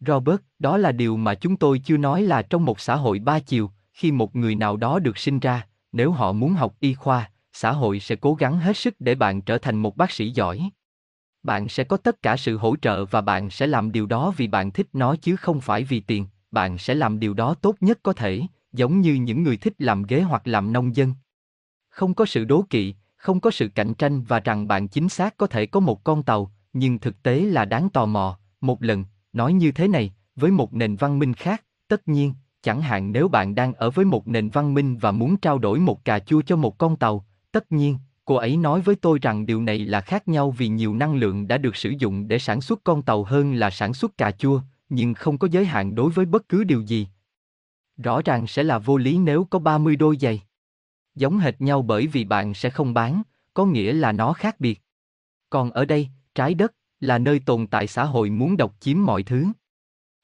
Robert, 0.00 0.40
đó 0.58 0.76
là 0.76 0.92
điều 0.92 1.16
mà 1.16 1.34
chúng 1.34 1.56
tôi 1.56 1.78
chưa 1.78 1.96
nói 1.96 2.22
là 2.22 2.42
trong 2.42 2.64
một 2.64 2.80
xã 2.80 2.96
hội 2.96 3.18
ba 3.18 3.38
chiều, 3.40 3.70
khi 3.92 4.12
một 4.12 4.36
người 4.36 4.54
nào 4.54 4.76
đó 4.76 4.98
được 4.98 5.18
sinh 5.18 5.38
ra, 5.38 5.66
nếu 5.92 6.10
họ 6.10 6.32
muốn 6.32 6.52
học 6.52 6.74
y 6.80 6.94
khoa, 6.94 7.30
xã 7.52 7.72
hội 7.72 8.00
sẽ 8.00 8.16
cố 8.16 8.34
gắng 8.34 8.58
hết 8.58 8.76
sức 8.76 8.94
để 8.98 9.14
bạn 9.14 9.40
trở 9.40 9.58
thành 9.58 9.76
một 9.76 9.96
bác 9.96 10.10
sĩ 10.10 10.30
giỏi. 10.30 10.70
Bạn 11.42 11.68
sẽ 11.68 11.84
có 11.84 11.96
tất 11.96 12.22
cả 12.22 12.36
sự 12.36 12.56
hỗ 12.56 12.76
trợ 12.76 13.04
và 13.04 13.20
bạn 13.20 13.50
sẽ 13.50 13.66
làm 13.66 13.92
điều 13.92 14.06
đó 14.06 14.32
vì 14.36 14.46
bạn 14.46 14.70
thích 14.70 14.88
nó 14.92 15.16
chứ 15.16 15.36
không 15.36 15.60
phải 15.60 15.84
vì 15.84 16.00
tiền, 16.00 16.26
bạn 16.50 16.78
sẽ 16.78 16.94
làm 16.94 17.20
điều 17.20 17.34
đó 17.34 17.54
tốt 17.54 17.76
nhất 17.80 17.98
có 18.02 18.12
thể, 18.12 18.42
giống 18.72 19.00
như 19.00 19.14
những 19.14 19.42
người 19.42 19.56
thích 19.56 19.74
làm 19.78 20.02
ghế 20.02 20.20
hoặc 20.20 20.46
làm 20.46 20.72
nông 20.72 20.96
dân. 20.96 21.14
Không 21.88 22.14
có 22.14 22.26
sự 22.26 22.44
đố 22.44 22.64
kỵ, 22.70 22.94
không 23.18 23.40
có 23.40 23.50
sự 23.50 23.68
cạnh 23.68 23.94
tranh 23.94 24.22
và 24.22 24.40
rằng 24.40 24.68
bạn 24.68 24.88
chính 24.88 25.08
xác 25.08 25.36
có 25.36 25.46
thể 25.46 25.66
có 25.66 25.80
một 25.80 26.04
con 26.04 26.22
tàu, 26.22 26.50
nhưng 26.72 26.98
thực 26.98 27.22
tế 27.22 27.40
là 27.40 27.64
đáng 27.64 27.88
tò 27.90 28.06
mò, 28.06 28.38
một 28.60 28.82
lần, 28.82 29.04
nói 29.32 29.52
như 29.52 29.72
thế 29.72 29.88
này, 29.88 30.12
với 30.36 30.50
một 30.50 30.74
nền 30.74 30.96
văn 30.96 31.18
minh 31.18 31.34
khác, 31.34 31.64
tất 31.88 32.08
nhiên, 32.08 32.34
chẳng 32.62 32.80
hạn 32.82 33.12
nếu 33.12 33.28
bạn 33.28 33.54
đang 33.54 33.72
ở 33.74 33.90
với 33.90 34.04
một 34.04 34.28
nền 34.28 34.48
văn 34.48 34.74
minh 34.74 34.96
và 34.96 35.12
muốn 35.12 35.36
trao 35.36 35.58
đổi 35.58 35.80
một 35.80 36.04
cà 36.04 36.18
chua 36.18 36.42
cho 36.42 36.56
một 36.56 36.78
con 36.78 36.96
tàu, 36.96 37.24
tất 37.52 37.72
nhiên, 37.72 37.98
cô 38.24 38.34
ấy 38.34 38.56
nói 38.56 38.80
với 38.80 38.94
tôi 38.94 39.18
rằng 39.22 39.46
điều 39.46 39.62
này 39.62 39.78
là 39.78 40.00
khác 40.00 40.28
nhau 40.28 40.50
vì 40.50 40.68
nhiều 40.68 40.94
năng 40.94 41.14
lượng 41.14 41.48
đã 41.48 41.58
được 41.58 41.76
sử 41.76 41.92
dụng 41.98 42.28
để 42.28 42.38
sản 42.38 42.60
xuất 42.60 42.80
con 42.84 43.02
tàu 43.02 43.24
hơn 43.24 43.54
là 43.54 43.70
sản 43.70 43.94
xuất 43.94 44.18
cà 44.18 44.30
chua, 44.30 44.60
nhưng 44.88 45.14
không 45.14 45.38
có 45.38 45.48
giới 45.50 45.64
hạn 45.64 45.94
đối 45.94 46.10
với 46.10 46.26
bất 46.26 46.48
cứ 46.48 46.64
điều 46.64 46.80
gì. 46.80 47.08
Rõ 47.96 48.20
ràng 48.24 48.46
sẽ 48.46 48.62
là 48.62 48.78
vô 48.78 48.96
lý 48.96 49.18
nếu 49.18 49.44
có 49.44 49.58
30 49.58 49.96
đôi 49.96 50.16
giày. 50.16 50.42
Giống 51.18 51.38
hệt 51.38 51.60
nhau 51.60 51.82
bởi 51.82 52.06
vì 52.06 52.24
bạn 52.24 52.54
sẽ 52.54 52.70
không 52.70 52.94
bán, 52.94 53.22
có 53.54 53.64
nghĩa 53.64 53.92
là 53.92 54.12
nó 54.12 54.32
khác 54.32 54.60
biệt. 54.60 54.82
Còn 55.50 55.70
ở 55.70 55.84
đây, 55.84 56.08
trái 56.34 56.54
đất, 56.54 56.74
là 57.00 57.18
nơi 57.18 57.40
tồn 57.46 57.66
tại 57.66 57.86
xã 57.86 58.04
hội 58.04 58.30
muốn 58.30 58.56
độc 58.56 58.74
chiếm 58.80 59.04
mọi 59.04 59.22
thứ. 59.22 59.46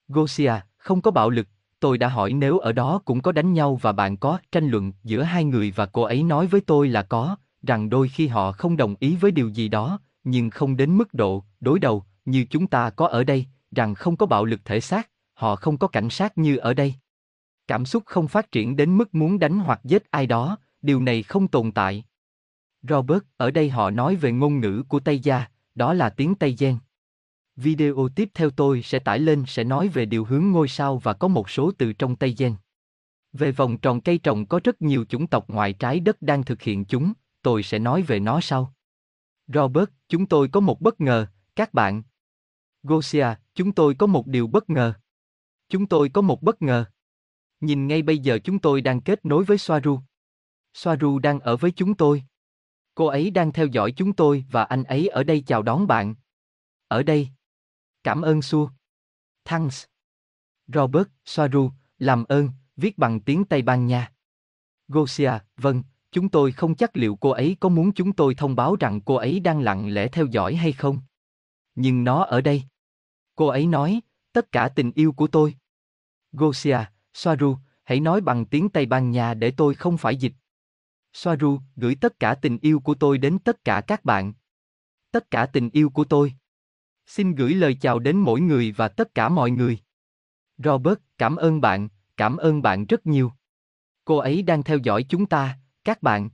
Gosia, 0.09 0.53
không 0.77 1.01
có 1.01 1.11
bạo 1.11 1.31
lực, 1.31 1.49
tôi 1.81 1.99
đã 1.99 2.09
hỏi 2.09 2.33
nếu 2.33 2.59
ở 2.59 2.73
đó 2.73 3.01
cũng 3.05 3.23
có 3.23 3.33
đánh 3.33 3.53
nhau 3.53 3.79
và 3.83 3.93
bạn 3.93 4.17
có 4.17 4.39
tranh 4.53 4.69
luận 4.69 4.93
giữa 5.05 5.23
hai 5.23 5.45
người 5.45 5.73
và 5.77 5.87
cô 5.87 6.03
ấy 6.03 6.23
nói 6.23 6.47
với 6.47 6.61
tôi 6.61 6.89
là 6.89 7.03
có, 7.03 7.37
rằng 7.63 7.91
đôi 7.91 8.09
khi 8.09 8.27
họ 8.27 8.53
không 8.53 8.77
đồng 8.77 8.95
ý 9.01 9.17
với 9.17 9.31
điều 9.31 9.49
gì 9.49 9.69
đó, 9.69 9.99
nhưng 10.25 10.51
không 10.51 10.77
đến 10.77 10.97
mức 10.97 11.15
độ 11.15 11.45
đối 11.61 11.79
đầu 11.79 12.05
như 12.25 12.47
chúng 12.51 12.67
ta 12.67 12.91
có 12.91 13.07
ở 13.07 13.25
đây, 13.25 13.47
rằng 13.77 13.95
không 13.95 14.17
có 14.17 14.27
bạo 14.27 14.45
lực 14.45 14.61
thể 14.65 14.81
xác, 14.81 15.11
họ 15.35 15.57
không 15.57 15.79
có 15.79 15.89
cảnh 15.89 16.11
sát 16.11 16.39
như 16.39 16.57
ở 16.57 16.75
đây. 16.75 16.95
Cảm 17.67 17.85
xúc 17.85 18.03
không 18.07 18.29
phát 18.29 18.53
triển 18.53 18.77
đến 18.77 18.99
mức 18.99 19.15
muốn 19.15 19.39
đánh 19.39 19.59
hoặc 19.59 19.81
giết 19.85 20.11
ai 20.11 20.27
đó, 20.27 20.59
điều 20.85 21.01
này 21.01 21.23
không 21.23 21.49
tồn 21.49 21.73
tại. 21.73 22.05
Robert, 22.83 23.23
ở 23.37 23.51
đây 23.51 23.71
họ 23.71 23.91
nói 23.91 24.17
về 24.17 24.33
ngôn 24.33 24.61
ngữ 24.61 24.83
của 24.89 25.01
Tây 25.01 25.19
Gia, 25.19 25.47
đó 25.75 25.95
là 25.95 26.11
tiếng 26.11 26.35
Tây 26.35 26.57
Gen. 26.59 26.79
Video 27.57 28.09
tiếp 28.17 28.31
theo 28.35 28.51
tôi 28.51 28.83
sẽ 28.83 28.99
tải 28.99 29.19
lên 29.19 29.45
sẽ 29.47 29.65
nói 29.65 29.89
về 29.89 30.05
điều 30.05 30.25
hướng 30.25 30.51
ngôi 30.51 30.69
sao 30.69 30.99
và 30.99 31.13
có 31.13 31.29
một 31.29 31.51
số 31.51 31.73
từ 31.79 31.93
trong 31.93 32.17
Tây 32.17 32.35
Gen. 32.39 32.57
Về 33.33 33.53
vòng 33.53 33.79
tròn 33.79 34.01
cây 34.01 34.19
trồng 34.19 34.47
có 34.47 34.61
rất 34.65 34.83
nhiều 34.83 35.05
chủng 35.05 35.27
tộc 35.27 35.51
ngoài 35.51 35.73
trái 35.73 36.01
đất 36.01 36.23
đang 36.23 36.45
thực 36.45 36.63
hiện 36.63 36.85
chúng, 36.85 37.13
tôi 37.43 37.63
sẽ 37.63 37.79
nói 37.79 38.03
về 38.03 38.21
nó 38.21 38.41
sau. 38.41 38.75
Robert, 39.47 39.89
chúng 40.09 40.27
tôi 40.27 40.49
có 40.49 40.61
một 40.61 40.81
bất 40.81 41.01
ngờ, 41.01 41.27
các 41.57 41.75
bạn. 41.75 42.03
Gosia, 42.83 43.27
chúng 43.55 43.73
tôi 43.73 43.95
có 43.95 44.07
một 44.07 44.27
điều 44.27 44.47
bất 44.47 44.71
ngờ. 44.71 44.93
Chúng 45.69 45.87
tôi 45.87 46.09
có 46.09 46.21
một 46.21 46.43
bất 46.43 46.63
ngờ. 46.63 46.85
Nhìn 47.61 47.87
ngay 47.87 48.03
bây 48.03 48.19
giờ 48.19 48.39
chúng 48.45 48.59
tôi 48.59 48.81
đang 48.81 49.01
kết 49.01 49.25
nối 49.25 49.45
với 49.45 49.59
Soaru. 49.59 50.01
Soaru 50.75 51.19
đang 51.19 51.41
ở 51.41 51.57
với 51.57 51.71
chúng 51.71 51.95
tôi. 51.95 52.25
Cô 52.95 53.07
ấy 53.07 53.31
đang 53.31 53.53
theo 53.53 53.67
dõi 53.67 53.93
chúng 53.97 54.13
tôi 54.13 54.45
và 54.51 54.65
anh 54.65 54.85
ấy 54.85 55.09
ở 55.09 55.25
đây 55.25 55.43
chào 55.47 55.63
đón 55.63 55.87
bạn. 55.87 56.15
Ở 56.89 57.03
đây. 57.03 57.29
Cảm 58.03 58.23
ơn 58.23 58.43
Su. 58.43 58.71
Thanks. 59.45 59.85
Robert, 60.67 61.09
Soaru, 61.25 61.71
làm 61.99 62.25
ơn, 62.25 62.49
viết 62.77 62.99
bằng 62.99 63.21
tiếng 63.21 63.45
Tây 63.45 63.63
Ban 63.63 63.87
Nha. 63.87 64.13
Gosia, 64.89 65.33
vâng, 65.57 65.83
chúng 66.13 66.29
tôi 66.29 66.53
không 66.53 66.75
chắc 66.75 66.97
liệu 66.97 67.17
cô 67.17 67.31
ấy 67.31 67.57
có 67.61 67.69
muốn 67.69 67.93
chúng 67.93 68.13
tôi 68.13 68.35
thông 68.35 68.57
báo 68.57 68.77
rằng 68.81 69.01
cô 69.01 69.15
ấy 69.15 69.41
đang 69.41 69.61
lặng 69.61 69.95
lẽ 69.95 70.09
theo 70.09 70.27
dõi 70.27 70.55
hay 70.55 70.73
không. 70.73 70.99
Nhưng 71.75 72.05
nó 72.05 72.25
ở 72.25 72.41
đây. 72.41 72.63
Cô 73.35 73.47
ấy 73.47 73.67
nói, 73.67 74.01
tất 74.33 74.53
cả 74.53 74.69
tình 74.69 74.93
yêu 74.95 75.13
của 75.13 75.27
tôi. 75.27 75.55
Gosia, 76.33 76.79
Soaru, 77.15 77.57
hãy 77.85 78.01
nói 78.01 78.21
bằng 78.21 78.47
tiếng 78.47 78.69
Tây 78.69 78.87
Ban 78.87 79.11
Nha 79.11 79.35
để 79.35 79.51
tôi 79.51 79.75
không 79.75 79.99
phải 79.99 80.17
dịch. 80.17 80.33
Soaru, 81.15 81.61
gửi 81.77 81.95
tất 81.95 82.21
cả 82.21 82.35
tình 82.35 82.59
yêu 82.59 82.81
của 82.81 82.95
tôi 82.95 83.19
đến 83.19 83.39
tất 83.39 83.65
cả 83.65 83.81
các 83.87 84.05
bạn. 84.05 84.33
Tất 85.11 85.31
cả 85.31 85.47
tình 85.47 85.71
yêu 85.71 85.91
của 85.91 86.05
tôi. 86.05 86.35
Xin 87.07 87.35
gửi 87.35 87.55
lời 87.55 87.77
chào 87.81 87.99
đến 87.99 88.17
mỗi 88.17 88.41
người 88.41 88.73
và 88.73 88.89
tất 88.89 89.15
cả 89.15 89.29
mọi 89.29 89.51
người. 89.51 89.79
Robert, 90.59 90.99
cảm 91.19 91.37
ơn 91.37 91.61
bạn, 91.61 91.89
cảm 92.17 92.37
ơn 92.37 92.63
bạn 92.63 92.87
rất 92.87 93.07
nhiều. 93.07 93.33
Cô 94.05 94.17
ấy 94.17 94.43
đang 94.43 94.63
theo 94.63 94.79
dõi 94.79 95.05
chúng 95.09 95.27
ta, 95.27 95.59
các 95.85 96.03
bạn. 96.03 96.31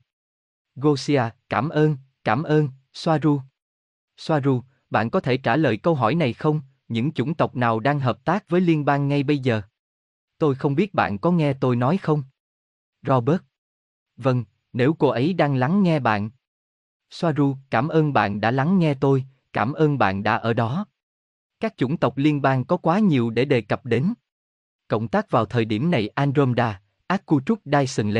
Gosia, 0.75 1.23
cảm 1.49 1.69
ơn, 1.69 1.97
cảm 2.25 2.43
ơn, 2.43 2.69
Soaru. 2.93 3.41
Soaru, 4.17 4.63
bạn 4.91 5.11
có 5.11 5.21
thể 5.21 5.37
trả 5.37 5.57
lời 5.57 5.77
câu 5.77 5.95
hỏi 5.95 6.15
này 6.15 6.33
không? 6.33 6.61
Những 6.89 7.13
chủng 7.13 7.35
tộc 7.35 7.57
nào 7.57 7.81
đang 7.81 8.01
hợp 8.01 8.25
tác 8.25 8.49
với 8.49 8.61
liên 8.61 8.85
bang 8.85 9.09
ngay 9.09 9.23
bây 9.23 9.39
giờ? 9.39 9.63
Tôi 10.39 10.55
không 10.55 10.75
biết 10.75 10.95
bạn 10.95 11.19
có 11.19 11.31
nghe 11.31 11.53
tôi 11.53 11.77
nói 11.77 11.99
không? 11.99 12.23
Robert. 13.07 13.43
Vâng, 14.17 14.45
nếu 14.73 14.95
cô 14.99 15.09
ấy 15.09 15.33
đang 15.33 15.57
lắng 15.57 15.83
nghe 15.83 16.01
bạn. 16.01 16.31
Soaru, 17.11 17.57
cảm 17.71 17.89
ơn 17.89 18.13
bạn 18.13 18.41
đã 18.41 18.51
lắng 18.51 18.79
nghe 18.79 18.95
tôi, 18.95 19.25
cảm 19.53 19.73
ơn 19.73 19.99
bạn 19.99 20.23
đã 20.23 20.37
ở 20.37 20.53
đó. 20.53 20.87
Các 21.61 21.77
chủng 21.77 21.97
tộc 21.97 22.17
liên 22.17 22.43
bang 22.43 22.65
có 22.65 22.77
quá 22.77 22.99
nhiều 22.99 23.31
để 23.31 23.45
đề 23.45 23.61
cập 23.61 23.87
đến. 23.87 24.15
Cộng 24.89 25.09
tác 25.09 25.31
vào 25.31 25.47
thời 25.47 25.65
điểm 25.65 25.91
này 25.91 26.09
Andromeda, 26.09 26.81
Akutruk 27.07 27.61
Dyson 27.65 28.13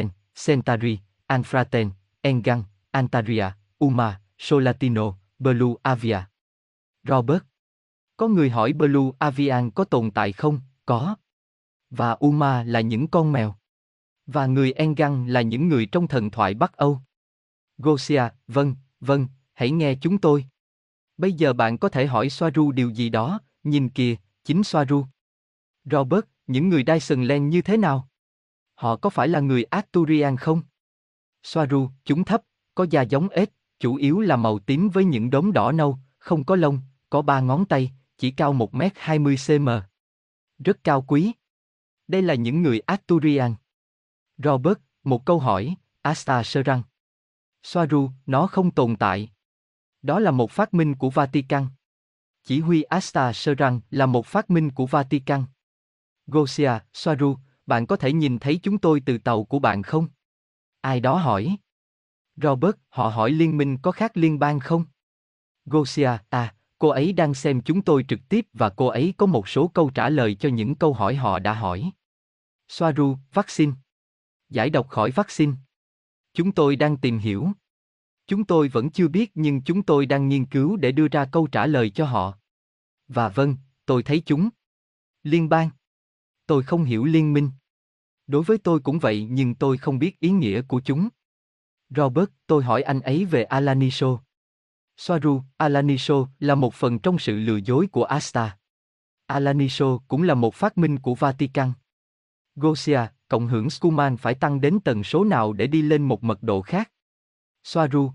Centauri, 0.47 0.99
Anfraten, 1.27 1.91
Engan, 2.21 2.63
Antaria, 2.91 3.47
Uma, 3.79 4.21
Solatino, 4.39 5.15
Blue 5.39 5.75
Avia. 5.83 6.19
Robert. 7.05 7.43
Có 8.17 8.29
người 8.29 8.51
hỏi 8.51 8.73
Blue 8.73 9.11
Avian 9.19 9.71
có 9.71 9.85
tồn 9.85 10.11
tại 10.11 10.33
không? 10.33 10.61
Có. 10.87 11.17
Và 11.91 12.13
Uma 12.13 12.65
là 12.65 12.81
những 12.81 13.09
con 13.09 13.33
mèo. 13.33 13.55
Và 14.33 14.47
người 14.47 14.73
Engan 14.73 15.27
là 15.27 15.43
những 15.43 15.69
người 15.69 15.87
trong 15.87 16.09
thần 16.09 16.31
thoại 16.31 16.55
Bắc 16.55 16.77
Âu. 16.77 17.01
Gosia, 17.79 18.23
vâng, 18.49 18.75
vâng, 19.01 19.27
hãy 19.53 19.71
nghe 19.71 19.95
chúng 19.95 20.19
tôi. 20.19 20.45
Bây 21.17 21.33
giờ 21.33 21.53
bạn 21.53 21.79
có 21.79 21.89
thể 21.89 22.07
hỏi 22.07 22.31
Soaru 22.31 22.73
điều 22.73 22.91
gì 22.91 23.09
đó, 23.09 23.41
nhìn 23.63 23.89
kìa, 23.89 24.15
chính 24.45 24.65
Soaru. 24.65 25.07
Robert, 25.85 26.25
những 26.47 26.69
người 26.69 26.85
Dyson 26.87 27.25
Len 27.25 27.49
như 27.49 27.63
thế 27.63 27.77
nào? 27.77 28.09
Họ 28.75 28.97
có 28.97 29.11
phải 29.11 29.29
là 29.29 29.41
người 29.41 29.65
Arturian 29.65 30.37
không? 30.37 30.63
Soaru, 31.43 31.89
chúng 32.05 32.25
thấp, 32.25 32.43
có 32.75 32.87
da 32.91 33.03
giống 33.03 33.29
ếch, 33.29 33.53
chủ 33.79 33.95
yếu 33.95 34.21
là 34.21 34.37
màu 34.37 34.59
tím 34.59 34.89
với 34.89 35.05
những 35.05 35.31
đốm 35.31 35.53
đỏ 35.53 35.73
nâu, 35.73 35.99
không 36.19 36.45
có 36.45 36.57
lông, 36.57 36.81
có 37.11 37.23
ba 37.23 37.41
ngón 37.41 37.65
tay, 37.65 37.93
chỉ 38.19 38.31
cao 38.31 38.55
1m20cm. 38.55 39.81
Rất 40.59 40.85
cao 40.85 41.03
quý. 41.03 41.33
Đây 42.09 42.23
là 42.23 42.35
những 42.35 42.63
người 42.63 42.81
Arturian. 42.81 43.55
Robert, 44.45 44.79
một 45.05 45.25
câu 45.25 45.39
hỏi, 45.39 45.77
Asta 46.03 46.43
Serang. 46.43 46.83
Soaru, 47.63 48.11
nó 48.27 48.47
không 48.47 48.71
tồn 48.71 48.97
tại. 48.97 49.31
Đó 50.03 50.19
là 50.19 50.31
một 50.31 50.51
phát 50.51 50.75
minh 50.75 50.95
của 50.95 51.11
Vatican. 51.11 51.67
Chỉ 52.43 52.61
huy 52.61 52.83
Asta 52.83 53.33
Serang 53.33 53.81
là 53.91 54.07
một 54.07 54.27
phát 54.27 54.51
minh 54.51 54.71
của 54.71 54.87
Vatican. 54.87 55.45
Gosia, 56.27 56.73
Soaru, 56.93 57.37
bạn 57.67 57.87
có 57.87 57.97
thể 57.97 58.13
nhìn 58.13 58.39
thấy 58.39 58.61
chúng 58.63 58.79
tôi 58.79 59.03
từ 59.07 59.19
tàu 59.19 59.45
của 59.45 59.59
bạn 59.59 59.83
không? 59.83 60.09
Ai 60.81 61.01
đó 61.01 61.17
hỏi. 61.17 61.57
Robert, 62.37 62.77
họ 62.89 63.09
hỏi 63.09 63.31
liên 63.31 63.57
minh 63.57 63.79
có 63.83 63.93
khác 63.93 64.17
liên 64.17 64.39
bang 64.39 64.61
không? 64.61 64.85
Gosia, 65.65 66.11
à, 66.29 66.55
cô 66.79 66.89
ấy 66.89 67.13
đang 67.13 67.35
xem 67.35 67.63
chúng 67.63 67.83
tôi 67.83 68.05
trực 68.09 68.21
tiếp 68.29 68.47
và 68.53 68.71
cô 68.71 68.87
ấy 68.87 69.15
có 69.17 69.27
một 69.27 69.49
số 69.49 69.69
câu 69.69 69.91
trả 69.91 70.09
lời 70.09 70.35
cho 70.35 70.49
những 70.49 70.75
câu 70.75 70.93
hỏi 70.93 71.15
họ 71.15 71.39
đã 71.39 71.55
hỏi. 71.55 71.91
Soaru, 72.69 73.17
vaccine. 73.33 73.73
Giải 74.51 74.71
độc 74.71 74.89
khỏi 74.89 75.11
vaccine. 75.11 75.53
Chúng 76.33 76.53
tôi 76.53 76.77
đang 76.77 76.97
tìm 76.97 77.19
hiểu. 77.19 77.53
Chúng 78.27 78.45
tôi 78.45 78.69
vẫn 78.69 78.91
chưa 78.91 79.09
biết 79.09 79.31
nhưng 79.35 79.63
chúng 79.63 79.83
tôi 79.83 80.07
đang 80.07 80.29
nghiên 80.29 80.47
cứu 80.47 80.77
để 80.77 80.93
đưa 80.93 81.09
ra 81.09 81.25
câu 81.33 81.47
trả 81.47 81.67
lời 81.67 81.91
cho 81.91 82.05
họ. 82.05 82.39
Và 83.09 83.29
vâng, 83.29 83.57
tôi 83.87 84.03
thấy 84.03 84.23
chúng. 84.27 84.49
Liên 85.23 85.49
bang. 85.49 85.71
Tôi 86.47 86.63
không 86.63 86.85
hiểu 86.85 87.05
liên 87.05 87.33
minh. 87.33 87.51
Đối 88.27 88.43
với 88.43 88.59
tôi 88.59 88.81
cũng 88.81 88.99
vậy 88.99 89.29
nhưng 89.31 89.55
tôi 89.55 89.79
không 89.79 89.99
biết 89.99 90.21
ý 90.21 90.31
nghĩa 90.31 90.63
của 90.63 90.81
chúng. 90.85 91.09
Robert, 91.97 92.29
tôi 92.47 92.65
hỏi 92.65 92.83
anh 92.83 93.01
ấy 93.01 93.25
về 93.25 93.45
Alaniso. 93.45 94.21
Soaru, 94.97 95.43
Alaniso 95.57 96.29
là 96.39 96.55
một 96.55 96.75
phần 96.75 96.99
trong 96.99 97.19
sự 97.19 97.37
lừa 97.37 97.57
dối 97.57 97.87
của 97.93 98.05
Asta. 98.05 98.59
Alaniso 99.27 99.99
cũng 100.09 100.23
là 100.23 100.35
một 100.35 100.55
phát 100.55 100.79
minh 100.79 100.99
của 100.99 101.15
Vatican. 101.15 101.73
Gosia, 102.55 103.01
cộng 103.31 103.47
hưởng 103.47 103.71
Schumann 103.71 104.17
phải 104.17 104.35
tăng 104.35 104.61
đến 104.61 104.79
tần 104.85 105.05
số 105.05 105.25
nào 105.25 105.53
để 105.53 105.67
đi 105.67 105.83
lên 105.83 106.03
một 106.03 106.25
mật 106.25 106.43
độ 106.43 106.63
khác? 106.63 106.93
Soaru. 107.65 108.13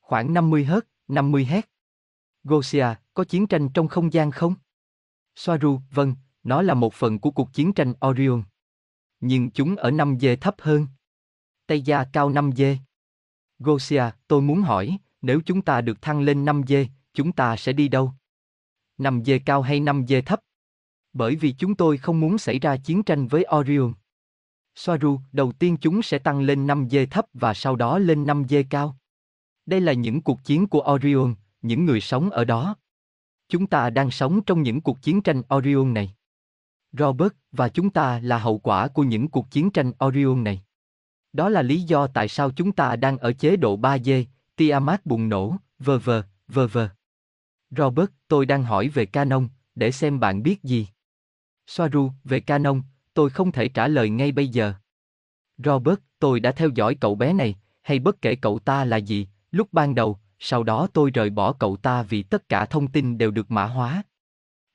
Khoảng 0.00 0.34
50 0.34 0.64
Hz, 0.64 0.80
50 1.08 1.44
Hz. 1.44 1.62
Gosia, 2.44 2.86
có 3.14 3.24
chiến 3.24 3.46
tranh 3.46 3.68
trong 3.74 3.88
không 3.88 4.12
gian 4.12 4.30
không? 4.30 4.54
Soaru, 5.36 5.80
vâng, 5.90 6.14
nó 6.42 6.62
là 6.62 6.74
một 6.74 6.94
phần 6.94 7.18
của 7.18 7.30
cuộc 7.30 7.52
chiến 7.52 7.72
tranh 7.72 7.92
Orion. 8.06 8.42
Nhưng 9.20 9.50
chúng 9.50 9.76
ở 9.76 9.90
5 9.90 10.18
dê 10.20 10.36
thấp 10.36 10.54
hơn. 10.58 10.86
Tây 11.66 11.80
Gia 11.80 12.04
cao 12.04 12.30
5 12.30 12.52
dê. 12.56 12.78
Gosia, 13.58 14.04
tôi 14.28 14.42
muốn 14.42 14.62
hỏi, 14.62 14.98
nếu 15.22 15.40
chúng 15.46 15.62
ta 15.62 15.80
được 15.80 16.02
thăng 16.02 16.20
lên 16.20 16.44
5 16.44 16.62
dê, 16.66 16.86
chúng 17.14 17.32
ta 17.32 17.56
sẽ 17.56 17.72
đi 17.72 17.88
đâu? 17.88 18.12
5 18.98 19.24
dê 19.24 19.38
cao 19.38 19.62
hay 19.62 19.80
5 19.80 20.06
dê 20.06 20.20
thấp? 20.20 20.40
Bởi 21.12 21.36
vì 21.36 21.52
chúng 21.58 21.74
tôi 21.74 21.98
không 21.98 22.20
muốn 22.20 22.38
xảy 22.38 22.58
ra 22.58 22.76
chiến 22.76 23.02
tranh 23.02 23.26
với 23.26 23.46
Orion. 23.56 23.92
Soaru, 24.76 25.20
đầu 25.32 25.52
tiên 25.52 25.76
chúng 25.80 26.02
sẽ 26.02 26.18
tăng 26.18 26.40
lên 26.40 26.66
5 26.66 26.88
dê 26.90 27.06
thấp 27.06 27.26
và 27.32 27.54
sau 27.54 27.76
đó 27.76 27.98
lên 27.98 28.26
5 28.26 28.44
dê 28.48 28.62
cao. 28.62 28.96
Đây 29.66 29.80
là 29.80 29.92
những 29.92 30.22
cuộc 30.22 30.44
chiến 30.44 30.66
của 30.66 30.92
Orion, 30.92 31.34
những 31.62 31.84
người 31.84 32.00
sống 32.00 32.30
ở 32.30 32.44
đó. 32.44 32.76
Chúng 33.48 33.66
ta 33.66 33.90
đang 33.90 34.10
sống 34.10 34.40
trong 34.44 34.62
những 34.62 34.80
cuộc 34.80 35.02
chiến 35.02 35.22
tranh 35.22 35.42
Orion 35.54 35.94
này. 35.94 36.14
Robert, 36.92 37.32
và 37.52 37.68
chúng 37.68 37.90
ta 37.90 38.20
là 38.20 38.38
hậu 38.38 38.58
quả 38.58 38.88
của 38.88 39.02
những 39.02 39.28
cuộc 39.28 39.50
chiến 39.50 39.70
tranh 39.70 39.92
Orion 40.04 40.44
này. 40.44 40.62
Đó 41.32 41.48
là 41.48 41.62
lý 41.62 41.82
do 41.82 42.06
tại 42.06 42.28
sao 42.28 42.50
chúng 42.50 42.72
ta 42.72 42.96
đang 42.96 43.18
ở 43.18 43.32
chế 43.32 43.56
độ 43.56 43.78
3D, 43.78 44.24
Tiamat 44.56 45.06
bùng 45.06 45.28
nổ, 45.28 45.56
vờ 45.78 45.98
vờ, 45.98 46.22
vờ 46.48 46.66
vờ. 46.66 46.88
Robert, 47.70 48.10
tôi 48.28 48.46
đang 48.46 48.64
hỏi 48.64 48.88
về 48.88 49.06
Canon, 49.06 49.48
để 49.74 49.90
xem 49.90 50.20
bạn 50.20 50.42
biết 50.42 50.62
gì. 50.62 50.88
Soaru, 51.66 52.12
về 52.24 52.40
Canon, 52.40 52.82
tôi 53.16 53.30
không 53.30 53.52
thể 53.52 53.68
trả 53.68 53.88
lời 53.88 54.10
ngay 54.10 54.32
bây 54.32 54.48
giờ. 54.48 54.72
Robert, 55.64 55.98
tôi 56.18 56.40
đã 56.40 56.52
theo 56.52 56.68
dõi 56.74 56.94
cậu 56.94 57.14
bé 57.14 57.32
này, 57.32 57.54
hay 57.82 57.98
bất 57.98 58.22
kể 58.22 58.34
cậu 58.34 58.58
ta 58.58 58.84
là 58.84 58.96
gì, 58.96 59.28
lúc 59.50 59.68
ban 59.72 59.94
đầu, 59.94 60.18
sau 60.38 60.62
đó 60.62 60.88
tôi 60.92 61.10
rời 61.10 61.30
bỏ 61.30 61.52
cậu 61.52 61.76
ta 61.76 62.02
vì 62.02 62.22
tất 62.22 62.48
cả 62.48 62.64
thông 62.66 62.88
tin 62.88 63.18
đều 63.18 63.30
được 63.30 63.50
mã 63.50 63.64
hóa. 63.64 64.02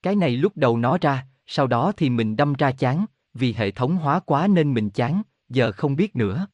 Cái 0.03 0.15
này 0.15 0.37
lúc 0.37 0.57
đầu 0.57 0.77
nó 0.77 0.97
ra, 1.01 1.27
sau 1.45 1.67
đó 1.67 1.91
thì 1.97 2.09
mình 2.09 2.35
đâm 2.35 2.53
ra 2.53 2.71
chán, 2.71 3.05
vì 3.33 3.53
hệ 3.53 3.71
thống 3.71 3.97
hóa 3.97 4.19
quá 4.19 4.47
nên 4.47 4.73
mình 4.73 4.89
chán, 4.89 5.21
giờ 5.49 5.71
không 5.71 5.95
biết 5.95 6.15
nữa. 6.15 6.47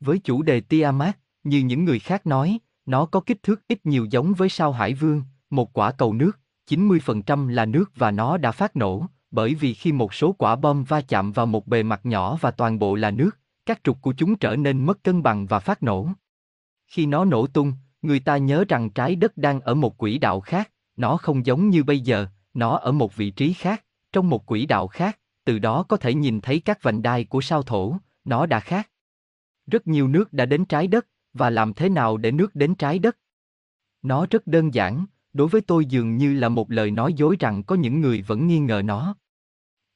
Với 0.00 0.18
chủ 0.18 0.42
đề 0.42 0.60
Tiamat, 0.60 1.18
như 1.44 1.58
những 1.58 1.84
người 1.84 1.98
khác 1.98 2.26
nói, 2.26 2.58
nó 2.86 3.06
có 3.06 3.20
kích 3.20 3.42
thước 3.42 3.68
ít 3.68 3.86
nhiều 3.86 4.06
giống 4.10 4.34
với 4.34 4.48
sao 4.48 4.72
hải 4.72 4.94
vương, 4.94 5.22
một 5.50 5.72
quả 5.72 5.92
cầu 5.92 6.12
nước, 6.12 6.38
90% 6.70 7.48
là 7.48 7.64
nước 7.64 7.92
và 7.96 8.10
nó 8.10 8.36
đã 8.36 8.52
phát 8.52 8.76
nổ, 8.76 9.06
bởi 9.32 9.54
vì 9.54 9.74
khi 9.74 9.92
một 9.92 10.14
số 10.14 10.32
quả 10.32 10.56
bom 10.56 10.84
va 10.84 11.00
chạm 11.00 11.32
vào 11.32 11.46
một 11.46 11.66
bề 11.66 11.82
mặt 11.82 12.00
nhỏ 12.04 12.38
và 12.40 12.50
toàn 12.50 12.78
bộ 12.78 12.94
là 12.94 13.10
nước, 13.10 13.30
các 13.66 13.80
trục 13.84 14.02
của 14.02 14.14
chúng 14.16 14.36
trở 14.36 14.56
nên 14.56 14.86
mất 14.86 15.04
cân 15.04 15.22
bằng 15.22 15.46
và 15.46 15.58
phát 15.58 15.82
nổ. 15.82 16.08
Khi 16.86 17.06
nó 17.06 17.24
nổ 17.24 17.46
tung, 17.46 17.72
người 18.02 18.20
ta 18.20 18.36
nhớ 18.36 18.64
rằng 18.68 18.90
trái 18.90 19.16
đất 19.16 19.36
đang 19.36 19.60
ở 19.60 19.74
một 19.74 19.98
quỹ 19.98 20.18
đạo 20.18 20.40
khác, 20.40 20.70
nó 20.96 21.16
không 21.16 21.46
giống 21.46 21.68
như 21.68 21.84
bây 21.84 22.00
giờ, 22.00 22.26
nó 22.54 22.76
ở 22.76 22.92
một 22.92 23.16
vị 23.16 23.30
trí 23.30 23.52
khác, 23.52 23.84
trong 24.12 24.30
một 24.30 24.46
quỹ 24.46 24.66
đạo 24.66 24.86
khác, 24.86 25.18
từ 25.44 25.58
đó 25.58 25.82
có 25.82 25.96
thể 25.96 26.14
nhìn 26.14 26.40
thấy 26.40 26.60
các 26.60 26.82
vành 26.82 27.02
đai 27.02 27.24
của 27.24 27.40
sao 27.40 27.62
thổ, 27.62 27.96
nó 28.24 28.46
đã 28.46 28.60
khác. 28.60 28.90
Rất 29.66 29.86
nhiều 29.86 30.08
nước 30.08 30.32
đã 30.32 30.46
đến 30.46 30.64
trái 30.64 30.86
đất, 30.86 31.06
và 31.32 31.50
làm 31.50 31.74
thế 31.74 31.88
nào 31.88 32.16
để 32.16 32.30
nước 32.30 32.54
đến 32.54 32.74
trái 32.74 32.98
đất? 32.98 33.18
Nó 34.02 34.26
rất 34.30 34.46
đơn 34.46 34.74
giản, 34.74 35.06
đối 35.32 35.48
với 35.48 35.60
tôi 35.60 35.84
dường 35.84 36.16
như 36.16 36.34
là 36.34 36.48
một 36.48 36.70
lời 36.70 36.90
nói 36.90 37.14
dối 37.14 37.36
rằng 37.40 37.62
có 37.62 37.74
những 37.74 38.00
người 38.00 38.22
vẫn 38.22 38.46
nghi 38.46 38.58
ngờ 38.58 38.82
nó. 38.84 39.14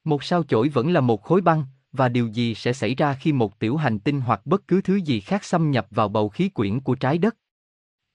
Một 0.07 0.25
sao 0.25 0.43
chổi 0.43 0.69
vẫn 0.69 0.93
là 0.93 1.01
một 1.01 1.23
khối 1.23 1.41
băng, 1.41 1.65
và 1.93 2.09
điều 2.09 2.27
gì 2.27 2.55
sẽ 2.55 2.73
xảy 2.73 2.95
ra 2.95 3.15
khi 3.15 3.33
một 3.33 3.59
tiểu 3.59 3.77
hành 3.77 3.99
tinh 3.99 4.21
hoặc 4.21 4.47
bất 4.47 4.69
cứ 4.69 4.81
thứ 4.81 4.97
gì 4.97 5.21
khác 5.21 5.45
xâm 5.45 5.71
nhập 5.71 5.87
vào 5.91 6.09
bầu 6.09 6.29
khí 6.29 6.49
quyển 6.49 6.81
của 6.81 6.95
trái 6.95 7.19
đất? 7.19 7.37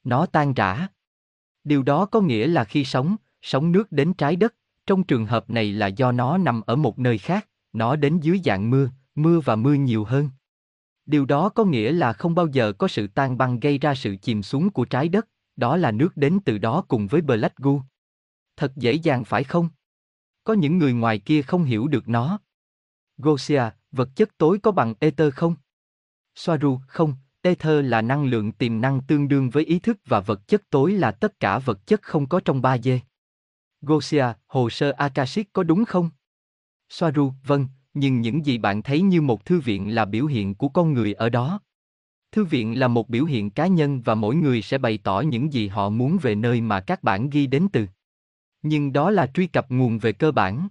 Nó 0.04 0.26
tan 0.26 0.54
rã. 0.54 0.88
Điều 1.64 1.84
đó 1.84 2.06
có 2.06 2.22
nghĩa 2.22 2.48
là 2.48 2.64
khi 2.64 2.86
sóng, 2.86 3.16
sóng 3.42 3.72
nước 3.72 3.92
đến 3.92 4.14
trái 4.14 4.36
đất, 4.36 4.56
trong 4.86 5.04
trường 5.04 5.26
hợp 5.26 5.50
này 5.50 5.72
là 5.72 5.88
do 5.88 6.12
nó 6.12 6.38
nằm 6.38 6.62
ở 6.62 6.76
một 6.76 7.00
nơi 7.00 7.18
khác, 7.18 7.48
nó 7.74 7.96
đến 7.96 8.20
dưới 8.20 8.42
dạng 8.46 8.70
mưa, 8.70 8.90
mưa 9.16 9.40
và 9.40 9.56
mưa 9.56 9.74
nhiều 9.74 10.04
hơn. 10.04 10.30
Điều 11.06 11.26
đó 11.26 11.50
có 11.50 11.64
nghĩa 11.64 11.92
là 11.92 12.14
không 12.14 12.36
bao 12.36 12.48
giờ 12.48 12.74
có 12.74 12.88
sự 12.88 13.08
tan 13.08 13.38
băng 13.38 13.60
gây 13.60 13.78
ra 13.78 13.96
sự 13.96 14.16
chìm 14.22 14.44
xuống 14.44 14.70
của 14.70 14.86
trái 14.86 15.10
đất, 15.10 15.28
đó 15.56 15.78
là 15.78 15.92
nước 15.92 16.18
đến 16.18 16.40
từ 16.46 16.58
đó 16.58 16.84
cùng 16.88 17.08
với 17.08 17.22
Black 17.22 17.56
Goo. 17.56 17.84
Thật 18.58 18.76
dễ 18.76 18.94
dàng 18.94 19.24
phải 19.24 19.44
không? 19.44 19.70
Có 20.44 20.54
những 20.54 20.78
người 20.78 20.94
ngoài 20.94 21.20
kia 21.20 21.42
không 21.42 21.64
hiểu 21.64 21.88
được 21.88 22.10
nó. 22.10 22.40
Gosia, 23.18 23.64
vật 23.92 24.10
chất 24.16 24.38
tối 24.38 24.60
có 24.64 24.72
bằng 24.72 24.94
ether 25.00 25.34
không? 25.34 25.56
Soaru, 26.36 26.80
không, 26.88 27.16
ether 27.42 27.86
là 27.86 28.02
năng 28.02 28.26
lượng 28.26 28.52
tiềm 28.52 28.82
năng 28.82 29.02
tương 29.02 29.28
đương 29.28 29.50
với 29.50 29.66
ý 29.66 29.80
thức 29.80 29.98
và 30.06 30.20
vật 30.20 30.48
chất 30.48 30.70
tối 30.70 30.92
là 30.92 31.12
tất 31.12 31.40
cả 31.40 31.60
vật 31.60 31.88
chất 31.88 32.02
không 32.02 32.28
có 32.28 32.40
trong 32.46 32.62
3D. 32.62 33.00
Gosia, 33.82 34.26
hồ 34.48 34.70
sơ 34.70 34.92
Akashic 34.92 35.54
có 35.54 35.64
đúng 35.64 35.86
không? 35.86 36.10
Soaru, 36.90 37.34
vâng, 37.46 37.68
nhưng 37.94 38.22
những 38.22 38.46
gì 38.46 38.58
bạn 38.58 38.82
thấy 38.82 39.02
như 39.02 39.22
một 39.22 39.46
thư 39.46 39.60
viện 39.60 39.96
là 39.96 40.06
biểu 40.06 40.26
hiện 40.26 40.56
của 40.56 40.70
con 40.70 40.94
người 40.94 41.14
ở 41.14 41.30
đó. 41.30 41.60
Thư 42.32 42.46
viện 42.46 42.80
là 42.80 42.88
một 42.88 43.10
biểu 43.10 43.26
hiện 43.26 43.50
cá 43.50 43.68
nhân 43.68 44.02
và 44.02 44.16
mỗi 44.16 44.36
người 44.36 44.62
sẽ 44.62 44.78
bày 44.78 44.98
tỏ 44.98 45.22
những 45.22 45.54
gì 45.54 45.68
họ 45.68 45.90
muốn 45.90 46.18
về 46.22 46.36
nơi 46.36 46.62
mà 46.62 46.80
các 46.80 47.04
bản 47.04 47.30
ghi 47.30 47.48
đến 47.48 47.68
từ. 47.74 47.88
Nhưng 48.62 48.94
đó 48.94 49.12
là 49.12 49.28
truy 49.28 49.48
cập 49.48 49.72
nguồn 49.72 49.98
về 49.98 50.14
cơ 50.14 50.32
bản. 50.32 50.68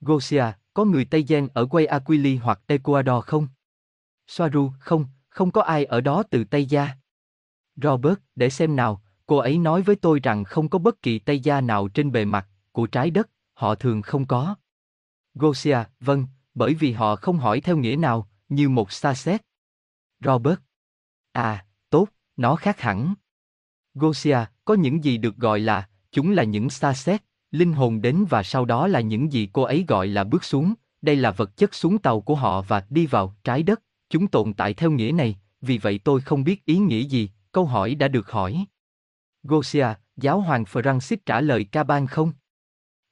Gosia, 0.00 0.44
có 0.74 0.84
người 0.84 1.04
Tây 1.04 1.24
Gen 1.28 1.48
ở 1.54 1.66
Guayaquil 1.70 2.36
hoặc 2.36 2.60
Ecuador 2.66 3.24
không? 3.24 3.48
Soaru, 4.26 4.72
không, 4.78 5.06
không 5.28 5.50
có 5.50 5.62
ai 5.62 5.84
ở 5.84 6.00
đó 6.00 6.22
từ 6.30 6.44
Tây 6.44 6.66
Gia. 6.66 6.88
Robert, 7.76 8.18
để 8.36 8.50
xem 8.50 8.76
nào, 8.76 9.02
cô 9.26 9.36
ấy 9.36 9.58
nói 9.58 9.82
với 9.82 9.96
tôi 9.96 10.20
rằng 10.22 10.44
không 10.44 10.68
có 10.68 10.78
bất 10.78 11.02
kỳ 11.02 11.18
Tây 11.18 11.40
Gia 11.40 11.60
nào 11.60 11.88
trên 11.88 12.12
bề 12.12 12.24
mặt 12.24 12.48
của 12.72 12.86
trái 12.86 13.10
đất, 13.10 13.30
họ 13.54 13.74
thường 13.74 14.02
không 14.02 14.26
có. 14.26 14.54
Gosia, 15.34 15.78
vâng, 16.00 16.26
bởi 16.54 16.74
vì 16.74 16.92
họ 16.92 17.16
không 17.16 17.38
hỏi 17.38 17.60
theo 17.60 17.76
nghĩa 17.76 17.96
nào, 17.96 18.28
như 18.48 18.68
một 18.68 18.92
xa 18.92 19.14
xét. 19.14 19.42
Robert. 20.20 20.58
À, 21.32 21.66
tốt, 21.90 22.08
nó 22.36 22.56
khác 22.56 22.80
hẳn. 22.80 23.14
Gosia, 23.94 24.38
có 24.64 24.74
những 24.74 25.04
gì 25.04 25.18
được 25.18 25.36
gọi 25.36 25.60
là, 25.60 25.88
chúng 26.14 26.30
là 26.30 26.44
những 26.44 26.70
xa 26.70 26.94
xét, 26.94 27.22
linh 27.50 27.72
hồn 27.72 28.02
đến 28.02 28.24
và 28.28 28.42
sau 28.42 28.64
đó 28.64 28.86
là 28.86 29.00
những 29.00 29.32
gì 29.32 29.48
cô 29.52 29.62
ấy 29.62 29.84
gọi 29.88 30.06
là 30.06 30.24
bước 30.24 30.44
xuống, 30.44 30.74
đây 31.02 31.16
là 31.16 31.30
vật 31.30 31.56
chất 31.56 31.74
xuống 31.74 31.98
tàu 31.98 32.20
của 32.20 32.34
họ 32.34 32.62
và 32.62 32.86
đi 32.90 33.06
vào 33.06 33.34
trái 33.44 33.62
đất, 33.62 33.82
chúng 34.10 34.26
tồn 34.26 34.52
tại 34.52 34.74
theo 34.74 34.90
nghĩa 34.90 35.12
này, 35.12 35.36
vì 35.60 35.78
vậy 35.78 36.00
tôi 36.04 36.20
không 36.20 36.44
biết 36.44 36.64
ý 36.64 36.78
nghĩa 36.78 37.00
gì, 37.00 37.30
câu 37.52 37.64
hỏi 37.64 37.94
đã 37.94 38.08
được 38.08 38.30
hỏi. 38.30 38.66
Gosia, 39.42 39.86
giáo 40.16 40.40
hoàng 40.40 40.64
Francis 40.64 41.16
trả 41.26 41.40
lời 41.40 41.64
ca 41.64 41.84
ban 41.84 42.06
không? 42.06 42.32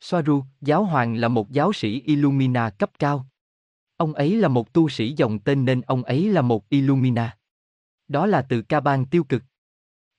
Soaru, 0.01 0.45
giáo 0.61 0.85
hoàng 0.85 1.17
là 1.17 1.29
một 1.29 1.51
giáo 1.51 1.73
sĩ 1.73 2.01
Illumina 2.01 2.71
cấp 2.71 2.91
cao. 2.99 3.27
Ông 3.97 4.15
ấy 4.15 4.37
là 4.37 4.49
một 4.49 4.73
tu 4.73 4.89
sĩ 4.89 5.15
dòng 5.17 5.39
tên 5.39 5.65
nên 5.65 5.81
ông 5.81 6.03
ấy 6.03 6.29
là 6.29 6.43
một 6.43 6.69
Illumina. 6.69 7.37
Đó 8.09 8.27
là 8.27 8.43
từ 8.43 8.63
ca 8.63 8.81
ban 8.81 9.05
tiêu 9.05 9.25
cực. 9.25 9.43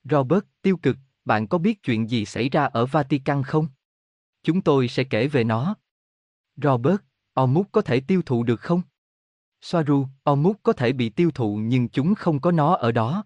Robert, 0.04 0.44
tiêu 0.62 0.78
cực, 0.78 0.98
bạn 1.26 1.48
có 1.48 1.58
biết 1.58 1.84
chuyện 1.84 2.10
gì 2.10 2.26
xảy 2.26 2.50
ra 2.50 2.66
ở 2.66 2.86
Vatican 2.86 3.44
không? 3.44 3.68
Chúng 4.44 4.62
tôi 4.62 4.88
sẽ 4.88 5.04
kể 5.04 5.28
về 5.28 5.44
nó. 5.44 5.76
Robert, 6.56 7.02
Omuk 7.34 7.72
có 7.72 7.82
thể 7.82 8.00
tiêu 8.00 8.22
thụ 8.26 8.44
được 8.44 8.62
không? 8.62 8.82
Soaru, 9.62 10.08
Omuk 10.24 10.64
có 10.64 10.74
thể 10.74 10.94
bị 10.94 11.10
tiêu 11.10 11.32
thụ 11.32 11.56
nhưng 11.64 11.90
chúng 11.90 12.16
không 12.16 12.40
có 12.40 12.52
nó 12.52 12.76
ở 12.76 12.92
đó. 12.92 13.24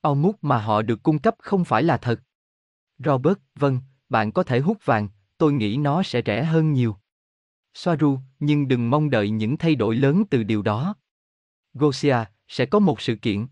Omuk 0.00 0.44
mà 0.44 0.58
họ 0.58 0.82
được 0.82 1.02
cung 1.02 1.18
cấp 1.18 1.34
không 1.38 1.64
phải 1.64 1.82
là 1.82 1.96
thật. 1.96 2.20
Robert, 2.98 3.38
vâng, 3.54 3.80
bạn 4.08 4.32
có 4.32 4.42
thể 4.42 4.60
hút 4.60 4.78
vàng, 4.84 5.08
tôi 5.38 5.52
nghĩ 5.52 5.76
nó 5.76 6.02
sẽ 6.02 6.22
rẻ 6.26 6.44
hơn 6.44 6.72
nhiều. 6.72 6.96
Soaru, 7.74 8.18
nhưng 8.38 8.68
đừng 8.68 8.90
mong 8.90 9.10
đợi 9.10 9.30
những 9.30 9.56
thay 9.56 9.74
đổi 9.74 9.96
lớn 9.96 10.24
từ 10.30 10.42
điều 10.42 10.62
đó. 10.62 10.94
Gosia, 11.74 12.16
sẽ 12.48 12.66
có 12.66 12.78
một 12.78 13.00
sự 13.00 13.16
kiện. 13.22 13.46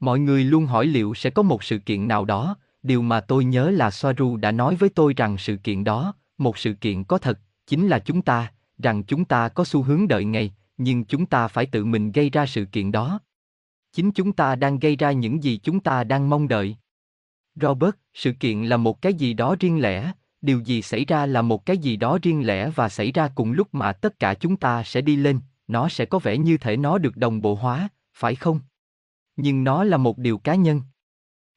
Mọi 0.00 0.18
người 0.18 0.44
luôn 0.44 0.66
hỏi 0.66 0.86
liệu 0.86 1.14
sẽ 1.14 1.30
có 1.30 1.42
một 1.42 1.64
sự 1.64 1.78
kiện 1.78 2.08
nào 2.08 2.24
đó, 2.24 2.56
điều 2.82 3.02
mà 3.02 3.20
tôi 3.20 3.44
nhớ 3.44 3.70
là 3.70 3.90
Soaru 3.90 4.36
đã 4.36 4.52
nói 4.52 4.76
với 4.76 4.88
tôi 4.88 5.14
rằng 5.16 5.38
sự 5.38 5.56
kiện 5.56 5.84
đó, 5.84 6.14
một 6.38 6.58
sự 6.58 6.74
kiện 6.74 7.04
có 7.04 7.18
thật, 7.18 7.40
chính 7.66 7.88
là 7.88 7.98
chúng 7.98 8.22
ta, 8.22 8.52
rằng 8.78 9.02
chúng 9.04 9.24
ta 9.24 9.48
có 9.48 9.64
xu 9.64 9.82
hướng 9.82 10.08
đợi 10.08 10.24
ngày, 10.24 10.54
nhưng 10.76 11.04
chúng 11.04 11.26
ta 11.26 11.48
phải 11.48 11.66
tự 11.66 11.84
mình 11.84 12.12
gây 12.12 12.30
ra 12.30 12.46
sự 12.46 12.64
kiện 12.64 12.92
đó. 12.92 13.20
Chính 13.92 14.12
chúng 14.12 14.32
ta 14.32 14.54
đang 14.54 14.78
gây 14.78 14.96
ra 14.96 15.12
những 15.12 15.42
gì 15.42 15.60
chúng 15.62 15.80
ta 15.80 16.04
đang 16.04 16.30
mong 16.30 16.48
đợi. 16.48 16.76
Robert, 17.54 17.94
sự 18.14 18.32
kiện 18.32 18.64
là 18.64 18.76
một 18.76 19.02
cái 19.02 19.14
gì 19.14 19.34
đó 19.34 19.56
riêng 19.60 19.80
lẻ, 19.80 20.12
điều 20.40 20.60
gì 20.60 20.82
xảy 20.82 21.04
ra 21.04 21.26
là 21.26 21.42
một 21.42 21.66
cái 21.66 21.78
gì 21.78 21.96
đó 21.96 22.18
riêng 22.22 22.46
lẻ 22.46 22.70
và 22.70 22.88
xảy 22.88 23.12
ra 23.12 23.28
cùng 23.34 23.52
lúc 23.52 23.74
mà 23.74 23.92
tất 23.92 24.18
cả 24.18 24.34
chúng 24.34 24.56
ta 24.56 24.82
sẽ 24.84 25.00
đi 25.00 25.16
lên, 25.16 25.40
nó 25.68 25.88
sẽ 25.88 26.04
có 26.04 26.18
vẻ 26.18 26.38
như 26.38 26.58
thể 26.58 26.76
nó 26.76 26.98
được 26.98 27.16
đồng 27.16 27.42
bộ 27.42 27.54
hóa, 27.54 27.88
phải 28.14 28.34
không? 28.34 28.60
Nhưng 29.36 29.64
nó 29.64 29.84
là 29.84 29.96
một 29.96 30.18
điều 30.18 30.38
cá 30.38 30.54
nhân. 30.54 30.82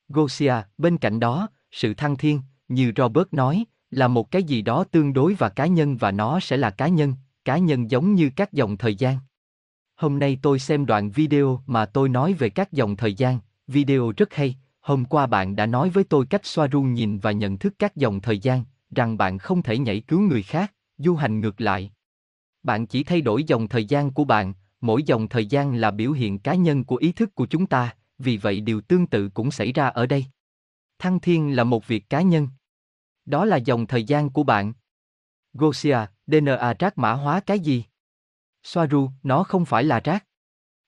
Gosia, 0.09 0.53
bên 0.77 0.97
cạnh 0.97 1.19
đó, 1.19 1.47
sự 1.71 1.93
thăng 1.93 2.17
thiên, 2.17 2.41
như 2.67 2.91
Robert 2.97 3.27
nói, 3.31 3.65
là 3.91 4.07
một 4.07 4.31
cái 4.31 4.43
gì 4.43 4.61
đó 4.61 4.83
tương 4.83 5.13
đối 5.13 5.33
và 5.33 5.49
cá 5.49 5.65
nhân 5.65 5.97
và 5.97 6.11
nó 6.11 6.39
sẽ 6.39 6.57
là 6.57 6.69
cá 6.69 6.87
nhân, 6.87 7.15
cá 7.45 7.57
nhân 7.57 7.91
giống 7.91 8.15
như 8.15 8.29
các 8.35 8.53
dòng 8.53 8.77
thời 8.77 8.95
gian. 8.95 9.17
Hôm 9.95 10.19
nay 10.19 10.39
tôi 10.41 10.59
xem 10.59 10.85
đoạn 10.85 11.11
video 11.11 11.61
mà 11.65 11.85
tôi 11.85 12.09
nói 12.09 12.33
về 12.33 12.49
các 12.49 12.71
dòng 12.71 12.95
thời 12.95 13.13
gian, 13.13 13.39
video 13.67 14.13
rất 14.17 14.33
hay, 14.33 14.55
hôm 14.81 15.05
qua 15.05 15.27
bạn 15.27 15.55
đã 15.55 15.65
nói 15.65 15.89
với 15.89 16.03
tôi 16.03 16.25
cách 16.25 16.45
xoa 16.45 16.67
ru 16.67 16.81
nhìn 16.81 17.19
và 17.19 17.31
nhận 17.31 17.57
thức 17.57 17.73
các 17.79 17.95
dòng 17.95 18.21
thời 18.21 18.39
gian, 18.39 18.63
rằng 18.95 19.17
bạn 19.17 19.37
không 19.37 19.63
thể 19.63 19.77
nhảy 19.77 19.99
cứu 19.99 20.19
người 20.19 20.43
khác, 20.43 20.73
du 20.97 21.15
hành 21.15 21.39
ngược 21.39 21.61
lại. 21.61 21.91
Bạn 22.63 22.85
chỉ 22.85 23.03
thay 23.03 23.21
đổi 23.21 23.43
dòng 23.43 23.67
thời 23.67 23.85
gian 23.85 24.11
của 24.11 24.23
bạn, 24.23 24.53
mỗi 24.81 25.03
dòng 25.03 25.27
thời 25.27 25.45
gian 25.45 25.75
là 25.75 25.91
biểu 25.91 26.11
hiện 26.11 26.39
cá 26.39 26.55
nhân 26.55 26.83
của 26.83 26.95
ý 26.95 27.11
thức 27.11 27.35
của 27.35 27.45
chúng 27.45 27.65
ta, 27.65 27.95
vì 28.17 28.37
vậy 28.37 28.61
điều 28.61 28.81
tương 28.81 29.07
tự 29.07 29.29
cũng 29.29 29.51
xảy 29.51 29.71
ra 29.71 29.87
ở 29.87 30.05
đây. 30.05 30.25
Thăng 30.99 31.19
thiên 31.19 31.55
là 31.55 31.63
một 31.63 31.87
việc 31.87 32.09
cá 32.09 32.21
nhân. 32.21 32.47
Đó 33.25 33.45
là 33.45 33.57
dòng 33.57 33.87
thời 33.87 34.03
gian 34.03 34.29
của 34.29 34.43
bạn. 34.43 34.73
Gosia, 35.53 35.97
DNA 36.27 36.73
rác 36.79 36.97
mã 36.97 37.13
hóa 37.13 37.39
cái 37.39 37.59
gì? 37.59 37.85
Soaru, 38.63 39.09
nó 39.23 39.43
không 39.43 39.65
phải 39.65 39.83
là 39.83 40.01
rác. 40.03 40.25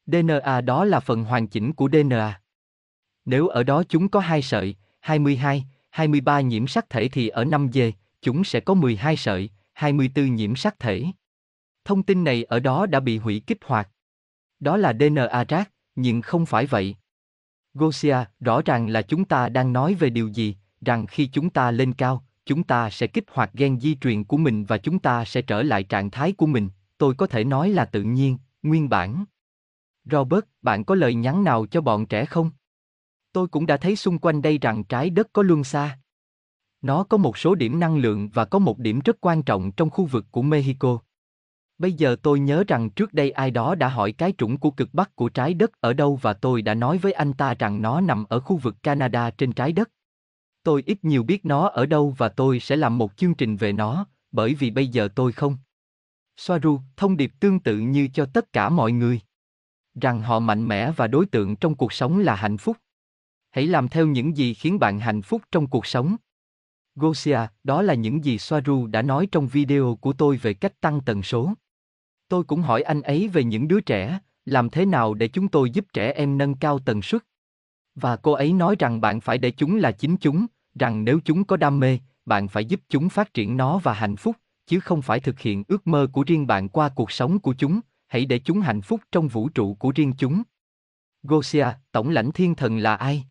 DNA 0.06 0.62
đó 0.62 0.86
là 0.86 1.00
phần 1.00 1.24
hoàn 1.24 1.48
chỉnh 1.48 1.74
của 1.74 1.90
DNA. 1.92 2.42
Nếu 3.26 3.48
ở 3.48 3.64
đó 3.64 3.84
chúng 3.90 4.10
có 4.10 4.20
hai 4.20 4.42
sợi, 4.42 4.76
22, 5.00 5.66
23 5.90 6.42
nhiễm 6.42 6.68
sắc 6.68 6.90
thể 6.90 7.10
thì 7.10 7.28
ở 7.28 7.44
5G, 7.44 7.92
chúng 8.22 8.44
sẽ 8.44 8.60
có 8.60 8.74
12 8.74 9.18
sợi, 9.18 9.50
24 9.74 10.36
nhiễm 10.36 10.56
sắc 10.56 10.80
thể. 10.80 11.06
Thông 11.86 12.04
tin 12.04 12.24
này 12.24 12.44
ở 12.44 12.60
đó 12.60 12.86
đã 12.86 13.00
bị 13.00 13.18
hủy 13.18 13.42
kích 13.48 13.58
hoạt. 13.66 13.90
Đó 14.60 14.78
là 14.78 14.94
DNA 15.00 15.44
rác, 15.48 15.72
nhưng 15.96 16.22
không 16.22 16.46
phải 16.46 16.66
vậy. 16.66 16.96
Gosia, 17.76 18.18
rõ 18.40 18.62
ràng 18.66 18.90
là 18.90 19.02
chúng 19.02 19.26
ta 19.26 19.50
đang 19.50 19.74
nói 19.74 19.94
về 19.94 20.10
điều 20.10 20.28
gì, 20.28 20.56
rằng 20.82 21.08
khi 21.08 21.28
chúng 21.28 21.50
ta 21.50 21.72
lên 21.72 21.94
cao, 21.94 22.24
chúng 22.46 22.64
ta 22.64 22.90
sẽ 22.90 23.08
kích 23.08 23.26
hoạt 23.32 23.54
gen 23.54 23.80
di 23.80 23.96
truyền 23.96 24.24
của 24.24 24.38
mình 24.38 24.66
và 24.66 24.78
chúng 24.78 25.00
ta 25.00 25.26
sẽ 25.26 25.42
trở 25.42 25.64
lại 25.64 25.84
trạng 25.84 26.12
thái 26.12 26.32
của 26.32 26.46
mình, 26.46 26.70
tôi 26.98 27.16
có 27.16 27.28
thể 27.28 27.44
nói 27.44 27.70
là 27.70 27.86
tự 27.86 28.04
nhiên, 28.04 28.38
nguyên 28.64 28.90
bản. 28.90 29.26
Robert, 30.12 30.46
bạn 30.62 30.84
có 30.84 30.96
lời 30.96 31.16
nhắn 31.16 31.44
nào 31.44 31.66
cho 31.66 31.82
bọn 31.82 32.06
trẻ 32.06 32.26
không? 32.26 32.52
Tôi 33.32 33.48
cũng 33.48 33.66
đã 33.66 33.78
thấy 33.78 33.96
xung 33.96 34.20
quanh 34.20 34.42
đây 34.42 34.58
rằng 34.58 34.84
trái 34.84 35.10
đất 35.10 35.28
có 35.34 35.44
luân 35.44 35.64
xa. 35.64 36.00
Nó 36.82 37.04
có 37.04 37.18
một 37.18 37.38
số 37.38 37.56
điểm 37.56 37.80
năng 37.80 37.98
lượng 37.98 38.30
và 38.30 38.46
có 38.46 38.60
một 38.60 38.80
điểm 38.80 39.00
rất 39.06 39.22
quan 39.22 39.44
trọng 39.44 39.72
trong 39.72 39.90
khu 39.90 40.06
vực 40.06 40.26
của 40.32 40.42
Mexico. 40.42 41.00
Bây 41.78 41.94
giờ 41.94 42.16
tôi 42.22 42.40
nhớ 42.40 42.64
rằng 42.68 42.90
trước 42.90 43.14
đây 43.14 43.32
ai 43.32 43.52
đó 43.52 43.76
đã 43.76 43.88
hỏi 43.88 44.12
cái 44.12 44.34
trũng 44.38 44.58
của 44.58 44.72
cực 44.72 44.94
bắc 44.94 45.16
của 45.16 45.30
trái 45.30 45.54
đất 45.54 45.82
ở 45.82 45.94
đâu 45.94 46.20
và 46.22 46.34
tôi 46.34 46.62
đã 46.62 46.74
nói 46.74 46.98
với 46.98 47.12
anh 47.12 47.34
ta 47.34 47.54
rằng 47.60 47.82
nó 47.82 48.02
nằm 48.02 48.26
ở 48.30 48.40
khu 48.40 48.58
vực 48.58 48.84
Canada 48.84 49.32
trên 49.32 49.54
trái 49.54 49.72
đất. 49.72 49.92
Tôi 50.64 50.84
ít 50.86 51.04
nhiều 51.04 51.24
biết 51.24 51.46
nó 51.46 51.68
ở 51.68 51.86
đâu 51.86 52.16
và 52.18 52.30
tôi 52.30 52.60
sẽ 52.60 52.76
làm 52.76 52.98
một 52.98 53.18
chương 53.18 53.36
trình 53.36 53.58
về 53.58 53.74
nó, 53.74 54.08
bởi 54.32 54.54
vì 54.54 54.72
bây 54.72 54.88
giờ 54.88 55.08
tôi 55.16 55.32
không. 55.32 55.58
Soaru, 56.38 56.80
thông 56.98 57.18
điệp 57.18 57.32
tương 57.40 57.60
tự 57.60 57.78
như 57.78 58.08
cho 58.14 58.26
tất 58.26 58.54
cả 58.54 58.70
mọi 58.70 58.92
người. 58.92 59.22
Rằng 60.02 60.22
họ 60.22 60.40
mạnh 60.40 60.68
mẽ 60.68 60.92
và 60.92 61.08
đối 61.08 61.26
tượng 61.26 61.56
trong 61.56 61.76
cuộc 61.76 61.94
sống 61.94 62.20
là 62.20 62.36
hạnh 62.36 62.58
phúc. 62.58 62.78
Hãy 63.52 63.68
làm 63.68 63.88
theo 63.88 64.08
những 64.08 64.38
gì 64.38 64.54
khiến 64.54 64.80
bạn 64.80 65.00
hạnh 65.00 65.22
phúc 65.22 65.42
trong 65.52 65.68
cuộc 65.68 65.86
sống. 65.86 66.16
Gosia, 66.96 67.40
đó 67.64 67.82
là 67.82 67.94
những 67.94 68.26
gì 68.26 68.38
Soaru 68.38 68.88
đã 68.88 69.02
nói 69.02 69.28
trong 69.32 69.48
video 69.48 69.98
của 70.02 70.14
tôi 70.14 70.38
về 70.38 70.54
cách 70.54 70.82
tăng 70.82 71.02
tần 71.06 71.24
số. 71.24 71.54
Tôi 72.28 72.44
cũng 72.44 72.62
hỏi 72.62 72.82
anh 72.82 73.02
ấy 73.02 73.28
về 73.28 73.44
những 73.44 73.68
đứa 73.68 73.82
trẻ, 73.82 74.20
làm 74.46 74.70
thế 74.70 74.86
nào 74.86 75.14
để 75.14 75.28
chúng 75.28 75.48
tôi 75.48 75.70
giúp 75.70 75.86
trẻ 75.94 76.12
em 76.12 76.38
nâng 76.38 76.56
cao 76.56 76.80
tần 76.80 77.02
suất. 77.02 77.24
Và 77.96 78.16
cô 78.16 78.32
ấy 78.32 78.54
nói 78.54 78.76
rằng 78.80 79.02
bạn 79.02 79.22
phải 79.22 79.38
để 79.38 79.52
chúng 79.52 79.76
là 79.76 79.92
chính 79.92 80.18
chúng, 80.18 80.46
rằng 80.80 81.04
nếu 81.06 81.20
chúng 81.26 81.44
có 81.44 81.58
đam 81.58 81.80
mê, 81.80 82.00
bạn 82.26 82.48
phải 82.48 82.66
giúp 82.66 82.80
chúng 82.90 83.10
phát 83.10 83.34
triển 83.34 83.58
nó 83.58 83.78
và 83.78 83.94
hạnh 83.94 84.16
phúc, 84.16 84.36
chứ 84.68 84.80
không 84.80 85.02
phải 85.02 85.20
thực 85.20 85.40
hiện 85.40 85.64
ước 85.68 85.88
mơ 85.88 86.08
của 86.14 86.24
riêng 86.28 86.48
bạn 86.48 86.70
qua 86.70 86.90
cuộc 86.90 87.12
sống 87.12 87.40
của 87.40 87.54
chúng, 87.58 87.80
hãy 88.08 88.26
để 88.26 88.40
chúng 88.40 88.62
hạnh 88.62 88.82
phúc 88.82 89.02
trong 89.12 89.28
vũ 89.28 89.50
trụ 89.50 89.74
của 89.76 89.92
riêng 89.96 90.14
chúng. 90.18 90.44
Gosia, 91.24 91.68
tổng 91.92 92.10
lãnh 92.10 92.32
thiên 92.32 92.56
thần 92.56 92.78
là 92.78 92.96
ai? 92.96 93.24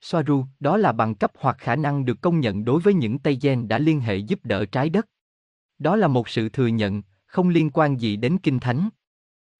Soaru, 0.00 0.44
đó 0.60 0.76
là 0.76 0.92
bằng 0.92 1.14
cấp 1.14 1.32
hoặc 1.38 1.56
khả 1.58 1.76
năng 1.76 2.04
được 2.04 2.20
công 2.20 2.40
nhận 2.40 2.64
đối 2.64 2.80
với 2.80 2.94
những 2.94 3.18
Tây 3.18 3.38
Gen 3.42 3.68
đã 3.68 3.78
liên 3.78 4.00
hệ 4.00 4.16
giúp 4.16 4.40
đỡ 4.42 4.64
trái 4.64 4.90
đất. 4.90 5.08
Đó 5.78 5.96
là 5.96 6.08
một 6.08 6.28
sự 6.28 6.48
thừa 6.48 6.66
nhận, 6.66 7.02
không 7.34 7.48
liên 7.48 7.70
quan 7.70 8.00
gì 8.00 8.16
đến 8.16 8.38
kinh 8.42 8.60
thánh. 8.60 8.88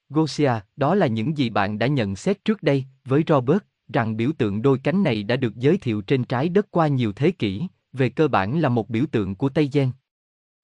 Gosia, 0.09 0.53
đó 0.77 0.95
là 0.95 1.07
những 1.07 1.39
gì 1.39 1.51
bạn 1.51 1.79
đã 1.79 1.87
nhận 1.87 2.17
xét 2.17 2.45
trước 2.45 2.63
đây 2.63 2.85
với 3.05 3.25
Robert, 3.29 3.59
rằng 3.93 4.17
biểu 4.17 4.33
tượng 4.39 4.63
đôi 4.63 4.79
cánh 4.79 5.03
này 5.03 5.23
đã 5.23 5.37
được 5.37 5.57
giới 5.57 5.79
thiệu 5.79 6.01
trên 6.01 6.25
trái 6.25 6.49
đất 6.49 6.71
qua 6.71 6.89
nhiều 6.89 7.13
thế 7.13 7.31
kỷ, 7.31 7.67
về 7.93 8.09
cơ 8.09 8.29
bản 8.29 8.61
là 8.61 8.69
một 8.69 8.89
biểu 8.91 9.07
tượng 9.07 9.35
của 9.35 9.49
Tây 9.49 9.71
Gen. 9.73 9.91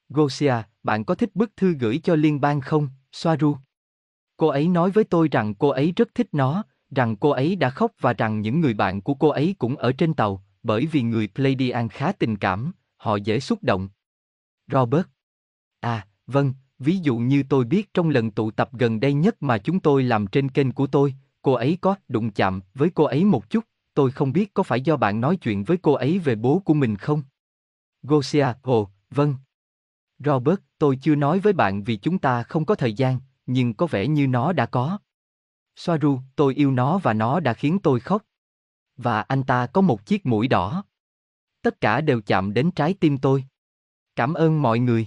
Gosia, 0.09 0.55
bạn 0.83 1.05
có 1.05 1.15
thích 1.15 1.31
bức 1.35 1.57
thư 1.57 1.73
gửi 1.73 1.99
cho 1.99 2.15
liên 2.15 2.41
bang 2.41 2.61
không, 2.61 2.89
Soaru? 3.13 3.57
Cô 4.37 4.49
ấy 4.49 4.69
nói 4.69 4.91
với 4.91 5.05
tôi 5.05 5.29
rằng 5.29 5.55
cô 5.55 5.69
ấy 5.69 5.93
rất 5.97 6.15
thích 6.15 6.29
nó, 6.33 6.65
rằng 6.91 7.17
cô 7.17 7.31
ấy 7.31 7.57
đã 7.57 7.71
khóc 7.71 7.93
và 8.01 8.13
rằng 8.13 8.41
những 8.41 8.61
người 8.61 8.75
bạn 8.75 9.01
của 9.01 9.15
cô 9.15 9.29
ấy 9.29 9.55
cũng 9.59 9.77
ở 9.77 9.93
trên 9.93 10.15
tàu, 10.15 10.45
bởi 10.63 10.87
vì 10.87 11.03
người 11.03 11.29
Pleiadian 11.35 11.89
khá 11.89 12.13
tình 12.13 12.37
cảm, 12.37 12.73
họ 12.97 13.17
dễ 13.17 13.41
xúc 13.41 13.63
động. 13.63 13.89
Robert. 14.73 15.07
À, 15.81 16.07
vâng, 16.27 16.55
ví 16.81 16.99
dụ 16.99 17.17
như 17.17 17.43
tôi 17.49 17.65
biết 17.65 17.95
trong 17.95 18.09
lần 18.09 18.31
tụ 18.31 18.51
tập 18.51 18.71
gần 18.73 19.01
đây 19.01 19.13
nhất 19.13 19.43
mà 19.43 19.59
chúng 19.59 19.81
tôi 19.81 20.03
làm 20.03 20.27
trên 20.27 20.49
kênh 20.49 20.73
của 20.73 20.87
tôi, 20.87 21.15
cô 21.43 21.53
ấy 21.53 21.79
có 21.81 21.95
đụng 22.09 22.31
chạm 22.31 22.61
với 22.75 22.91
cô 22.95 23.05
ấy 23.05 23.25
một 23.25 23.51
chút, 23.51 23.65
tôi 23.95 24.11
không 24.11 24.33
biết 24.33 24.55
có 24.55 24.63
phải 24.63 24.81
do 24.81 24.97
bạn 24.97 25.21
nói 25.21 25.37
chuyện 25.37 25.65
với 25.65 25.77
cô 25.77 25.93
ấy 25.93 26.19
về 26.19 26.35
bố 26.35 26.59
của 26.59 26.75
mình 26.75 26.97
không? 26.97 27.23
Gosia, 28.03 28.47
ồ, 28.63 28.91
vâng. 29.11 29.35
Robert, 30.19 30.61
tôi 30.79 30.99
chưa 31.03 31.15
nói 31.15 31.39
với 31.39 31.53
bạn 31.53 31.83
vì 31.83 31.97
chúng 31.97 32.19
ta 32.19 32.43
không 32.43 32.65
có 32.65 32.75
thời 32.75 32.93
gian, 32.93 33.19
nhưng 33.47 33.75
có 33.75 33.87
vẻ 33.87 34.07
như 34.07 34.27
nó 34.27 34.53
đã 34.53 34.67
có. 34.67 34.99
Soaru, 35.77 36.21
tôi 36.37 36.55
yêu 36.55 36.71
nó 36.71 36.99
và 36.99 37.13
nó 37.13 37.41
đã 37.41 37.55
khiến 37.55 37.79
tôi 37.83 38.01
khóc. 38.01 38.23
Và 38.97 39.21
anh 39.21 39.43
ta 39.43 39.67
có 39.67 39.81
một 39.81 40.07
chiếc 40.07 40.27
mũi 40.27 40.49
đỏ. 40.49 40.85
Tất 41.63 41.81
cả 41.81 42.01
đều 42.01 42.21
chạm 42.21 42.55
đến 42.55 42.71
trái 42.71 42.95
tim 43.01 43.19
tôi. 43.19 43.45
Cảm 44.17 44.35
ơn 44.35 44.63
mọi 44.63 44.79
người. 44.79 45.07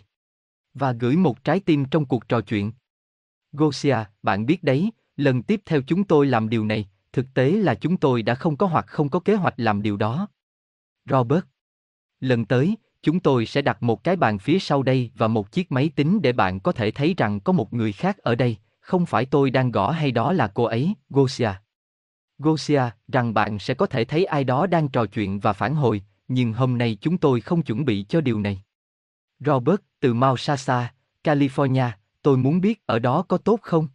Và 0.73 0.91
gửi 0.91 1.15
một 1.15 1.43
trái 1.43 1.59
tim 1.59 1.85
trong 1.85 2.05
cuộc 2.05 2.29
trò 2.29 2.41
chuyện. 2.41 2.71
Gosia, 3.51 3.97
bạn 4.23 4.45
biết 4.45 4.63
đấy, 4.63 4.91
lần 5.17 5.43
tiếp 5.43 5.61
theo 5.65 5.81
chúng 5.87 6.03
tôi 6.03 6.25
làm 6.25 6.49
điều 6.49 6.65
này, 6.65 6.89
thực 7.13 7.25
tế 7.33 7.51
là 7.51 7.75
chúng 7.75 7.97
tôi 7.97 8.21
đã 8.21 8.35
không 8.35 8.57
có 8.57 8.67
hoặc 8.67 8.85
không 8.87 9.09
có 9.09 9.19
kế 9.19 9.35
hoạch 9.35 9.53
làm 9.57 9.81
điều 9.81 9.97
đó. 9.97 10.27
Robert. 11.09 11.43
Lần 12.19 12.45
tới, 12.45 12.77
chúng 13.01 13.19
tôi 13.19 13.45
sẽ 13.45 13.61
đặt 13.61 13.83
một 13.83 14.03
cái 14.03 14.15
bàn 14.15 14.39
phía 14.39 14.59
sau 14.59 14.83
đây 14.83 15.11
và 15.15 15.27
một 15.27 15.51
chiếc 15.51 15.71
máy 15.71 15.89
tính 15.95 16.21
để 16.21 16.31
bạn 16.31 16.59
có 16.59 16.71
thể 16.71 16.91
thấy 16.91 17.13
rằng 17.17 17.39
có 17.39 17.53
một 17.53 17.73
người 17.73 17.91
khác 17.91 18.17
ở 18.17 18.35
đây, 18.35 18.57
không 18.79 19.05
phải 19.05 19.25
tôi 19.25 19.51
đang 19.51 19.71
gõ 19.71 19.91
hay 19.91 20.11
đó 20.11 20.33
là 20.33 20.47
cô 20.47 20.63
ấy, 20.63 20.93
Gosia. 21.09 21.51
Gosia, 22.37 22.83
rằng 23.07 23.33
bạn 23.33 23.59
sẽ 23.59 23.73
có 23.73 23.85
thể 23.85 24.05
thấy 24.05 24.25
ai 24.25 24.43
đó 24.43 24.67
đang 24.67 24.89
trò 24.89 25.05
chuyện 25.05 25.39
và 25.39 25.53
phản 25.53 25.75
hồi, 25.75 26.01
nhưng 26.27 26.53
hôm 26.53 26.77
nay 26.77 26.97
chúng 27.01 27.17
tôi 27.17 27.41
không 27.41 27.61
chuẩn 27.61 27.85
bị 27.85 28.05
cho 28.09 28.21
điều 28.21 28.39
này. 28.39 28.63
Robert, 29.45 29.81
từ 29.99 30.13
Mount 30.13 30.39
California, 31.23 31.91
tôi 32.21 32.37
muốn 32.37 32.61
biết 32.61 32.85
ở 32.85 32.99
đó 32.99 33.21
có 33.27 33.37
tốt 33.37 33.59
không? 33.61 33.87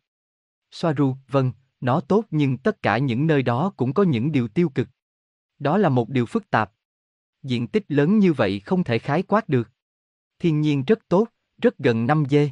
Soaru, 0.70 1.16
vâng, 1.28 1.52
nó 1.80 2.00
tốt 2.00 2.24
nhưng 2.30 2.58
tất 2.58 2.82
cả 2.82 2.98
những 2.98 3.26
nơi 3.26 3.42
đó 3.42 3.72
cũng 3.76 3.94
có 3.94 4.02
những 4.02 4.32
điều 4.32 4.48
tiêu 4.48 4.68
cực. 4.68 4.88
Đó 5.58 5.78
là 5.78 5.88
một 5.88 6.08
điều 6.08 6.26
phức 6.26 6.50
tạp. 6.50 6.72
Diện 7.42 7.66
tích 7.66 7.84
lớn 7.88 8.18
như 8.18 8.32
vậy 8.32 8.60
không 8.60 8.84
thể 8.84 8.98
khái 8.98 9.22
quát 9.22 9.48
được. 9.48 9.70
Thiên 10.38 10.60
nhiên 10.60 10.84
rất 10.84 11.08
tốt, 11.08 11.28
rất 11.62 11.78
gần 11.78 12.06
5 12.06 12.24
dê. 12.30 12.50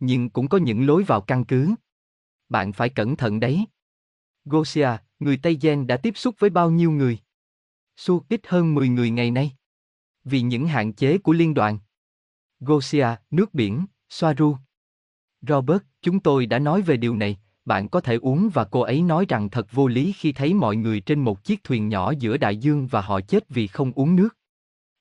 Nhưng 0.00 0.30
cũng 0.30 0.48
có 0.48 0.58
những 0.58 0.86
lối 0.86 1.04
vào 1.04 1.20
căn 1.20 1.44
cứ. 1.44 1.74
Bạn 2.48 2.72
phải 2.72 2.88
cẩn 2.88 3.16
thận 3.16 3.40
đấy. 3.40 3.66
Gosia, 4.44 4.88
người 5.18 5.40
Tây 5.42 5.58
Gen 5.60 5.86
đã 5.86 5.96
tiếp 5.96 6.16
xúc 6.16 6.34
với 6.38 6.50
bao 6.50 6.70
nhiêu 6.70 6.90
người? 6.90 7.18
Su 7.96 8.24
ít 8.28 8.40
hơn 8.46 8.74
10 8.74 8.88
người 8.88 9.10
ngày 9.10 9.30
nay. 9.30 9.52
Vì 10.24 10.42
những 10.42 10.66
hạn 10.66 10.92
chế 10.92 11.18
của 11.18 11.32
liên 11.32 11.54
đoàn. 11.54 11.78
Gosia, 12.64 13.06
nước 13.30 13.54
biển, 13.54 13.86
Soaru. 14.08 14.56
Robert, 15.48 15.82
chúng 16.02 16.20
tôi 16.20 16.46
đã 16.46 16.58
nói 16.58 16.82
về 16.82 16.96
điều 16.96 17.16
này, 17.16 17.38
bạn 17.64 17.88
có 17.88 18.00
thể 18.00 18.16
uống 18.16 18.48
và 18.48 18.64
cô 18.64 18.80
ấy 18.80 19.02
nói 19.02 19.26
rằng 19.28 19.50
thật 19.50 19.66
vô 19.72 19.86
lý 19.86 20.12
khi 20.12 20.32
thấy 20.32 20.54
mọi 20.54 20.76
người 20.76 21.00
trên 21.00 21.20
một 21.20 21.44
chiếc 21.44 21.64
thuyền 21.64 21.88
nhỏ 21.88 22.12
giữa 22.18 22.36
đại 22.36 22.56
dương 22.56 22.86
và 22.86 23.00
họ 23.00 23.20
chết 23.20 23.48
vì 23.48 23.66
không 23.66 23.92
uống 23.92 24.16
nước. 24.16 24.36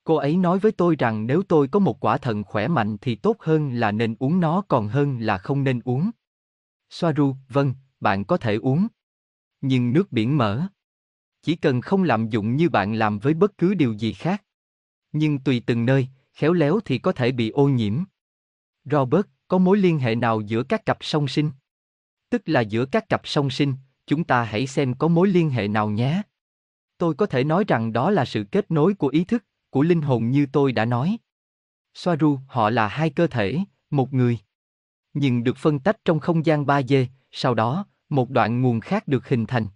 Cô 0.04 0.16
ấy 0.16 0.38
nói 0.38 0.60
với 0.60 0.72
tôi 0.72 0.96
rằng 1.00 1.28
nếu 1.28 1.44
tôi 1.44 1.68
có 1.68 1.80
một 1.80 2.06
quả 2.06 2.18
thận 2.18 2.44
khỏe 2.44 2.68
mạnh 2.68 2.98
thì 3.02 3.16
tốt 3.16 3.38
hơn 3.40 3.74
là 3.74 3.92
nên 3.92 4.16
uống 4.20 4.40
nó 4.40 4.62
còn 4.68 4.88
hơn 4.88 5.20
là 5.20 5.38
không 5.38 5.64
nên 5.64 5.80
uống. 5.86 6.12
Soaru, 6.90 7.36
vâng, 7.50 7.74
bạn 8.00 8.26
có 8.26 8.38
thể 8.38 8.56
uống. 8.56 8.88
Nhưng 9.62 9.94
nước 9.94 10.12
biển 10.12 10.38
mở. 10.38 10.68
Chỉ 11.42 11.56
cần 11.56 11.82
không 11.82 12.04
lạm 12.04 12.30
dụng 12.30 12.56
như 12.56 12.70
bạn 12.70 12.94
làm 12.94 13.20
với 13.20 13.34
bất 13.34 13.58
cứ 13.58 13.74
điều 13.74 13.94
gì 13.94 14.14
khác. 14.14 14.44
Nhưng 15.12 15.40
tùy 15.40 15.62
từng 15.66 15.86
nơi, 15.86 16.08
khéo 16.42 16.54
léo 16.54 16.80
thì 16.86 16.98
có 16.98 17.12
thể 17.12 17.32
bị 17.32 17.50
ô 17.50 17.70
nhiễm. 17.70 18.04
Robert, 18.86 19.26
có 19.48 19.58
mối 19.58 19.78
liên 19.78 20.00
hệ 20.00 20.16
nào 20.16 20.42
giữa 20.42 20.64
các 20.64 20.86
cặp 20.86 20.98
song 21.02 21.28
sinh? 21.28 21.52
Tức 22.30 22.42
là 22.46 22.62
giữa 22.62 22.86
các 22.86 23.10
cặp 23.10 23.22
song 23.28 23.50
sinh, 23.50 23.74
chúng 24.08 24.24
ta 24.24 24.44
hãy 24.44 24.68
xem 24.68 24.94
có 24.94 25.08
mối 25.08 25.28
liên 25.28 25.50
hệ 25.50 25.68
nào 25.68 25.90
nhé. 25.90 26.22
Tôi 26.98 27.14
có 27.14 27.26
thể 27.26 27.44
nói 27.44 27.64
rằng 27.68 27.94
đó 27.94 28.12
là 28.12 28.26
sự 28.26 28.44
kết 28.52 28.72
nối 28.72 28.94
của 28.94 29.08
ý 29.08 29.24
thức, 29.24 29.46
của 29.70 29.82
linh 29.82 30.02
hồn 30.02 30.32
như 30.32 30.46
tôi 30.52 30.72
đã 30.72 30.86
nói. 30.86 31.18
Soaru, 31.94 32.40
họ 32.48 32.70
là 32.70 32.88
hai 32.88 33.10
cơ 33.10 33.28
thể, 33.28 33.60
một 33.90 34.14
người. 34.14 34.40
Nhưng 35.14 35.44
được 35.44 35.58
phân 35.58 35.80
tách 35.80 36.06
trong 36.06 36.20
không 36.20 36.46
gian 36.46 36.66
3D, 36.66 37.06
sau 37.32 37.54
đó, 37.54 37.86
một 38.10 38.30
đoạn 38.30 38.62
nguồn 38.62 38.80
khác 38.80 39.08
được 39.08 39.28
hình 39.28 39.46
thành. 39.46 39.68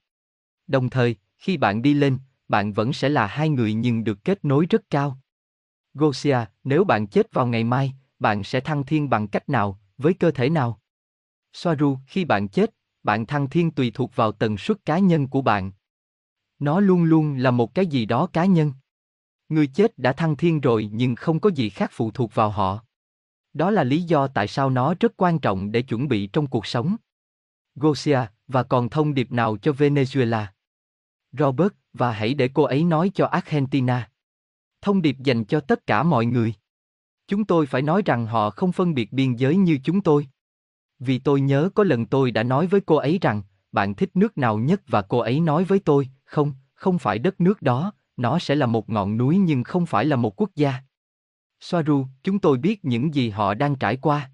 Đồng 0.67 0.89
thời, 0.89 1.15
khi 1.37 1.57
bạn 1.57 1.81
đi 1.81 1.93
lên, 1.93 2.17
bạn 2.47 2.73
vẫn 2.73 2.93
sẽ 2.93 3.09
là 3.09 3.27
hai 3.27 3.49
người 3.49 3.73
nhưng 3.73 4.03
được 4.03 4.23
kết 4.23 4.45
nối 4.45 4.65
rất 4.69 4.89
cao. 4.89 5.19
Gosia, 5.97 6.37
nếu 6.63 6.83
bạn 6.83 7.07
chết 7.07 7.33
vào 7.33 7.47
ngày 7.47 7.63
mai, 7.63 7.93
bạn 8.19 8.43
sẽ 8.43 8.59
thăng 8.59 8.85
thiên 8.85 9.09
bằng 9.09 9.27
cách 9.27 9.49
nào, 9.49 9.79
với 9.97 10.13
cơ 10.13 10.31
thể 10.31 10.49
nào? 10.49 10.81
Soaru, 11.53 11.97
khi 12.07 12.25
bạn 12.25 12.47
chết, 12.47 12.75
bạn 13.03 13.25
thăng 13.25 13.49
thiên 13.49 13.71
tùy 13.71 13.91
thuộc 13.93 14.15
vào 14.15 14.31
tần 14.31 14.57
suất 14.57 14.85
cá 14.85 14.99
nhân 14.99 15.27
của 15.27 15.41
bạn. 15.41 15.71
Nó 16.59 16.79
luôn 16.79 17.03
luôn 17.03 17.35
là 17.35 17.51
một 17.51 17.75
cái 17.75 17.87
gì 17.87 18.05
đó 18.05 18.27
cá 18.33 18.45
nhân. 18.45 18.73
Người 19.49 19.67
chết 19.67 19.97
đã 19.97 20.13
thăng 20.13 20.35
thiên 20.35 20.61
rồi 20.61 20.89
nhưng 20.93 21.15
không 21.15 21.39
có 21.39 21.49
gì 21.49 21.69
khác 21.69 21.89
phụ 21.93 22.11
thuộc 22.11 22.35
vào 22.35 22.49
họ. 22.49 22.79
Đó 23.53 23.71
là 23.71 23.83
lý 23.83 24.01
do 24.01 24.27
tại 24.27 24.47
sao 24.47 24.69
nó 24.69 24.93
rất 24.99 25.13
quan 25.17 25.39
trọng 25.39 25.71
để 25.71 25.81
chuẩn 25.81 26.07
bị 26.07 26.27
trong 26.27 26.47
cuộc 26.47 26.65
sống. 26.65 26.95
Gosia, 27.75 28.19
và 28.47 28.63
còn 28.63 28.89
thông 28.89 29.13
điệp 29.13 29.31
nào 29.31 29.57
cho 29.57 29.71
Venezuela? 29.71 30.45
Robert, 31.31 31.73
và 31.93 32.11
hãy 32.11 32.33
để 32.33 32.49
cô 32.53 32.63
ấy 32.63 32.83
nói 32.83 33.11
cho 33.13 33.25
Argentina. 33.25 34.09
Thông 34.85 35.01
điệp 35.01 35.17
dành 35.19 35.45
cho 35.45 35.59
tất 35.59 35.87
cả 35.87 36.03
mọi 36.03 36.25
người. 36.25 36.53
Chúng 37.27 37.45
tôi 37.45 37.65
phải 37.65 37.81
nói 37.81 38.01
rằng 38.05 38.25
họ 38.25 38.49
không 38.49 38.71
phân 38.71 38.93
biệt 38.93 39.13
biên 39.13 39.35
giới 39.35 39.57
như 39.57 39.79
chúng 39.83 40.01
tôi. 40.01 40.27
Vì 40.99 41.19
tôi 41.19 41.41
nhớ 41.41 41.69
có 41.75 41.83
lần 41.83 42.05
tôi 42.05 42.31
đã 42.31 42.43
nói 42.43 42.67
với 42.67 42.81
cô 42.81 42.95
ấy 42.95 43.19
rằng, 43.21 43.41
bạn 43.71 43.95
thích 43.95 44.09
nước 44.13 44.37
nào 44.37 44.57
nhất 44.57 44.81
và 44.87 45.01
cô 45.01 45.17
ấy 45.17 45.39
nói 45.39 45.63
với 45.63 45.79
tôi, 45.79 46.09
không, 46.23 46.53
không 46.73 46.99
phải 46.99 47.19
đất 47.19 47.41
nước 47.41 47.61
đó, 47.61 47.93
nó 48.17 48.39
sẽ 48.39 48.55
là 48.55 48.65
một 48.65 48.89
ngọn 48.89 49.17
núi 49.17 49.37
nhưng 49.37 49.63
không 49.63 49.85
phải 49.85 50.05
là 50.05 50.15
một 50.15 50.41
quốc 50.41 50.49
gia. 50.55 50.73
Soaru, 51.59 52.05
chúng 52.23 52.39
tôi 52.39 52.57
biết 52.57 52.85
những 52.85 53.13
gì 53.13 53.29
họ 53.29 53.53
đang 53.53 53.75
trải 53.75 53.97
qua. 53.97 54.31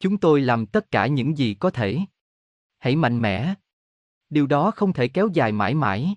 Chúng 0.00 0.18
tôi 0.18 0.40
làm 0.40 0.66
tất 0.66 0.90
cả 0.90 1.06
những 1.06 1.38
gì 1.38 1.54
có 1.54 1.70
thể. 1.70 1.98
Hãy 2.78 2.96
mạnh 2.96 3.20
mẽ. 3.20 3.54
Điều 4.30 4.46
đó 4.46 4.70
không 4.70 4.92
thể 4.92 5.08
kéo 5.08 5.28
dài 5.32 5.52
mãi 5.52 5.74
mãi. 5.74 6.14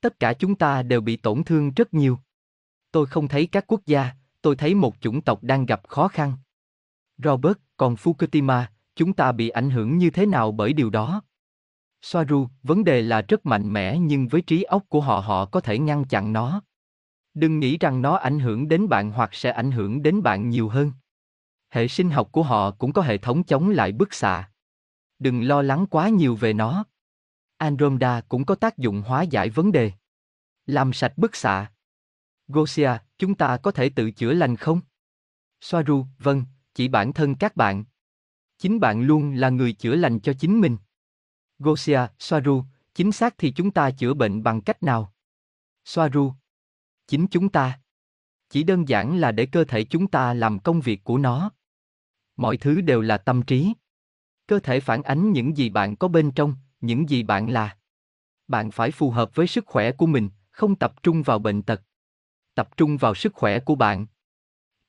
Tất 0.00 0.20
cả 0.20 0.32
chúng 0.32 0.54
ta 0.54 0.82
đều 0.82 1.00
bị 1.00 1.16
tổn 1.16 1.44
thương 1.44 1.72
rất 1.76 1.94
nhiều. 1.94 2.18
Tôi 2.92 3.06
không 3.06 3.28
thấy 3.28 3.46
các 3.46 3.64
quốc 3.66 3.80
gia, 3.86 4.10
tôi 4.42 4.56
thấy 4.56 4.74
một 4.74 4.94
chủng 5.00 5.20
tộc 5.20 5.42
đang 5.42 5.66
gặp 5.66 5.88
khó 5.88 6.08
khăn. 6.08 6.32
Robert, 7.18 7.56
còn 7.76 7.94
Fukushima, 7.94 8.64
chúng 8.96 9.12
ta 9.12 9.32
bị 9.32 9.48
ảnh 9.48 9.70
hưởng 9.70 9.98
như 9.98 10.10
thế 10.10 10.26
nào 10.26 10.52
bởi 10.52 10.72
điều 10.72 10.90
đó? 10.90 11.22
Soaru, 12.02 12.48
vấn 12.62 12.84
đề 12.84 13.02
là 13.02 13.22
rất 13.28 13.46
mạnh 13.46 13.72
mẽ 13.72 13.98
nhưng 13.98 14.28
với 14.28 14.42
trí 14.42 14.62
óc 14.62 14.82
của 14.88 15.00
họ 15.00 15.20
họ 15.20 15.44
có 15.44 15.60
thể 15.60 15.78
ngăn 15.78 16.04
chặn 16.04 16.32
nó. 16.32 16.62
Đừng 17.34 17.58
nghĩ 17.58 17.78
rằng 17.78 18.02
nó 18.02 18.16
ảnh 18.16 18.40
hưởng 18.40 18.68
đến 18.68 18.88
bạn 18.88 19.10
hoặc 19.10 19.34
sẽ 19.34 19.50
ảnh 19.50 19.70
hưởng 19.70 20.02
đến 20.02 20.22
bạn 20.22 20.48
nhiều 20.48 20.68
hơn. 20.68 20.92
Hệ 21.70 21.88
sinh 21.88 22.10
học 22.10 22.28
của 22.32 22.42
họ 22.42 22.70
cũng 22.70 22.92
có 22.92 23.02
hệ 23.02 23.18
thống 23.18 23.44
chống 23.44 23.70
lại 23.70 23.92
bức 23.92 24.14
xạ. 24.14 24.50
Đừng 25.18 25.42
lo 25.42 25.62
lắng 25.62 25.86
quá 25.90 26.08
nhiều 26.08 26.36
về 26.36 26.52
nó. 26.52 26.84
Andromeda 27.56 28.20
cũng 28.28 28.44
có 28.44 28.54
tác 28.54 28.78
dụng 28.78 29.02
hóa 29.06 29.22
giải 29.22 29.50
vấn 29.50 29.72
đề. 29.72 29.92
Làm 30.66 30.92
sạch 30.92 31.18
bức 31.18 31.36
xạ. 31.36 31.70
Gosia, 32.52 32.90
chúng 33.18 33.34
ta 33.34 33.56
có 33.56 33.70
thể 33.70 33.88
tự 33.88 34.10
chữa 34.10 34.32
lành 34.32 34.56
không? 34.56 34.80
Soaru, 35.60 36.06
vâng, 36.18 36.44
chỉ 36.74 36.88
bản 36.88 37.12
thân 37.12 37.34
các 37.34 37.56
bạn. 37.56 37.84
Chính 38.58 38.80
bạn 38.80 39.02
luôn 39.02 39.34
là 39.34 39.48
người 39.48 39.72
chữa 39.72 39.96
lành 39.96 40.20
cho 40.20 40.32
chính 40.32 40.60
mình. 40.60 40.76
Gosia, 41.58 42.00
Soaru, 42.18 42.64
chính 42.94 43.12
xác 43.12 43.34
thì 43.38 43.52
chúng 43.52 43.70
ta 43.70 43.90
chữa 43.90 44.14
bệnh 44.14 44.42
bằng 44.42 44.60
cách 44.60 44.82
nào? 44.82 45.12
Soaru, 45.84 46.32
chính 47.06 47.26
chúng 47.30 47.48
ta. 47.48 47.80
Chỉ 48.50 48.62
đơn 48.62 48.88
giản 48.88 49.16
là 49.16 49.32
để 49.32 49.46
cơ 49.46 49.64
thể 49.64 49.84
chúng 49.84 50.06
ta 50.06 50.34
làm 50.34 50.58
công 50.58 50.80
việc 50.80 51.04
của 51.04 51.18
nó. 51.18 51.50
Mọi 52.36 52.56
thứ 52.56 52.80
đều 52.80 53.00
là 53.00 53.18
tâm 53.18 53.42
trí. 53.42 53.72
Cơ 54.46 54.58
thể 54.58 54.80
phản 54.80 55.02
ánh 55.02 55.32
những 55.32 55.56
gì 55.56 55.70
bạn 55.70 55.96
có 55.96 56.08
bên 56.08 56.30
trong, 56.30 56.54
những 56.80 57.08
gì 57.08 57.22
bạn 57.22 57.50
là. 57.50 57.76
Bạn 58.48 58.70
phải 58.70 58.90
phù 58.90 59.10
hợp 59.10 59.34
với 59.34 59.46
sức 59.46 59.66
khỏe 59.66 59.92
của 59.92 60.06
mình, 60.06 60.30
không 60.50 60.76
tập 60.76 61.02
trung 61.02 61.22
vào 61.22 61.38
bệnh 61.38 61.62
tật. 61.62 61.82
Tập 62.60 62.76
trung 62.76 62.96
vào 62.96 63.14
sức 63.14 63.34
khỏe 63.34 63.60
của 63.60 63.74
bạn. 63.74 64.06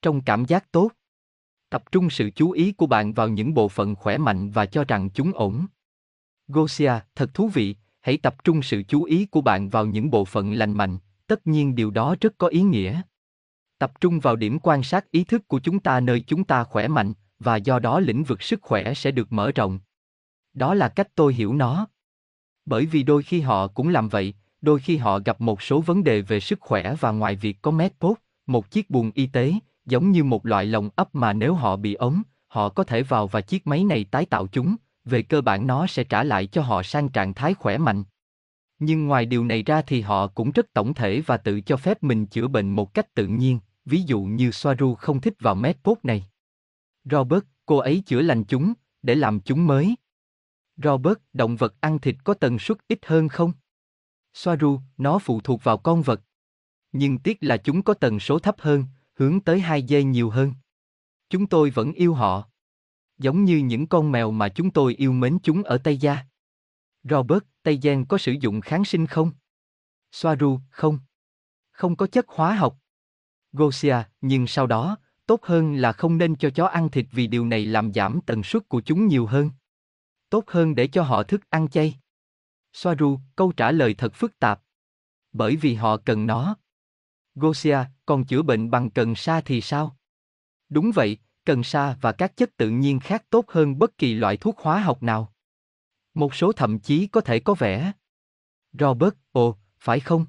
Trong 0.02 0.22
cảm 0.22 0.46
giác 0.46 0.72
tốt. 0.72 0.92
Tập 1.70 1.84
trung 1.92 2.10
sự 2.10 2.30
chú 2.36 2.52
ý 2.52 2.72
của 2.72 2.86
bạn 2.86 3.14
vào 3.14 3.30
những 3.30 3.54
bộ 3.54 3.68
phận 3.68 3.96
khỏe 3.96 4.18
mạnh 4.18 4.52
và 4.52 4.66
cho 4.66 4.84
rằng 4.84 5.10
chúng 5.10 5.32
ổn. 5.34 5.66
Gosia, 6.48 6.94
thật 7.16 7.34
thú 7.34 7.48
vị, 7.48 7.76
hãy 8.02 8.18
tập 8.18 8.44
trung 8.44 8.62
sự 8.62 8.84
chú 8.84 9.04
ý 9.04 9.26
của 9.26 9.42
bạn 9.42 9.70
vào 9.70 9.86
những 9.86 10.10
bộ 10.10 10.26
phận 10.26 10.54
lành 10.54 10.74
mạnh, 10.74 10.98
tất 11.28 11.48
nhiên 11.48 11.76
điều 11.76 11.92
đó 11.92 12.16
rất 12.22 12.38
có 12.38 12.48
ý 12.48 12.62
nghĩa. 12.62 13.02
Tập 13.78 14.02
trung 14.02 14.20
vào 14.20 14.36
điểm 14.36 14.60
quan 14.60 14.84
sát 14.84 15.12
ý 15.12 15.24
thức 15.24 15.48
của 15.48 15.60
chúng 15.60 15.80
ta 15.80 16.00
nơi 16.00 16.24
chúng 16.28 16.44
ta 16.44 16.64
khỏe 16.64 16.88
mạnh, 16.88 17.14
và 17.40 17.56
do 17.56 17.80
đó 17.80 18.00
lĩnh 18.00 18.24
vực 18.24 18.42
sức 18.42 18.62
khỏe 18.62 18.94
sẽ 18.94 19.12
được 19.12 19.34
mở 19.34 19.52
rộng. 19.52 19.80
Đó 20.54 20.74
là 20.74 20.90
cách 20.90 21.08
tôi 21.16 21.34
hiểu 21.34 21.54
nó. 21.54 21.88
Bởi 22.66 22.86
vì 22.86 23.04
đôi 23.04 23.24
khi 23.24 23.42
họ 23.42 23.68
cũng 23.68 23.90
làm 23.90 24.10
vậy, 24.10 24.34
đôi 24.62 24.80
khi 24.80 24.98
họ 24.98 25.20
gặp 25.20 25.42
một 25.42 25.62
số 25.62 25.82
vấn 25.82 26.04
đề 26.04 26.22
về 26.22 26.40
sức 26.40 26.60
khỏe 26.62 26.96
và 27.00 27.12
ngoài 27.12 27.36
việc 27.36 27.62
có 27.62 27.72
medpod, 27.72 28.18
một 28.46 28.72
chiếc 28.72 28.90
buồng 28.90 29.12
y 29.14 29.28
tế, 29.28 29.54
giống 29.86 30.12
như 30.12 30.24
một 30.24 30.46
loại 30.46 30.66
lồng 30.66 30.90
ấp 30.96 31.16
mà 31.16 31.34
nếu 31.34 31.54
họ 31.54 31.76
bị 31.76 31.94
ốm, 31.94 32.22
họ 32.48 32.70
có 32.70 32.84
thể 32.84 33.04
vào 33.04 33.28
và 33.28 33.42
chiếc 33.42 33.68
máy 33.68 33.84
này 33.84 34.04
tái 34.04 34.26
tạo 34.26 34.48
chúng, 34.48 34.76
về 35.06 35.22
cơ 35.22 35.42
bản 35.42 35.68
nó 35.68 35.88
sẽ 35.88 36.04
trả 36.04 36.24
lại 36.24 36.48
cho 36.48 36.62
họ 36.62 36.84
sang 36.84 37.10
trạng 37.10 37.34
thái 37.34 37.54
khỏe 37.54 37.78
mạnh. 37.78 38.04
Nhưng 38.80 39.08
ngoài 39.08 39.26
điều 39.26 39.46
này 39.46 39.64
ra 39.64 39.82
thì 39.82 40.02
họ 40.02 40.28
cũng 40.28 40.52
rất 40.52 40.74
tổng 40.74 40.94
thể 40.94 41.22
và 41.22 41.38
tự 41.38 41.62
cho 41.62 41.78
phép 41.78 42.04
mình 42.04 42.26
chữa 42.26 42.48
bệnh 42.48 42.70
một 42.70 42.94
cách 42.94 43.14
tự 43.14 43.28
nhiên, 43.28 43.60
ví 43.86 44.02
dụ 44.02 44.22
như 44.22 44.52
Soaru 44.52 44.96
không 44.96 45.22
thích 45.22 45.34
vào 45.40 45.56
medpod 45.56 45.98
này. 46.04 46.26
Robert, 47.04 47.44
cô 47.66 47.78
ấy 47.78 48.04
chữa 48.06 48.22
lành 48.22 48.44
chúng, 48.44 48.74
để 49.02 49.16
làm 49.16 49.40
chúng 49.40 49.68
mới. 49.68 49.96
Robert, 50.78 51.18
động 51.34 51.56
vật 51.56 51.76
ăn 51.80 52.00
thịt 52.00 52.16
có 52.24 52.34
tần 52.34 52.60
suất 52.60 52.78
ít 52.88 53.00
hơn 53.06 53.28
không? 53.28 53.54
Soaru, 54.34 54.80
nó 54.98 55.20
phụ 55.20 55.42
thuộc 55.42 55.64
vào 55.64 55.78
con 55.78 56.02
vật. 56.02 56.22
Nhưng 56.92 57.18
tiếc 57.18 57.38
là 57.42 57.58
chúng 57.58 57.82
có 57.82 57.94
tần 57.94 58.20
số 58.20 58.40
thấp 58.40 58.56
hơn, 58.60 58.86
hướng 59.14 59.40
tới 59.40 59.60
hai 59.60 59.86
dê 59.88 60.04
nhiều 60.04 60.30
hơn. 60.30 60.54
Chúng 61.30 61.48
tôi 61.48 61.70
vẫn 61.70 61.94
yêu 61.94 62.14
họ. 62.14 62.48
Giống 63.18 63.44
như 63.44 63.58
những 63.58 63.88
con 63.88 64.12
mèo 64.12 64.32
mà 64.32 64.50
chúng 64.50 64.72
tôi 64.72 64.96
yêu 64.96 65.12
mến 65.12 65.38
chúng 65.44 65.64
ở 65.64 65.78
Tây 65.78 65.98
Gia. 65.98 66.18
Robert, 67.04 67.44
Tây 67.64 67.80
Giang 67.84 68.06
có 68.06 68.18
sử 68.18 68.32
dụng 68.32 68.62
kháng 68.62 68.86
sinh 68.86 69.08
không? 69.08 69.32
Soaru, 70.12 70.60
không. 70.70 71.00
Không 71.72 71.96
có 71.96 72.08
chất 72.08 72.26
hóa 72.28 72.56
học. 72.56 72.78
Gosia, 73.54 73.96
nhưng 74.22 74.48
sau 74.48 74.68
đó, 74.68 74.98
tốt 75.26 75.44
hơn 75.44 75.76
là 75.76 75.92
không 75.92 76.18
nên 76.18 76.36
cho 76.36 76.50
chó 76.50 76.66
ăn 76.66 76.90
thịt 76.90 77.06
vì 77.12 77.28
điều 77.28 77.46
này 77.46 77.66
làm 77.66 77.94
giảm 77.94 78.20
tần 78.26 78.44
suất 78.44 78.70
của 78.70 78.82
chúng 78.82 79.08
nhiều 79.08 79.26
hơn. 79.26 79.50
Tốt 80.30 80.44
hơn 80.48 80.76
để 80.76 80.88
cho 80.88 81.04
họ 81.04 81.24
thức 81.24 81.50
ăn 81.50 81.70
chay. 81.70 82.00
Soaru, 82.74 83.20
câu 83.36 83.52
trả 83.52 83.72
lời 83.72 83.94
thật 83.94 84.14
phức 84.14 84.40
tạp. 84.40 84.62
Bởi 85.34 85.56
vì 85.56 85.74
họ 85.74 85.98
cần 85.98 86.28
nó. 86.28 86.56
Gosia, 87.36 87.78
còn 88.06 88.26
chữa 88.26 88.42
bệnh 88.42 88.72
bằng 88.72 88.90
cần 88.90 89.16
sa 89.16 89.42
thì 89.42 89.62
sao? 89.62 89.98
Đúng 90.70 90.92
vậy, 90.92 91.18
cần 91.46 91.64
sa 91.64 91.98
và 92.02 92.12
các 92.12 92.38
chất 92.38 92.58
tự 92.58 92.70
nhiên 92.70 93.00
khác 93.00 93.26
tốt 93.30 93.46
hơn 93.48 93.80
bất 93.80 93.98
kỳ 93.98 94.14
loại 94.14 94.38
thuốc 94.38 94.60
hóa 94.60 94.80
học 94.80 95.04
nào. 95.04 95.34
Một 96.14 96.36
số 96.36 96.52
thậm 96.52 96.80
chí 96.80 97.08
có 97.08 97.22
thể 97.22 97.40
có 97.40 97.54
vẻ. 97.54 97.92
Robert, 98.80 99.14
ồ, 99.32 99.58
phải 99.80 100.00
không? 100.00 100.26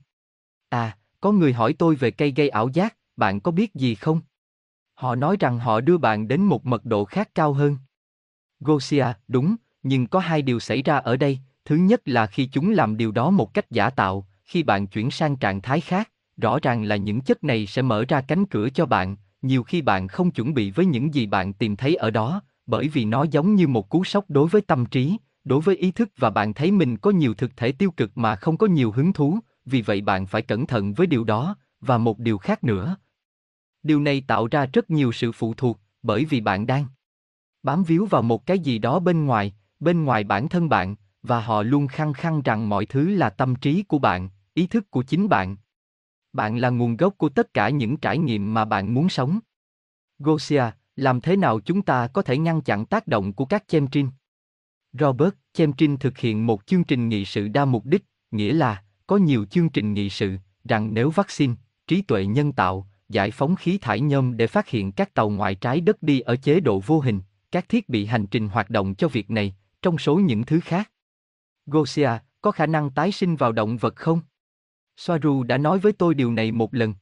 À, 0.69 0.98
có 1.20 1.32
người 1.32 1.52
hỏi 1.52 1.74
tôi 1.78 1.94
về 1.94 2.10
cây 2.10 2.32
gây 2.36 2.48
ảo 2.48 2.69
giác, 2.69 2.97
bạn 3.16 3.40
có 3.40 3.51
biết 3.52 3.74
gì 3.74 3.94
không? 3.94 4.20
Họ 4.94 5.14
nói 5.14 5.36
rằng 5.40 5.59
họ 5.59 5.81
đưa 5.81 5.98
bạn 5.98 6.28
đến 6.28 6.43
một 6.44 6.66
mật 6.66 6.85
độ 6.85 7.05
khác 7.05 7.31
cao 7.35 7.52
hơn. 7.52 7.78
Gosia, 8.60 9.06
đúng, 9.28 9.56
nhưng 9.82 10.06
có 10.06 10.19
hai 10.19 10.43
điều 10.43 10.60
xảy 10.60 10.82
ra 10.82 10.97
ở 10.97 11.16
đây. 11.16 11.39
Thứ 11.64 11.76
nhất 11.76 12.02
là 12.05 12.26
khi 12.26 12.47
chúng 12.47 12.70
làm 12.70 12.97
điều 12.97 13.12
đó 13.12 13.30
một 13.30 13.55
cách 13.55 13.70
giả 13.70 13.90
tạo, 13.90 14.26
khi 14.44 14.62
bạn 14.62 14.86
chuyển 14.86 15.10
sang 15.10 15.36
trạng 15.36 15.60
thái 15.60 15.80
khác, 15.80 16.10
rõ 16.36 16.59
ràng 16.62 16.82
là 16.82 16.97
những 16.97 17.20
chất 17.20 17.44
này 17.44 17.66
sẽ 17.66 17.82
mở 17.82 18.05
ra 18.09 18.20
cánh 18.20 18.47
cửa 18.47 18.68
cho 18.70 18.86
bạn, 18.86 19.16
nhiều 19.43 19.62
khi 19.62 19.82
bạn 19.82 20.09
không 20.09 20.30
chuẩn 20.30 20.55
bị 20.55 20.70
với 20.70 20.86
những 20.86 21.14
gì 21.14 21.26
bạn 21.26 21.52
tìm 21.52 21.76
thấy 21.76 21.94
ở 21.94 22.10
đó, 22.10 22.43
bởi 22.66 22.89
vì 22.89 23.05
nó 23.05 23.24
giống 23.30 23.55
như 23.55 23.68
một 23.68 23.89
cú 23.89 24.05
sốc 24.05 24.24
đối 24.28 24.48
với 24.48 24.62
tâm 24.62 24.86
trí, 24.86 25.16
đối 25.44 25.60
với 25.60 25.76
ý 25.76 25.90
thức 25.90 26.09
và 26.16 26.30
bạn 26.30 26.55
thấy 26.55 26.70
mình 26.70 26.97
có 26.97 27.10
nhiều 27.10 27.34
thực 27.34 27.56
thể 27.56 27.72
tiêu 27.72 27.90
cực 27.90 28.18
mà 28.18 28.36
không 28.36 28.56
có 28.56 28.66
nhiều 28.66 28.93
hứng 28.93 29.12
thú, 29.12 29.39
vì 29.66 29.82
vậy 29.82 30.01
bạn 30.01 30.26
phải 30.26 30.43
cẩn 30.43 30.66
thận 30.66 30.94
với 30.94 31.06
điều 31.06 31.24
đó, 31.24 31.56
và 31.80 31.98
một 31.98 32.18
điều 32.18 32.39
khác 32.39 32.64
nữa. 32.64 32.97
Điều 33.82 34.01
này 34.01 34.24
tạo 34.26 34.48
ra 34.51 34.66
rất 34.72 34.90
nhiều 34.90 35.12
sự 35.12 35.32
phụ 35.32 35.55
thuộc, 35.55 35.80
bởi 36.02 36.24
vì 36.24 36.40
bạn 36.40 36.66
đang 36.66 36.86
bám 37.62 37.84
víu 37.84 38.06
vào 38.06 38.22
một 38.22 38.47
cái 38.47 38.59
gì 38.59 38.78
đó 38.78 38.98
bên 38.98 39.24
ngoài, 39.24 39.55
bên 39.80 40.05
ngoài 40.05 40.24
bản 40.24 40.48
thân 40.48 40.68
bạn, 40.68 40.97
và 41.23 41.40
họ 41.40 41.62
luôn 41.62 41.86
khăng 41.86 42.12
khăng 42.12 42.43
rằng 42.43 42.69
mọi 42.69 42.86
thứ 42.86 43.09
là 43.15 43.31
tâm 43.31 43.55
trí 43.55 43.82
của 43.82 43.99
bạn, 43.99 44.28
ý 44.55 44.66
thức 44.66 44.90
của 44.90 45.03
chính 45.03 45.28
bạn. 45.28 45.57
Bạn 46.32 46.59
là 46.59 46.70
nguồn 46.70 46.97
gốc 46.97 47.15
của 47.19 47.28
tất 47.28 47.55
cả 47.55 47.69
những 47.69 47.97
trải 47.97 48.19
nghiệm 48.19 48.55
mà 48.55 48.65
bạn 48.65 48.94
muốn 48.94 49.09
sống. 49.09 49.39
Gosia, 50.19 50.65
làm 50.97 51.20
thế 51.20 51.36
nào 51.36 51.61
chúng 51.61 51.82
ta 51.82 52.07
có 52.07 52.23
thể 52.23 52.39
ngăn 52.39 52.61
chặn 52.61 52.86
tác 52.86 53.07
động 53.07 53.32
của 53.32 53.44
các 53.44 53.69
chemtrin? 53.69 54.09
Robert, 54.93 55.35
chemtrin 55.53 55.97
thực 55.97 56.19
hiện 56.19 56.47
một 56.47 56.66
chương 56.66 56.85
trình 56.85 57.09
nghị 57.09 57.24
sự 57.24 57.49
đa 57.49 57.65
mục 57.65 57.86
đích, 57.86 58.05
nghĩa 58.31 58.53
là, 58.53 58.82
có 59.07 59.16
nhiều 59.16 59.44
chương 59.44 59.69
trình 59.69 59.94
nghị 59.94 60.11
sự, 60.11 60.36
rằng 60.65 60.94
nếu 60.94 61.11
vaccine, 61.11 61.55
trí 61.86 62.03
tuệ 62.03 62.27
nhân 62.27 62.53
tạo, 62.53 62.89
giải 63.09 63.31
phóng 63.31 63.57
khí 63.57 63.78
thải 63.78 64.01
nhôm 64.01 64.36
để 64.36 64.47
phát 64.47 64.69
hiện 64.69 64.93
các 64.93 65.15
tàu 65.15 65.31
ngoại 65.31 65.55
trái 65.55 65.81
đất 65.81 66.03
đi 66.03 66.20
ở 66.20 66.36
chế 66.36 66.61
độ 66.61 66.81
vô 66.86 67.01
hình, 67.01 67.20
các 67.53 67.69
thiết 67.69 67.89
bị 67.89 68.07
hành 68.07 68.27
trình 68.27 68.49
hoạt 68.49 68.70
động 68.70 68.94
cho 68.94 69.09
việc 69.09 69.31
này, 69.31 69.55
trong 69.82 69.99
số 69.99 70.16
những 70.16 70.44
thứ 70.44 70.61
khác. 70.61 70.90
Gosia, 71.66 72.10
có 72.40 72.51
khả 72.51 72.66
năng 72.66 72.90
tái 72.90 73.12
sinh 73.12 73.36
vào 73.36 73.52
động 73.52 73.76
vật 73.76 73.97
không? 73.97 74.20
Soaru 74.97 75.43
đã 75.43 75.59
nói 75.59 75.78
với 75.78 75.93
tôi 75.93 76.14
điều 76.14 76.32
này 76.32 76.52
một 76.52 76.74
lần. 76.74 76.94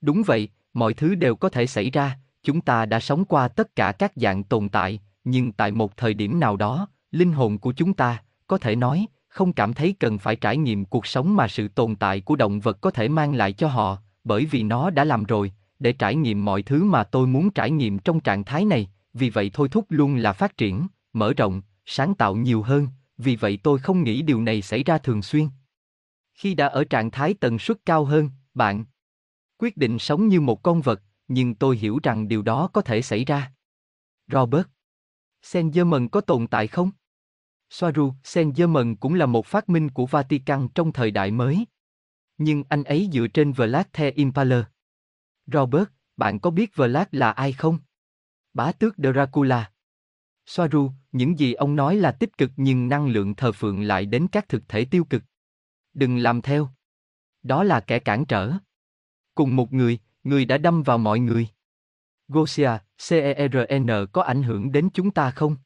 Đúng 0.00 0.22
vậy, 0.26 0.48
mọi 0.74 0.94
thứ 0.94 1.14
đều 1.14 1.36
có 1.36 1.48
thể 1.48 1.66
xảy 1.66 1.90
ra, 1.90 2.18
chúng 2.42 2.60
ta 2.60 2.86
đã 2.86 3.00
sống 3.00 3.24
qua 3.24 3.48
tất 3.48 3.76
cả 3.76 3.92
các 3.92 4.12
dạng 4.16 4.44
tồn 4.44 4.68
tại, 4.68 5.00
nhưng 5.24 5.52
tại 5.52 5.72
một 5.72 5.96
thời 5.96 6.14
điểm 6.14 6.40
nào 6.40 6.56
đó, 6.56 6.88
linh 7.10 7.32
hồn 7.32 7.58
của 7.58 7.72
chúng 7.72 7.94
ta, 7.94 8.22
có 8.46 8.58
thể 8.58 8.76
nói, 8.76 9.06
không 9.28 9.52
cảm 9.52 9.72
thấy 9.74 9.94
cần 10.00 10.18
phải 10.18 10.36
trải 10.36 10.56
nghiệm 10.56 10.84
cuộc 10.84 11.06
sống 11.06 11.36
mà 11.36 11.48
sự 11.48 11.68
tồn 11.68 11.96
tại 11.96 12.20
của 12.20 12.36
động 12.36 12.60
vật 12.60 12.78
có 12.80 12.90
thể 12.90 13.08
mang 13.08 13.34
lại 13.34 13.52
cho 13.52 13.68
họ, 13.68 13.98
bởi 14.24 14.46
vì 14.46 14.62
nó 14.62 14.90
đã 14.90 15.04
làm 15.04 15.24
rồi, 15.24 15.52
để 15.78 15.92
trải 15.92 16.14
nghiệm 16.14 16.44
mọi 16.44 16.62
thứ 16.62 16.84
mà 16.84 17.04
tôi 17.04 17.26
muốn 17.26 17.50
trải 17.50 17.70
nghiệm 17.70 17.98
trong 17.98 18.20
trạng 18.20 18.44
thái 18.44 18.64
này, 18.64 18.90
vì 19.14 19.30
vậy 19.30 19.50
thôi 19.54 19.68
thúc 19.68 19.86
luôn 19.88 20.16
là 20.16 20.32
phát 20.32 20.56
triển, 20.56 20.86
mở 21.12 21.32
rộng, 21.36 21.62
sáng 21.86 22.14
tạo 22.14 22.34
nhiều 22.34 22.62
hơn, 22.62 22.88
vì 23.18 23.36
vậy 23.36 23.58
tôi 23.62 23.78
không 23.78 24.04
nghĩ 24.04 24.22
điều 24.22 24.40
này 24.40 24.62
xảy 24.62 24.84
ra 24.84 24.98
thường 24.98 25.22
xuyên. 25.22 25.48
Khi 26.34 26.54
đã 26.54 26.66
ở 26.66 26.84
trạng 26.84 27.10
thái 27.10 27.34
tần 27.34 27.58
suất 27.58 27.78
cao 27.86 28.04
hơn, 28.04 28.30
bạn 28.54 28.84
quyết 29.58 29.76
định 29.76 29.98
sống 29.98 30.28
như 30.28 30.40
một 30.40 30.62
con 30.62 30.80
vật, 30.80 31.02
nhưng 31.28 31.54
tôi 31.54 31.76
hiểu 31.76 31.98
rằng 32.02 32.28
điều 32.28 32.42
đó 32.42 32.70
có 32.72 32.80
thể 32.80 33.02
xảy 33.02 33.24
ra. 33.24 33.52
Robert, 34.32 34.66
Saint-Germain 35.42 36.08
có 36.08 36.20
tồn 36.20 36.46
tại 36.46 36.66
không? 36.66 36.90
Soaru, 37.70 38.12
Saint-Germain 38.24 38.96
cũng 38.96 39.14
là 39.14 39.26
một 39.26 39.46
phát 39.46 39.68
minh 39.68 39.90
của 39.90 40.06
Vatican 40.06 40.68
trong 40.74 40.92
thời 40.92 41.10
đại 41.10 41.30
mới. 41.30 41.66
Nhưng 42.38 42.64
anh 42.68 42.84
ấy 42.84 43.08
dựa 43.12 43.26
trên 43.26 43.52
Vlad 43.52 43.86
the 43.92 44.10
Impaler. 44.10 44.64
Robert, 45.46 45.88
bạn 46.16 46.40
có 46.40 46.50
biết 46.50 46.76
Vlad 46.76 47.06
là 47.10 47.30
ai 47.30 47.52
không? 47.52 47.78
Bá 48.54 48.72
tước 48.72 48.94
Dracula. 48.96 49.70
Soaru, 50.46 50.90
những 51.12 51.38
gì 51.38 51.52
ông 51.52 51.76
nói 51.76 51.96
là 51.96 52.12
tích 52.12 52.38
cực 52.38 52.50
nhưng 52.56 52.88
năng 52.88 53.06
lượng 53.06 53.34
thờ 53.34 53.52
phượng 53.52 53.82
lại 53.82 54.06
đến 54.06 54.26
các 54.32 54.48
thực 54.48 54.68
thể 54.68 54.84
tiêu 54.84 55.04
cực. 55.04 55.22
Đừng 55.94 56.18
làm 56.18 56.42
theo. 56.42 56.68
Đó 57.42 57.64
là 57.64 57.80
kẻ 57.80 57.98
cản 57.98 58.24
trở. 58.24 58.52
Cùng 59.34 59.56
một 59.56 59.72
người, 59.72 59.98
người 60.24 60.44
đã 60.44 60.58
đâm 60.58 60.82
vào 60.82 60.98
mọi 60.98 61.18
người. 61.18 61.48
Gosia, 62.28 62.70
CERN 63.08 63.90
có 64.12 64.22
ảnh 64.22 64.42
hưởng 64.42 64.72
đến 64.72 64.88
chúng 64.94 65.10
ta 65.10 65.30
không? 65.30 65.56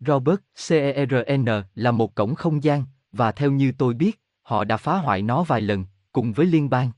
Robert, 0.00 0.40
CERN 0.68 1.46
là 1.74 1.90
một 1.90 2.14
cổng 2.14 2.34
không 2.34 2.64
gian, 2.64 2.84
và 3.12 3.32
theo 3.32 3.50
như 3.50 3.72
tôi 3.78 3.94
biết, 3.94 4.20
họ 4.42 4.64
đã 4.64 4.76
phá 4.76 4.96
hoại 4.96 5.22
nó 5.22 5.42
vài 5.42 5.60
lần, 5.60 5.84
cùng 6.12 6.32
với 6.32 6.46
liên 6.46 6.70
bang. 6.70 6.90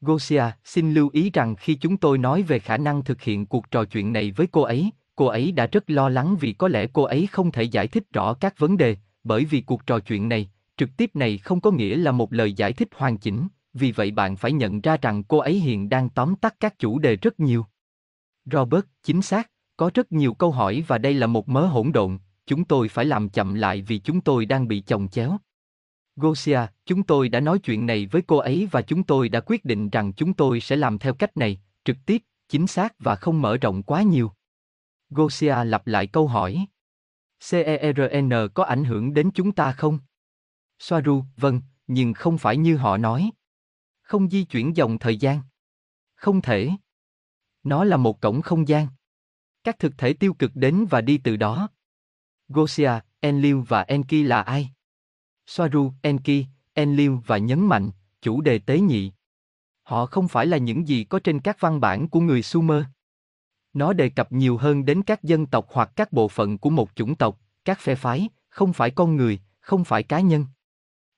Gosia, 0.00 0.44
xin 0.64 0.94
lưu 0.94 1.10
ý 1.12 1.30
rằng 1.30 1.56
khi 1.56 1.74
chúng 1.74 1.96
tôi 1.96 2.18
nói 2.18 2.42
về 2.42 2.58
khả 2.58 2.76
năng 2.76 3.04
thực 3.04 3.22
hiện 3.22 3.46
cuộc 3.46 3.70
trò 3.70 3.84
chuyện 3.84 4.12
này 4.12 4.32
với 4.32 4.46
cô 4.46 4.62
ấy, 4.62 4.90
cô 5.16 5.26
ấy 5.26 5.52
đã 5.52 5.66
rất 5.66 5.90
lo 5.90 6.08
lắng 6.08 6.36
vì 6.40 6.52
có 6.52 6.68
lẽ 6.68 6.86
cô 6.92 7.02
ấy 7.02 7.28
không 7.32 7.52
thể 7.52 7.62
giải 7.62 7.88
thích 7.88 8.04
rõ 8.12 8.34
các 8.34 8.58
vấn 8.58 8.76
đề, 8.76 8.96
bởi 9.24 9.44
vì 9.44 9.60
cuộc 9.60 9.86
trò 9.86 9.98
chuyện 9.98 10.28
này, 10.28 10.50
trực 10.76 10.88
tiếp 10.96 11.10
này 11.14 11.38
không 11.38 11.60
có 11.60 11.70
nghĩa 11.70 11.96
là 11.96 12.12
một 12.12 12.32
lời 12.32 12.52
giải 12.52 12.72
thích 12.72 12.88
hoàn 12.94 13.18
chỉnh, 13.18 13.48
vì 13.74 13.92
vậy 13.92 14.10
bạn 14.10 14.36
phải 14.36 14.52
nhận 14.52 14.80
ra 14.80 14.96
rằng 15.02 15.24
cô 15.24 15.38
ấy 15.38 15.54
hiện 15.54 15.88
đang 15.88 16.08
tóm 16.08 16.36
tắt 16.36 16.54
các 16.60 16.78
chủ 16.78 16.98
đề 16.98 17.16
rất 17.16 17.40
nhiều. 17.40 17.66
Robert, 18.44 18.84
chính 19.02 19.22
xác, 19.22 19.50
có 19.76 19.90
rất 19.94 20.12
nhiều 20.12 20.34
câu 20.34 20.50
hỏi 20.50 20.84
và 20.86 20.98
đây 20.98 21.14
là 21.14 21.26
một 21.26 21.48
mớ 21.48 21.66
hỗn 21.66 21.92
độn, 21.92 22.18
chúng 22.46 22.64
tôi 22.64 22.88
phải 22.88 23.04
làm 23.04 23.28
chậm 23.28 23.54
lại 23.54 23.82
vì 23.82 23.98
chúng 23.98 24.20
tôi 24.20 24.46
đang 24.46 24.68
bị 24.68 24.80
chồng 24.80 25.08
chéo. 25.08 25.38
Gosia, 26.16 26.60
chúng 26.86 27.02
tôi 27.02 27.28
đã 27.28 27.40
nói 27.40 27.58
chuyện 27.58 27.86
này 27.86 28.06
với 28.06 28.22
cô 28.22 28.36
ấy 28.36 28.68
và 28.70 28.82
chúng 28.82 29.02
tôi 29.02 29.28
đã 29.28 29.40
quyết 29.40 29.64
định 29.64 29.90
rằng 29.90 30.12
chúng 30.12 30.34
tôi 30.34 30.60
sẽ 30.60 30.76
làm 30.76 30.98
theo 30.98 31.14
cách 31.14 31.36
này, 31.36 31.60
trực 31.84 31.96
tiếp, 32.06 32.22
chính 32.48 32.66
xác 32.66 32.94
và 32.98 33.16
không 33.16 33.42
mở 33.42 33.56
rộng 33.56 33.82
quá 33.82 34.02
nhiều. 34.02 34.32
Gosia 35.14 35.64
lặp 35.64 35.86
lại 35.86 36.06
câu 36.06 36.28
hỏi. 36.28 36.66
CERN 37.50 38.30
có 38.54 38.64
ảnh 38.64 38.84
hưởng 38.84 39.14
đến 39.14 39.30
chúng 39.34 39.52
ta 39.52 39.72
không? 39.72 39.98
Soaru, 40.78 41.24
vâng, 41.36 41.60
nhưng 41.86 42.14
không 42.14 42.38
phải 42.38 42.56
như 42.56 42.76
họ 42.76 42.96
nói. 42.96 43.30
Không 44.02 44.30
di 44.30 44.44
chuyển 44.44 44.76
dòng 44.76 44.98
thời 44.98 45.16
gian. 45.16 45.40
Không 46.14 46.42
thể. 46.42 46.70
Nó 47.62 47.84
là 47.84 47.96
một 47.96 48.20
cổng 48.20 48.42
không 48.42 48.68
gian. 48.68 48.86
Các 49.64 49.78
thực 49.78 49.98
thể 49.98 50.12
tiêu 50.12 50.34
cực 50.34 50.50
đến 50.54 50.86
và 50.90 51.00
đi 51.00 51.18
từ 51.18 51.36
đó. 51.36 51.68
Gosia, 52.48 52.90
Enlil 53.20 53.56
và 53.68 53.82
Enki 53.82 54.26
là 54.26 54.42
ai? 54.42 54.70
Soaru, 55.46 55.92
Enki, 56.02 56.46
Enlil 56.72 57.12
và 57.26 57.38
nhấn 57.38 57.66
mạnh, 57.66 57.90
chủ 58.22 58.40
đề 58.40 58.58
tế 58.58 58.80
nhị. 58.80 59.12
Họ 59.82 60.06
không 60.06 60.28
phải 60.28 60.46
là 60.46 60.56
những 60.56 60.88
gì 60.88 61.04
có 61.04 61.20
trên 61.24 61.40
các 61.40 61.56
văn 61.60 61.80
bản 61.80 62.08
của 62.08 62.20
người 62.20 62.42
Sumer. 62.42 62.84
Nó 63.72 63.92
đề 63.92 64.08
cập 64.08 64.32
nhiều 64.32 64.56
hơn 64.56 64.84
đến 64.84 65.02
các 65.02 65.22
dân 65.22 65.46
tộc 65.46 65.66
hoặc 65.70 65.92
các 65.96 66.12
bộ 66.12 66.28
phận 66.28 66.58
của 66.58 66.70
một 66.70 66.90
chủng 66.94 67.14
tộc, 67.14 67.38
các 67.64 67.78
phe 67.80 67.94
phái, 67.94 68.28
không 68.48 68.72
phải 68.72 68.90
con 68.90 69.16
người, 69.16 69.40
không 69.60 69.84
phải 69.84 70.02
cá 70.02 70.20
nhân. 70.20 70.46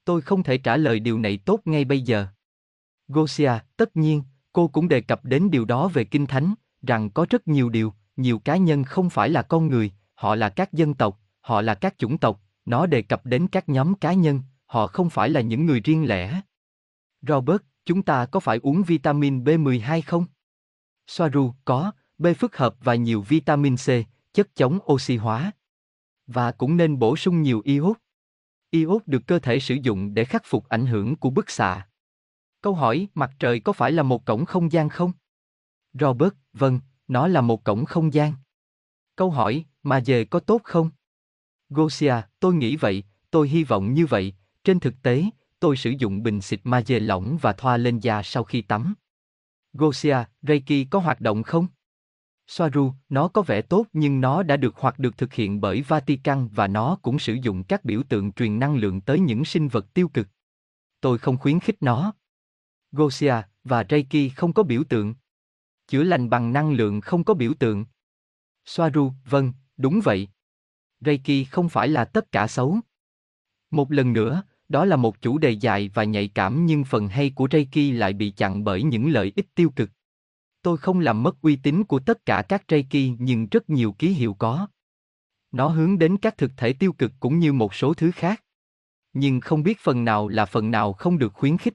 Tôi 0.05 0.21
không 0.21 0.43
thể 0.43 0.59
trả 0.59 0.77
lời 0.77 1.01
điều 1.01 1.19
này 1.19 1.37
tốt 1.37 1.61
ngay 1.65 1.85
bây 1.85 2.01
giờ. 2.01 2.27
Gosia, 3.09 3.53
tất 3.77 3.97
nhiên, 3.97 4.23
cô 4.53 4.69
cũng 4.69 4.89
đề 4.89 5.01
cập 5.01 5.25
đến 5.25 5.51
điều 5.51 5.65
đó 5.65 5.89
về 5.89 6.05
Kinh 6.05 6.27
Thánh, 6.27 6.55
rằng 6.83 7.11
có 7.11 7.27
rất 7.31 7.49
nhiều 7.49 7.69
điều, 7.69 7.93
nhiều 8.17 8.39
cá 8.39 8.57
nhân 8.57 8.85
không 8.85 9.11
phải 9.11 9.31
là 9.31 9.43
con 9.43 9.69
người, 9.69 9.93
họ 10.15 10.35
là 10.35 10.49
các 10.49 10.73
dân 10.73 10.95
tộc, 10.95 11.21
họ 11.41 11.63
là 11.63 11.75
các 11.75 11.95
chủng 11.99 12.19
tộc, 12.19 12.41
nó 12.65 12.87
đề 12.87 13.03
cập 13.03 13.27
đến 13.27 13.49
các 13.49 13.69
nhóm 13.69 13.95
cá 13.95 14.13
nhân, 14.13 14.41
họ 14.67 14.87
không 14.87 15.11
phải 15.11 15.31
là 15.31 15.41
những 15.41 15.67
người 15.67 15.81
riêng 15.81 16.09
lẻ. 16.09 16.41
Robert, 17.23 17.63
chúng 17.85 18.03
ta 18.03 18.27
có 18.27 18.41
phải 18.41 18.59
uống 18.63 18.83
vitamin 18.83 19.45
B12 19.45 20.03
không? 20.07 20.27
Soaru, 21.07 21.55
có, 21.65 21.93
B 22.19 22.27
phức 22.39 22.57
hợp 22.57 22.77
và 22.81 22.95
nhiều 22.95 23.23
vitamin 23.23 23.77
C, 23.77 23.89
chất 24.33 24.55
chống 24.55 24.79
oxy 24.93 25.17
hóa. 25.17 25.53
Và 26.27 26.53
cũng 26.53 26.77
nên 26.77 26.99
bổ 26.99 27.17
sung 27.17 27.43
nhiều 27.43 27.63
iốt. 27.65 27.97
Iốt 28.71 29.03
được 29.07 29.23
cơ 29.27 29.39
thể 29.39 29.61
sử 29.61 29.75
dụng 29.75 30.15
để 30.15 30.25
khắc 30.25 30.43
phục 30.45 30.69
ảnh 30.69 30.87
hưởng 30.87 31.17
của 31.17 31.31
bức 31.31 31.51
xạ. 31.51 31.87
Câu 32.61 32.75
hỏi, 32.75 33.09
mặt 33.15 33.31
trời 33.39 33.61
có 33.61 33.73
phải 33.73 33.93
là 33.93 34.03
một 34.03 34.25
cổng 34.25 34.45
không 34.45 34.73
gian 34.73 34.89
không? 34.89 35.13
Robert, 35.93 36.33
vâng, 36.53 36.81
nó 37.09 37.29
là 37.29 37.41
một 37.41 37.65
cổng 37.65 37.85
không 37.85 38.15
gian. 38.15 38.33
Câu 39.17 39.31
hỏi, 39.31 39.65
mà 39.83 40.03
về 40.07 40.25
có 40.25 40.41
tốt 40.41 40.61
không? 40.65 40.91
Gosia, 41.69 42.15
tôi 42.41 42.55
nghĩ 42.55 42.77
vậy, 42.77 43.05
tôi 43.31 43.49
hy 43.49 43.65
vọng 43.65 43.95
như 43.95 44.07
vậy, 44.07 44.35
trên 44.65 44.81
thực 44.81 44.95
tế, 45.03 45.25
tôi 45.61 45.77
sử 45.77 45.91
dụng 45.99 46.23
bình 46.23 46.41
xịt 46.41 46.61
ma 46.65 46.83
dê 46.83 47.01
lỏng 47.01 47.39
và 47.41 47.53
thoa 47.53 47.77
lên 47.77 47.99
da 48.01 48.23
sau 48.23 48.45
khi 48.45 48.63
tắm. 48.63 48.95
Gosia, 49.73 50.17
Reiki 50.43 50.89
có 50.91 50.99
hoạt 50.99 51.21
động 51.21 51.43
không? 51.43 51.67
Soaru, 52.47 52.93
nó 53.09 53.29
có 53.29 53.43
vẻ 53.43 53.63
tốt 53.63 53.87
nhưng 53.93 54.21
nó 54.21 54.43
đã 54.43 54.57
được 54.57 54.75
hoặc 54.77 54.99
được 54.99 55.19
thực 55.19 55.35
hiện 55.35 55.61
bởi 55.61 55.83
Vatican 55.83 56.49
và 56.49 56.67
nó 56.67 56.99
cũng 57.03 57.19
sử 57.19 57.35
dụng 57.35 57.65
các 57.65 57.85
biểu 57.85 58.03
tượng 58.03 58.33
truyền 58.33 58.59
năng 58.59 58.77
lượng 58.77 59.01
tới 59.01 59.21
những 59.21 59.45
sinh 59.45 59.69
vật 59.69 59.95
tiêu 59.95 60.09
cực. 60.09 60.29
Tôi 61.01 61.19
không 61.19 61.39
khuyến 61.39 61.61
khích 61.61 61.77
nó. 61.83 62.13
Gosia, 62.93 63.35
và 63.65 63.85
Reiki 63.91 64.33
không 64.37 64.53
có 64.53 64.63
biểu 64.63 64.85
tượng. 64.85 65.15
Chữa 65.89 66.03
lành 66.03 66.31
bằng 66.31 66.53
năng 66.53 66.73
lượng 66.73 67.01
không 67.01 67.25
có 67.25 67.35
biểu 67.35 67.55
tượng. 67.55 67.85
Soaru, 68.65 69.13
vâng, 69.25 69.53
đúng 69.77 70.01
vậy. 70.05 70.29
Reiki 71.01 71.49
không 71.51 71.69
phải 71.69 71.89
là 71.89 72.05
tất 72.05 72.33
cả 72.33 72.47
xấu. 72.47 72.79
Một 73.71 73.93
lần 73.93 74.13
nữa, 74.13 74.43
đó 74.69 74.85
là 74.85 74.97
một 74.97 75.23
chủ 75.23 75.39
đề 75.39 75.51
dài 75.51 75.91
và 75.95 76.05
nhạy 76.05 76.29
cảm 76.29 76.67
nhưng 76.67 76.85
phần 76.85 77.09
hay 77.09 77.31
của 77.31 77.49
Reiki 77.51 77.95
lại 77.99 78.13
bị 78.13 78.31
chặn 78.31 78.65
bởi 78.65 78.83
những 78.83 79.11
lợi 79.11 79.33
ích 79.37 79.55
tiêu 79.55 79.73
cực. 79.77 79.91
Tôi 80.65 80.77
không 80.77 81.01
làm 81.01 81.23
mất 81.23 81.43
uy 81.43 81.57
tín 81.57 81.85
của 81.85 81.99
tất 81.99 82.27
cả 82.27 82.45
các 82.49 82.65
Reiki 82.69 83.17
nhưng 83.19 83.47
rất 83.51 83.71
nhiều 83.71 83.93
ký 83.93 84.09
hiệu 84.09 84.35
có. 84.35 84.69
Nó 85.53 85.69
hướng 85.69 85.99
đến 85.99 86.17
các 86.19 86.39
thực 86.39 86.51
thể 86.57 86.73
tiêu 86.73 86.93
cực 86.93 87.13
cũng 87.21 87.39
như 87.39 87.53
một 87.53 87.75
số 87.75 87.95
thứ 87.95 88.11
khác. 88.11 88.45
Nhưng 89.13 89.41
không 89.41 89.63
biết 89.63 89.79
phần 89.81 90.05
nào 90.05 90.29
là 90.29 90.47
phần 90.47 90.71
nào 90.71 90.93
không 90.93 91.19
được 91.19 91.33
khuyến 91.35 91.59
khích. 91.59 91.75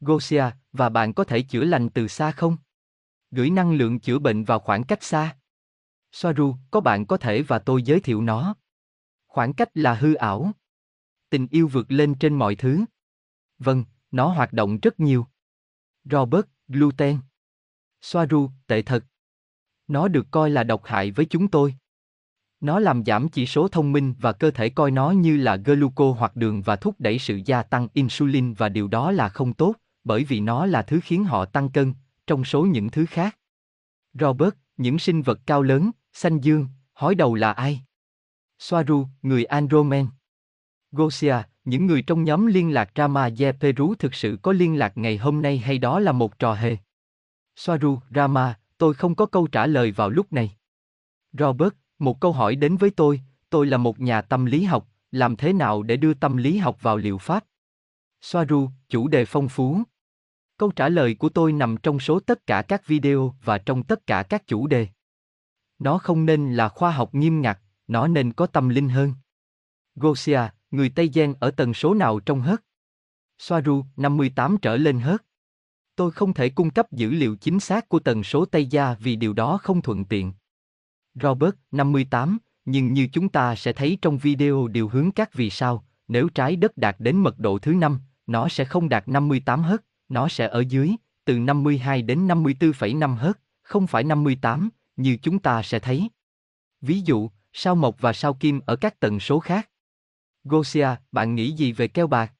Gosia, 0.00 0.44
và 0.72 0.88
bạn 0.88 1.14
có 1.14 1.24
thể 1.24 1.42
chữa 1.42 1.64
lành 1.64 1.88
từ 1.88 2.08
xa 2.08 2.32
không? 2.32 2.56
Gửi 3.30 3.50
năng 3.50 3.72
lượng 3.72 4.00
chữa 4.00 4.18
bệnh 4.18 4.44
vào 4.44 4.58
khoảng 4.58 4.84
cách 4.84 5.02
xa. 5.02 5.36
Soaru, 6.12 6.56
có 6.70 6.80
bạn 6.80 7.06
có 7.06 7.16
thể 7.16 7.42
và 7.42 7.58
tôi 7.58 7.82
giới 7.82 8.00
thiệu 8.00 8.22
nó. 8.22 8.54
Khoảng 9.26 9.52
cách 9.52 9.68
là 9.74 9.94
hư 9.94 10.14
ảo. 10.14 10.52
Tình 11.30 11.46
yêu 11.50 11.68
vượt 11.68 11.92
lên 11.92 12.14
trên 12.14 12.34
mọi 12.34 12.54
thứ. 12.54 12.84
Vâng, 13.58 13.84
nó 14.10 14.28
hoạt 14.28 14.52
động 14.52 14.78
rất 14.80 15.00
nhiều. 15.00 15.26
Robert, 16.04 16.46
gluten. 16.68 17.18
Soaru, 18.02 18.50
tệ 18.66 18.82
thật. 18.82 19.04
Nó 19.88 20.08
được 20.08 20.26
coi 20.30 20.50
là 20.50 20.64
độc 20.64 20.84
hại 20.84 21.10
với 21.10 21.26
chúng 21.26 21.48
tôi. 21.48 21.74
Nó 22.60 22.78
làm 22.78 23.04
giảm 23.04 23.28
chỉ 23.28 23.46
số 23.46 23.68
thông 23.68 23.92
minh 23.92 24.14
và 24.20 24.32
cơ 24.32 24.50
thể 24.50 24.68
coi 24.68 24.90
nó 24.90 25.10
như 25.10 25.36
là 25.36 25.56
gluco 25.56 26.12
hoặc 26.18 26.36
đường 26.36 26.62
và 26.62 26.76
thúc 26.76 26.94
đẩy 26.98 27.18
sự 27.18 27.40
gia 27.44 27.62
tăng 27.62 27.88
insulin 27.92 28.54
và 28.54 28.68
điều 28.68 28.88
đó 28.88 29.12
là 29.12 29.28
không 29.28 29.52
tốt, 29.52 29.74
bởi 30.04 30.24
vì 30.24 30.40
nó 30.40 30.66
là 30.66 30.82
thứ 30.82 31.00
khiến 31.02 31.24
họ 31.24 31.44
tăng 31.44 31.70
cân, 31.70 31.94
trong 32.26 32.44
số 32.44 32.62
những 32.62 32.90
thứ 32.90 33.06
khác. 33.06 33.36
Robert, 34.14 34.54
những 34.76 34.98
sinh 34.98 35.22
vật 35.22 35.40
cao 35.46 35.62
lớn, 35.62 35.90
xanh 36.12 36.40
dương, 36.40 36.68
hói 36.92 37.14
đầu 37.14 37.34
là 37.34 37.52
ai? 37.52 37.80
Soaru, 38.58 39.06
người 39.22 39.44
Andromen. 39.44 40.06
Gosia, 40.92 41.36
những 41.64 41.86
người 41.86 42.02
trong 42.02 42.24
nhóm 42.24 42.46
liên 42.46 42.74
lạc 42.74 42.90
Rama 42.96 43.30
Ye 43.38 43.52
Peru 43.52 43.94
thực 43.94 44.14
sự 44.14 44.38
có 44.42 44.52
liên 44.52 44.78
lạc 44.78 44.98
ngày 44.98 45.16
hôm 45.16 45.42
nay 45.42 45.58
hay 45.58 45.78
đó 45.78 46.00
là 46.00 46.12
một 46.12 46.38
trò 46.38 46.54
hề? 46.54 46.76
Soaru, 47.56 47.98
Rama, 48.14 48.58
tôi 48.78 48.94
không 48.94 49.14
có 49.14 49.26
câu 49.26 49.46
trả 49.46 49.66
lời 49.66 49.92
vào 49.92 50.10
lúc 50.10 50.32
này. 50.32 50.56
Robert, 51.32 51.72
một 51.98 52.20
câu 52.20 52.32
hỏi 52.32 52.56
đến 52.56 52.76
với 52.76 52.90
tôi, 52.90 53.20
tôi 53.50 53.66
là 53.66 53.76
một 53.76 54.00
nhà 54.00 54.22
tâm 54.22 54.46
lý 54.46 54.64
học, 54.64 54.88
làm 55.10 55.36
thế 55.36 55.52
nào 55.52 55.82
để 55.82 55.96
đưa 55.96 56.14
tâm 56.14 56.36
lý 56.36 56.58
học 56.58 56.82
vào 56.82 56.96
liệu 56.96 57.18
pháp? 57.18 57.44
Soaru, 58.20 58.70
chủ 58.88 59.08
đề 59.08 59.24
phong 59.24 59.48
phú. 59.48 59.82
Câu 60.56 60.70
trả 60.70 60.88
lời 60.88 61.14
của 61.14 61.28
tôi 61.28 61.52
nằm 61.52 61.76
trong 61.76 62.00
số 62.00 62.20
tất 62.20 62.46
cả 62.46 62.62
các 62.62 62.86
video 62.86 63.34
và 63.44 63.58
trong 63.58 63.82
tất 63.82 64.06
cả 64.06 64.22
các 64.22 64.46
chủ 64.46 64.66
đề. 64.66 64.88
Nó 65.78 65.98
không 65.98 66.26
nên 66.26 66.54
là 66.54 66.68
khoa 66.68 66.90
học 66.90 67.14
nghiêm 67.14 67.40
ngặt, 67.40 67.58
nó 67.86 68.08
nên 68.08 68.32
có 68.32 68.46
tâm 68.46 68.68
linh 68.68 68.88
hơn. 68.88 69.14
Gosia, 69.94 70.40
người 70.70 70.88
Tây 70.94 71.10
Gen 71.14 71.34
ở 71.40 71.50
tần 71.50 71.74
số 71.74 71.94
nào 71.94 72.20
trong 72.20 72.40
hớt? 72.40 72.60
Soaru, 73.38 73.84
58 73.96 74.56
trở 74.62 74.76
lên 74.76 75.00
hớt. 75.00 75.22
Tôi 76.00 76.10
không 76.10 76.34
thể 76.34 76.48
cung 76.48 76.70
cấp 76.70 76.92
dữ 76.92 77.10
liệu 77.10 77.36
chính 77.36 77.60
xác 77.60 77.88
của 77.88 77.98
tần 77.98 78.22
số 78.22 78.44
Tây 78.44 78.66
Gia 78.66 78.94
vì 78.94 79.16
điều 79.16 79.32
đó 79.32 79.58
không 79.62 79.82
thuận 79.82 80.04
tiện. 80.04 80.32
Robert, 81.14 81.54
58, 81.70 82.38
nhưng 82.64 82.92
như 82.92 83.08
chúng 83.12 83.28
ta 83.28 83.54
sẽ 83.54 83.72
thấy 83.72 83.98
trong 84.02 84.18
video 84.18 84.68
điều 84.68 84.88
hướng 84.88 85.12
các 85.12 85.34
vì 85.34 85.50
sao, 85.50 85.84
nếu 86.08 86.28
trái 86.28 86.56
đất 86.56 86.76
đạt 86.76 86.96
đến 86.98 87.16
mật 87.16 87.38
độ 87.38 87.58
thứ 87.58 87.72
5, 87.72 88.00
nó 88.26 88.48
sẽ 88.48 88.64
không 88.64 88.88
đạt 88.88 89.08
58 89.08 89.62
Hz, 89.62 89.78
nó 90.08 90.28
sẽ 90.28 90.48
ở 90.48 90.64
dưới, 90.68 90.90
từ 91.24 91.38
52 91.38 92.02
đến 92.02 92.28
54,5 92.28 93.16
Hz, 93.16 93.32
không 93.62 93.86
phải 93.86 94.04
58, 94.04 94.68
như 94.96 95.16
chúng 95.22 95.38
ta 95.38 95.62
sẽ 95.62 95.78
thấy. 95.78 96.08
Ví 96.80 97.00
dụ, 97.00 97.30
sao 97.52 97.74
mộc 97.74 98.00
và 98.00 98.12
sao 98.12 98.34
kim 98.34 98.60
ở 98.66 98.76
các 98.76 99.00
tần 99.00 99.20
số 99.20 99.40
khác. 99.40 99.70
Gosia, 100.44 100.88
bạn 101.12 101.34
nghĩ 101.34 101.52
gì 101.52 101.72
về 101.72 101.88
keo 101.88 102.06
bạc? 102.06 102.32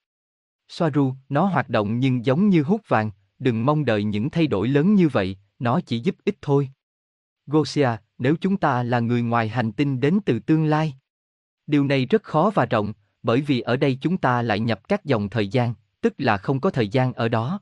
Soaru, 0.68 1.14
nó 1.28 1.46
hoạt 1.46 1.68
động 1.68 1.98
nhưng 1.98 2.24
giống 2.26 2.48
như 2.48 2.62
hút 2.62 2.80
vàng, 2.88 3.10
đừng 3.40 3.66
mong 3.66 3.84
đợi 3.84 4.04
những 4.04 4.30
thay 4.30 4.46
đổi 4.46 4.68
lớn 4.68 4.94
như 4.94 5.08
vậy, 5.08 5.36
nó 5.58 5.80
chỉ 5.80 5.98
giúp 5.98 6.16
ích 6.24 6.38
thôi. 6.42 6.70
Gosia, 7.46 7.88
nếu 8.18 8.36
chúng 8.40 8.56
ta 8.56 8.82
là 8.82 9.00
người 9.00 9.22
ngoài 9.22 9.48
hành 9.48 9.72
tinh 9.72 10.00
đến 10.00 10.18
từ 10.26 10.38
tương 10.38 10.64
lai. 10.64 10.94
Điều 11.66 11.84
này 11.84 12.06
rất 12.06 12.22
khó 12.22 12.50
và 12.54 12.66
rộng, 12.66 12.92
bởi 13.22 13.40
vì 13.40 13.60
ở 13.60 13.76
đây 13.76 13.98
chúng 14.00 14.16
ta 14.16 14.42
lại 14.42 14.60
nhập 14.60 14.88
các 14.88 15.04
dòng 15.04 15.28
thời 15.28 15.48
gian, 15.48 15.74
tức 16.00 16.14
là 16.18 16.36
không 16.36 16.60
có 16.60 16.70
thời 16.70 16.88
gian 16.88 17.12
ở 17.12 17.28
đó. 17.28 17.60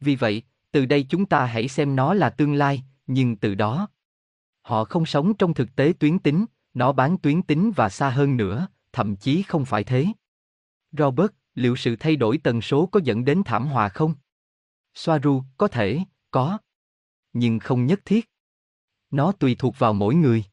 Vì 0.00 0.16
vậy, 0.16 0.42
từ 0.72 0.86
đây 0.86 1.06
chúng 1.08 1.26
ta 1.26 1.46
hãy 1.46 1.68
xem 1.68 1.96
nó 1.96 2.14
là 2.14 2.30
tương 2.30 2.54
lai, 2.54 2.82
nhưng 3.06 3.36
từ 3.36 3.54
đó. 3.54 3.88
Họ 4.62 4.84
không 4.84 5.06
sống 5.06 5.34
trong 5.34 5.54
thực 5.54 5.76
tế 5.76 5.92
tuyến 5.98 6.18
tính, 6.18 6.46
nó 6.74 6.92
bán 6.92 7.18
tuyến 7.18 7.42
tính 7.42 7.72
và 7.76 7.88
xa 7.88 8.10
hơn 8.10 8.36
nữa, 8.36 8.68
thậm 8.92 9.16
chí 9.16 9.42
không 9.42 9.64
phải 9.64 9.84
thế. 9.84 10.06
Robert, 10.92 11.30
liệu 11.54 11.76
sự 11.76 11.96
thay 11.96 12.16
đổi 12.16 12.38
tần 12.38 12.60
số 12.60 12.86
có 12.86 13.00
dẫn 13.04 13.24
đến 13.24 13.42
thảm 13.44 13.66
họa 13.66 13.88
không? 13.88 14.14
Soaru, 15.00 15.42
có 15.56 15.68
thể, 15.68 16.00
có. 16.30 16.58
Nhưng 17.32 17.58
không 17.58 17.86
nhất 17.86 18.00
thiết. 18.04 18.30
Nó 19.10 19.32
tùy 19.32 19.56
thuộc 19.58 19.78
vào 19.78 19.92
mỗi 19.92 20.14
người. 20.14 20.44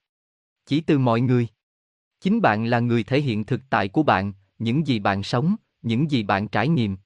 Chỉ 0.65 0.81
từ 0.81 0.99
mọi 0.99 1.21
người. 1.21 1.47
Chính 2.19 2.41
bạn 2.41 2.65
là 2.65 2.79
người 2.79 3.03
thể 3.03 3.21
hiện 3.21 3.45
thực 3.45 3.61
tại 3.69 3.87
của 3.89 4.03
bạn, 4.03 4.33
những 4.59 4.87
gì 4.87 4.99
bạn 4.99 5.23
sống, 5.23 5.55
những 5.81 6.11
gì 6.11 6.23
bạn 6.23 6.47
trải 6.47 6.67
nghiệm. 6.67 6.97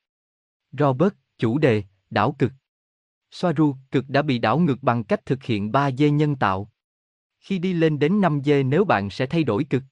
Robert, 0.72 1.14
chủ 1.38 1.58
đề, 1.58 1.84
đảo 2.10 2.36
cực. 2.40 2.52
Soaru, 3.32 3.76
cực 3.92 4.10
đã 4.10 4.22
bị 4.22 4.40
đảo 4.40 4.60
ngược 4.60 4.84
bằng 4.84 5.04
cách 5.04 5.26
thực 5.26 5.44
hiện 5.44 5.72
3 5.72 5.92
dê 5.92 6.10
nhân 6.10 6.36
tạo. 6.36 6.72
Khi 7.40 7.60
đi 7.60 7.74
lên 7.74 8.00
đến 8.00 8.22
5 8.22 8.42
dê 8.46 8.64
nếu 8.64 8.86
bạn 8.86 9.10
sẽ 9.10 9.26
thay 9.26 9.44
đổi 9.44 9.64
cực. 9.64 9.84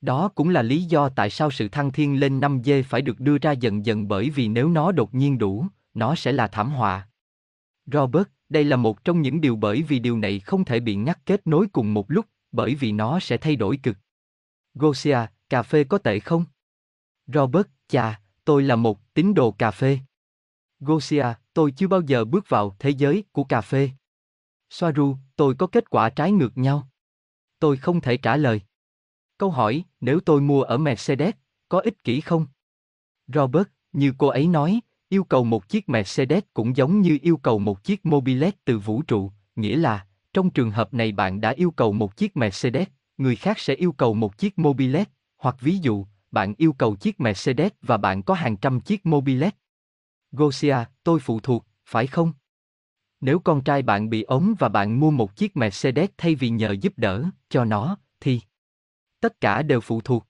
Đó 0.00 0.28
cũng 0.28 0.48
là 0.48 0.62
lý 0.62 0.82
do 0.82 1.08
tại 1.08 1.30
sao 1.30 1.50
sự 1.50 1.68
thăng 1.68 1.92
thiên 1.92 2.20
lên 2.20 2.40
5 2.40 2.62
dê 2.64 2.82
phải 2.82 3.02
được 3.02 3.20
đưa 3.20 3.38
ra 3.38 3.52
dần 3.52 3.86
dần 3.86 4.08
bởi 4.08 4.30
vì 4.30 4.48
nếu 4.48 4.68
nó 4.68 4.92
đột 4.92 5.14
nhiên 5.14 5.38
đủ, 5.38 5.66
nó 5.94 6.14
sẽ 6.14 6.32
là 6.32 6.46
thảm 6.46 6.70
họa. 6.70 7.08
Robert, 7.86 8.28
đây 8.48 8.64
là 8.64 8.76
một 8.76 9.04
trong 9.04 9.22
những 9.22 9.40
điều 9.40 9.56
bởi 9.56 9.82
vì 9.82 9.98
điều 9.98 10.18
này 10.18 10.40
không 10.40 10.64
thể 10.64 10.80
bị 10.80 10.94
ngắt 10.94 11.26
kết 11.26 11.46
nối 11.46 11.66
cùng 11.72 11.94
một 11.94 12.10
lúc, 12.10 12.26
bởi 12.52 12.74
vì 12.74 12.92
nó 12.92 13.20
sẽ 13.20 13.36
thay 13.36 13.56
đổi 13.56 13.78
cực. 13.82 13.96
Gosia, 14.74 15.18
cà 15.48 15.62
phê 15.62 15.84
có 15.84 15.98
tệ 15.98 16.20
không? 16.20 16.44
Robert, 17.26 17.66
chà, 17.88 18.20
tôi 18.44 18.62
là 18.62 18.76
một 18.76 19.14
tín 19.14 19.34
đồ 19.34 19.50
cà 19.50 19.70
phê. 19.70 19.98
Gosia, 20.80 21.26
tôi 21.52 21.72
chưa 21.76 21.88
bao 21.88 22.00
giờ 22.00 22.24
bước 22.24 22.48
vào 22.48 22.76
thế 22.78 22.90
giới 22.90 23.24
của 23.32 23.44
cà 23.44 23.60
phê. 23.60 23.90
Soaru, 24.70 25.16
tôi 25.36 25.54
có 25.58 25.66
kết 25.66 25.90
quả 25.90 26.10
trái 26.10 26.32
ngược 26.32 26.58
nhau. 26.58 26.88
Tôi 27.58 27.76
không 27.76 28.00
thể 28.00 28.16
trả 28.16 28.36
lời. 28.36 28.60
Câu 29.38 29.50
hỏi, 29.50 29.84
nếu 30.00 30.20
tôi 30.20 30.40
mua 30.40 30.62
ở 30.62 30.78
Mercedes, 30.78 31.34
có 31.68 31.78
ích 31.78 32.04
kỷ 32.04 32.20
không? 32.20 32.46
Robert, 33.26 33.68
như 33.92 34.14
cô 34.18 34.26
ấy 34.26 34.46
nói, 34.46 34.80
Yêu 35.14 35.24
cầu 35.24 35.44
một 35.44 35.68
chiếc 35.68 35.88
Mercedes 35.88 36.44
cũng 36.54 36.76
giống 36.76 37.00
như 37.00 37.18
yêu 37.22 37.36
cầu 37.36 37.58
một 37.58 37.84
chiếc 37.84 38.06
mobilet 38.06 38.64
từ 38.64 38.78
vũ 38.78 39.02
trụ, 39.02 39.32
nghĩa 39.56 39.76
là, 39.76 40.06
trong 40.32 40.50
trường 40.50 40.70
hợp 40.70 40.94
này 40.94 41.12
bạn 41.12 41.40
đã 41.40 41.50
yêu 41.50 41.70
cầu 41.70 41.92
một 41.92 42.16
chiếc 42.16 42.36
Mercedes, 42.36 42.88
người 43.18 43.36
khác 43.36 43.58
sẽ 43.58 43.74
yêu 43.74 43.92
cầu 43.92 44.14
một 44.14 44.38
chiếc 44.38 44.58
mobilet, 44.58 45.08
hoặc 45.36 45.56
ví 45.60 45.78
dụ, 45.78 46.06
bạn 46.30 46.54
yêu 46.58 46.72
cầu 46.72 46.96
chiếc 46.96 47.20
Mercedes 47.20 47.72
và 47.82 47.96
bạn 47.96 48.22
có 48.22 48.34
hàng 48.34 48.56
trăm 48.56 48.80
chiếc 48.80 49.06
mobilet. 49.06 49.54
Gosia, 50.32 50.76
tôi 51.04 51.20
phụ 51.20 51.40
thuộc, 51.40 51.66
phải 51.86 52.06
không? 52.06 52.32
Nếu 53.20 53.38
con 53.38 53.64
trai 53.64 53.82
bạn 53.82 54.10
bị 54.10 54.22
ốm 54.22 54.54
và 54.58 54.68
bạn 54.68 55.00
mua 55.00 55.10
một 55.10 55.36
chiếc 55.36 55.56
Mercedes 55.56 56.10
thay 56.18 56.34
vì 56.34 56.48
nhờ 56.48 56.76
giúp 56.80 56.92
đỡ 56.96 57.24
cho 57.48 57.64
nó, 57.64 57.98
thì 58.20 58.40
tất 59.20 59.40
cả 59.40 59.62
đều 59.62 59.80
phụ 59.80 60.00
thuộc. 60.00 60.26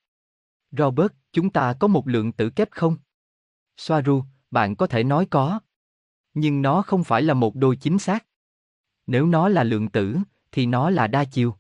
Robert, 0.70 1.12
chúng 1.32 1.51
ta 1.51 1.74
có 1.81 1.89
một 1.89 2.09
lượng 2.09 2.32
tử 2.32 2.51
kép 2.51 2.70
không? 2.70 2.97
Soaru, 3.77 4.24
bạn 4.55 4.76
có 4.76 4.86
thể 4.86 5.05
nói 5.05 5.26
có. 5.31 5.60
Nhưng 6.35 6.62
nó 6.62 6.82
không 6.82 7.05
phải 7.05 7.22
là 7.22 7.35
một 7.35 7.55
đôi 7.55 7.76
chính 7.76 7.98
xác. 7.98 8.26
Nếu 9.06 9.26
nó 9.26 9.48
là 9.48 9.64
lượng 9.64 9.89
tử, 9.89 10.16
thì 10.52 10.66
nó 10.66 10.90
là 10.90 11.06
đa 11.06 11.24
chiều. 11.24 11.55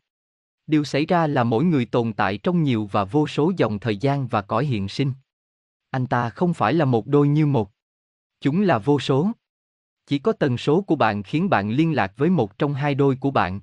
Điều 0.66 0.84
xảy 0.84 1.06
ra 1.06 1.26
là 1.26 1.44
mỗi 1.44 1.64
người 1.64 1.84
tồn 1.84 2.12
tại 2.12 2.38
trong 2.38 2.62
nhiều 2.62 2.88
và 2.92 3.04
vô 3.04 3.26
số 3.26 3.52
dòng 3.56 3.78
thời 3.78 3.96
gian 3.96 4.26
và 4.26 4.42
cõi 4.42 4.66
hiện 4.66 4.88
sinh. 4.88 5.12
Anh 5.90 6.06
ta 6.06 6.30
không 6.30 6.54
phải 6.54 6.74
là 6.74 6.84
một 6.84 7.06
đôi 7.06 7.28
như 7.28 7.46
một. 7.46 7.70
Chúng 8.40 8.60
là 8.62 8.78
vô 8.78 9.00
số. 9.00 9.30
Chỉ 10.06 10.18
có 10.18 10.32
tần 10.32 10.58
số 10.58 10.82
của 10.82 10.96
bạn 10.96 11.22
khiến 11.22 11.50
bạn 11.50 11.70
liên 11.70 11.96
lạc 11.96 12.12
với 12.16 12.30
một 12.30 12.58
trong 12.58 12.74
hai 12.74 12.94
đôi 12.94 13.16
của 13.16 13.30
bạn. 13.30 13.60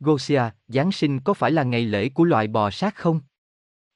Gosia, 0.00 0.42
Giáng 0.68 0.92
sinh 0.92 1.20
có 1.20 1.34
phải 1.34 1.50
là 1.50 1.62
ngày 1.62 1.84
lễ 1.84 2.08
của 2.08 2.24
loài 2.24 2.48
bò 2.48 2.70
sát 2.70 2.96
không? 2.96 3.20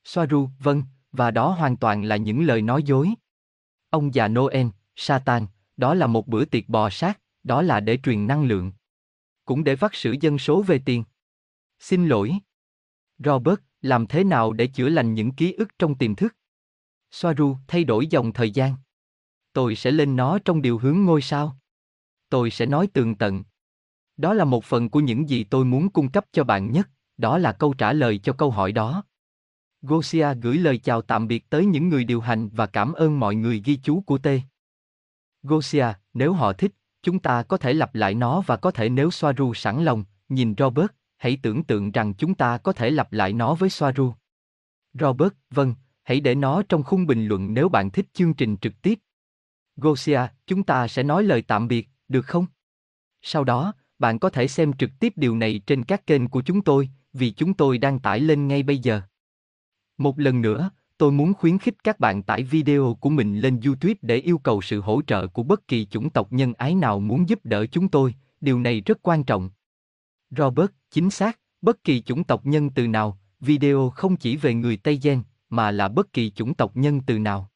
Soaru, 0.05 0.49
vâng, 0.59 0.83
và 1.13 1.31
đó 1.31 1.51
hoàn 1.51 1.77
toàn 1.77 2.05
là 2.05 2.17
những 2.17 2.47
lời 2.47 2.63
nói 2.63 2.83
dối. 2.83 3.15
Ông 3.97 4.15
già 4.15 4.29
Noel, 4.29 4.67
Satan, 4.97 5.47
đó 5.77 5.95
là 5.95 6.07
một 6.07 6.29
bữa 6.29 6.45
tiệc 6.45 6.69
bò 6.69 6.91
sát, 6.91 7.21
đó 7.43 7.63
là 7.63 7.81
để 7.81 7.99
truyền 8.03 8.27
năng 8.27 8.45
lượng. 8.45 8.73
Cũng 9.45 9.65
để 9.65 9.77
vắt 9.77 9.91
sử 9.95 10.17
dân 10.21 10.39
số 10.39 10.63
về 10.63 10.81
tiền. 10.85 11.05
Xin 11.79 12.09
lỗi. 12.09 12.33
Robert, 13.19 13.59
làm 13.83 14.07
thế 14.07 14.25
nào 14.25 14.53
để 14.53 14.67
chữa 14.67 14.89
lành 14.89 15.15
những 15.15 15.33
ký 15.33 15.53
ức 15.53 15.69
trong 15.79 15.95
tiềm 15.95 16.15
thức? 16.15 16.37
Soaru, 17.11 17.57
thay 17.69 17.85
đổi 17.85 18.07
dòng 18.07 18.33
thời 18.33 18.51
gian. 18.51 18.75
Tôi 19.53 19.77
sẽ 19.77 19.91
lên 19.91 20.17
nó 20.17 20.39
trong 20.39 20.63
điều 20.63 20.79
hướng 20.79 21.05
ngôi 21.05 21.23
sao. 21.23 21.59
Tôi 22.29 22.51
sẽ 22.51 22.67
nói 22.67 22.87
tường 22.93 23.15
tận. 23.15 23.45
Đó 24.17 24.35
là 24.35 24.45
một 24.45 24.65
phần 24.65 24.91
của 24.91 25.01
những 25.01 25.29
gì 25.29 25.45
tôi 25.45 25.65
muốn 25.65 25.91
cung 25.91 26.11
cấp 26.11 26.25
cho 26.33 26.45
bạn 26.45 26.73
nhất, 26.73 26.89
đó 27.17 27.39
là 27.39 27.53
câu 27.53 27.75
trả 27.75 27.93
lời 27.93 28.19
cho 28.19 28.33
câu 28.33 28.51
hỏi 28.51 28.73
đó. 28.73 29.05
Gosia 29.83 30.35
gửi 30.43 30.59
lời 30.59 30.79
chào 30.79 31.03
tạm 31.03 31.29
biệt 31.29 31.51
tới 31.51 31.67
những 31.67 31.89
người 31.89 32.05
điều 32.05 32.21
hành 32.21 32.49
và 32.49 32.67
cảm 32.67 32.93
ơn 32.93 33.21
mọi 33.21 33.35
người 33.35 33.63
ghi 33.65 33.77
chú 33.77 34.01
của 34.01 34.19
T. 34.19 34.27
Gosia, 35.43 35.87
nếu 36.15 36.33
họ 36.33 36.53
thích, 36.53 36.73
chúng 37.03 37.19
ta 37.19 37.43
có 37.43 37.57
thể 37.57 37.73
lặp 37.73 37.95
lại 37.95 38.15
nó 38.15 38.41
và 38.47 38.57
có 38.57 38.71
thể 38.71 38.89
nếu 38.89 39.11
Soaru 39.11 39.55
sẵn 39.55 39.85
lòng, 39.85 40.05
nhìn 40.29 40.55
Robert, 40.59 40.91
hãy 41.17 41.39
tưởng 41.43 41.65
tượng 41.65 41.91
rằng 41.91 42.15
chúng 42.15 42.35
ta 42.35 42.59
có 42.59 42.73
thể 42.73 42.91
lặp 42.91 43.13
lại 43.13 43.33
nó 43.33 43.55
với 43.55 43.71
Soaru. 43.71 44.13
Robert, 44.95 45.33
vâng, 45.51 45.75
hãy 46.03 46.21
để 46.21 46.35
nó 46.35 46.63
trong 46.69 46.83
khung 46.83 47.07
bình 47.07 47.27
luận 47.27 47.55
nếu 47.55 47.69
bạn 47.69 47.91
thích 47.91 48.07
chương 48.13 48.35
trình 48.35 48.57
trực 48.57 48.83
tiếp. 48.83 48.99
Gosia, 49.77 50.21
chúng 50.47 50.63
ta 50.63 50.89
sẽ 50.89 51.03
nói 51.03 51.23
lời 51.23 51.43
tạm 51.43 51.69
biệt, 51.69 51.89
được 52.09 52.27
không? 52.27 52.47
Sau 53.23 53.45
đó, 53.45 53.73
bạn 53.99 54.19
có 54.19 54.31
thể 54.31 54.49
xem 54.49 54.73
trực 54.73 54.91
tiếp 55.01 55.13
điều 55.17 55.37
này 55.37 55.61
trên 55.67 55.85
các 55.85 56.07
kênh 56.07 56.29
của 56.29 56.43
chúng 56.43 56.63
tôi, 56.63 56.91
vì 57.13 57.31
chúng 57.31 57.55
tôi 57.55 57.79
đang 57.79 57.99
tải 57.99 58.21
lên 58.21 58.49
ngay 58.49 58.63
bây 58.63 58.79
giờ. 58.79 59.03
Một 59.99 60.19
lần 60.19 60.43
nữa, 60.43 60.71
tôi 60.99 61.13
muốn 61.13 61.35
khuyến 61.35 61.59
khích 61.59 61.85
các 61.85 62.01
bạn 62.01 62.23
tải 62.23 62.43
video 62.43 62.97
của 63.01 63.11
mình 63.11 63.41
lên 63.41 63.61
YouTube 63.65 63.95
để 64.03 64.17
yêu 64.17 64.39
cầu 64.39 64.63
sự 64.63 64.81
hỗ 64.81 65.03
trợ 65.07 65.27
của 65.27 65.43
bất 65.43 65.69
kỳ 65.69 65.87
chủng 65.87 66.11
tộc 66.11 66.33
nhân 66.33 66.55
ái 66.55 66.75
nào 66.75 67.01
muốn 67.01 67.29
giúp 67.29 67.41
đỡ 67.45 67.67
chúng 67.67 67.89
tôi, 67.89 68.15
điều 68.41 68.61
này 68.61 68.81
rất 68.81 68.99
quan 69.03 69.25
trọng. 69.25 69.51
Robert, 70.31 70.71
chính 70.91 71.11
xác, 71.11 71.39
bất 71.63 71.85
kỳ 71.85 72.03
chủng 72.03 72.25
tộc 72.25 72.47
nhân 72.47 72.71
từ 72.71 72.89
nào, 72.89 73.19
video 73.41 73.91
không 73.91 74.17
chỉ 74.17 74.37
về 74.37 74.55
người 74.55 74.77
Tây 74.77 74.99
Gen, 75.03 75.23
mà 75.51 75.71
là 75.71 75.89
bất 75.89 76.13
kỳ 76.13 76.31
chủng 76.31 76.55
tộc 76.55 76.77
nhân 76.77 77.01
từ 77.07 77.19
nào. 77.19 77.51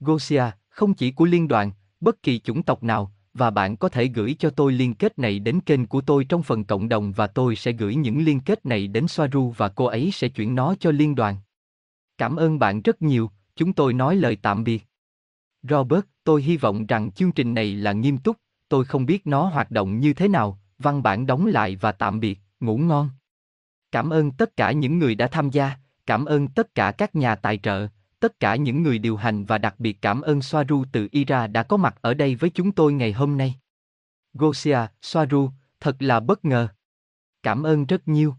Gosia, 0.00 0.44
không 0.68 0.94
chỉ 0.94 1.10
của 1.10 1.24
liên 1.24 1.48
đoàn, 1.48 1.70
bất 2.00 2.22
kỳ 2.22 2.38
chủng 2.38 2.62
tộc 2.62 2.82
nào, 2.82 3.12
và 3.34 3.50
bạn 3.50 3.76
có 3.76 3.88
thể 3.88 4.04
gửi 4.04 4.36
cho 4.38 4.50
tôi 4.50 4.72
liên 4.72 4.94
kết 4.94 5.18
này 5.18 5.38
đến 5.38 5.60
kênh 5.60 5.86
của 5.86 6.00
tôi 6.00 6.24
trong 6.24 6.42
phần 6.42 6.64
cộng 6.64 6.88
đồng 6.88 7.12
và 7.12 7.26
tôi 7.26 7.56
sẽ 7.56 7.72
gửi 7.72 7.94
những 7.94 8.24
liên 8.24 8.40
kết 8.40 8.66
này 8.66 8.86
đến 8.86 9.08
Soaru 9.08 9.54
và 9.56 9.68
cô 9.68 9.84
ấy 9.84 10.10
sẽ 10.12 10.28
chuyển 10.28 10.54
nó 10.54 10.74
cho 10.80 10.90
liên 10.90 11.14
đoàn. 11.14 11.36
Cảm 12.18 12.36
ơn 12.36 12.58
bạn 12.58 12.82
rất 12.82 13.02
nhiều, 13.02 13.30
chúng 13.56 13.72
tôi 13.72 13.92
nói 13.92 14.16
lời 14.16 14.36
tạm 14.42 14.64
biệt. 14.64 14.86
Robert, 15.62 16.04
tôi 16.24 16.42
hy 16.42 16.56
vọng 16.56 16.86
rằng 16.86 17.12
chương 17.12 17.32
trình 17.32 17.54
này 17.54 17.74
là 17.74 17.92
nghiêm 17.92 18.18
túc, 18.18 18.36
tôi 18.68 18.84
không 18.84 19.06
biết 19.06 19.26
nó 19.26 19.44
hoạt 19.44 19.70
động 19.70 20.00
như 20.00 20.14
thế 20.14 20.28
nào, 20.28 20.60
văn 20.78 21.02
bản 21.02 21.26
đóng 21.26 21.46
lại 21.46 21.76
và 21.76 21.92
tạm 21.92 22.20
biệt, 22.20 22.40
ngủ 22.60 22.78
ngon. 22.78 23.10
Cảm 23.92 24.10
ơn 24.10 24.30
tất 24.30 24.56
cả 24.56 24.72
những 24.72 24.98
người 24.98 25.14
đã 25.14 25.26
tham 25.26 25.50
gia, 25.50 25.76
cảm 26.06 26.24
ơn 26.24 26.48
tất 26.48 26.74
cả 26.74 26.92
các 26.92 27.14
nhà 27.14 27.34
tài 27.34 27.58
trợ, 27.58 27.88
tất 28.20 28.40
cả 28.40 28.56
những 28.56 28.82
người 28.82 28.98
điều 28.98 29.16
hành 29.16 29.44
và 29.44 29.58
đặc 29.58 29.74
biệt 29.78 30.02
cảm 30.02 30.20
ơn 30.20 30.42
Soaru 30.42 30.84
từ 30.92 31.08
Ira 31.10 31.46
đã 31.46 31.62
có 31.62 31.76
mặt 31.76 31.94
ở 32.00 32.14
đây 32.14 32.34
với 32.34 32.50
chúng 32.50 32.72
tôi 32.72 32.92
ngày 32.92 33.12
hôm 33.12 33.38
nay. 33.38 33.54
Gosia, 34.34 34.78
Soaru, 35.02 35.50
thật 35.80 36.02
là 36.02 36.20
bất 36.20 36.44
ngờ. 36.44 36.68
Cảm 37.42 37.62
ơn 37.62 37.86
rất 37.86 38.08
nhiều. 38.08 38.34